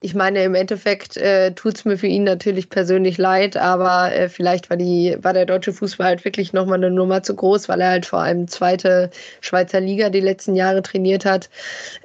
ich 0.00 0.14
meine, 0.14 0.44
im 0.44 0.54
Endeffekt 0.54 1.16
äh, 1.16 1.52
tut 1.52 1.76
es 1.76 1.84
mir 1.84 1.96
für 1.98 2.06
ihn 2.06 2.24
natürlich 2.24 2.68
persönlich 2.68 3.18
leid, 3.18 3.56
aber 3.56 4.12
äh, 4.14 4.28
vielleicht 4.28 4.68
war, 4.70 4.76
die, 4.76 5.16
war 5.22 5.32
der 5.32 5.46
deutsche 5.46 5.72
Fußball 5.72 6.06
halt 6.06 6.24
wirklich 6.24 6.52
nochmal 6.52 6.78
eine 6.78 6.90
Nummer 6.90 7.22
zu 7.22 7.34
groß, 7.34 7.68
weil 7.68 7.80
er 7.80 7.90
halt 7.90 8.06
vor 8.06 8.20
allem 8.20 8.46
zweite 8.46 9.10
Schweizer 9.40 9.80
Liga 9.80 10.10
die 10.10 10.20
letzten 10.20 10.54
Jahre 10.54 10.82
trainiert 10.82 11.24
hat. 11.24 11.48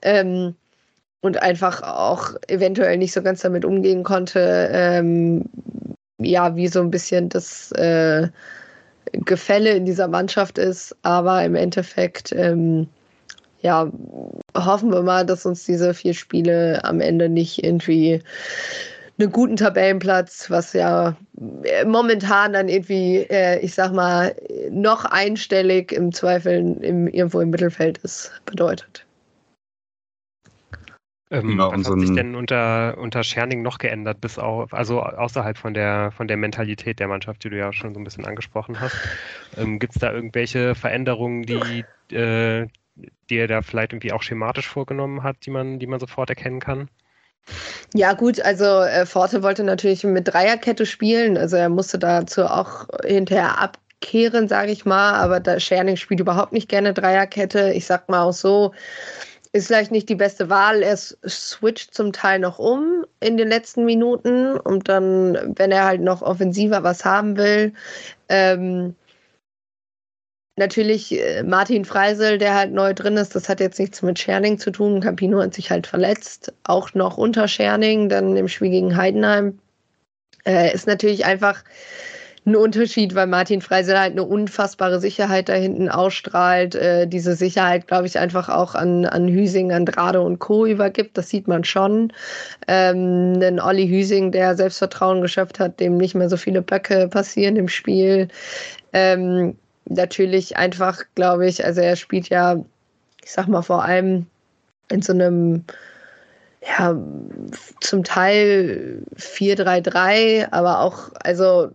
Ähm, 0.01 0.55
und 1.21 1.41
einfach 1.41 1.83
auch 1.83 2.33
eventuell 2.47 2.97
nicht 2.97 3.13
so 3.13 3.21
ganz 3.21 3.41
damit 3.41 3.63
umgehen 3.63 4.03
konnte, 4.03 4.69
ähm, 4.73 5.45
ja, 6.17 6.55
wie 6.55 6.67
so 6.67 6.81
ein 6.81 6.91
bisschen 6.91 7.29
das 7.29 7.71
äh, 7.73 8.27
Gefälle 9.11 9.71
in 9.71 9.85
dieser 9.85 10.07
Mannschaft 10.07 10.57
ist. 10.57 10.95
Aber 11.03 11.43
im 11.43 11.55
Endeffekt, 11.55 12.31
ähm, 12.33 12.87
ja, 13.61 13.91
hoffen 14.55 14.91
wir 14.91 15.01
mal, 15.03 15.25
dass 15.25 15.45
uns 15.45 15.65
diese 15.65 15.93
vier 15.93 16.13
Spiele 16.13 16.83
am 16.83 16.99
Ende 16.99 17.29
nicht 17.29 17.63
irgendwie 17.63 18.21
einen 19.19 19.31
guten 19.31 19.55
Tabellenplatz, 19.55 20.49
was 20.49 20.73
ja 20.73 21.15
äh, 21.63 21.85
momentan 21.85 22.53
dann 22.53 22.69
irgendwie, 22.69 23.17
äh, 23.29 23.59
ich 23.59 23.73
sag 23.75 23.93
mal, 23.93 24.35
noch 24.71 25.05
einstellig 25.05 25.91
im 25.91 26.11
Zweifel 26.11 26.77
im, 26.81 27.07
irgendwo 27.07 27.39
im 27.39 27.51
Mittelfeld 27.51 27.99
ist, 27.99 28.31
bedeutet. 28.45 29.05
Ähm, 31.29 31.47
genau, 31.47 31.71
was 31.71 31.89
hat 31.89 31.99
sich 31.99 32.11
denn 32.11 32.35
unter, 32.35 32.97
unter 32.97 33.23
Scherning 33.23 33.61
noch 33.61 33.77
geändert, 33.77 34.19
bis 34.19 34.37
auf, 34.37 34.73
also 34.73 35.01
außerhalb 35.01 35.57
von 35.57 35.73
der, 35.73 36.11
von 36.11 36.27
der 36.27 36.35
Mentalität 36.35 36.99
der 36.99 37.07
Mannschaft, 37.07 37.45
die 37.45 37.49
du 37.49 37.57
ja 37.57 37.71
schon 37.71 37.93
so 37.93 38.01
ein 38.01 38.03
bisschen 38.03 38.25
angesprochen 38.25 38.81
hast? 38.81 38.97
Ähm, 39.55 39.79
Gibt 39.79 39.95
es 39.95 40.01
da 40.01 40.11
irgendwelche 40.11 40.75
Veränderungen, 40.75 41.43
die, 41.43 41.85
äh, 42.13 42.67
die 43.29 43.37
er 43.37 43.47
da 43.47 43.61
vielleicht 43.61 43.93
irgendwie 43.93 44.11
auch 44.11 44.23
schematisch 44.23 44.67
vorgenommen 44.67 45.23
hat, 45.23 45.37
die 45.45 45.51
man, 45.51 45.79
die 45.79 45.87
man 45.87 45.99
sofort 45.99 46.29
erkennen 46.29 46.59
kann? 46.59 46.89
Ja, 47.93 48.13
gut, 48.13 48.39
also 48.41 48.65
äh, 48.65 49.05
Forte 49.05 49.43
wollte 49.43 49.63
natürlich 49.63 50.03
mit 50.03 50.27
Dreierkette 50.27 50.85
spielen, 50.85 51.37
also 51.37 51.55
er 51.57 51.69
musste 51.69 51.99
dazu 51.99 52.45
auch 52.45 52.87
hinterher 53.03 53.59
abkehren, 53.59 54.47
sage 54.47 54.71
ich 54.71 54.85
mal, 54.85 55.13
aber 55.15 55.39
da 55.39 55.59
Scherning 55.59 55.97
spielt 55.97 56.19
überhaupt 56.19 56.53
nicht 56.53 56.69
gerne 56.69 56.93
Dreierkette. 56.93 57.71
Ich 57.73 57.85
sag 57.85 58.09
mal 58.09 58.23
auch 58.23 58.33
so, 58.33 58.73
ist 59.53 59.67
vielleicht 59.67 59.91
nicht 59.91 60.07
die 60.07 60.15
beste 60.15 60.49
Wahl. 60.49 60.81
Er 60.81 60.95
switcht 60.95 61.93
zum 61.93 62.13
Teil 62.13 62.39
noch 62.39 62.57
um 62.57 63.05
in 63.19 63.35
den 63.35 63.49
letzten 63.49 63.83
Minuten 63.83 64.57
und 64.57 64.87
dann, 64.87 65.53
wenn 65.57 65.71
er 65.71 65.85
halt 65.85 66.01
noch 66.01 66.21
offensiver 66.21 66.83
was 66.83 67.03
haben 67.03 67.35
will, 67.35 67.73
ähm, 68.29 68.95
natürlich 70.57 71.11
äh, 71.19 71.43
Martin 71.43 71.85
Freisel, 71.85 72.37
der 72.37 72.55
halt 72.55 72.73
neu 72.73 72.93
drin 72.93 73.17
ist, 73.17 73.35
das 73.35 73.49
hat 73.49 73.59
jetzt 73.59 73.79
nichts 73.79 74.01
mit 74.01 74.19
Scherning 74.19 74.57
zu 74.57 74.71
tun. 74.71 75.01
Campino 75.01 75.41
hat 75.41 75.53
sich 75.53 75.71
halt 75.71 75.87
verletzt, 75.87 76.53
auch 76.63 76.93
noch 76.93 77.17
unter 77.17 77.47
Scherning, 77.47 78.09
dann 78.09 78.35
im 78.35 78.47
Spiel 78.47 78.69
gegen 78.69 78.95
Heidenheim. 78.95 79.59
Äh, 80.45 80.73
ist 80.73 80.87
natürlich 80.87 81.25
einfach 81.25 81.63
ein 82.45 82.55
Unterschied, 82.55 83.13
weil 83.13 83.27
Martin 83.27 83.61
Freisel 83.61 83.99
halt 83.99 84.13
eine 84.13 84.23
unfassbare 84.23 84.99
Sicherheit 84.99 85.47
da 85.47 85.53
hinten 85.53 85.89
ausstrahlt. 85.89 86.73
Äh, 86.73 87.07
diese 87.07 87.35
Sicherheit, 87.35 87.87
glaube 87.87 88.07
ich, 88.07 88.17
einfach 88.17 88.49
auch 88.49 88.73
an, 88.73 89.05
an 89.05 89.27
Hüsing, 89.27 89.71
Andrade 89.71 90.21
und 90.21 90.39
Co. 90.39 90.65
übergibt. 90.65 91.17
Das 91.17 91.29
sieht 91.29 91.47
man 91.47 91.63
schon. 91.63 92.11
Ähm, 92.67 93.39
denn 93.39 93.59
Olli 93.59 93.87
Hüsing, 93.87 94.31
der 94.31 94.55
Selbstvertrauen 94.55 95.21
geschöpft 95.21 95.59
hat, 95.59 95.79
dem 95.79 95.97
nicht 95.97 96.15
mehr 96.15 96.29
so 96.29 96.37
viele 96.37 96.63
Böcke 96.63 97.07
passieren 97.09 97.57
im 97.57 97.67
Spiel. 97.67 98.27
Ähm, 98.91 99.55
natürlich 99.85 100.57
einfach, 100.57 101.03
glaube 101.15 101.47
ich, 101.47 101.63
also 101.65 101.81
er 101.81 101.95
spielt 101.95 102.29
ja, 102.29 102.57
ich 103.23 103.31
sag 103.31 103.47
mal, 103.47 103.61
vor 103.61 103.83
allem 103.83 104.25
in 104.89 105.01
so 105.01 105.13
einem 105.13 105.65
ja, 106.61 106.95
zum 107.79 108.03
Teil 108.03 109.03
4-3-3, 109.15 110.51
aber 110.51 110.79
auch, 110.81 111.09
also 111.23 111.69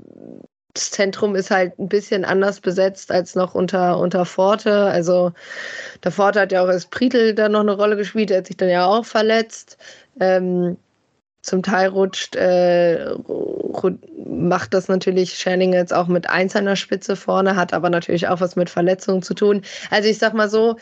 das 0.74 0.90
Zentrum 0.90 1.34
ist 1.34 1.50
halt 1.50 1.78
ein 1.78 1.88
bisschen 1.88 2.24
anders 2.24 2.60
besetzt 2.60 3.10
als 3.10 3.34
noch 3.34 3.54
unter, 3.54 3.98
unter 3.98 4.24
Forte. 4.26 4.72
Also 4.72 5.32
der 6.04 6.12
Forte 6.12 6.40
hat 6.40 6.52
ja 6.52 6.62
auch 6.62 6.68
als 6.68 6.86
Pritel 6.86 7.34
da 7.34 7.48
noch 7.48 7.60
eine 7.60 7.76
Rolle 7.76 7.96
gespielt, 7.96 8.30
der 8.30 8.38
hat 8.38 8.46
sich 8.46 8.58
dann 8.58 8.68
ja 8.68 8.84
auch 8.84 9.04
verletzt. 9.04 9.78
Ähm, 10.20 10.76
zum 11.46 11.62
Teil 11.62 11.88
rutscht, 11.88 12.36
äh, 12.36 13.14
macht 14.26 14.74
das 14.74 14.88
natürlich 14.88 15.34
Scherning 15.34 15.72
jetzt 15.72 15.94
auch 15.94 16.08
mit 16.08 16.28
einzelner 16.28 16.76
Spitze 16.76 17.16
vorne, 17.16 17.56
hat 17.56 17.72
aber 17.72 17.88
natürlich 17.88 18.28
auch 18.28 18.40
was 18.40 18.56
mit 18.56 18.68
Verletzungen 18.68 19.22
zu 19.22 19.34
tun. 19.34 19.62
Also 19.90 20.08
ich 20.08 20.18
sag 20.18 20.34
mal 20.34 20.50
so, 20.50 20.76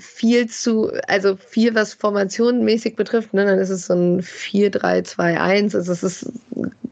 viel 0.00 0.48
zu, 0.48 0.90
also 1.06 1.36
viel, 1.36 1.74
was 1.74 1.94
formationmäßig 1.94 2.96
betrifft, 2.96 3.34
ne, 3.34 3.44
dann 3.44 3.58
ist 3.58 3.70
es 3.70 3.86
so 3.86 3.94
ein 3.94 4.22
4-3-2-1. 4.22 5.76
Also 5.76 5.92
es 5.92 6.02
ist 6.02 6.32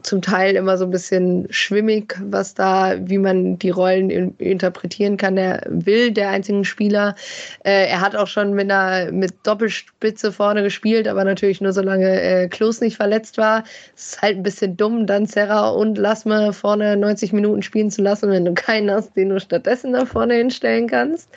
zum 0.03 0.21
Teil 0.21 0.55
immer 0.55 0.77
so 0.77 0.85
ein 0.85 0.91
bisschen 0.91 1.47
schwimmig, 1.49 2.15
was 2.23 2.53
da, 2.53 2.95
wie 2.99 3.17
man 3.17 3.59
die 3.59 3.69
Rollen 3.69 4.09
in, 4.09 4.35
interpretieren 4.37 5.17
kann, 5.17 5.35
der 5.35 5.61
will, 5.67 6.11
der 6.11 6.29
einzigen 6.29 6.63
Spieler. 6.63 7.15
Äh, 7.63 7.87
er 7.87 8.01
hat 8.01 8.15
auch 8.15 8.27
schon 8.27 8.53
mit 8.53 8.71
einer 8.71 9.11
mit 9.11 9.33
Doppelspitze 9.43 10.31
vorne 10.31 10.63
gespielt, 10.63 11.07
aber 11.07 11.23
natürlich 11.23 11.61
nur 11.61 11.73
solange 11.73 12.21
äh, 12.21 12.47
Klos 12.47 12.81
nicht 12.81 12.97
verletzt 12.97 13.37
war. 13.37 13.63
Es 13.95 14.13
ist 14.13 14.21
halt 14.21 14.37
ein 14.37 14.43
bisschen 14.43 14.77
dumm, 14.77 15.05
dann 15.05 15.25
Serra 15.25 15.69
und 15.69 15.97
Lassme 15.97 16.53
vorne 16.53 16.95
90 16.95 17.33
Minuten 17.33 17.61
spielen 17.61 17.91
zu 17.91 18.01
lassen, 18.01 18.29
wenn 18.29 18.45
du 18.45 18.53
keinen 18.53 18.89
hast, 18.89 19.15
den 19.15 19.29
du 19.29 19.39
stattdessen 19.39 19.93
da 19.93 20.05
vorne 20.05 20.35
hinstellen 20.35 20.87
kannst. 20.87 21.29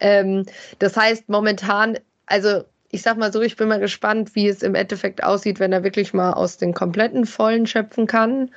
Ähm, 0.00 0.46
das 0.78 0.96
heißt, 0.96 1.05
momentan, 1.28 1.98
also 2.26 2.64
ich 2.90 3.02
sag 3.02 3.18
mal 3.18 3.32
so, 3.32 3.42
ich 3.42 3.56
bin 3.56 3.68
mal 3.68 3.80
gespannt, 3.80 4.34
wie 4.34 4.48
es 4.48 4.62
im 4.62 4.74
Endeffekt 4.74 5.22
aussieht, 5.22 5.60
wenn 5.60 5.72
er 5.72 5.84
wirklich 5.84 6.14
mal 6.14 6.32
aus 6.32 6.56
den 6.56 6.72
kompletten 6.72 7.26
Vollen 7.26 7.66
schöpfen 7.66 8.06
kann. 8.06 8.50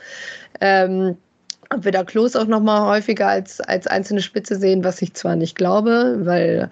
Ähm, 0.62 1.18
ob 1.72 1.86
wir 1.86 1.92
da 1.92 2.04
Klos 2.04 2.36
auch 2.36 2.48
noch 2.48 2.62
mal 2.62 2.88
häufiger 2.88 3.28
als, 3.28 3.60
als 3.62 3.86
einzelne 3.88 4.22
Spitze 4.22 4.56
sehen, 4.56 4.84
was 4.84 5.02
ich 5.02 5.14
zwar 5.14 5.36
nicht 5.36 5.56
glaube, 5.56 6.20
weil 6.22 6.70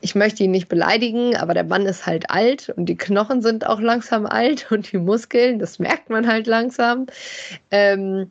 ich 0.00 0.14
möchte 0.14 0.42
ihn 0.42 0.50
nicht 0.50 0.68
beleidigen, 0.68 1.36
aber 1.36 1.54
der 1.54 1.64
Mann 1.64 1.86
ist 1.86 2.04
halt 2.04 2.28
alt 2.28 2.68
und 2.76 2.86
die 2.86 2.96
Knochen 2.96 3.40
sind 3.40 3.66
auch 3.66 3.80
langsam 3.80 4.26
alt 4.26 4.70
und 4.70 4.92
die 4.92 4.98
Muskeln, 4.98 5.58
das 5.58 5.78
merkt 5.78 6.10
man 6.10 6.26
halt 6.26 6.46
langsam. 6.46 7.06
Ähm, 7.70 8.30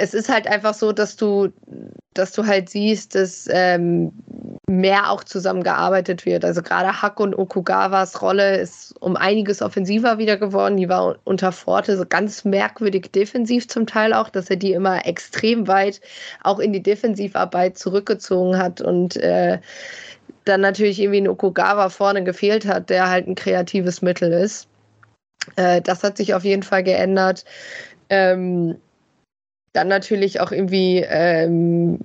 es 0.00 0.14
ist 0.14 0.28
halt 0.28 0.46
einfach 0.46 0.74
so, 0.74 0.92
dass 0.92 1.16
du, 1.16 1.48
dass 2.14 2.30
du 2.30 2.46
halt 2.46 2.70
siehst, 2.70 3.16
dass 3.16 3.48
ähm, 3.50 4.12
mehr 4.68 5.10
auch 5.10 5.24
zusammengearbeitet 5.24 6.24
wird. 6.24 6.44
Also 6.44 6.62
gerade 6.62 7.02
Hack 7.02 7.18
und 7.18 7.36
Okugawas 7.36 8.22
Rolle 8.22 8.58
ist 8.58 8.94
um 9.00 9.16
einiges 9.16 9.60
offensiver 9.60 10.18
wieder 10.18 10.36
geworden. 10.36 10.76
Die 10.76 10.88
war 10.88 11.16
unter 11.24 11.50
Forte 11.50 11.96
so 11.96 12.06
ganz 12.06 12.44
merkwürdig 12.44 13.10
defensiv 13.10 13.66
zum 13.66 13.88
Teil 13.88 14.12
auch, 14.12 14.28
dass 14.28 14.48
er 14.48 14.56
die 14.56 14.72
immer 14.72 15.04
extrem 15.04 15.66
weit 15.66 16.00
auch 16.44 16.60
in 16.60 16.72
die 16.72 16.82
Defensivarbeit 16.82 17.76
zurückgezogen 17.76 18.56
hat 18.56 18.80
und 18.80 19.16
äh, 19.16 19.58
dann 20.44 20.60
natürlich 20.60 21.00
irgendwie 21.00 21.22
ein 21.22 21.28
Okugawa 21.28 21.88
vorne 21.88 22.22
gefehlt 22.22 22.66
hat, 22.66 22.88
der 22.88 23.10
halt 23.10 23.26
ein 23.26 23.34
kreatives 23.34 24.00
Mittel 24.00 24.32
ist. 24.32 24.68
Äh, 25.56 25.82
das 25.82 26.04
hat 26.04 26.18
sich 26.18 26.34
auf 26.34 26.44
jeden 26.44 26.62
Fall 26.62 26.84
geändert. 26.84 27.44
Ähm, 28.10 28.76
dann 29.72 29.88
natürlich 29.88 30.40
auch 30.40 30.52
irgendwie 30.52 31.04
ähm, 31.08 31.98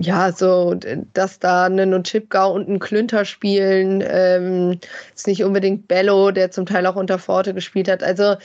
ja, 0.00 0.32
so, 0.32 0.74
dass 1.12 1.38
da 1.38 1.64
einen 1.64 1.94
und 1.94 2.06
Chipgau 2.06 2.52
und 2.52 2.68
ein 2.68 2.78
Klünter 2.78 3.24
spielen, 3.24 4.02
ähm, 4.06 4.78
ist 5.14 5.26
nicht 5.26 5.42
unbedingt 5.42 5.88
Bello, 5.88 6.30
der 6.30 6.50
zum 6.50 6.66
Teil 6.66 6.86
auch 6.86 6.96
unter 6.96 7.18
Forte 7.18 7.54
gespielt 7.54 7.88
hat. 7.88 8.02
Also, 8.02 8.36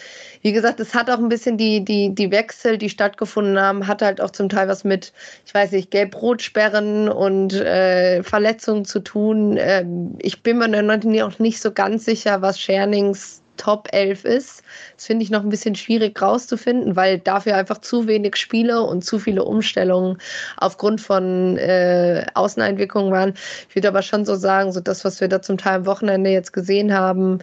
wie 0.41 0.52
gesagt, 0.52 0.80
es 0.80 0.95
hat 0.95 1.10
auch 1.10 1.20
ein 1.20 1.30
bisschen 1.30 1.58
die, 1.58 1.86
die, 1.86 2.14
die 2.16 2.32
Wechsel, 2.32 2.78
die 2.78 2.90
stattgefunden 2.90 3.60
haben, 3.60 3.88
hat 3.88 4.02
halt 4.02 4.20
auch 4.22 4.32
zum 4.32 4.50
Teil 4.50 4.68
was 4.68 4.84
mit, 4.84 5.14
ich 5.45 5.54
weiß 5.54 5.72
nicht, 5.72 5.91
Gelb-Rot-Sperren 5.91 7.10
und 7.10 7.54
äh, 7.54 8.24
Verletzungen 8.24 8.86
zu 8.86 9.00
tun. 9.00 9.58
Ähm, 9.60 10.16
ich 10.20 10.41
bin 10.44 10.58
mir 10.58 10.68
noch 10.68 11.40
nicht 11.40 11.62
so 11.62 11.72
ganz 11.72 12.06
sicher, 12.06 12.41
was 12.41 12.60
Schernings 12.60 13.43
Top 13.58 13.88
11 13.92 14.26
ist. 14.26 14.64
Das 14.96 15.06
finde 15.06 15.24
ich 15.24 15.30
noch 15.32 15.44
ein 15.44 15.50
bisschen 15.50 15.76
schwierig 15.76 16.22
rauszufinden, 16.22 16.96
weil 16.96 17.20
dafür 17.20 17.56
einfach 17.56 17.80
zu 17.80 18.08
wenig 18.08 18.36
Spiele 18.36 18.82
und 18.82 19.04
zu 19.04 19.20
viele 19.20 19.44
Umstellungen 19.44 20.18
aufgrund 20.58 21.02
von 21.02 21.58
äh, 21.58 22.26
Außeneinwirkungen 22.34 23.12
waren. 23.12 23.34
Ich 23.70 23.76
würde 23.76 23.88
aber 23.88 24.02
schon 24.02 24.26
so 24.26 24.36
sagen, 24.36 24.72
so 24.72 24.80
das, 24.80 25.06
was 25.06 25.22
wir 25.22 25.28
da 25.28 25.42
zum 25.42 25.58
Teil 25.58 25.78
am 25.78 25.86
Wochenende 25.86 26.30
jetzt 26.30 26.54
gesehen 26.54 26.94
haben, 26.94 27.40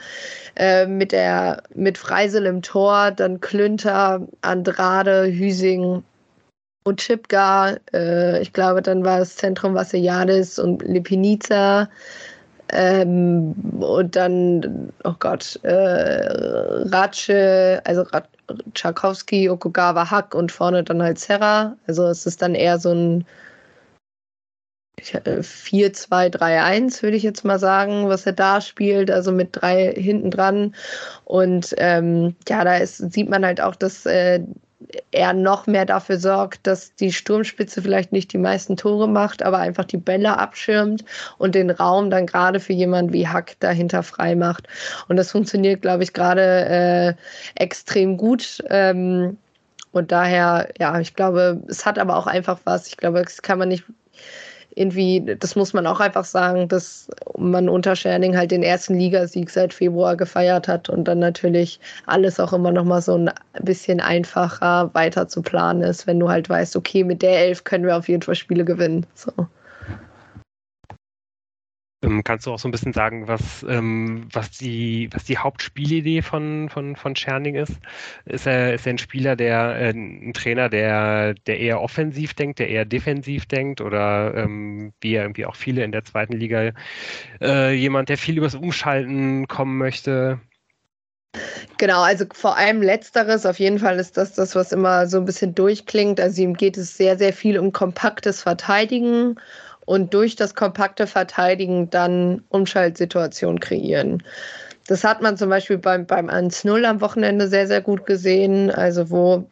äh, 0.57 0.87
mit 0.87 1.13
der 1.13 1.63
mit 1.75 1.99
Freisel 1.99 2.47
im 2.47 2.63
Tor, 2.63 3.11
dann 3.11 3.41
Klünter, 3.41 4.27
Andrade, 4.43 5.27
Hüsing, 5.27 6.03
und 6.85 7.01
Chipgar, 7.01 7.79
äh, 7.93 8.41
ich 8.41 8.53
glaube, 8.53 8.83
dann 8.83 9.05
war 9.05 9.21
es 9.21 9.37
Zentrum 9.37 9.75
Vassiliadis 9.75 10.59
und 10.59 10.83
Lipinica. 10.83 11.89
Ähm, 12.73 13.55
und 13.81 14.17
dann, 14.17 14.93
oh 15.05 15.15
Gott, 15.19 15.59
äh, 15.63 16.27
Ratsche, 16.89 17.81
also 17.85 18.03
Rat, 18.03 18.29
Tchaikovsky, 18.75 19.49
Okugawa, 19.51 20.11
Hack 20.11 20.35
und 20.35 20.53
vorne 20.53 20.85
dann 20.85 21.03
halt 21.03 21.19
Serra. 21.19 21.77
Also 21.87 22.07
es 22.07 22.27
ist 22.27 22.43
dann 22.43 22.55
eher 22.55 22.79
so 22.79 22.93
ein 22.93 23.27
4-2-3-1, 25.01 27.03
würde 27.03 27.17
ich 27.17 27.23
jetzt 27.23 27.45
mal 27.45 27.59
sagen, 27.59 28.09
was 28.09 28.27
er 28.27 28.33
da 28.33 28.61
spielt, 28.61 29.11
also 29.11 29.33
mit 29.33 29.51
drei 29.53 29.93
hinten 29.93 30.31
dran. 30.31 30.75
Und 31.25 31.75
ähm, 31.79 32.37
ja, 32.49 32.65
da 32.65 32.77
ist, 32.77 32.99
sieht 33.13 33.29
man 33.29 33.45
halt 33.45 33.61
auch, 33.61 33.75
dass 33.75 34.07
äh, 34.07 34.41
er 35.11 35.33
noch 35.33 35.67
mehr 35.67 35.85
dafür 35.85 36.19
sorgt, 36.19 36.67
dass 36.67 36.95
die 36.95 37.13
Sturmspitze 37.13 37.83
vielleicht 37.83 38.13
nicht 38.13 38.33
die 38.33 38.39
meisten 38.39 38.77
Tore 38.77 39.09
macht, 39.09 39.43
aber 39.43 39.59
einfach 39.59 39.85
die 39.85 39.97
Bälle 39.97 40.39
abschirmt 40.39 41.05
und 41.39 41.55
den 41.55 41.71
Raum 41.71 42.11
dann 42.11 42.27
gerade 42.27 42.61
für 42.61 42.73
jemanden 42.73 43.13
wie 43.13 43.29
Hack 43.29 43.57
dahinter 43.61 44.03
frei 44.03 44.35
macht. 44.35 44.69
Und 45.09 45.17
das 45.17 45.31
funktioniert, 45.31 45.83
glaube 45.83 46.03
ich, 46.03 46.13
gerade 46.13 46.43
äh, 47.57 47.63
extrem 47.63 48.17
gut. 48.17 48.63
Ähm, 48.69 49.37
und 49.93 50.13
daher, 50.13 50.69
ja, 50.79 51.01
ich 51.01 51.15
glaube, 51.15 51.63
es 51.69 51.85
hat 51.85 51.99
aber 51.99 52.17
auch 52.17 52.27
einfach 52.27 52.61
was. 52.65 52.87
Ich 52.87 52.97
glaube, 52.97 53.23
das 53.23 53.43
kann 53.43 53.59
man 53.59 53.69
nicht 53.69 53.85
irgendwie, 54.75 55.37
das 55.39 55.57
muss 55.57 55.73
man 55.73 55.87
auch 55.87 56.01
einfach 56.01 56.25
sagen, 56.25 56.69
dass 56.69 57.09
man 57.37 57.69
unter 57.69 57.97
Scherning 57.97 58.37
halt 58.37 58.51
den 58.51 58.63
ersten 58.63 58.95
Ligasieg 58.99 59.51
seit 59.51 59.75
Februar 59.75 60.17
gefeiert 60.17 60.69
hat 60.69 60.89
und 60.89 61.05
dann 61.05 61.19
natürlich 61.19 61.81
alles 62.07 62.39
auch 62.41 62.53
immer 62.53 62.73
noch 62.73 62.85
mal 62.85 63.03
so 63.03 63.17
ein 63.17 63.31
bisschen 63.63 64.01
einfacher 64.01 64.91
weiter 64.95 65.29
zu 65.29 65.43
planen 65.43 65.83
ist, 65.83 66.07
wenn 66.07 66.21
du 66.21 66.29
halt 66.29 66.49
weißt, 66.49 66.77
okay, 66.77 67.05
mit 67.05 67.23
der 67.23 67.39
Elf 67.39 67.65
können 67.65 67.87
wir 67.87 67.97
auf 67.97 68.09
jeden 68.09 68.23
Fall 68.23 68.35
Spiele 68.35 68.65
gewinnen. 68.65 69.07
So. 69.15 69.33
Ähm, 72.03 72.25
kannst 72.25 72.47
du 72.47 72.53
auch 72.53 72.59
so 72.59 72.67
ein 72.67 72.71
bisschen 72.71 72.95
sagen, 72.95 73.29
was, 73.29 73.63
ähm, 73.69 74.27
was, 74.33 74.51
die, 74.53 75.11
was 75.13 75.25
die 75.25 75.37
Hauptspielidee 75.37 76.23
von, 76.23 76.71
von, 76.71 76.97
von 76.97 77.15
Scherning 77.15 77.57
ist? 77.57 77.75
Ist 78.25 78.47
er, 78.47 78.75
ist 78.75 78.87
er 78.87 78.95
ein 78.95 78.99
Spieler, 78.99 79.37
der, 79.37 79.77
äh, 79.77 79.91
ein 79.91 80.33
Trainer, 80.33 80.71
der, 80.71 81.35
der 81.35 81.61
eher 81.61 81.81
offensiv 81.83 82.33
denkt, 82.33 82.59
der 82.59 82.71
eher 82.71 82.87
defensiv 82.87 83.45
denkt 83.47 83.83
oder 83.83 84.35
ähm, 84.35 84.95
wie 85.03 85.15
er 85.15 85.25
irgendwie 85.25 85.45
auch 85.45 85.57
viele 85.57 85.85
in 85.85 85.93
der 85.93 86.05
zweiten 86.05 86.33
Liga, 86.33 86.73
äh, 87.43 87.75
jemand, 87.75 88.09
der 88.09 88.17
viel 88.17 88.39
übers 88.39 88.55
Umschalten 88.55 89.47
kommen 89.47 89.77
möchte? 89.77 90.41
Genau, 91.77 92.03
also 92.03 92.25
vor 92.33 92.57
allem 92.57 92.83
letzteres, 92.83 93.47
auf 93.47 93.59
jeden 93.59 93.79
Fall 93.79 93.99
ist 93.99 94.17
das 94.17 94.35
das, 94.35 94.55
was 94.55 94.73
immer 94.73 95.07
so 95.07 95.19
ein 95.19 95.25
bisschen 95.25 95.55
durchklingt. 95.55 96.21
Also 96.21 96.43
ihm 96.43 96.55
geht 96.55 96.77
es 96.77 96.97
sehr, 96.97 97.17
sehr 97.19 97.33
viel 97.33 97.59
um 97.59 97.73
kompaktes 97.73 98.43
Verteidigen 98.43 99.37
und 99.91 100.15
durch 100.15 100.37
das 100.37 100.55
kompakte 100.55 101.09
Verteidigen 101.09 101.91
dann 101.91 102.45
Umschaltsituationen 102.51 103.59
kreieren. 103.59 104.23
Das 104.87 105.03
hat 105.03 105.21
man 105.21 105.37
zum 105.37 105.51
Beispiel 105.51 105.79
beim, 105.79 106.07
beim 106.07 106.31
1-0 106.31 106.85
am 106.85 107.01
Wochenende 107.01 107.49
sehr, 107.49 107.67
sehr 107.67 107.81
gut 107.81 108.07
gesehen, 108.07 108.71
also 108.71 109.11
wo 109.11 109.45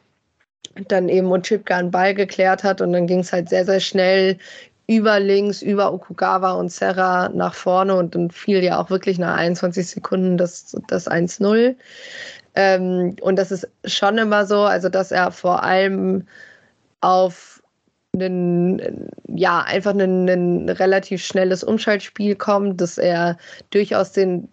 dann 0.87 1.09
eben 1.09 1.33
Ochipka 1.33 1.77
einen 1.77 1.91
Ball 1.91 2.15
geklärt 2.15 2.63
hat 2.63 2.81
und 2.81 2.93
dann 2.93 3.09
ging 3.09 3.19
es 3.19 3.33
halt 3.33 3.49
sehr, 3.49 3.65
sehr 3.65 3.81
schnell 3.81 4.39
über 4.87 5.19
links, 5.19 5.61
über 5.61 5.93
Okugawa 5.93 6.53
und 6.53 6.71
Serra 6.71 7.31
nach 7.31 7.55
vorne 7.55 7.97
und 7.97 8.15
dann 8.15 8.31
fiel 8.31 8.63
ja 8.63 8.81
auch 8.81 8.91
wirklich 8.91 9.19
nach 9.19 9.37
21 9.37 9.89
Sekunden 9.89 10.37
das, 10.37 10.77
das 10.87 11.11
1-0. 11.11 11.75
Ähm, 12.55 13.17
und 13.23 13.37
das 13.37 13.51
ist 13.51 13.67
schon 13.87 14.19
immer 14.19 14.47
so, 14.47 14.61
also 14.61 14.89
dass 14.89 15.11
er 15.11 15.33
vor 15.33 15.65
allem 15.65 16.29
auf 17.01 17.58
einen, 18.23 19.11
ja, 19.29 19.61
einfach 19.63 19.95
ein, 19.95 20.29
ein 20.29 20.69
relativ 20.69 21.25
schnelles 21.25 21.65
Umschaltspiel 21.65 22.37
kommt, 22.37 22.81
dass 22.81 22.99
er 22.99 23.37
durchaus 23.71 24.13
den, 24.13 24.49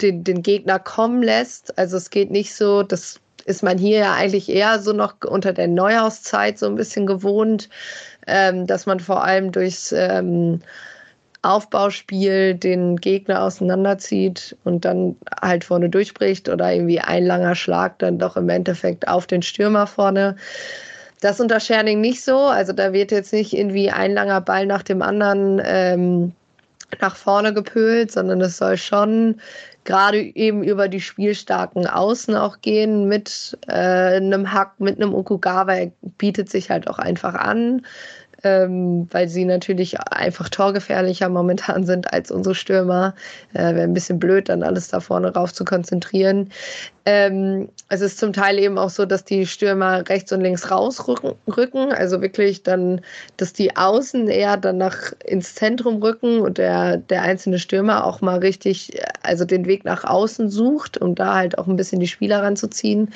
den, 0.00 0.24
den 0.24 0.42
Gegner 0.42 0.78
kommen 0.78 1.22
lässt. 1.22 1.78
Also 1.78 1.96
es 1.96 2.10
geht 2.10 2.30
nicht 2.30 2.54
so, 2.54 2.82
das 2.82 3.20
ist 3.44 3.62
man 3.62 3.78
hier 3.78 3.98
ja 3.98 4.14
eigentlich 4.14 4.48
eher 4.48 4.78
so 4.78 4.92
noch 4.92 5.16
unter 5.26 5.52
der 5.52 5.68
Neuhauszeit 5.68 6.58
so 6.58 6.66
ein 6.66 6.76
bisschen 6.76 7.06
gewohnt, 7.06 7.68
ähm, 8.26 8.66
dass 8.66 8.86
man 8.86 9.00
vor 9.00 9.24
allem 9.24 9.52
durchs 9.52 9.92
ähm, 9.92 10.60
Aufbauspiel 11.42 12.54
den 12.54 12.96
Gegner 12.96 13.42
auseinanderzieht 13.42 14.56
und 14.62 14.84
dann 14.84 15.16
halt 15.40 15.64
vorne 15.64 15.90
durchbricht 15.90 16.48
oder 16.48 16.72
irgendwie 16.72 17.00
ein 17.00 17.26
langer 17.26 17.56
Schlag 17.56 17.98
dann 17.98 18.18
doch 18.18 18.36
im 18.36 18.48
Endeffekt 18.48 19.08
auf 19.08 19.26
den 19.26 19.42
Stürmer 19.42 19.88
vorne. 19.88 20.36
Das 21.22 21.38
unter 21.38 21.60
Scherning 21.60 22.00
nicht 22.00 22.24
so. 22.24 22.36
Also 22.36 22.72
da 22.72 22.92
wird 22.92 23.12
jetzt 23.12 23.32
nicht 23.32 23.52
irgendwie 23.52 23.90
ein 23.90 24.12
langer 24.12 24.40
Ball 24.40 24.66
nach 24.66 24.82
dem 24.82 25.02
anderen 25.02 25.62
ähm, 25.64 26.32
nach 27.00 27.14
vorne 27.14 27.54
gepölt, 27.54 28.10
sondern 28.10 28.40
es 28.40 28.58
soll 28.58 28.76
schon 28.76 29.40
gerade 29.84 30.20
eben 30.20 30.64
über 30.64 30.88
die 30.88 31.00
spielstarken 31.00 31.86
Außen 31.86 32.34
auch 32.34 32.60
gehen 32.60 33.06
mit 33.06 33.56
äh, 33.68 34.16
einem 34.16 34.52
Hack, 34.52 34.72
mit 34.80 34.96
einem 34.96 35.14
Okugawa. 35.14 35.72
Er 35.72 35.92
bietet 36.18 36.50
sich 36.50 36.70
halt 36.70 36.88
auch 36.88 36.98
einfach 36.98 37.34
an 37.34 37.86
ähm, 38.44 39.08
weil 39.10 39.28
sie 39.28 39.44
natürlich 39.44 40.00
einfach 40.00 40.48
torgefährlicher 40.48 41.28
momentan 41.28 41.84
sind 41.84 42.12
als 42.12 42.30
unsere 42.30 42.54
Stürmer. 42.54 43.14
Äh, 43.54 43.74
Wäre 43.74 43.82
ein 43.82 43.94
bisschen 43.94 44.18
blöd, 44.18 44.48
dann 44.48 44.62
alles 44.62 44.88
da 44.88 45.00
vorne 45.00 45.32
rauf 45.32 45.52
zu 45.52 45.64
konzentrieren. 45.64 46.50
Ähm, 47.04 47.68
es 47.88 48.00
ist 48.00 48.18
zum 48.18 48.32
Teil 48.32 48.58
eben 48.58 48.78
auch 48.78 48.90
so, 48.90 49.04
dass 49.06 49.24
die 49.24 49.46
Stürmer 49.46 50.08
rechts 50.08 50.32
und 50.32 50.40
links 50.40 50.70
rausrücken, 50.70 51.34
rücken, 51.48 51.92
also 51.92 52.22
wirklich 52.22 52.62
dann, 52.62 53.00
dass 53.36 53.52
die 53.52 53.76
Außen 53.76 54.28
eher 54.28 54.56
dann 54.56 54.78
nach 54.78 55.12
ins 55.24 55.54
Zentrum 55.54 56.02
rücken 56.02 56.40
und 56.40 56.58
der, 56.58 56.98
der 56.98 57.22
einzelne 57.22 57.58
Stürmer 57.58 58.04
auch 58.04 58.20
mal 58.20 58.38
richtig, 58.38 59.00
also 59.22 59.44
den 59.44 59.66
Weg 59.66 59.84
nach 59.84 60.04
außen 60.04 60.48
sucht, 60.48 60.98
um 60.98 61.14
da 61.14 61.34
halt 61.34 61.58
auch 61.58 61.66
ein 61.66 61.76
bisschen 61.76 62.00
die 62.00 62.08
Spieler 62.08 62.42
ranzuziehen. 62.42 63.12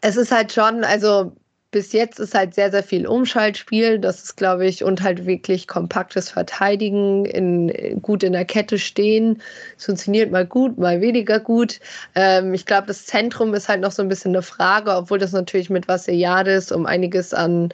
Es 0.00 0.16
ist 0.16 0.30
halt 0.30 0.52
schon, 0.52 0.84
also 0.84 1.32
bis 1.70 1.92
jetzt 1.92 2.18
ist 2.18 2.34
halt 2.34 2.54
sehr, 2.54 2.70
sehr 2.70 2.82
viel 2.82 3.06
Umschaltspiel. 3.06 3.98
Das 3.98 4.22
ist, 4.22 4.36
glaube 4.36 4.66
ich, 4.66 4.84
und 4.84 5.02
halt 5.02 5.26
wirklich 5.26 5.68
kompaktes 5.68 6.30
Verteidigen, 6.30 7.26
in, 7.26 8.00
gut 8.00 8.22
in 8.22 8.32
der 8.32 8.46
Kette 8.46 8.78
stehen. 8.78 9.42
Es 9.76 9.84
funktioniert 9.84 10.30
mal 10.30 10.46
gut, 10.46 10.78
mal 10.78 11.00
weniger 11.00 11.40
gut. 11.40 11.80
Ähm, 12.14 12.54
ich 12.54 12.64
glaube, 12.64 12.86
das 12.86 13.04
Zentrum 13.04 13.52
ist 13.52 13.68
halt 13.68 13.82
noch 13.82 13.92
so 13.92 14.02
ein 14.02 14.08
bisschen 14.08 14.34
eine 14.34 14.42
Frage, 14.42 14.94
obwohl 14.94 15.18
das 15.18 15.32
natürlich 15.32 15.68
mit 15.68 15.88
Vassiliades 15.88 16.72
um 16.72 16.86
einiges 16.86 17.34
an 17.34 17.70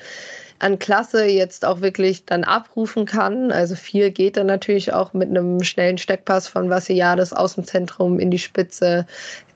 an 0.61 0.79
Klasse 0.79 1.27
jetzt 1.27 1.65
auch 1.65 1.81
wirklich 1.81 2.25
dann 2.25 2.45
abrufen 2.45 3.05
kann. 3.07 3.51
Also 3.53 3.75
viel 3.75 4.11
geht 4.11 4.37
dann 4.37 4.47
natürlich 4.47 4.93
auch 4.93 5.13
mit 5.13 5.29
einem 5.29 5.63
schnellen 5.63 5.99
Steckpass 5.99 6.49
von 6.49 6.71
Vassiliades 6.71 7.33
aus 7.33 7.57
dem 7.57 7.65
Zentrum 7.65 8.19
in 8.19 8.31
die 8.31 8.39
Spitze 8.39 9.07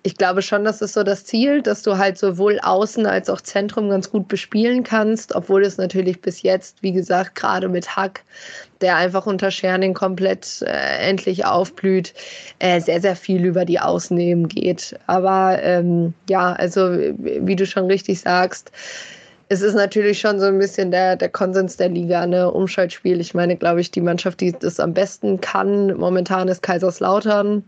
ich 0.08 0.16
glaube 0.16 0.40
schon, 0.40 0.64
das 0.64 0.80
ist 0.80 0.94
so 0.94 1.02
das 1.02 1.26
Ziel, 1.26 1.60
dass 1.60 1.82
du 1.82 1.98
halt 1.98 2.16
sowohl 2.16 2.58
Außen 2.62 3.04
als 3.04 3.28
auch 3.28 3.42
Zentrum 3.42 3.90
ganz 3.90 4.10
gut 4.10 4.26
bespielen 4.26 4.82
kannst, 4.82 5.34
obwohl 5.34 5.62
es 5.62 5.76
natürlich 5.76 6.22
bis 6.22 6.40
jetzt, 6.40 6.82
wie 6.82 6.92
gesagt, 6.92 7.34
gerade 7.34 7.68
mit 7.68 7.94
Hack, 7.94 8.22
der 8.80 8.96
einfach 8.96 9.26
unter 9.26 9.50
Scherning 9.50 9.92
komplett 9.92 10.62
äh, 10.62 11.10
endlich 11.10 11.44
aufblüht, 11.44 12.14
äh, 12.58 12.80
sehr, 12.80 13.02
sehr 13.02 13.16
viel 13.16 13.44
über 13.44 13.66
die 13.66 13.80
Außennehmen 13.80 14.48
geht. 14.48 14.98
Aber 15.06 15.58
ähm, 15.62 16.14
ja, 16.26 16.54
also 16.54 16.88
wie 16.88 17.56
du 17.56 17.66
schon 17.66 17.84
richtig 17.84 18.20
sagst, 18.20 18.72
es 19.50 19.60
ist 19.60 19.74
natürlich 19.74 20.20
schon 20.20 20.40
so 20.40 20.46
ein 20.46 20.58
bisschen 20.58 20.90
der, 20.90 21.16
der 21.16 21.28
Konsens 21.28 21.76
der 21.76 21.90
Liga, 21.90 22.26
ne? 22.26 22.50
Umschaltspiel. 22.50 23.20
Ich 23.20 23.34
meine, 23.34 23.56
glaube 23.56 23.82
ich, 23.82 23.90
die 23.90 24.00
Mannschaft, 24.00 24.40
die 24.40 24.52
das 24.52 24.80
am 24.80 24.94
besten 24.94 25.42
kann, 25.42 25.94
momentan 25.98 26.48
ist 26.48 26.62
Kaiserslautern 26.62 27.62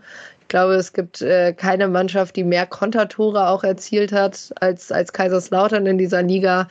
glaube, 0.50 0.74
es 0.74 0.92
gibt 0.92 1.22
äh, 1.22 1.54
keine 1.54 1.88
Mannschaft, 1.88 2.36
die 2.36 2.44
mehr 2.44 2.66
Kontertore 2.66 3.48
auch 3.48 3.64
erzielt 3.64 4.12
hat 4.12 4.52
als, 4.60 4.92
als 4.92 5.14
Kaiserslautern 5.14 5.86
in 5.86 5.96
dieser 5.96 6.22
Liga. 6.22 6.68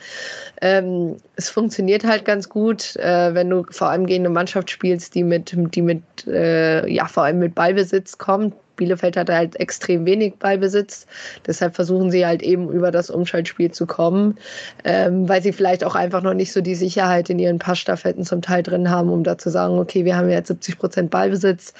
Ähm, 0.60 1.16
es 1.34 1.50
funktioniert 1.50 2.04
halt 2.04 2.24
ganz 2.24 2.48
gut, 2.48 2.94
äh, 2.96 3.34
wenn 3.34 3.50
du 3.50 3.64
vor 3.70 3.88
allem 3.88 4.06
gegen 4.06 4.24
eine 4.24 4.32
Mannschaft 4.32 4.70
spielst, 4.70 5.16
die 5.16 5.24
mit, 5.24 5.52
die 5.74 5.82
mit 5.82 6.02
äh, 6.28 6.88
ja, 6.88 7.06
vor 7.06 7.24
allem 7.24 7.40
mit 7.40 7.56
Ballbesitz 7.56 8.18
kommt, 8.18 8.54
Bielefeld 8.80 9.18
hat 9.18 9.28
halt 9.28 9.60
extrem 9.60 10.06
wenig 10.06 10.36
Ballbesitz. 10.36 11.06
Deshalb 11.46 11.74
versuchen 11.74 12.10
sie 12.10 12.24
halt 12.24 12.42
eben 12.42 12.70
über 12.70 12.90
das 12.90 13.10
Umschaltspiel 13.10 13.70
zu 13.70 13.86
kommen, 13.86 14.38
ähm, 14.84 15.28
weil 15.28 15.42
sie 15.42 15.52
vielleicht 15.52 15.84
auch 15.84 15.94
einfach 15.94 16.22
noch 16.22 16.32
nicht 16.32 16.50
so 16.50 16.62
die 16.62 16.74
Sicherheit 16.74 17.28
in 17.28 17.38
ihren 17.38 17.58
Passstaffetten 17.58 18.24
zum 18.24 18.40
Teil 18.40 18.62
drin 18.62 18.90
haben, 18.90 19.10
um 19.10 19.22
da 19.22 19.36
zu 19.36 19.50
sagen, 19.50 19.78
okay, 19.78 20.06
wir 20.06 20.16
haben 20.16 20.30
jetzt 20.30 20.48
70 20.48 20.78
Prozent 20.78 21.10
Ballbesitz, 21.10 21.74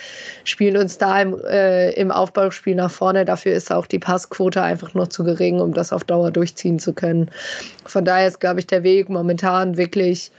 spielen 0.44 0.76
uns 0.76 0.98
da 0.98 1.22
im, 1.22 1.40
äh, 1.44 1.92
im 1.92 2.10
Aufbauspiel 2.10 2.74
nach 2.74 2.90
vorne. 2.90 3.24
Dafür 3.24 3.54
ist 3.54 3.72
auch 3.72 3.86
die 3.86 3.98
Passquote 3.98 4.62
einfach 4.62 4.92
noch 4.92 5.08
zu 5.08 5.24
gering, 5.24 5.58
um 5.60 5.72
das 5.72 5.94
auf 5.94 6.04
Dauer 6.04 6.30
durchziehen 6.30 6.78
zu 6.78 6.92
können. 6.92 7.30
Von 7.86 8.04
daher 8.04 8.28
ist, 8.28 8.40
glaube 8.40 8.60
ich, 8.60 8.66
der 8.66 8.82
Weg 8.82 9.08
momentan 9.08 9.78
wirklich 9.78 10.30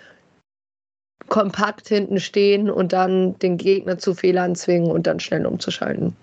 kompakt 1.28 1.88
hinten 1.88 2.20
stehen 2.20 2.70
und 2.70 2.94
dann 2.94 3.40
den 3.40 3.58
Gegner 3.58 3.98
zu 3.98 4.14
Fehlern 4.14 4.54
zwingen 4.54 4.92
und 4.92 5.08
dann 5.08 5.20
schnell 5.20 5.46
umzuschalten. 5.46 6.16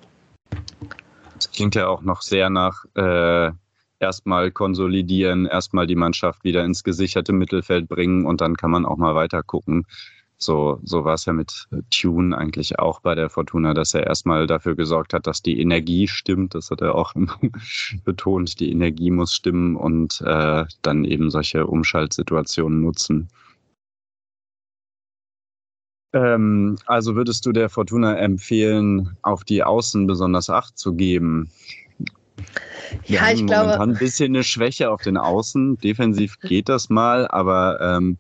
Das 1.35 1.51
klingt 1.53 1.75
ja 1.75 1.89
auch 1.89 2.03
noch 2.03 2.23
sehr 2.23 2.51
nach 2.51 2.85
äh, 2.95 3.51
erstmal 4.01 4.51
konsolidieren, 4.51 5.47
erstmal 5.47 5.87
die 5.87 5.97
Mannschaft 5.97 6.45
wieder 6.45 6.65
ins 6.65 6.85
gesicherte 6.85 7.33
Mittelfeld 7.33 7.89
bringen 7.89 8.27
und 8.27 8.41
dann 8.41 8.57
kann 8.57 8.71
man 8.71 8.87
auch 8.87 8.97
mal 8.97 9.15
weiter 9.15 9.43
gucken. 9.43 9.87
So, 10.41 10.79
so 10.85 11.05
war 11.05 11.15
es 11.15 11.25
ja 11.25 11.33
mit 11.33 11.67
Tune 11.91 12.37
eigentlich 12.37 12.79
auch 12.79 13.01
bei 13.01 13.17
der 13.17 13.29
Fortuna, 13.29 13.75
dass 13.75 13.93
er 13.95 14.07
erstmal 14.07 14.47
dafür 14.47 14.77
gesorgt 14.77 15.13
hat, 15.13 15.27
dass 15.27 15.43
die 15.43 15.61
Energie 15.61 16.07
stimmt. 16.07 16.55
Das 16.55 16.71
hat 16.71 16.81
er 16.81 16.95
auch 16.95 17.13
betont. 18.05 18.61
Die 18.61 18.71
Energie 18.71 19.11
muss 19.11 19.35
stimmen 19.35 19.75
und 19.75 20.21
äh, 20.21 20.65
dann 20.83 21.05
eben 21.05 21.31
solche 21.31 21.67
Umschaltsituationen 21.67 22.81
nutzen. 22.81 23.29
Ähm, 26.13 26.79
also 26.87 27.17
würdest 27.17 27.45
du 27.47 27.53
der 27.53 27.69
Fortuna 27.69 28.17
empfehlen, 28.17 29.17
auf 29.23 29.45
die 29.45 29.63
Außen 29.63 30.07
besonders 30.07 30.49
Acht 30.49 30.79
zu 30.79 30.95
geben? 30.95 31.51
Wir 33.07 33.19
ja, 33.19 33.31
ich 33.31 33.41
momentan 33.41 33.77
glaube. 33.77 33.83
ein 33.83 33.99
bisschen 33.99 34.35
eine 34.35 34.45
Schwäche 34.45 34.91
auf 34.91 35.03
den 35.03 35.17
Außen. 35.17 35.79
Defensiv 35.79 36.39
geht 36.41 36.69
das 36.69 36.89
mal, 36.89 37.29
aber 37.29 37.81
ähm, 37.81 38.17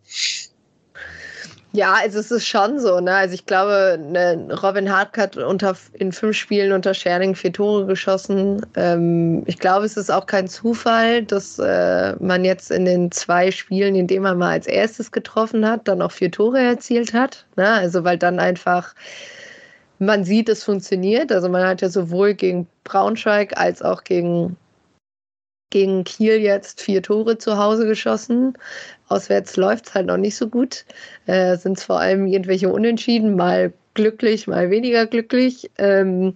Ja, 1.73 1.97
also 2.03 2.19
es 2.19 2.31
ist 2.31 2.47
schon 2.47 2.81
so, 2.81 2.99
ne? 2.99 3.15
Also 3.15 3.35
ich 3.35 3.45
glaube, 3.45 3.99
ne, 4.01 4.49
Robin 4.63 4.91
Hartk 4.91 5.19
hat 5.19 5.37
unter, 5.37 5.77
in 5.93 6.13
fünf 6.13 6.35
Spielen 6.35 6.73
unter 6.73 6.95
Scherning 6.95 7.35
vier 7.35 7.53
Tore 7.53 7.85
geschossen. 7.85 8.65
Ähm, 8.75 9.43
ich 9.47 9.59
glaube, 9.59 9.85
es 9.85 9.99
ist 9.99 10.11
auch 10.11 10.25
kein 10.25 10.49
Zufall, 10.49 11.23
dass 11.25 11.59
äh, 11.59 12.17
man 12.21 12.45
jetzt 12.45 12.71
in 12.71 12.87
den 12.87 13.11
zwei 13.11 13.51
Spielen, 13.51 13.95
in 13.97 14.07
denen 14.07 14.23
man 14.23 14.39
mal 14.39 14.53
als 14.53 14.67
erstes 14.67 15.13
getroffen 15.13 15.67
hat, 15.69 15.87
dann 15.87 16.01
auch 16.01 16.13
vier 16.13 16.31
Tore 16.31 16.59
erzielt 16.59 17.13
hat. 17.13 17.45
Ne? 17.57 17.69
Also 17.69 18.03
weil 18.03 18.17
dann 18.17 18.39
einfach 18.39 18.95
man 19.99 20.25
sieht, 20.25 20.49
es 20.49 20.65
funktioniert. 20.65 21.33
Also 21.33 21.49
man 21.49 21.67
hat 21.67 21.83
ja 21.83 21.89
sowohl 21.89 22.35
gegen 22.35 22.67
Braunschweig 22.85 23.59
als 23.59 23.83
auch 23.83 24.05
gegen 24.05 24.57
gegen 25.71 26.05
Kiel 26.05 26.37
jetzt 26.39 26.81
vier 26.81 27.03
Tore 27.03 27.39
zu 27.39 27.59
Hause 27.59 27.87
geschossen. 27.87 28.55
Auswärts 29.09 29.57
läuft 29.57 29.89
es 29.89 29.95
halt 29.95 30.07
noch 30.07 30.17
nicht 30.17 30.37
so 30.37 30.49
gut. 30.49 30.85
Äh, 31.27 31.57
Sind 31.57 31.79
es 31.79 31.85
vor 31.85 32.01
allem 32.01 32.27
irgendwelche 32.27 32.71
Unentschieden, 32.71 33.37
mal 33.37 33.73
glücklich, 33.95 34.47
mal 34.47 34.71
weniger 34.71 35.07
glücklich. 35.07 35.71
Ähm, 35.79 36.35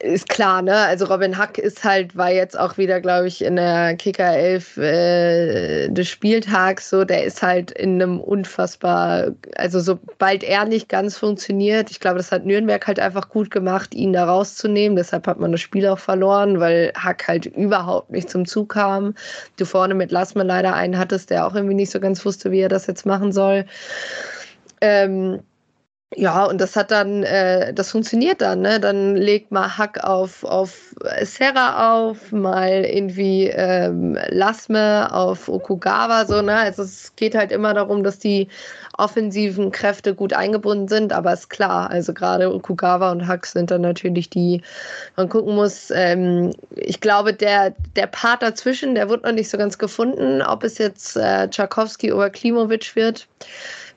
ist 0.00 0.28
klar, 0.28 0.62
ne? 0.62 0.74
Also 0.74 1.06
Robin 1.06 1.36
Hack 1.36 1.58
ist 1.58 1.84
halt, 1.84 2.16
war 2.16 2.30
jetzt 2.30 2.58
auch 2.58 2.76
wieder, 2.78 3.00
glaube 3.00 3.28
ich, 3.28 3.42
in 3.42 3.56
der 3.56 3.96
Kicker 3.96 4.30
11 4.36 4.76
äh, 4.76 5.88
des 5.88 6.08
Spieltags 6.08 6.90
so, 6.90 7.04
der 7.04 7.24
ist 7.24 7.42
halt 7.42 7.70
in 7.70 8.00
einem 8.00 8.20
unfassbar, 8.20 9.32
also 9.56 9.80
sobald 9.80 10.44
er 10.44 10.64
nicht 10.64 10.88
ganz 10.88 11.16
funktioniert, 11.16 11.90
ich 11.90 12.00
glaube, 12.00 12.18
das 12.18 12.32
hat 12.32 12.44
Nürnberg 12.44 12.86
halt 12.86 13.00
einfach 13.00 13.28
gut 13.28 13.50
gemacht, 13.50 13.94
ihn 13.94 14.12
da 14.12 14.24
rauszunehmen. 14.24 14.96
Deshalb 14.96 15.26
hat 15.26 15.40
man 15.40 15.52
das 15.52 15.60
Spiel 15.60 15.86
auch 15.88 15.98
verloren, 15.98 16.60
weil 16.60 16.92
Hack 16.96 17.26
halt 17.28 17.46
überhaupt 17.46 18.10
nicht 18.10 18.30
zum 18.30 18.46
Zug 18.46 18.70
kam. 18.70 19.14
Du 19.56 19.64
vorne 19.64 19.94
mit 19.94 20.10
Lassmann 20.10 20.46
leider 20.46 20.74
einen 20.74 20.98
hattest, 20.98 21.30
der 21.30 21.46
auch 21.46 21.54
irgendwie 21.54 21.74
nicht 21.74 21.90
so 21.90 22.00
ganz 22.00 22.24
wusste, 22.24 22.50
wie 22.50 22.60
er 22.60 22.68
das 22.68 22.86
jetzt 22.86 23.06
machen 23.06 23.32
soll. 23.32 23.64
Ähm, 24.80 25.40
ja, 26.18 26.46
und 26.46 26.62
das 26.62 26.76
hat 26.76 26.90
dann, 26.90 27.22
äh, 27.24 27.74
das 27.74 27.90
funktioniert 27.90 28.40
dann, 28.40 28.62
ne? 28.62 28.80
Dann 28.80 29.16
legt 29.16 29.52
mal 29.52 29.76
Hack 29.76 30.02
auf, 30.02 30.44
auf 30.44 30.94
Serra 31.22 31.94
auf, 31.94 32.32
mal 32.32 32.86
irgendwie 32.86 33.48
ähm, 33.48 34.18
Lasme 34.30 35.12
auf 35.12 35.46
Okugawa, 35.46 36.24
so, 36.24 36.40
ne? 36.40 36.56
Also 36.56 36.84
es 36.84 37.14
geht 37.16 37.34
halt 37.34 37.52
immer 37.52 37.74
darum, 37.74 38.02
dass 38.02 38.18
die 38.18 38.48
offensiven 38.96 39.70
Kräfte 39.72 40.14
gut 40.14 40.32
eingebunden 40.32 40.88
sind, 40.88 41.12
aber 41.12 41.34
ist 41.34 41.50
klar, 41.50 41.90
also 41.90 42.14
gerade 42.14 42.50
Okugawa 42.50 43.12
und 43.12 43.26
Hack 43.26 43.44
sind 43.44 43.70
dann 43.70 43.82
natürlich 43.82 44.30
die, 44.30 44.62
man 45.16 45.28
gucken 45.28 45.54
muss, 45.54 45.90
ähm, 45.90 46.54
ich 46.76 47.02
glaube, 47.02 47.34
der, 47.34 47.74
der 47.94 48.06
Part 48.06 48.42
dazwischen, 48.42 48.94
der 48.94 49.10
wird 49.10 49.24
noch 49.24 49.32
nicht 49.32 49.50
so 49.50 49.58
ganz 49.58 49.76
gefunden, 49.76 50.40
ob 50.40 50.64
es 50.64 50.78
jetzt 50.78 51.18
äh, 51.18 51.46
Tchaikovsky 51.50 52.10
oder 52.10 52.30
Klimovic 52.30 52.96
wird 52.96 53.28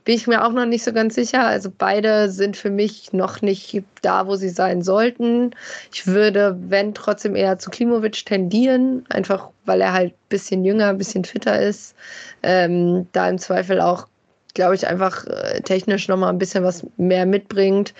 bin 0.10 0.16
ich 0.16 0.26
mir 0.26 0.44
auch 0.44 0.54
noch 0.54 0.66
nicht 0.66 0.84
so 0.84 0.92
ganz 0.92 1.14
sicher. 1.14 1.46
Also 1.46 1.70
beide 1.78 2.32
sind 2.32 2.58
für 2.58 2.72
mich 2.72 3.14
noch 3.14 3.44
nicht 3.44 3.84
da, 4.02 4.26
wo 4.26 4.38
sie 4.38 4.50
sein 4.50 4.82
sollten. 4.82 5.52
Ich 5.94 6.08
würde, 6.08 6.58
wenn 6.60 6.96
trotzdem 6.96 7.36
eher 7.36 7.60
zu 7.60 7.70
Klimovic 7.70 8.26
tendieren, 8.26 9.06
einfach 9.10 9.50
weil 9.66 9.82
er 9.82 9.94
halt 9.94 10.14
ein 10.14 10.30
bisschen 10.30 10.66
jünger, 10.66 10.88
ein 10.88 10.98
bisschen 10.98 11.26
fitter 11.26 11.62
ist. 11.62 11.94
Ähm, 12.42 13.08
da 13.12 13.30
im 13.30 13.38
Zweifel 13.38 13.80
auch, 13.80 14.08
glaube 14.56 14.74
ich, 14.74 14.88
einfach 14.88 15.28
äh, 15.28 15.62
technisch 15.62 16.08
nochmal 16.08 16.30
ein 16.30 16.40
bisschen 16.40 16.64
was 16.64 16.84
mehr 16.98 17.28
mitbringt. 17.28 17.94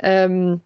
Ähm, 0.00 0.60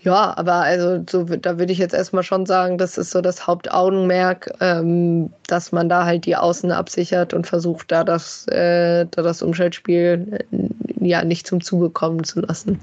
ja, 0.00 0.36
aber 0.36 0.54
also 0.54 1.04
so, 1.08 1.24
da 1.24 1.58
würde 1.58 1.72
ich 1.72 1.78
jetzt 1.78 1.94
erstmal 1.94 2.22
schon 2.22 2.46
sagen, 2.46 2.78
das 2.78 2.98
ist 2.98 3.10
so 3.10 3.20
das 3.20 3.46
Hauptaugenmerk, 3.46 4.50
ähm, 4.60 5.32
dass 5.48 5.72
man 5.72 5.88
da 5.88 6.04
halt 6.04 6.24
die 6.24 6.36
Außen 6.36 6.70
absichert 6.70 7.34
und 7.34 7.46
versucht, 7.46 7.90
da 7.90 8.04
das, 8.04 8.46
äh, 8.48 9.06
da 9.10 9.22
das 9.22 9.42
Umschaltspiel 9.42 10.46
äh, 10.50 11.06
ja 11.06 11.24
nicht 11.24 11.46
zum 11.46 11.60
Zuge 11.60 11.90
kommen 11.90 12.22
zu 12.22 12.40
lassen. 12.40 12.80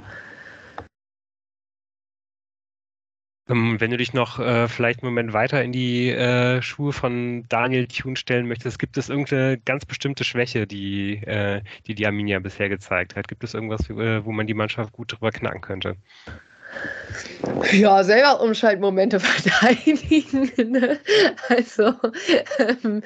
Ähm, 3.48 3.80
Wenn 3.80 3.92
du 3.92 3.98
dich 3.98 4.14
noch 4.14 4.40
äh, 4.40 4.68
vielleicht 4.68 5.04
einen 5.04 5.12
Moment 5.14 5.32
weiter 5.34 5.64
in 5.64 5.72
die 5.72 6.10
äh, 6.10 6.62
Schuhe 6.62 6.94
von 6.94 7.46
Daniel 7.48 7.88
Thune 7.88 8.16
stellen 8.18 8.48
möchtest, 8.48 8.80
gibt 8.80 8.98
es 8.98 9.10
irgendeine 9.10 9.60
ganz 9.60 9.86
bestimmte 9.86 10.24
Schwäche, 10.24 10.66
die 10.66 11.18
äh, 11.26 11.62
die, 11.86 11.94
die 11.96 12.08
Arminia 12.08 12.40
bisher 12.40 12.70
gezeigt 12.70 13.16
hat? 13.16 13.28
Gibt 13.28 13.44
es 13.44 13.54
irgendwas, 13.54 13.88
äh, 13.90 14.26
wo 14.26 14.32
man 14.32 14.48
die 14.48 14.56
Mannschaft 14.56 14.92
gut 14.94 15.14
drüber 15.14 15.32
knacken 15.32 15.62
könnte? 15.62 15.96
Ja, 17.72 18.04
selber 18.04 18.42
Umschaltmomente 18.42 19.20
verteidigen. 19.22 20.52
Ne? 20.72 21.00
Also, 21.50 21.94
ähm, 22.60 23.02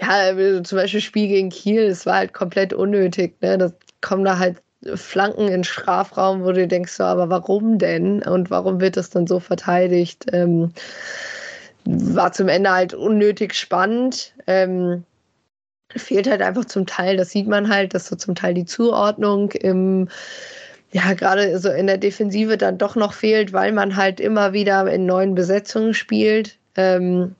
ja, 0.00 0.08
also 0.08 0.60
zum 0.62 0.78
Beispiel 0.78 1.00
Spiel 1.00 1.28
gegen 1.28 1.50
Kiel, 1.50 1.88
das 1.88 2.06
war 2.06 2.16
halt 2.16 2.32
komplett 2.32 2.72
unnötig. 2.72 3.34
Ne? 3.40 3.58
Da 3.58 3.72
kommen 4.00 4.24
da 4.24 4.38
halt 4.38 4.62
Flanken 4.94 5.48
in 5.48 5.64
Strafraum, 5.64 6.44
wo 6.44 6.52
du 6.52 6.66
denkst, 6.66 6.92
so, 6.92 7.04
aber 7.04 7.28
warum 7.30 7.78
denn? 7.78 8.22
Und 8.22 8.50
warum 8.50 8.80
wird 8.80 8.96
das 8.96 9.10
dann 9.10 9.26
so 9.26 9.40
verteidigt? 9.40 10.26
Ähm, 10.32 10.72
war 11.84 12.32
zum 12.32 12.48
Ende 12.48 12.70
halt 12.70 12.94
unnötig 12.94 13.54
spannend. 13.54 14.34
Ähm, 14.46 15.04
fehlt 15.94 16.28
halt 16.28 16.42
einfach 16.42 16.64
zum 16.66 16.86
Teil, 16.86 17.16
das 17.16 17.30
sieht 17.30 17.46
man 17.46 17.68
halt, 17.68 17.94
dass 17.94 18.08
so 18.08 18.16
zum 18.16 18.34
Teil 18.34 18.54
die 18.54 18.64
Zuordnung 18.64 19.52
im 19.52 20.08
ja, 20.96 21.12
gerade 21.12 21.58
so 21.58 21.70
in 21.70 21.88
der 21.88 21.98
Defensive 21.98 22.56
dann 22.56 22.78
doch 22.78 22.96
noch 22.96 23.12
fehlt, 23.12 23.52
weil 23.52 23.70
man 23.72 23.96
halt 23.96 24.18
immer 24.18 24.54
wieder 24.54 24.90
in 24.90 25.04
neuen 25.04 25.34
Besetzungen 25.34 25.92
spielt. 25.92 26.56
Ähm, 26.74 27.34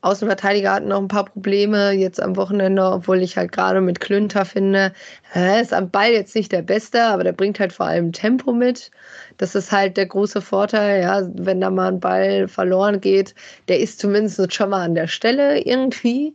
Außenverteidiger 0.00 0.74
hatten 0.74 0.86
noch 0.86 1.00
ein 1.00 1.08
paar 1.08 1.24
Probleme 1.24 1.90
jetzt 1.90 2.22
am 2.22 2.36
Wochenende, 2.36 2.84
obwohl 2.84 3.20
ich 3.20 3.36
halt 3.36 3.50
gerade 3.50 3.80
mit 3.80 3.98
Klünter 3.98 4.44
finde, 4.44 4.92
er 5.32 5.60
ist 5.60 5.74
am 5.74 5.90
Ball 5.90 6.12
jetzt 6.12 6.36
nicht 6.36 6.52
der 6.52 6.62
Beste, 6.62 7.02
aber 7.02 7.24
der 7.24 7.32
bringt 7.32 7.58
halt 7.58 7.72
vor 7.72 7.86
allem 7.86 8.12
Tempo 8.12 8.52
mit. 8.52 8.92
Das 9.38 9.56
ist 9.56 9.72
halt 9.72 9.96
der 9.96 10.06
große 10.06 10.40
Vorteil, 10.40 11.02
ja, 11.02 11.28
wenn 11.34 11.60
da 11.60 11.70
mal 11.70 11.88
ein 11.88 11.98
Ball 11.98 12.46
verloren 12.46 13.00
geht, 13.00 13.34
der 13.66 13.80
ist 13.80 13.98
zumindest 13.98 14.54
schon 14.54 14.70
mal 14.70 14.84
an 14.84 14.94
der 14.94 15.08
Stelle 15.08 15.62
irgendwie. 15.62 16.32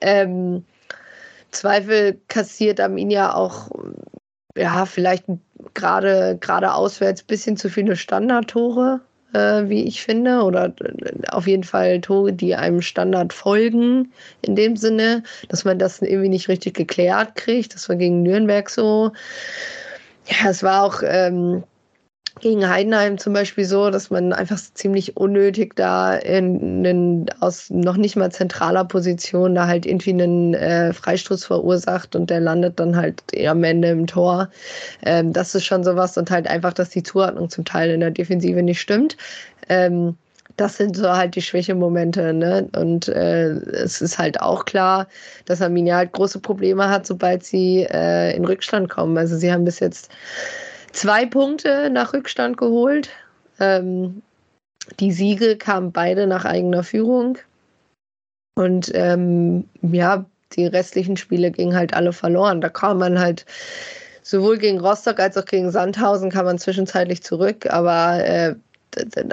Ähm, 0.00 0.64
Zweifel 1.52 2.18
kassiert 2.26 2.80
Arminia 2.80 3.34
auch 3.34 3.70
ja, 4.56 4.86
vielleicht 4.86 5.24
gerade 5.74 6.36
gerade 6.40 6.74
auswärts 6.74 7.22
ein 7.22 7.26
bisschen 7.26 7.56
zu 7.56 7.68
viele 7.68 7.96
Standardtore, 7.96 9.00
äh, 9.32 9.68
wie 9.68 9.84
ich 9.84 10.02
finde, 10.02 10.42
oder 10.42 10.66
äh, 10.80 11.28
auf 11.30 11.46
jeden 11.46 11.64
Fall 11.64 12.00
Tore, 12.00 12.32
die 12.32 12.54
einem 12.54 12.80
Standard 12.82 13.32
folgen, 13.32 14.12
in 14.42 14.56
dem 14.56 14.76
Sinne, 14.76 15.22
dass 15.48 15.64
man 15.64 15.78
das 15.78 16.00
irgendwie 16.02 16.28
nicht 16.28 16.48
richtig 16.48 16.74
geklärt 16.74 17.34
kriegt. 17.34 17.74
Das 17.74 17.88
war 17.88 17.96
gegen 17.96 18.22
Nürnberg 18.22 18.70
so. 18.70 19.12
Ja, 20.26 20.50
es 20.50 20.62
war 20.62 20.84
auch 20.84 21.02
ähm, 21.04 21.64
gegen 22.40 22.68
Heidenheim 22.68 23.16
zum 23.18 23.32
Beispiel 23.32 23.64
so, 23.64 23.90
dass 23.90 24.10
man 24.10 24.32
einfach 24.32 24.58
ziemlich 24.74 25.16
unnötig 25.16 25.76
da 25.76 26.16
in, 26.16 26.84
in 26.84 27.26
aus 27.40 27.70
noch 27.70 27.96
nicht 27.96 28.16
mal 28.16 28.32
zentraler 28.32 28.84
Position 28.84 29.54
da 29.54 29.66
halt 29.66 29.86
irgendwie 29.86 30.10
einen 30.10 30.54
äh, 30.54 30.92
Freistoß 30.92 31.44
verursacht 31.44 32.16
und 32.16 32.30
der 32.30 32.40
landet 32.40 32.80
dann 32.80 32.96
halt 32.96 33.22
am 33.46 33.62
Ende 33.62 33.88
im 33.88 34.06
Tor. 34.06 34.50
Ähm, 35.04 35.32
das 35.32 35.54
ist 35.54 35.64
schon 35.64 35.84
sowas 35.84 36.18
und 36.18 36.30
halt 36.30 36.48
einfach, 36.48 36.72
dass 36.72 36.90
die 36.90 37.02
Zuordnung 37.02 37.50
zum 37.50 37.64
Teil 37.64 37.90
in 37.90 38.00
der 38.00 38.10
Defensive 38.10 38.62
nicht 38.62 38.80
stimmt. 38.80 39.16
Ähm, 39.68 40.16
das 40.56 40.76
sind 40.76 40.96
so 40.96 41.10
halt 41.10 41.34
die 41.34 41.42
Schwächemomente, 41.42 42.32
ne? 42.32 42.68
Und 42.76 43.08
äh, 43.08 43.50
es 43.50 44.00
ist 44.00 44.18
halt 44.18 44.40
auch 44.40 44.64
klar, 44.64 45.08
dass 45.46 45.62
Arminia 45.62 45.96
halt 45.96 46.12
große 46.12 46.38
Probleme 46.40 46.88
hat, 46.88 47.06
sobald 47.06 47.44
sie 47.44 47.86
äh, 47.90 48.36
in 48.36 48.44
Rückstand 48.44 48.88
kommen. 48.88 49.18
Also 49.18 49.36
sie 49.36 49.52
haben 49.52 49.64
bis 49.64 49.80
jetzt 49.80 50.10
zwei 50.94 51.26
Punkte 51.26 51.90
nach 51.90 52.12
Rückstand 52.12 52.56
geholt. 52.56 53.10
Ähm, 53.60 54.22
die 55.00 55.12
Siege 55.12 55.56
kamen 55.56 55.92
beide 55.92 56.26
nach 56.26 56.44
eigener 56.44 56.82
Führung. 56.82 57.38
Und 58.56 58.90
ähm, 58.94 59.68
ja, 59.82 60.24
die 60.52 60.66
restlichen 60.66 61.16
Spiele 61.16 61.50
gingen 61.50 61.76
halt 61.76 61.94
alle 61.94 62.12
verloren. 62.12 62.60
Da 62.60 62.68
kam 62.68 62.98
man 62.98 63.18
halt 63.18 63.44
sowohl 64.22 64.58
gegen 64.58 64.80
Rostock 64.80 65.20
als 65.20 65.36
auch 65.36 65.44
gegen 65.44 65.70
Sandhausen 65.70 66.30
kam 66.30 66.46
man 66.46 66.58
zwischenzeitlich 66.58 67.22
zurück, 67.22 67.66
aber 67.70 68.24
äh, 68.24 68.54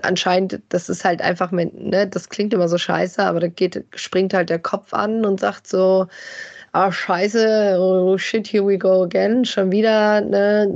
anscheinend, 0.03 0.59
das 0.69 0.89
ist 0.89 1.05
halt 1.05 1.21
einfach, 1.21 1.51
ne, 1.51 2.07
das 2.07 2.29
klingt 2.29 2.53
immer 2.53 2.67
so 2.67 2.77
scheiße, 2.77 3.23
aber 3.23 3.39
da 3.39 3.47
geht, 3.47 3.85
springt 3.95 4.33
halt 4.33 4.49
der 4.49 4.59
Kopf 4.59 4.93
an 4.93 5.25
und 5.25 5.39
sagt 5.39 5.67
so, 5.67 6.07
ah, 6.73 6.91
scheiße, 6.91 7.75
oh 7.77 8.17
shit, 8.17 8.47
here 8.47 8.65
we 8.65 8.77
go 8.77 9.03
again. 9.03 9.43
Schon 9.43 9.71
wieder 9.71 10.15
eine 10.15 10.67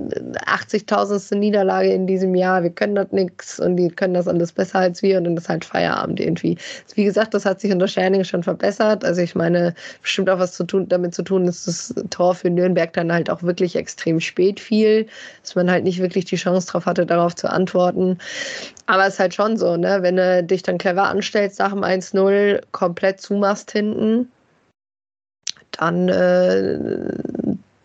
80.000. 0.45 1.35
Niederlage 1.35 1.89
in 1.89 2.05
diesem 2.05 2.35
Jahr. 2.35 2.63
Wir 2.63 2.69
können 2.69 2.95
das 2.95 3.11
nix 3.11 3.59
und 3.59 3.77
die 3.77 3.87
können 3.87 4.13
das 4.13 4.27
alles 4.27 4.51
besser 4.51 4.79
als 4.79 5.01
wir 5.01 5.17
und 5.17 5.23
dann 5.23 5.37
ist 5.37 5.47
halt 5.47 5.63
Feierabend 5.63 6.19
irgendwie. 6.19 6.57
Wie 6.95 7.05
gesagt, 7.05 7.33
das 7.33 7.45
hat 7.45 7.61
sich 7.61 7.71
unter 7.71 7.87
Scherning 7.87 8.25
schon 8.25 8.43
verbessert. 8.43 9.05
Also 9.05 9.21
ich 9.21 9.35
meine, 9.35 9.73
bestimmt 10.01 10.29
auch 10.29 10.39
was 10.39 10.53
zu 10.53 10.65
tun, 10.65 10.87
damit 10.89 11.15
zu 11.15 11.23
tun, 11.23 11.45
dass 11.45 11.63
das 11.63 11.93
Tor 12.09 12.35
für 12.35 12.49
Nürnberg 12.49 12.91
dann 12.93 13.13
halt 13.13 13.29
auch 13.29 13.41
wirklich 13.43 13.75
extrem 13.75 14.19
spät 14.19 14.59
fiel, 14.59 15.07
dass 15.43 15.55
man 15.55 15.71
halt 15.71 15.85
nicht 15.85 16.01
wirklich 16.01 16.25
die 16.25 16.35
Chance 16.35 16.67
drauf 16.67 16.85
hatte, 16.85 17.05
darauf 17.05 17.35
zu 17.35 17.49
antworten. 17.49 18.17
Aber 18.87 19.07
es 19.07 19.13
ist 19.15 19.19
halt 19.19 19.33
schon 19.33 19.57
so, 19.57 19.77
ne, 19.77 19.99
wenn 20.01 20.17
du 20.17 20.43
dich 20.43 20.61
dann 20.63 20.77
clever 20.77 21.03
anstellst 21.09 21.59
nach 21.59 21.71
dem 21.71 21.83
1-0, 21.83 22.61
komplett 22.71 23.21
zumachst 23.21 23.71
hinten, 23.71 24.29
dann, 25.79 26.09
äh, 26.09 26.79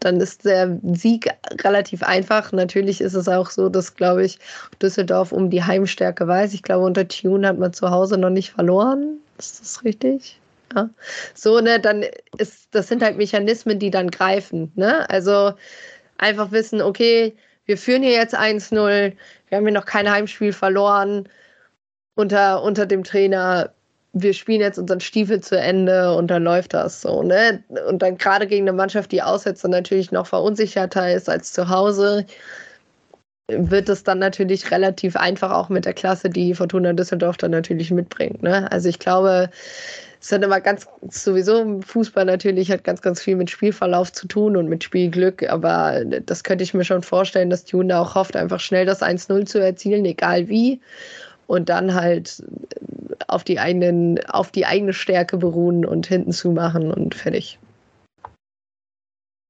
dann 0.00 0.20
ist 0.20 0.44
der 0.44 0.78
Sieg 0.94 1.28
relativ 1.62 2.02
einfach. 2.02 2.52
Natürlich 2.52 3.00
ist 3.00 3.14
es 3.14 3.28
auch 3.28 3.50
so, 3.50 3.68
dass, 3.68 3.96
glaube 3.96 4.24
ich, 4.24 4.38
Düsseldorf 4.80 5.32
um 5.32 5.50
die 5.50 5.62
Heimstärke 5.62 6.26
weiß. 6.26 6.54
Ich 6.54 6.62
glaube, 6.62 6.84
unter 6.84 7.06
Tune 7.06 7.46
hat 7.46 7.58
man 7.58 7.72
zu 7.72 7.90
Hause 7.90 8.18
noch 8.18 8.30
nicht 8.30 8.50
verloren. 8.52 9.18
Ist 9.38 9.60
das 9.60 9.84
richtig? 9.84 10.40
Ja. 10.74 10.88
So, 11.34 11.60
ne, 11.60 11.80
dann 11.80 12.04
ist, 12.38 12.68
das 12.70 12.88
sind 12.88 13.02
halt 13.02 13.16
Mechanismen, 13.16 13.78
die 13.78 13.90
dann 13.90 14.10
greifen. 14.10 14.72
Ne? 14.76 15.08
Also 15.10 15.52
einfach 16.18 16.52
wissen, 16.52 16.80
okay, 16.80 17.34
wir 17.64 17.76
führen 17.78 18.02
hier 18.02 18.12
jetzt 18.12 18.36
1-0, 18.36 19.12
wir 19.48 19.56
haben 19.56 19.64
hier 19.64 19.74
noch 19.74 19.86
kein 19.86 20.10
Heimspiel 20.10 20.52
verloren 20.52 21.28
unter, 22.14 22.62
unter 22.62 22.86
dem 22.86 23.04
Trainer 23.04 23.72
wir 24.12 24.35
spielen 24.35 24.61
jetzt 24.61 24.78
unseren 24.78 25.01
Stiefel 25.01 25.41
zu 25.41 25.59
Ende 25.59 26.15
und 26.15 26.28
dann 26.28 26.43
läuft 26.43 26.74
das 26.74 27.01
so, 27.01 27.23
ne? 27.23 27.62
Und 27.89 28.03
dann 28.03 28.19
gerade 28.19 28.47
gegen 28.47 28.65
eine 28.69 28.77
Mannschaft, 28.77 29.12
die 29.12 29.23
aussetzt 29.23 29.65
und 29.65 29.70
natürlich 29.70 30.11
noch 30.11 30.27
verunsicherter 30.27 31.12
ist 31.12 31.28
als 31.28 31.53
zu 31.53 31.69
Hause, 31.69 32.27
wird 33.49 33.89
es 33.89 34.05
dann 34.05 34.19
natürlich 34.19 34.70
relativ 34.70 35.16
einfach 35.16 35.51
auch 35.53 35.69
mit 35.69 35.85
der 35.85 35.95
Klasse, 35.95 36.31
die 36.31 36.55
Fortuna 36.55 36.93
Düsseldorf 36.93 37.37
dann 37.37 37.51
natürlich 37.51 37.91
mitbringt. 37.91 38.43
Ne? 38.43 38.70
Also 38.70 38.89
ich 38.89 38.99
glaube, 38.99 39.51
es 40.20 40.31
hat 40.31 40.43
immer 40.43 40.61
ganz 40.61 40.87
sowieso 41.09 41.81
Fußball 41.81 42.24
natürlich 42.24 42.70
hat 42.70 42.85
ganz, 42.85 43.01
ganz 43.01 43.23
viel 43.23 43.37
mit 43.37 43.51
Spielverlauf 43.51 44.12
zu 44.12 44.28
tun 44.28 44.57
und 44.57 44.69
mit 44.69 44.85
Spielglück, 44.85 45.49
aber 45.49 46.05
das 46.05 46.45
könnte 46.45 46.62
ich 46.62 46.74
mir 46.74 46.85
schon 46.85 47.03
vorstellen, 47.03 47.51
dass 47.51 47.70
Juna 47.70 48.03
auch 48.03 48.15
hofft, 48.15 48.37
einfach 48.37 48.61
schnell 48.61 48.85
das 48.85 49.03
1-0 49.03 49.47
zu 49.47 49.59
erzielen, 49.59 50.05
egal 50.05 50.49
wie 50.49 50.81
und 51.51 51.68
dann 51.68 51.94
halt 51.94 52.44
auf 53.27 53.43
die 53.43 53.59
eigenen, 53.59 54.24
auf 54.27 54.52
die 54.52 54.66
eigene 54.66 54.93
Stärke 54.93 55.36
beruhen 55.36 55.85
und 55.85 56.06
hinten 56.06 56.31
zumachen 56.31 56.93
und 56.93 57.16
fertig. 57.16 57.59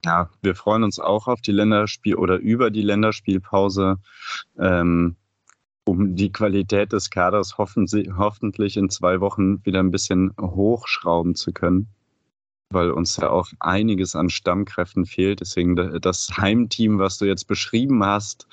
Ja, 0.07 0.31
wir 0.41 0.55
freuen 0.55 0.83
uns 0.83 0.99
auch 0.99 1.29
auf 1.29 1.43
die 1.43 1.53
Länderspiel 1.53 2.15
oder 2.15 2.39
über 2.39 2.71
die 2.71 2.81
Länderspielpause, 2.81 3.99
ähm, 4.59 5.17
um 5.85 6.17
die 6.17 6.33
Qualität 6.33 6.95
des 6.95 7.11
Kaders 7.11 7.59
hoffen 7.59 7.87
hoffentlich 8.17 8.79
in 8.79 8.89
zwei 8.89 9.21
Wochen 9.21 9.63
wieder 9.67 9.81
ein 9.81 9.91
bisschen 9.91 10.33
hochschrauben 10.41 11.35
zu 11.35 11.53
können, 11.53 11.87
weil 12.71 12.93
uns 12.93 13.19
ja 13.19 13.29
auch 13.29 13.49
einiges 13.61 14.17
an 14.17 14.31
Stammkräften 14.31 15.05
fehlt. 15.05 15.41
Deswegen 15.41 15.77
das 16.01 16.31
Heimteam, 16.35 16.99
was 16.99 17.19
du 17.19 17.27
jetzt 17.27 17.47
beschrieben 17.47 18.03
hast, 18.03 18.47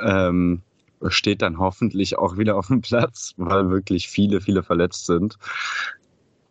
ähm, 0.00 0.62
steht 1.08 1.42
dann 1.42 1.58
hoffentlich 1.58 2.18
auch 2.18 2.36
wieder 2.36 2.56
auf 2.56 2.68
dem 2.68 2.80
Platz, 2.80 3.34
weil 3.36 3.70
wirklich 3.70 4.08
viele, 4.08 4.40
viele 4.40 4.62
verletzt 4.62 5.06
sind. 5.06 5.36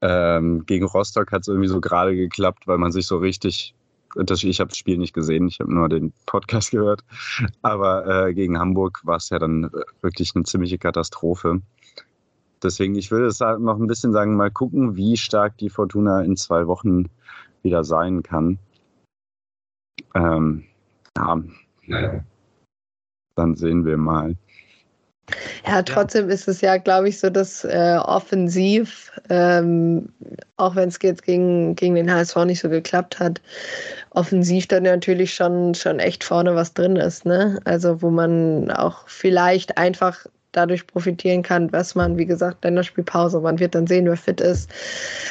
Ähm, 0.01 0.65
gegen 0.65 0.85
Rostock 0.85 1.31
hat 1.31 1.41
es 1.41 1.47
irgendwie 1.47 1.67
so 1.67 1.81
gerade 1.81 2.15
geklappt, 2.15 2.67
weil 2.67 2.77
man 2.77 2.91
sich 2.91 3.07
so 3.07 3.17
richtig, 3.17 3.73
das, 4.15 4.43
ich 4.43 4.59
habe 4.59 4.69
das 4.69 4.77
Spiel 4.77 4.97
nicht 4.97 5.13
gesehen, 5.13 5.47
ich 5.47 5.59
habe 5.59 5.73
nur 5.73 5.89
den 5.89 6.13
Podcast 6.25 6.71
gehört, 6.71 7.03
aber 7.61 8.27
äh, 8.27 8.33
gegen 8.33 8.59
Hamburg 8.59 9.01
war 9.03 9.17
es 9.17 9.29
ja 9.29 9.39
dann 9.39 9.71
wirklich 10.01 10.35
eine 10.35 10.43
ziemliche 10.43 10.77
Katastrophe. 10.77 11.61
Deswegen, 12.61 12.95
ich 12.95 13.11
würde 13.11 13.27
es 13.27 13.39
noch 13.39 13.79
ein 13.79 13.87
bisschen 13.87 14.11
sagen, 14.11 14.35
mal 14.35 14.51
gucken, 14.51 14.95
wie 14.95 15.17
stark 15.17 15.57
die 15.57 15.69
Fortuna 15.69 16.21
in 16.21 16.37
zwei 16.37 16.67
Wochen 16.67 17.09
wieder 17.63 17.83
sein 17.83 18.23
kann. 18.23 18.59
Ähm, 20.13 20.63
ja, 21.85 22.23
dann 23.35 23.55
sehen 23.55 23.85
wir 23.85 23.97
mal. 23.97 24.35
Ja, 25.67 25.81
trotzdem 25.81 26.29
ist 26.29 26.47
es 26.47 26.61
ja, 26.61 26.77
glaube 26.77 27.09
ich, 27.09 27.19
so, 27.19 27.31
dass 27.31 27.63
äh, 27.63 27.97
offensiv, 27.97 29.11
ähm, 29.29 30.09
auch 30.57 30.75
wenn 30.75 30.89
es 30.89 30.99
jetzt 31.01 31.23
gegen, 31.23 31.75
gegen 31.75 31.95
den 31.95 32.13
HSV 32.13 32.35
nicht 32.45 32.59
so 32.59 32.69
geklappt 32.69 33.19
hat, 33.19 33.41
offensiv 34.11 34.67
dann 34.67 34.83
natürlich 34.83 35.33
schon, 35.33 35.73
schon 35.73 35.99
echt 35.99 36.23
vorne 36.23 36.53
was 36.55 36.73
drin 36.73 36.95
ist. 36.95 37.25
Ne? 37.25 37.59
Also 37.65 38.03
wo 38.03 38.11
man 38.11 38.69
auch 38.69 39.07
vielleicht 39.07 39.77
einfach 39.79 40.27
dadurch 40.51 40.87
profitieren 40.87 41.41
kann, 41.41 41.71
was 41.73 41.95
man, 41.95 42.17
wie 42.17 42.25
gesagt, 42.25 42.63
Länderspielpause, 42.63 43.41
man 43.41 43.59
wird 43.59 43.75
dann 43.75 43.87
sehen, 43.87 44.05
wer 44.05 44.17
fit 44.17 44.39
ist. 44.39 44.69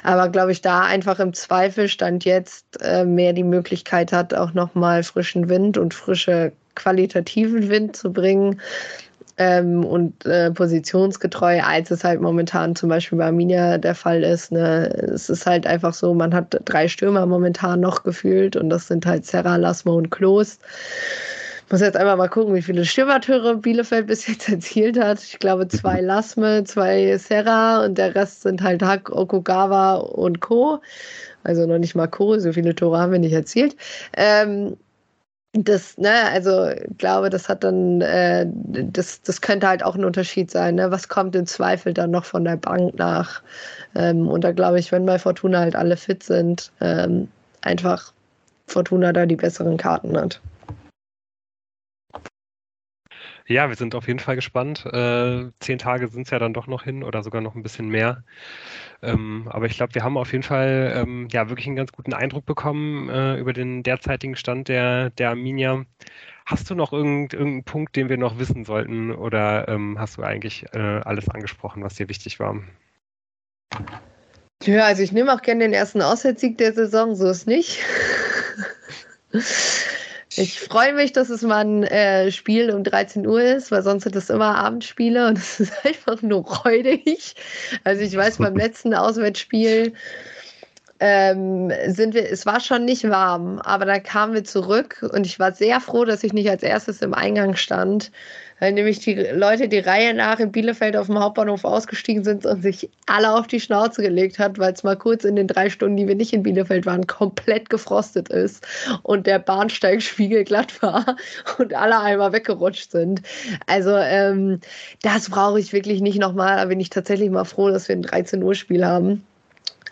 Aber 0.03 0.29
glaube 0.29 0.53
ich, 0.53 0.61
da 0.61 0.83
einfach 0.83 1.19
im 1.19 1.33
Zweifel 1.33 1.89
stand 1.89 2.25
jetzt 2.25 2.67
äh, 2.83 3.05
mehr 3.05 3.33
die 3.33 3.45
Möglichkeit 3.45 4.13
hat, 4.13 4.35
auch 4.35 4.53
nochmal 4.53 5.03
frischen 5.03 5.49
Wind 5.49 5.79
und 5.79 5.95
frische 5.95 6.53
qualitativen 6.75 7.69
Wind 7.69 7.97
zu 7.97 8.13
bringen 8.13 8.61
ähm, 9.37 9.85
und 9.85 10.25
äh, 10.27 10.51
positionsgetreu, 10.51 11.61
als 11.61 11.91
es 11.91 12.05
halt 12.05 12.21
momentan 12.21 12.77
zum 12.77 12.89
Beispiel 12.89 13.19
bei 13.19 13.27
Arminia 13.27 13.79
der 13.79 13.95
Fall 13.95 14.23
ist. 14.23 14.53
Ne? 14.53 14.89
Es 15.13 15.29
ist 15.29 15.47
halt 15.47 15.67
einfach 15.67 15.95
so, 15.95 16.15
man 16.15 16.33
hat 16.33 16.61
drei 16.65 16.87
Stürmer 16.89 17.27
momentan 17.27 17.81
noch 17.81 18.05
gefühlt 18.05 18.57
und 18.57 18.71
das 18.71 18.87
sind 18.87 19.07
halt 19.07 19.27
Serra, 19.27 19.57
Lasmo 19.57 19.97
und 19.97 20.11
Klos. 20.11 20.59
Muss 21.71 21.81
jetzt 21.81 21.97
einfach 21.97 22.17
mal 22.17 22.29
gucken, 22.29 22.55
wie 22.55 22.63
viele 22.63 22.85
Stürmertüre 22.85 23.57
Bielefeld 23.57 24.07
bis 24.07 24.27
jetzt 24.29 24.49
erzielt 24.53 25.01
hat. 25.01 25.21
Ich 25.23 25.39
glaube 25.39 25.67
zwei 25.67 26.01
Lasme, 26.01 26.63
zwei 26.65 27.17
Serra 27.19 27.85
und 27.85 27.99
der 27.99 28.15
Rest 28.15 28.43
sind 28.43 28.63
halt 28.63 28.83
Hack, 28.83 29.11
Okugawa 29.11 29.95
und 29.95 30.41
Co. 30.41 30.81
Also 31.43 31.67
noch 31.67 31.79
nicht 31.79 31.95
mal 31.95 32.07
Co, 32.07 32.39
so 32.39 32.53
viele 32.53 32.75
Tore 32.75 32.99
haben 32.99 33.13
wir 33.13 33.19
nicht 33.19 33.33
erzielt. 33.33 33.77
Ähm, 34.17 34.77
das, 35.55 35.97
ne, 35.99 36.11
also 36.33 36.69
glaube, 36.99 37.31
das 37.31 37.49
hat 37.49 37.63
dann, 37.63 38.01
äh, 38.01 38.47
das, 38.49 39.23
das 39.23 39.41
könnte 39.41 39.69
halt 39.69 39.85
auch 39.85 39.95
ein 39.95 40.05
Unterschied 40.05 40.51
sein, 40.51 40.75
ne? 40.75 40.91
Was 40.91 41.09
kommt 41.09 41.37
im 41.37 41.47
Zweifel 41.47 41.95
dann 41.95 42.11
noch 42.11 42.25
von 42.25 42.45
der 42.45 42.57
Bank 42.57 42.95
nach? 42.99 43.41
Ähm, 43.95 44.29
und 44.29 44.43
da 44.43 44.51
glaube 44.53 44.81
ich, 44.81 44.91
wenn 44.91 45.07
bei 45.07 45.19
Fortuna 45.19 45.61
halt 45.61 45.77
alle 45.77 45.97
fit 45.97 46.25
sind, 46.25 46.73
ähm, 46.81 47.29
einfach 47.63 48.13
Fortuna 48.67 49.13
da 49.13 49.27
die 49.27 49.37
besseren 49.37 49.77
Karten 49.77 50.17
hat. 50.17 50.41
Ja, 53.47 53.69
wir 53.69 53.77
sind 53.77 53.95
auf 53.95 54.07
jeden 54.07 54.21
Fall 54.21 54.37
gespannt. 54.37 54.87
Äh, 54.87 55.51
zehn 55.61 55.79
Tage 55.79 56.09
sind 56.09 56.23
es 56.23 56.31
ja 56.31 56.39
dann 56.39 56.55
doch 56.55 56.67
noch 56.67 56.85
hin 56.85 57.05
oder 57.05 57.23
sogar 57.23 57.43
noch 57.43 57.55
ein 57.55 57.63
bisschen 57.63 57.89
mehr. 57.89 58.25
Ähm, 59.03 59.49
aber 59.51 59.67
ich 59.67 59.77
glaube, 59.77 59.95
wir 59.95 60.03
haben 60.03 60.17
auf 60.17 60.33
jeden 60.33 60.45
Fall 60.45 60.95
ähm, 60.97 61.29
ja 61.31 61.51
wirklich 61.51 61.67
einen 61.67 61.77
ganz 61.77 61.93
guten 61.93 62.15
Eindruck 62.15 62.47
bekommen 62.47 63.11
äh, 63.11 63.37
über 63.37 63.53
den 63.53 63.83
derzeitigen 63.83 64.37
Stand 64.37 64.69
der, 64.69 65.11
der 65.11 65.31
Arminia. 65.31 65.85
Hast 66.47 66.71
du 66.71 66.75
noch 66.75 66.93
irgend, 66.95 67.35
irgendeinen 67.35 67.65
Punkt, 67.65 67.97
den 67.97 68.09
wir 68.09 68.17
noch 68.17 68.39
wissen 68.39 68.65
sollten 68.65 69.13
oder 69.13 69.69
ähm, 69.69 69.99
hast 69.99 70.17
du 70.17 70.23
eigentlich 70.23 70.65
äh, 70.73 70.79
alles 70.79 71.29
angesprochen, 71.29 71.83
was 71.83 71.97
dir 71.97 72.09
wichtig 72.09 72.41
war? 72.41 72.63
Ja, 74.63 74.85
also 74.87 75.03
ich 75.03 75.13
nehme 75.13 75.35
auch 75.35 75.43
gerne 75.43 75.65
den 75.65 75.75
ersten 75.75 76.01
Auswärtssieg 76.01 76.57
der 76.57 76.73
Saison, 76.73 77.15
so 77.15 77.29
ist 77.29 77.47
nicht. 77.47 77.83
Ich 80.37 80.59
freue 80.59 80.95
mich, 80.95 81.13
dass 81.13 81.31
es 81.31 81.43
mal 81.43 81.65
ein 81.65 81.83
äh, 81.85 82.33
Spiel 82.33 82.71
um 82.71 82.83
13 82.83 83.27
Uhr 83.27 83.43
ist, 83.43 83.71
weil 83.71 83.83
sonst 83.83 84.05
sind 84.05 84.17
es 84.17 84.31
immer 84.31 84.57
Abendspiele 84.57 85.29
und 85.29 85.39
es 85.39 85.61
ist 85.61 85.73
einfach 85.85 86.23
nur 86.23 86.45
räudig. 86.45 87.35
Also 87.85 88.03
ich 88.03 88.17
weiß, 88.17 88.39
beim 88.39 88.57
letzten 88.57 88.95
Auswärtsspiel 88.95 89.95
ähm, 91.01 91.73
sind 91.89 92.15
wir, 92.15 92.31
es 92.31 92.47
war 92.47 92.61
schon 92.61 92.85
nicht 92.85 93.09
warm, 93.09 93.59
aber 93.59 93.85
da 93.85 93.99
kamen 93.99 94.35
wir 94.35 94.45
zurück 94.45 95.07
und 95.13 95.27
ich 95.27 95.39
war 95.39 95.53
sehr 95.53 95.81
froh, 95.81 96.05
dass 96.05 96.25
ich 96.25 96.33
nicht 96.33 96.51
als 96.51 96.63
erstes 96.63 97.03
im 97.03 97.15
Eingang 97.15 97.57
stand, 97.57 98.11
weil 98.65 98.73
nämlich 98.73 99.01
die 99.01 99.13
Leute 99.13 99.69
die 99.69 99.81
Reihe 99.81 100.15
nach 100.15 100.41
in 100.41 100.51
Bielefeld 100.51 100.97
auf 100.97 101.09
dem 101.09 101.19
Hauptbahnhof 101.19 101.67
ausgestiegen 101.67 102.25
sind 102.25 102.47
und 102.47 102.63
sich 102.63 102.89
alle 103.05 103.35
auf 103.35 103.47
die 103.47 103.61
Schnauze 103.61 104.01
gelegt 104.01 104.39
hat, 104.39 104.59
weil 104.59 104.73
es 104.73 104.83
mal 104.83 104.97
kurz 104.97 105.25
in 105.25 105.37
den 105.37 105.49
drei 105.49 105.69
Stunden, 105.69 105.99
die 105.99 106.09
wir 106.09 106.15
nicht 106.15 106.33
in 106.33 106.43
Bielefeld 106.43 106.87
waren, 106.87 107.07
komplett 107.07 107.69
gefrostet 107.69 108.31
ist 108.31 108.67
und 109.03 109.27
der 109.27 109.39
Bahnsteig 109.39 110.01
spiegelglatt 110.01 110.81
war 110.81 111.17
und 111.59 111.75
alle 111.75 112.01
einmal 112.01 112.33
weggerutscht 112.33 112.91
sind. 112.91 113.21
Also 113.67 113.91
ähm, 113.99 114.61
das 115.03 115.29
brauche 115.29 115.61
ich 115.61 115.75
wirklich 115.75 116.01
nicht 116.01 116.19
nochmal. 116.19 116.57
Da 116.57 116.65
bin 116.65 116.81
ich 116.81 116.89
tatsächlich 116.89 117.29
mal 117.29 117.45
froh, 117.45 117.69
dass 117.69 117.89
wir 117.89 117.97
ein 117.97 118.03
13 118.03 118.43
Uhr 118.43 118.55
Spiel 118.55 118.87
haben. 118.87 119.27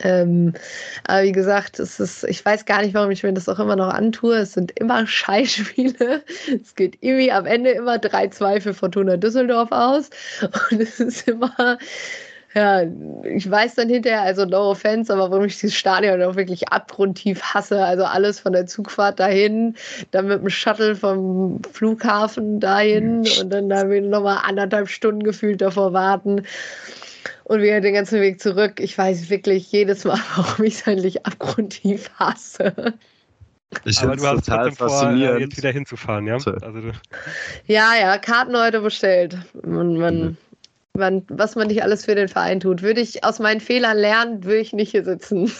Ähm, 0.01 0.55
aber 1.07 1.23
wie 1.23 1.33
gesagt, 1.33 1.79
es 1.79 2.01
ist, 2.01 2.25
ich 2.25 2.45
weiß 2.45 2.65
gar 2.65 2.83
nicht, 2.83 2.95
warum 2.95 3.11
ich 3.11 3.23
mir 3.23 3.33
das 3.33 3.49
auch 3.49 3.59
immer 3.59 3.77
noch 3.77 3.93
antue. 3.93 4.37
Es 4.37 4.55
sind 4.55 4.73
immer 4.79 5.07
Scheißspiele. 5.07 6.23
Es 6.63 6.75
geht 6.75 6.99
irgendwie 7.01 7.33
am 7.33 7.47
Ende 7.47 7.71
immer 7.71 7.97
3-2 7.97 8.61
für 8.61 8.75
Fortuna 8.75 9.17
Düsseldorf 9.17 9.71
aus. 9.71 10.11
Und 10.71 10.81
es 10.81 10.99
ist 11.01 11.29
immer, 11.29 11.79
ja, 12.55 12.83
ich 13.25 13.51
weiß 13.51 13.77
dann 13.77 13.89
hinterher, 13.89 14.23
also 14.23 14.45
no 14.45 14.71
offense, 14.71 15.13
aber 15.13 15.31
warum 15.31 15.45
ich 15.45 15.59
dieses 15.59 15.77
Stadion 15.77 16.23
auch 16.23 16.37
wirklich 16.37 16.69
abgrundtief 16.69 17.41
hasse. 17.43 17.83
Also 17.85 18.05
alles 18.05 18.41
von 18.41 18.53
der 18.53 18.67
Zugfahrt 18.67 19.21
dahin, 19.21 19.77
dann 20.11 20.27
mit 20.29 20.41
dem 20.41 20.51
Shuttle 20.51 20.97
vom 20.97 21.63
Flughafen 21.73 22.61
dahin 22.61 23.25
und 23.41 23.51
dann 23.51 23.69
da 23.69 23.89
wieder 23.89 24.07
nochmal 24.07 24.39
anderthalb 24.45 24.89
Stunden 24.89 25.23
gefühlt 25.23 25.61
davor 25.61 25.93
warten 25.93 26.43
und 27.45 27.63
wieder 27.63 27.81
den 27.81 27.95
ganzen 27.95 28.21
Weg 28.21 28.41
zurück. 28.41 28.81
Ich 28.81 28.97
weiß 28.97 29.31
wirklich 29.31 29.71
jedes 29.73 30.05
Mal, 30.05 30.19
warum 30.37 30.65
ich 30.65 30.75
es 30.75 30.87
eigentlich 30.87 31.25
abgrundtief 31.27 32.11
hasse. 32.19 32.95
Ich 33.85 34.03
Aber 34.03 34.17
du 34.17 34.27
hast 34.27 34.45
total 34.45 34.73
faszinierend. 34.73 35.31
Vor, 35.31 35.41
jetzt 35.41 35.57
wieder 35.57 35.73
hinzufahren, 35.73 36.27
ja? 36.27 36.35
Also, 36.35 36.93
ja, 37.67 37.95
ja, 37.99 38.19
Karten 38.19 38.57
heute 38.57 38.81
bestellt. 38.81 39.39
Man, 39.65 39.97
man, 39.97 40.23
mhm. 40.23 40.37
man, 40.95 41.23
was 41.29 41.57
man 41.57 41.69
nicht 41.69 41.83
alles 41.83 42.05
für 42.05 42.15
den 42.15 42.29
Verein 42.29 42.61
tut. 42.61 42.83
Würde 42.83 43.01
ich 43.01 43.25
aus 43.25 43.39
meinen 43.39 43.61
Fehlern 43.61 43.97
lernen, 43.97 44.45
würde 44.45 44.61
ich 44.61 44.73
nicht 44.73 44.91
hier 44.91 45.05
sitzen. 45.05 45.51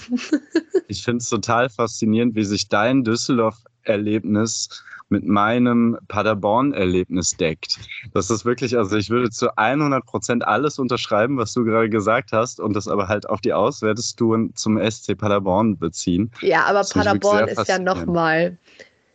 ich 0.89 1.03
finde 1.03 1.19
es 1.19 1.29
total 1.29 1.71
faszinierend, 1.71 2.35
wie 2.35 2.45
sich 2.45 2.69
dein 2.69 3.03
Düsseldorf-Erlebnis 3.03 4.85
mit 5.13 5.25
meinem 5.25 5.97
Paderborn-Erlebnis 6.09 7.37
deckt. 7.37 7.79
Das 8.13 8.31
ist 8.31 8.45
wirklich, 8.45 8.77
also 8.77 8.97
ich 8.97 9.11
würde 9.11 9.31
zu 9.31 9.57
100 9.57 10.05
Prozent 10.05 10.45
alles 10.45 10.79
unterschreiben, 10.79 11.37
was 11.37 11.53
du 11.53 11.65
gerade 11.65 11.89
gesagt 11.89 12.33
hast 12.33 12.59
und 12.59 12.75
das 12.75 12.89
aber 12.89 13.07
halt 13.07 13.29
auf 13.29 13.41
die 13.41 13.53
Auswärtstouren 13.53 14.57
zum 14.57 14.79
SC 14.79 15.17
Paderborn 15.17 15.79
beziehen. 15.79 16.33
Ja, 16.41 16.65
aber 16.65 16.83
Paderborn 16.83 17.47
ist 17.47 17.69
ja 17.69 17.79
nochmal 17.79 18.59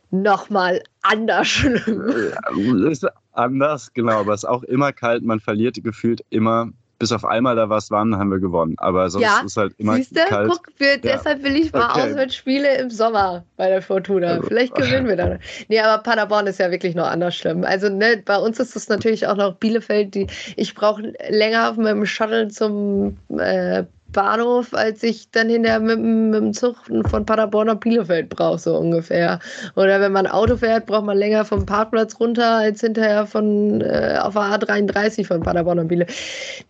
noch 0.10 0.50
mal 0.50 0.82
anders 1.02 1.48
schlimm. 1.48 2.02
Ist 2.88 3.06
anders, 3.34 3.92
genau, 3.94 4.20
aber 4.20 4.34
es 4.34 4.44
ist 4.44 4.50
auch 4.50 4.64
immer 4.64 4.94
kalt. 4.94 5.24
Man 5.24 5.40
verliert 5.40 5.84
gefühlt 5.84 6.24
immer 6.30 6.70
bis 7.00 7.12
auf 7.12 7.26
einmal 7.26 7.56
da 7.56 7.70
was 7.70 7.92
waren, 7.92 8.18
haben 8.18 8.32
wir 8.32 8.40
gewonnen. 8.40 8.76
Aber 8.78 9.10
sonst 9.10 9.24
ja, 9.24 9.42
ist 9.46 9.58
halt 9.58 9.74
immer 9.78 9.96
siehste? 9.96 10.22
kalt. 10.28 10.50
Guck, 10.50 10.72
für, 10.76 10.86
ja. 10.86 10.98
deshalb 10.98 11.44
will 11.44 11.56
ich 11.56 11.72
mal 11.72 11.92
okay. 11.92 12.12
Auswärtsspiele 12.12 12.78
im 12.78 12.90
Sommer 12.90 13.44
bei 13.56 13.70
der 13.70 13.82
Fortuna. 13.82 14.28
Also, 14.28 14.48
Vielleicht 14.48 14.76
gewinnen 14.76 15.08
wir 15.08 15.16
dann. 15.16 15.40
Nee, 15.68 15.80
aber 15.80 16.02
Paderborn 16.02 16.48
ist 16.48 16.60
ja 16.60 16.72
wirklich 16.72 16.96
noch 16.96 17.08
anders 17.08 17.36
schlimm. 17.36 17.64
Also 17.64 17.90
ne, 17.90 18.22
bei 18.26 18.38
uns 18.38 18.60
ist 18.60 18.76
es 18.76 18.90
natürlich 18.90 19.28
auch 19.28 19.36
noch 19.36 19.56
Bielefeld. 19.56 20.16
Die, 20.16 20.28
ich 20.56 20.74
brauche 20.76 21.14
länger 21.30 21.70
auf 21.70 21.78
meinem 21.78 22.06
Shuttle 22.06 22.48
zum 22.48 23.18
äh, 23.38 23.84
Bahnhof, 24.18 24.74
als 24.74 25.04
ich 25.04 25.30
dann 25.30 25.48
hinterher 25.48 25.80
mit, 25.80 26.00
mit 26.00 26.42
dem 26.42 26.52
Zug 26.52 26.76
von 27.08 27.24
Paderborn 27.24 27.68
nach 27.68 27.76
Bielefeld 27.76 28.30
brauche, 28.30 28.58
so 28.58 28.76
ungefähr. 28.76 29.40
Oder 29.76 30.02
wenn 30.02 30.12
man 30.12 30.26
Auto 30.26 30.58
fährt, 30.58 30.88
braucht 30.88 31.06
man 31.06 31.20
länger 31.20 31.46
vom 31.46 31.68
Parkplatz 31.68 32.20
runter, 32.20 32.56
als 32.56 32.82
hinterher 32.82 33.28
von 33.28 33.80
äh, 33.82 34.18
auf 34.20 34.34
der 34.34 34.42
A33 34.42 35.24
von 35.24 35.44
Paderborn 35.44 35.78
nach 35.78 35.86
Bielefeld. 35.86 36.18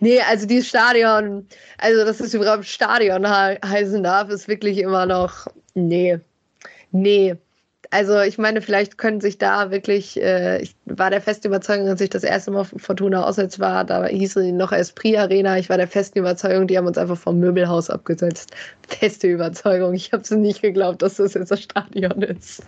Nee, 0.02 0.20
also 0.30 0.46
dieses 0.46 0.68
Stadion, 0.68 1.48
also 1.78 2.04
dass 2.04 2.20
es 2.20 2.34
überhaupt 2.34 2.66
Stadion 2.66 3.26
he 3.26 3.58
heißen 3.66 4.04
darf, 4.04 4.30
ist 4.30 4.50
wirklich 4.50 4.80
immer 4.80 5.06
noch, 5.06 5.48
nee, 5.74 6.20
nee 6.92 7.38
also 7.92 8.20
ich 8.22 8.38
meine, 8.38 8.62
vielleicht 8.62 8.98
können 8.98 9.22
sich 9.22 9.38
da 9.38 9.72
wirklich, 9.72 10.22
äh, 10.22 10.62
ich 10.62 10.76
war 10.86 11.10
der 11.10 11.22
festen 11.22 11.48
Überzeugung, 11.48 11.88
als 11.88 12.02
ich 12.02 12.10
das 12.10 12.24
erste 12.24 12.52
Mal 12.52 12.66
Fortuna 12.66 13.24
auswärts 13.24 13.60
war, 13.60 13.84
da 13.86 14.06
hieß 14.06 14.34
sie 14.34 14.52
noch 14.52 14.72
Esprit 14.72 15.18
Arena, 15.18 15.58
ich 15.58 15.70
war 15.70 15.78
der 15.78 15.88
festen 15.88 16.20
Überzeugung, 16.20 16.68
die 16.68 16.78
haben 16.78 16.88
uns 16.88 16.98
einfach 16.98 17.18
vom 17.18 17.40
Möbelhaus 17.40 17.90
abgesetzt. 17.90 18.52
Feste 18.88 19.28
Überzeugung, 19.28 19.94
ich 19.94 20.12
habe 20.12 20.24
es 20.24 20.32
nicht 20.32 20.62
geglaubt, 20.62 21.02
dass 21.02 21.16
das 21.16 21.34
jetzt 21.34 21.52
das 21.52 21.64
Stadion 21.64 22.22
ist. 22.22 22.64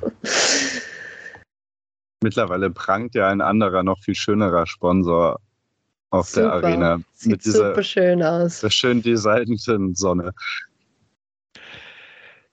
Mittlerweile 2.21 2.69
prangt 2.69 3.15
ja 3.15 3.29
ein 3.29 3.41
anderer, 3.41 3.83
noch 3.83 3.99
viel 3.99 4.15
schönerer 4.15 4.67
Sponsor 4.67 5.39
auf 6.11 6.27
super. 6.27 6.41
der 6.41 6.53
Arena. 6.53 6.99
Sieht 7.13 7.31
mit 7.31 7.45
dieser, 7.45 7.69
super 7.69 7.83
schön 7.83 8.23
aus. 8.23 8.61
Der 8.61 8.69
schön 8.69 9.01
designten 9.01 9.95
Sonne. 9.95 10.33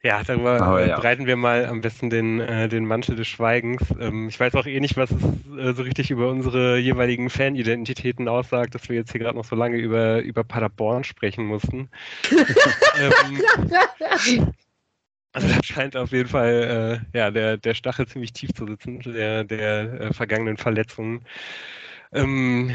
Ja, 0.07 0.23
darüber 0.23 0.62
Aber 0.62 0.87
ja. 0.87 1.01
breiten 1.01 1.27
wir 1.27 1.35
mal 1.35 1.66
am 1.66 1.81
besten 1.81 2.11
den, 2.11 2.39
äh, 2.39 2.69
den 2.69 2.87
Mantel 2.87 3.16
des 3.16 3.27
Schweigens. 3.27 3.83
Ähm, 3.99 4.28
ich 4.28 4.39
weiß 4.39 4.55
auch 4.55 4.65
eh 4.65 4.78
nicht, 4.78 4.97
was 4.97 5.11
es 5.11 5.24
äh, 5.59 5.74
so 5.74 5.83
richtig 5.83 6.12
über 6.12 6.28
unsere 6.28 6.78
jeweiligen 6.78 7.28
Fanidentitäten 7.28 8.28
aussagt, 8.28 8.77
dass 8.77 8.89
wir 8.89 8.95
jetzt 8.95 9.11
hier 9.11 9.20
gerade 9.20 9.37
noch 9.37 9.45
so 9.45 9.57
lange 9.57 9.78
über, 9.78 10.20
über 10.20 10.45
Paderborn 10.45 11.03
sprechen 11.03 11.45
mussten. 11.45 11.89
ähm, 13.01 13.43
also 15.33 15.49
da 15.49 15.62
scheint 15.65 15.97
auf 15.97 16.12
jeden 16.12 16.28
Fall 16.28 17.03
äh, 17.12 17.19
ja, 17.19 17.33
der, 17.33 17.57
der 17.57 17.74
Stachel 17.74 18.07
ziemlich 18.07 18.33
tief 18.33 18.53
zu 18.55 18.65
sitzen, 18.65 19.01
der, 19.01 19.43
der 19.43 20.01
äh, 20.01 20.12
vergangenen 20.12 20.57
Verletzungen. 20.57 21.23
Ähm, 22.12 22.70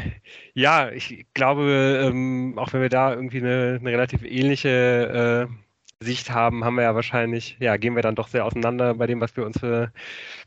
ja, 0.52 0.90
ich 0.90 1.24
glaube, 1.32 2.02
ähm, 2.04 2.58
auch 2.58 2.74
wenn 2.74 2.82
wir 2.82 2.90
da 2.90 3.14
irgendwie 3.14 3.38
eine, 3.38 3.78
eine 3.80 3.90
relativ 3.90 4.22
ähnliche 4.22 5.48
äh, 5.48 5.71
Sicht 6.02 6.30
haben, 6.30 6.64
haben 6.64 6.76
wir 6.76 6.82
ja 6.82 6.94
wahrscheinlich, 6.94 7.56
ja, 7.60 7.76
gehen 7.76 7.94
wir 7.96 8.02
dann 8.02 8.14
doch 8.14 8.28
sehr 8.28 8.44
auseinander 8.44 8.94
bei 8.94 9.06
dem, 9.06 9.20
was 9.20 9.36
wir 9.36 9.46
uns 9.46 9.58
für, 9.58 9.92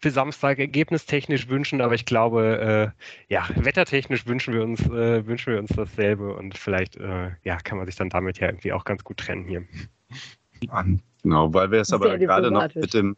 für 0.02 0.12
Samstag 0.12 0.60
ergebnistechnisch 0.60 1.48
wünschen. 1.48 1.82
Aber 1.82 1.96
ich 1.96 2.06
glaube, 2.06 2.94
äh, 3.30 3.34
ja, 3.34 3.48
wettertechnisch 3.56 4.28
wünschen 4.28 4.54
wir 4.54 4.64
uns, 4.64 4.82
äh, 4.88 5.26
wünschen 5.26 5.54
wir 5.54 5.60
uns 5.60 5.72
dasselbe 5.76 6.36
und 6.36 6.58
vielleicht, 6.58 6.98
äh, 6.98 7.32
ja, 7.44 7.58
kann 7.58 7.78
man 7.78 7.86
sich 7.86 7.96
dann 7.96 8.10
damit 8.10 8.40
ja 8.40 8.48
irgendwie 8.48 8.74
auch 8.74 8.86
ganz 8.86 9.04
gut 9.04 9.18
trennen 9.18 9.46
hier. 9.46 9.64
Genau, 11.24 11.54
weil 11.54 11.72
wir 11.72 11.82
es 11.82 11.92
aber 11.92 12.18
gerade 12.18 12.52
noch 12.52 12.74
mit 12.76 12.94
dem 12.94 13.18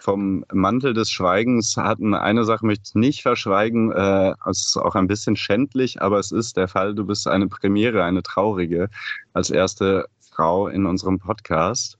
vom 0.00 0.44
Mantel 0.52 0.92
des 0.92 1.10
Schweigens 1.10 1.76
hatten. 1.76 2.14
Eine 2.14 2.44
Sache 2.44 2.66
möchte 2.66 2.84
ich 2.88 2.94
nicht 2.94 3.22
verschweigen. 3.22 3.90
Äh, 3.92 4.34
es 4.50 4.66
ist 4.66 4.76
auch 4.76 4.94
ein 4.94 5.06
bisschen 5.06 5.36
schändlich, 5.36 6.02
aber 6.02 6.18
es 6.18 6.30
ist 6.30 6.56
der 6.58 6.68
Fall. 6.68 6.94
Du 6.94 7.06
bist 7.06 7.26
eine 7.26 7.48
Premiere, 7.48 8.04
eine 8.04 8.22
traurige. 8.22 8.90
Als 9.32 9.50
erste 9.50 10.06
Frau 10.34 10.68
in 10.68 10.86
unserem 10.86 11.18
Podcast. 11.18 11.98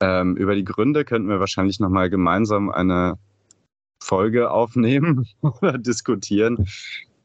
Ähm, 0.00 0.36
über 0.36 0.54
die 0.54 0.64
Gründe 0.64 1.04
könnten 1.04 1.28
wir 1.28 1.40
wahrscheinlich 1.40 1.78
nochmal 1.80 2.10
gemeinsam 2.10 2.70
eine 2.70 3.18
Folge 4.02 4.50
aufnehmen 4.50 5.26
oder 5.40 5.78
diskutieren. 5.78 6.66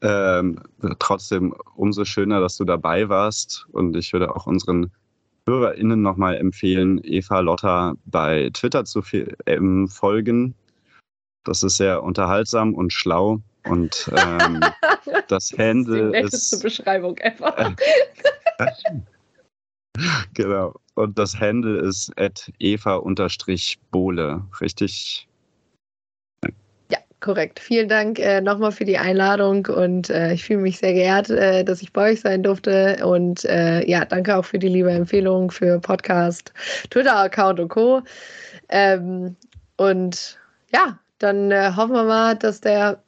Ähm, 0.02 0.60
trotzdem 0.98 1.54
umso 1.74 2.04
schöner, 2.04 2.40
dass 2.40 2.56
du 2.56 2.64
dabei 2.64 3.08
warst. 3.08 3.66
Und 3.72 3.96
ich 3.96 4.12
würde 4.12 4.34
auch 4.34 4.46
unseren 4.46 4.90
HörerInnen 5.46 6.00
nochmal 6.00 6.36
empfehlen, 6.36 7.00
Eva 7.02 7.40
Lotta 7.40 7.94
bei 8.06 8.50
Twitter 8.52 8.84
zu 8.84 9.02
ähm, 9.46 9.88
folgen. 9.88 10.54
Das 11.44 11.62
ist 11.62 11.76
sehr 11.76 12.02
unterhaltsam 12.02 12.74
und 12.74 12.92
schlau. 12.92 13.40
Und 13.68 14.10
ähm, 14.16 14.60
das 15.28 15.52
Handle 15.58 16.12
das 16.12 16.32
ist. 16.32 16.52
Die 16.52 16.56
ist 16.56 16.62
Beschreibung 16.62 17.18
ever. 17.18 17.74
genau. 20.34 20.74
Und 20.94 21.18
das 21.18 21.38
Handle 21.38 21.78
ist 21.78 22.12
at 22.16 22.50
eva-bohle, 22.58 24.42
richtig? 24.60 25.28
Ja, 26.90 26.98
korrekt. 27.20 27.60
Vielen 27.60 27.88
Dank 27.88 28.18
äh, 28.18 28.40
nochmal 28.40 28.72
für 28.72 28.84
die 28.84 28.98
Einladung 28.98 29.66
und 29.66 30.10
äh, 30.10 30.32
ich 30.32 30.44
fühle 30.44 30.60
mich 30.60 30.78
sehr 30.78 30.92
geehrt, 30.92 31.30
äh, 31.30 31.64
dass 31.64 31.82
ich 31.82 31.92
bei 31.92 32.12
euch 32.12 32.20
sein 32.20 32.42
durfte. 32.42 33.04
Und 33.04 33.44
äh, 33.44 33.88
ja, 33.88 34.04
danke 34.04 34.36
auch 34.36 34.44
für 34.44 34.58
die 34.58 34.68
liebe 34.68 34.90
Empfehlung 34.90 35.50
für 35.50 35.78
Podcast, 35.78 36.52
Twitter-Account 36.90 37.60
und 37.60 37.68
Co. 37.68 38.02
Ähm, 38.68 39.36
und 39.76 40.38
ja, 40.72 40.98
dann 41.18 41.50
äh, 41.50 41.72
hoffen 41.74 41.94
wir 41.94 42.04
mal, 42.04 42.36
dass 42.36 42.60
der 42.60 43.02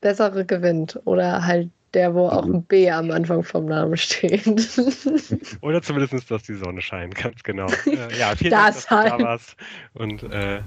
Bessere 0.00 0.44
gewinnt 0.44 1.00
oder 1.04 1.44
halt 1.44 1.70
der, 1.98 2.14
wo 2.14 2.28
auch 2.28 2.44
ein 2.44 2.62
B 2.62 2.88
am 2.88 3.10
Anfang 3.10 3.42
vom 3.42 3.66
Namen 3.66 3.96
steht. 3.96 4.46
Oder 5.62 5.82
zumindest, 5.82 6.30
dass 6.30 6.44
die 6.44 6.54
Sonne 6.54 6.80
scheint, 6.80 7.16
ganz 7.16 7.42
genau. 7.42 7.66
Äh, 7.86 8.16
ja, 8.16 8.36
vielen 8.36 8.52
das 8.52 8.86
Dank, 8.86 9.08
dass 9.08 9.16
du 9.16 9.18
da 9.18 9.24
warst. 9.24 9.56
Und 9.94 10.22
äh, 10.22 10.60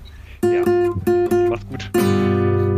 ja. 0.43 1.49
Macht's 1.49 1.67
gut. 1.67 2.70